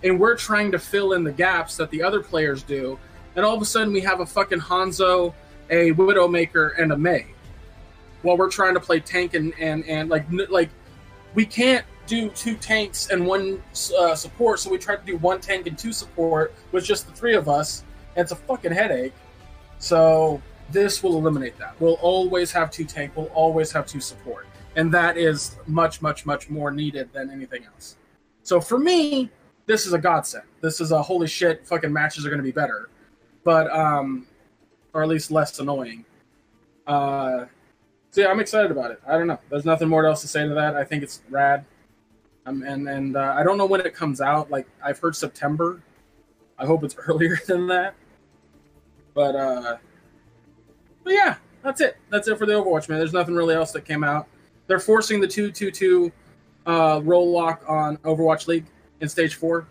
and 0.04 0.20
we're 0.20 0.36
trying 0.36 0.70
to 0.70 0.78
fill 0.78 1.14
in 1.14 1.24
the 1.24 1.32
gaps 1.32 1.76
that 1.76 1.90
the 1.90 2.02
other 2.02 2.20
players 2.20 2.62
do 2.62 2.98
and 3.36 3.44
all 3.44 3.56
of 3.56 3.62
a 3.62 3.64
sudden 3.64 3.92
we 3.92 4.00
have 4.00 4.20
a 4.20 4.26
fucking 4.26 4.60
hanzo 4.60 5.34
a 5.70 5.92
widowmaker 5.92 6.78
and 6.78 6.92
a 6.92 6.96
Mei 6.96 7.26
while 8.22 8.36
we're 8.36 8.50
trying 8.50 8.74
to 8.74 8.80
play 8.80 9.00
tank 9.00 9.34
and 9.34 9.52
and 9.58 9.84
and 9.86 10.08
like 10.08 10.24
like 10.48 10.70
we 11.34 11.44
can't 11.44 11.84
do 12.06 12.28
two 12.30 12.56
tanks 12.56 13.10
and 13.10 13.24
one 13.24 13.62
uh, 13.98 14.14
support, 14.14 14.60
so 14.60 14.70
we 14.70 14.78
tried 14.78 14.96
to 14.96 15.06
do 15.06 15.16
one 15.18 15.40
tank 15.40 15.66
and 15.66 15.78
two 15.78 15.92
support 15.92 16.54
with 16.72 16.84
just 16.84 17.06
the 17.06 17.12
three 17.12 17.34
of 17.34 17.48
us. 17.48 17.84
And 18.16 18.22
it's 18.22 18.32
a 18.32 18.36
fucking 18.36 18.72
headache. 18.72 19.14
So 19.78 20.40
this 20.70 21.02
will 21.02 21.16
eliminate 21.16 21.58
that. 21.58 21.74
We'll 21.80 21.94
always 21.94 22.52
have 22.52 22.70
two 22.70 22.84
tank. 22.84 23.12
We'll 23.16 23.26
always 23.26 23.72
have 23.72 23.86
two 23.86 24.00
support, 24.00 24.46
and 24.76 24.92
that 24.92 25.16
is 25.16 25.56
much, 25.66 26.02
much, 26.02 26.26
much 26.26 26.48
more 26.48 26.70
needed 26.70 27.12
than 27.12 27.30
anything 27.30 27.64
else. 27.64 27.96
So 28.42 28.60
for 28.60 28.78
me, 28.78 29.30
this 29.66 29.86
is 29.86 29.92
a 29.92 29.98
godsend. 29.98 30.44
This 30.60 30.80
is 30.80 30.92
a 30.92 31.02
holy 31.02 31.26
shit. 31.26 31.66
Fucking 31.66 31.92
matches 31.92 32.26
are 32.26 32.28
going 32.28 32.38
to 32.38 32.44
be 32.44 32.52
better, 32.52 32.88
but 33.44 33.70
um, 33.70 34.26
or 34.92 35.02
at 35.02 35.08
least 35.08 35.30
less 35.30 35.58
annoying. 35.58 36.04
Uh, 36.86 37.46
so 38.10 38.20
yeah, 38.20 38.28
I'm 38.28 38.40
excited 38.40 38.70
about 38.70 38.90
it. 38.90 39.00
I 39.06 39.12
don't 39.18 39.26
know. 39.26 39.38
There's 39.50 39.64
nothing 39.64 39.88
more 39.88 40.06
else 40.06 40.20
to 40.20 40.28
say 40.28 40.46
to 40.46 40.54
that. 40.54 40.76
I 40.76 40.84
think 40.84 41.02
it's 41.02 41.22
rad. 41.30 41.64
Um, 42.46 42.62
and 42.62 42.88
and 42.88 43.16
uh, 43.16 43.34
I 43.36 43.42
don't 43.42 43.56
know 43.56 43.66
when 43.66 43.80
it 43.80 43.94
comes 43.94 44.20
out. 44.20 44.50
Like 44.50 44.66
I've 44.82 44.98
heard 44.98 45.16
September. 45.16 45.82
I 46.58 46.66
hope 46.66 46.84
it's 46.84 46.94
earlier 47.08 47.38
than 47.46 47.66
that. 47.68 47.94
But 49.14 49.34
uh, 49.34 49.76
but 51.02 51.12
yeah, 51.12 51.36
that's 51.62 51.80
it. 51.80 51.96
That's 52.10 52.28
it 52.28 52.38
for 52.38 52.46
the 52.46 52.52
Overwatch 52.52 52.88
man. 52.88 52.98
There's 52.98 53.12
nothing 53.12 53.34
really 53.34 53.54
else 53.54 53.72
that 53.72 53.84
came 53.84 54.04
out. 54.04 54.28
They're 54.66 54.78
forcing 54.78 55.20
the 55.20 55.28
two 55.28 55.50
two 55.50 55.70
two 55.70 56.12
uh, 56.66 57.00
role 57.02 57.30
lock 57.30 57.64
on 57.66 57.96
Overwatch 57.98 58.46
League 58.46 58.66
in 59.00 59.08
stage 59.08 59.34
four. 59.34 59.66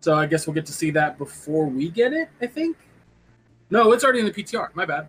So 0.00 0.14
I 0.14 0.26
guess 0.26 0.46
we'll 0.46 0.54
get 0.54 0.66
to 0.66 0.72
see 0.72 0.90
that 0.92 1.18
before 1.18 1.66
we 1.66 1.88
get 1.88 2.12
it. 2.12 2.28
I 2.40 2.46
think. 2.46 2.76
No, 3.70 3.92
it's 3.92 4.04
already 4.04 4.20
in 4.20 4.26
the 4.26 4.32
PTR. 4.32 4.68
My 4.74 4.84
bad. 4.84 5.08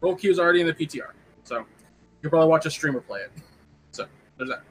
Role 0.00 0.14
queue 0.14 0.30
is 0.30 0.38
already 0.38 0.60
in 0.60 0.66
the 0.66 0.72
PTR. 0.72 1.10
So 1.44 1.64
you'll 2.22 2.30
probably 2.30 2.48
watch 2.48 2.66
a 2.66 2.70
streamer 2.70 3.00
play 3.00 3.20
it. 3.20 3.32
So 3.92 4.06
there's 4.36 4.50
that. 4.50 4.62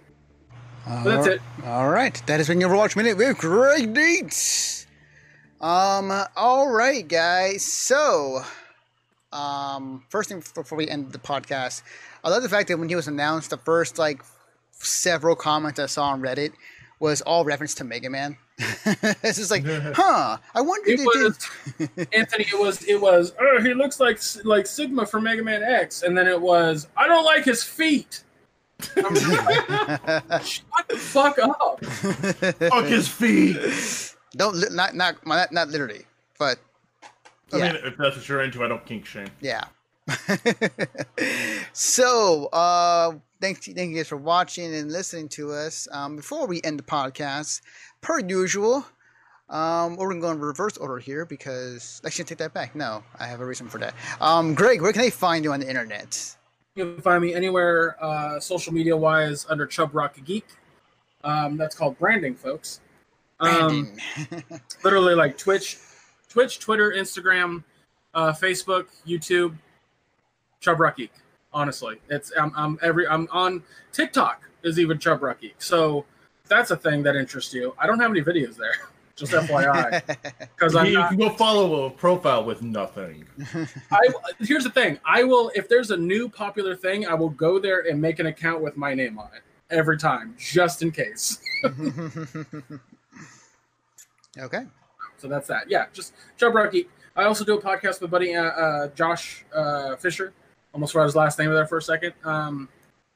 But 0.85 1.03
that's 1.03 1.27
it. 1.27 1.41
All 1.65 1.89
right, 1.89 2.21
that 2.27 2.37
has 2.37 2.47
been 2.47 2.61
your 2.61 2.69
Overwatch 2.69 2.95
Minute 2.95 3.17
with 3.17 3.37
Greg 3.37 3.93
Deets. 3.93 4.85
Um, 5.59 6.13
all 6.37 6.69
right, 6.69 7.05
guys. 7.05 7.65
So, 7.65 8.41
um, 9.33 10.03
first 10.09 10.29
thing 10.29 10.41
before 10.55 10.77
we 10.77 10.87
end 10.87 11.11
the 11.11 11.19
podcast, 11.19 11.81
I 12.23 12.29
love 12.29 12.41
the 12.41 12.49
fact 12.49 12.69
that 12.69 12.79
when 12.79 12.87
he 12.87 12.95
was 12.95 13.09
announced, 13.09 13.49
the 13.49 13.57
first 13.57 13.97
like 13.99 14.23
several 14.71 15.35
comments 15.35 15.79
I 15.79 15.87
saw 15.87 16.05
on 16.05 16.21
Reddit 16.21 16.53
was 16.99 17.21
all 17.21 17.45
reference 17.45 17.75
to 17.75 17.83
Mega 17.83 18.09
Man. 18.09 18.37
it's 18.57 19.37
just 19.37 19.51
like, 19.51 19.63
huh? 19.65 20.37
I 20.55 20.61
wonder. 20.61 20.89
It 20.89 20.99
if 20.99 21.05
was 21.05 21.49
they- 21.77 22.07
Anthony. 22.17 22.45
It 22.51 22.59
was. 22.59 22.83
It 22.85 22.99
was. 22.99 23.33
Oh, 23.39 23.61
he 23.61 23.73
looks 23.73 23.99
like 23.99 24.19
like 24.43 24.65
Sigma 24.65 25.05
from 25.05 25.23
Mega 25.23 25.43
Man 25.43 25.61
X, 25.63 26.01
and 26.03 26.17
then 26.17 26.27
it 26.27 26.41
was. 26.41 26.87
I 26.97 27.07
don't 27.07 27.23
like 27.25 27.43
his 27.45 27.63
feet. 27.63 28.23
Like, 28.95 29.05
Shut 30.43 30.87
the 30.87 30.97
fuck 30.97 31.39
up. 31.39 31.83
Fuck 31.85 32.85
his 32.85 33.07
feet. 33.07 34.15
Don't 34.35 34.55
li- 34.55 34.67
not 34.71 34.95
not 34.95 35.25
not 35.25 35.51
not 35.51 35.67
literally, 35.69 36.05
but 36.39 36.59
I 37.53 37.57
yeah. 37.57 37.73
mean, 37.73 37.81
if 37.85 37.97
that's 37.97 38.15
what 38.17 38.27
you're 38.27 38.41
into, 38.43 38.63
I 38.63 38.67
don't 38.67 38.85
kink 38.85 39.05
shame. 39.05 39.29
Yeah. 39.41 39.63
so, 41.73 42.47
uh, 42.47 43.13
thank 43.41 43.67
you, 43.67 43.73
thank 43.73 43.91
you 43.91 43.97
guys 43.97 44.07
for 44.07 44.17
watching 44.17 44.73
and 44.73 44.91
listening 44.91 45.29
to 45.29 45.51
us. 45.51 45.87
Um, 45.91 46.15
before 46.15 46.47
we 46.47 46.61
end 46.63 46.79
the 46.79 46.83
podcast, 46.83 47.61
per 48.01 48.19
usual, 48.19 48.85
um, 49.49 49.95
we're 49.95 50.09
gonna 50.09 50.21
go 50.21 50.31
in 50.31 50.39
reverse 50.39 50.77
order 50.77 50.97
here 50.97 51.25
because 51.25 52.01
actually 52.05 52.25
take 52.25 52.37
that 52.39 52.53
back. 52.53 52.75
No, 52.75 53.03
I 53.19 53.27
have 53.27 53.41
a 53.41 53.45
reason 53.45 53.67
for 53.67 53.77
that. 53.79 53.93
Um, 54.19 54.55
Greg, 54.55 54.81
where 54.81 54.91
can 54.91 55.01
they 55.01 55.09
find 55.09 55.43
you 55.43 55.53
on 55.53 55.59
the 55.59 55.69
internet? 55.69 56.35
You 56.75 56.93
can 56.93 57.01
find 57.01 57.21
me 57.21 57.33
anywhere, 57.33 57.95
uh, 58.03 58.39
social 58.39 58.73
media 58.73 58.95
wise, 58.95 59.45
under 59.49 59.65
Chub 59.65 59.95
Rock 59.95 60.17
Geek. 60.23 60.45
Um, 61.23 61.57
that's 61.57 61.75
called 61.75 61.97
branding, 61.97 62.35
folks. 62.35 62.81
Um, 63.39 63.97
Branding. 64.29 64.43
literally 64.83 65.15
like 65.15 65.37
Twitch, 65.37 65.77
Twitch, 66.29 66.59
Twitter, 66.59 66.91
Instagram, 66.91 67.63
uh, 68.13 68.31
Facebook, 68.31 68.87
YouTube, 69.07 69.57
Chub 70.59 70.79
Rock 70.79 70.97
Honestly, 71.53 71.99
it's 72.09 72.31
I'm, 72.39 72.51
I'm 72.55 72.77
every 72.81 73.07
I'm 73.07 73.27
on 73.31 73.63
TikTok 73.91 74.47
is 74.63 74.79
even 74.79 74.99
Chub 74.99 75.23
Rock 75.23 75.39
So 75.59 76.05
if 76.43 76.49
that's 76.49 76.71
a 76.71 76.77
thing 76.77 77.03
that 77.03 77.15
interests 77.15 77.53
you. 77.53 77.73
I 77.79 77.87
don't 77.87 77.99
have 77.99 78.11
any 78.11 78.21
videos 78.21 78.55
there, 78.57 78.75
just 79.15 79.31
FYI, 79.31 80.01
because 80.55 80.75
I'm 80.77 80.87
you 80.87 80.93
not. 80.93 81.09
can 81.09 81.17
go 81.17 81.29
follow 81.29 81.85
a 81.85 81.89
profile 81.89 82.43
with 82.43 82.61
nothing. 82.61 83.25
I 83.91 83.99
here's 84.39 84.65
the 84.65 84.69
thing. 84.69 84.99
I 85.05 85.23
will 85.23 85.51
if 85.55 85.67
there's 85.69 85.91
a 85.91 85.97
new 85.97 86.29
popular 86.29 86.75
thing, 86.75 87.07
I 87.07 87.13
will 87.13 87.29
go 87.29 87.59
there 87.59 87.89
and 87.89 88.01
make 88.01 88.19
an 88.19 88.27
account 88.27 88.61
with 88.61 88.77
my 88.77 88.93
name 88.93 89.17
on 89.17 89.29
it 89.35 89.41
every 89.69 89.97
time, 89.97 90.35
just 90.37 90.81
in 90.81 90.91
case. 90.91 91.39
okay. 94.37 94.65
So 95.17 95.27
that's 95.27 95.47
that. 95.47 95.69
Yeah, 95.69 95.85
just 95.93 96.13
Chub 96.37 96.53
Rock 96.53 96.73
I 97.15 97.23
also 97.23 97.43
do 97.43 97.57
a 97.57 97.61
podcast 97.61 97.99
with 97.99 98.11
buddy 98.11 98.35
uh, 98.35 98.43
uh, 98.43 98.87
Josh 98.89 99.43
uh, 99.53 99.95
Fisher. 99.95 100.33
Almost 100.73 100.93
forgot 100.93 101.05
his 101.05 101.15
last 101.15 101.39
name 101.39 101.49
there 101.51 101.65
for 101.65 101.77
a 101.77 101.81
second. 101.81 102.13
Um, 102.23 102.69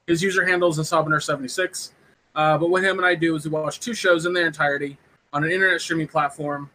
his 0.07 0.21
user 0.23 0.45
handle 0.45 0.69
is 0.69 0.77
Insobiner76. 0.77 1.91
Uh, 2.33 2.57
but 2.57 2.69
what 2.69 2.83
him 2.83 2.97
and 2.97 3.05
I 3.05 3.15
do 3.15 3.35
is 3.35 3.45
we 3.45 3.51
watch 3.51 3.79
two 3.79 3.93
shows 3.93 4.25
in 4.25 4.33
their 4.33 4.47
entirety 4.47 4.97
on 5.33 5.43
an 5.43 5.51
internet 5.51 5.81
streaming 5.81 6.07
platform 6.07 6.69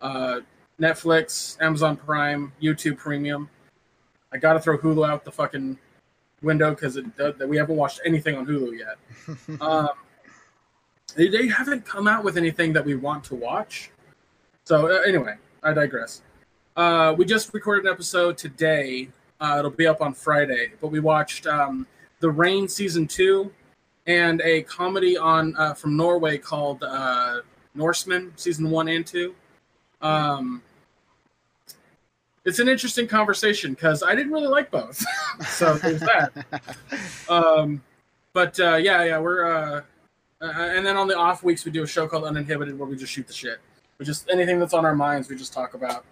uh, 0.00 0.40
Netflix, 0.80 1.60
Amazon 1.60 1.96
Prime, 1.96 2.52
YouTube 2.62 2.98
Premium. 2.98 3.48
I 4.32 4.38
got 4.38 4.52
to 4.52 4.60
throw 4.60 4.78
Hulu 4.78 5.08
out 5.08 5.24
the 5.24 5.32
fucking 5.32 5.78
window 6.42 6.70
because 6.70 6.98
we 7.46 7.56
haven't 7.56 7.76
watched 7.76 8.00
anything 8.04 8.36
on 8.36 8.46
Hulu 8.46 8.78
yet. 8.78 9.60
um, 9.60 9.88
they, 11.16 11.28
they 11.28 11.48
haven't 11.48 11.84
come 11.84 12.06
out 12.06 12.22
with 12.22 12.36
anything 12.36 12.72
that 12.74 12.84
we 12.84 12.94
want 12.94 13.24
to 13.24 13.34
watch. 13.34 13.90
So 14.64 14.86
uh, 14.86 15.00
anyway, 15.00 15.34
I 15.62 15.72
digress. 15.72 16.22
Uh, 16.76 17.14
we 17.16 17.24
just 17.24 17.52
recorded 17.52 17.86
an 17.86 17.92
episode 17.92 18.38
today. 18.38 19.08
Uh, 19.40 19.56
it'll 19.58 19.70
be 19.70 19.86
up 19.86 20.00
on 20.00 20.12
Friday, 20.12 20.72
but 20.80 20.88
we 20.88 21.00
watched 21.00 21.46
um, 21.46 21.86
the 22.20 22.30
Rain 22.30 22.68
season 22.68 23.06
two 23.06 23.52
and 24.06 24.40
a 24.40 24.62
comedy 24.62 25.16
on 25.16 25.54
uh, 25.56 25.74
from 25.74 25.96
Norway 25.96 26.38
called 26.38 26.82
uh, 26.82 27.40
Norsemen 27.74 28.32
season 28.36 28.70
one 28.70 28.88
and 28.88 29.06
two. 29.06 29.34
Um, 30.00 30.62
it's 32.44 32.58
an 32.58 32.68
interesting 32.68 33.06
conversation 33.06 33.74
because 33.74 34.02
I 34.02 34.14
didn't 34.14 34.32
really 34.32 34.48
like 34.48 34.70
both, 34.70 35.04
so 35.46 35.74
there's 35.76 36.00
that. 36.00 36.32
Um, 37.28 37.82
but 38.32 38.58
uh, 38.58 38.76
yeah, 38.76 39.04
yeah, 39.04 39.18
we're 39.18 39.44
uh, 39.44 39.82
uh, 40.40 40.46
and 40.46 40.86
then 40.86 40.96
on 40.96 41.08
the 41.08 41.16
off 41.16 41.42
weeks 41.42 41.64
we 41.66 41.70
do 41.70 41.82
a 41.82 41.86
show 41.86 42.08
called 42.08 42.24
Uninhibited 42.24 42.78
where 42.78 42.88
we 42.88 42.96
just 42.96 43.12
shoot 43.12 43.26
the 43.26 43.34
shit. 43.34 43.58
We 43.98 44.06
just 44.06 44.30
anything 44.30 44.58
that's 44.58 44.72
on 44.72 44.86
our 44.86 44.94
minds 44.94 45.28
we 45.28 45.36
just 45.36 45.52
talk 45.52 45.74
about. 45.74 46.04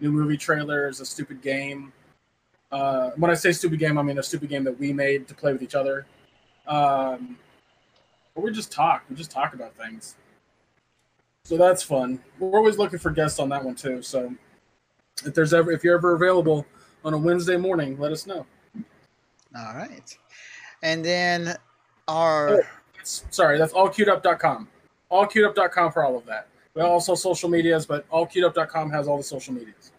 New 0.00 0.10
movie 0.10 0.38
trailers, 0.38 1.00
a 1.00 1.06
stupid 1.06 1.42
game. 1.42 1.92
Uh, 2.74 3.10
when 3.16 3.30
I 3.30 3.34
say 3.34 3.52
stupid 3.52 3.78
game, 3.78 3.98
I 3.98 4.02
mean 4.02 4.18
a 4.18 4.22
stupid 4.22 4.48
game 4.48 4.64
that 4.64 4.76
we 4.76 4.92
made 4.92 5.28
to 5.28 5.34
play 5.34 5.52
with 5.52 5.62
each 5.62 5.76
other. 5.76 6.06
Um, 6.66 7.38
but 8.34 8.42
we 8.42 8.50
just 8.50 8.72
talk. 8.72 9.04
We 9.08 9.14
just 9.14 9.30
talk 9.30 9.54
about 9.54 9.76
things. 9.76 10.16
So 11.44 11.56
that's 11.56 11.84
fun. 11.84 12.18
We're 12.40 12.58
always 12.58 12.76
looking 12.76 12.98
for 12.98 13.12
guests 13.12 13.38
on 13.38 13.48
that 13.50 13.64
one 13.64 13.76
too. 13.76 14.02
So 14.02 14.34
if 15.24 15.34
there's 15.34 15.54
ever 15.54 15.70
if 15.70 15.84
you're 15.84 15.96
ever 15.96 16.16
available 16.16 16.66
on 17.04 17.14
a 17.14 17.18
Wednesday 17.18 17.56
morning, 17.56 17.96
let 18.00 18.10
us 18.10 18.26
know. 18.26 18.44
All 19.56 19.74
right. 19.74 20.18
And 20.82 21.04
then 21.04 21.56
our 22.08 22.58
It's- 22.58 23.24
sorry, 23.30 23.56
that's 23.56 23.72
allqueuedup.com. 23.72 24.68
Allqueuedup.com 25.12 25.92
for 25.92 26.04
all 26.04 26.16
of 26.16 26.26
that. 26.26 26.48
We 26.74 26.82
also 26.82 27.14
social 27.14 27.48
medias, 27.48 27.86
but 27.86 28.08
allqueuedup.com 28.10 28.90
has 28.90 29.06
all 29.06 29.16
the 29.18 29.22
social 29.22 29.54
medias. 29.54 29.92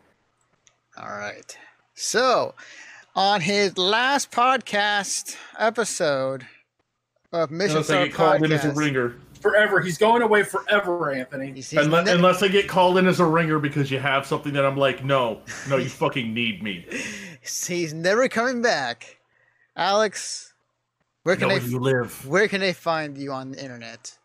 All 0.98 1.08
right. 1.08 1.58
So, 1.98 2.54
on 3.16 3.40
his 3.40 3.78
last 3.78 4.30
podcast 4.30 5.38
episode 5.58 6.46
of 7.32 7.52
Mission 7.52 7.78
Unless 7.78 7.90
I 7.90 7.94
Star 7.94 8.06
get 8.06 8.14
called 8.14 8.44
in 8.44 8.52
as 8.52 8.66
a 8.66 8.68
Podcast, 8.68 8.76
ringer. 8.76 9.16
Forever. 9.40 9.80
He's 9.80 9.98
going 9.98 10.22
away 10.22 10.44
forever, 10.44 11.14
Anthony. 11.14 11.54
he's, 11.54 11.70
he's 11.70 11.80
Unless, 11.80 12.08
ne- 12.08 12.12
unless 12.12 12.44
I 12.44 12.50
get 12.50 12.68
called 12.68 12.98
in 12.98 13.08
as 13.08 13.22
a 13.22 13.26
ringer 13.26 13.60
because 13.60 13.90
you 13.90 14.00
have 14.00 14.26
something 14.26 14.52
that 14.54 14.66
I'm 14.66 14.76
like, 14.76 15.06
no, 15.06 15.40
no, 15.70 15.78
you 15.78 15.88
fucking 15.88 16.34
need 16.34 16.62
me. 16.62 16.86
he's 17.66 17.94
never 17.94 18.28
coming 18.28 18.62
back. 18.62 19.18
Alex, 19.78 20.54
where 21.24 21.38
can 21.38 21.48
know 21.48 21.56
they 21.56 21.62
where 21.62 21.70
you 21.70 21.80
live. 21.80 22.28
where 22.28 22.50
can 22.50 22.60
they 22.60 22.74
find 22.74 23.18
you 23.18 23.32
on 23.32 23.52
the 23.52 23.64
internet? 23.64 24.18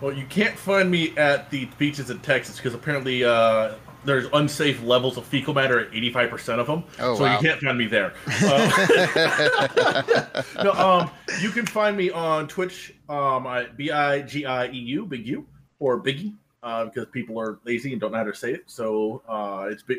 Well, 0.00 0.12
you 0.12 0.26
can't 0.26 0.58
find 0.58 0.90
me 0.90 1.16
at 1.16 1.48
the 1.50 1.66
beaches 1.78 2.10
in 2.10 2.18
Texas 2.20 2.56
because 2.56 2.74
apparently 2.74 3.22
uh, 3.22 3.74
there's 4.04 4.26
unsafe 4.32 4.82
levels 4.82 5.16
of 5.16 5.24
fecal 5.24 5.54
matter 5.54 5.80
at 5.80 5.90
85% 5.92 6.58
of 6.58 6.66
them. 6.66 6.84
Oh, 6.98 7.14
so 7.16 7.24
wow. 7.24 7.34
you 7.34 7.48
can't 7.48 7.60
find 7.60 7.78
me 7.78 7.86
there. 7.86 8.12
Uh, 8.44 10.42
no, 10.64 10.72
um, 10.72 11.10
you 11.40 11.50
can 11.50 11.64
find 11.66 11.96
me 11.96 12.10
on 12.10 12.46
Twitch 12.46 12.94
um, 13.08 13.48
B 13.76 13.90
I 13.90 14.22
G 14.22 14.44
I 14.44 14.66
E 14.66 14.76
U, 14.76 15.06
Big 15.06 15.26
U, 15.26 15.46
or 15.78 16.00
Biggie, 16.00 16.34
uh, 16.62 16.84
because 16.84 17.06
people 17.12 17.38
are 17.40 17.58
lazy 17.64 17.92
and 17.92 18.00
don't 18.00 18.12
know 18.12 18.18
how 18.18 18.24
to 18.24 18.34
say 18.34 18.52
it. 18.52 18.64
So 18.66 19.22
uh, 19.28 19.68
it's 19.70 19.82
Big 19.82 19.98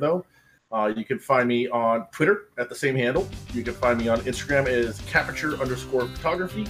though. 0.00 0.24
Uh, 0.72 0.92
you 0.96 1.04
can 1.04 1.20
find 1.20 1.46
me 1.46 1.68
on 1.68 2.06
Twitter 2.10 2.48
at 2.58 2.68
the 2.68 2.74
same 2.74 2.96
handle. 2.96 3.28
You 3.52 3.62
can 3.62 3.74
find 3.74 3.98
me 3.98 4.08
on 4.08 4.20
Instagram 4.22 4.66
as 4.66 5.00
Capature 5.02 5.56
underscore 5.60 6.08
photography. 6.08 6.66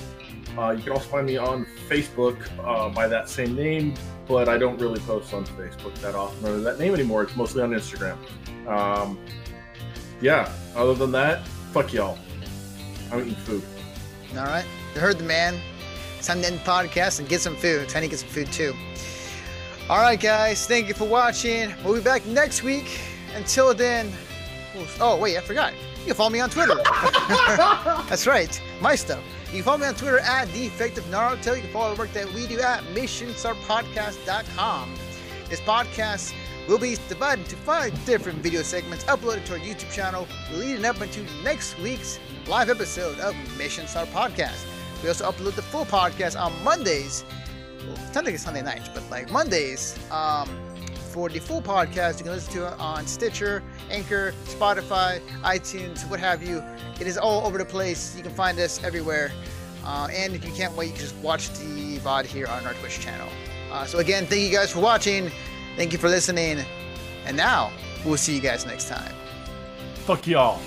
Uh, 0.59 0.71
you 0.73 0.83
can 0.83 0.93
also 0.93 1.09
find 1.09 1.27
me 1.27 1.39
on 1.39 1.65
Facebook 1.89 2.37
uh, 2.63 2.91
by 2.91 3.09
that 3.09 3.29
same 3.29 3.57
name, 3.57 3.95
but 4.27 4.49
I 4.49 4.59
don't 4.59 4.81
really 4.81 5.01
post 5.01 5.33
on 5.35 5.45
Facebook 5.47 5.95
that 5.97 6.15
often 6.15 6.49
or 6.49 6.61
that 6.61 6.79
name 6.79 6.95
anymore. 6.95 7.23
It's 7.23 7.37
mostly 7.37 7.63
on 7.63 7.71
Instagram. 7.71 8.17
Um, 8.67 9.19
yeah, 10.21 10.51
other 10.75 10.95
than 10.95 11.13
that, 11.13 11.47
fuck 11.73 11.93
y'all. 11.93 12.19
I'm 13.13 13.21
eating 13.21 13.35
food. 13.35 13.63
All 14.37 14.45
right. 14.45 14.65
You 14.95 15.01
heard 15.01 15.19
the 15.19 15.25
man. 15.25 15.61
Sunday 16.21 16.57
podcast 16.59 17.19
and 17.19 17.29
get 17.29 17.43
some 17.43 17.55
food. 17.55 17.93
I 17.95 18.01
need 18.01 18.07
to 18.07 18.11
get 18.13 18.21
some 18.21 18.31
food 18.31 18.51
too. 18.51 18.73
All 19.91 19.99
right, 19.99 20.19
guys. 20.19 20.67
Thank 20.67 20.89
you 20.89 20.95
for 20.95 21.07
watching. 21.07 21.75
We'll 21.85 21.97
be 21.97 22.01
back 22.01 22.25
next 22.25 22.63
week. 22.63 22.99
Until 23.35 23.75
then. 23.75 24.11
Oh 25.01 25.19
wait, 25.21 25.37
I 25.37 25.41
forgot. 25.41 25.75
You 26.01 26.07
can 26.07 26.15
follow 26.15 26.31
me 26.31 26.41
on 26.41 26.49
Twitter. 26.49 26.77
That's 28.09 28.27
right, 28.27 28.61
my 28.81 28.95
stuff. 28.95 29.23
You 29.47 29.55
can 29.55 29.63
follow 29.63 29.79
me 29.79 29.87
on 29.87 29.95
Twitter 29.95 30.21
at 30.21 30.53
Defective 30.53 31.05
Naruto. 31.05 31.57
You 31.57 31.63
can 31.63 31.73
follow 31.73 31.95
the 31.95 31.99
work 31.99 32.13
that 32.13 32.33
we 32.33 32.47
do 32.47 32.61
at 32.61 32.83
MissionStarPodcast.com. 32.95 34.95
This 35.49 35.61
podcast 35.61 36.35
will 36.69 36.79
be 36.79 36.97
divided 37.09 37.43
into 37.43 37.57
five 37.57 37.93
different 38.07 38.39
video 38.39 38.63
segments 38.63 39.05
uploaded 39.05 39.45
to 39.47 39.55
our 39.55 39.59
YouTube 39.59 39.93
channel, 39.93 40.27
leading 40.53 40.85
up 40.85 41.01
into 41.01 41.23
next 41.43 41.79
week's 41.79 42.19
live 42.47 42.71
episode 42.71 43.19
of 43.21 43.35
Mission 43.59 43.87
Star 43.87 44.07
Podcast. 44.07 44.65
We 45.03 45.09
also 45.09 45.31
upload 45.31 45.55
the 45.55 45.63
full 45.63 45.85
podcast 45.85 46.41
on 46.41 46.53
Mondays. 46.65 47.25
Well, 47.87 47.97
technically 48.13 48.39
Sunday 48.39 48.63
nights, 48.63 48.89
but 48.89 49.09
like 49.11 49.31
Mondays. 49.31 49.99
Um, 50.11 50.49
for 51.15 51.29
the 51.29 51.39
full 51.39 51.63
podcast, 51.63 52.19
you 52.19 52.25
can 52.25 52.33
listen 52.33 52.53
to 52.55 52.67
it 52.67 52.75
on 52.81 53.07
Stitcher, 53.07 53.63
Anchor, 53.89 54.35
Spotify, 54.47 55.21
iTunes, 55.43 56.11
what 56.11 56.19
have 56.19 56.43
you. 56.43 56.61
It 57.01 57.07
is 57.07 57.17
all 57.17 57.47
over 57.47 57.57
the 57.57 57.65
place. 57.65 58.17
You 58.17 58.25
can 58.25 58.35
find 58.35 58.59
us 58.59 58.83
everywhere. 58.83 59.31
Uh, 59.85 60.09
and 60.11 60.35
if 60.35 60.45
you 60.45 60.51
can't 60.51 60.75
wait, 60.77 60.87
you 60.87 60.93
can 60.95 61.03
just 61.03 61.15
watch 61.19 61.51
the 61.51 61.99
VOD 61.99 62.27
here 62.27 62.49
on 62.49 62.67
our 62.67 62.75
Twitch 62.75 62.99
channel. 62.99 63.29
Uh, 63.71 63.87
so 63.87 63.99
again, 63.99 64.27
thank 64.27 64.43
you 64.43 64.51
guys 64.51 64.73
for 64.73 64.81
watching. 64.81 65.31
Thank 65.77 65.93
you 65.93 65.99
for 65.99 66.09
listening. 66.09 66.65
And 67.27 67.37
now, 67.37 67.71
we'll 68.05 68.17
see 68.17 68.35
you 68.35 68.41
guys 68.41 68.67
next 68.67 68.89
time. 68.89 69.15
Fuck 70.07 70.27
y'all. 70.27 70.61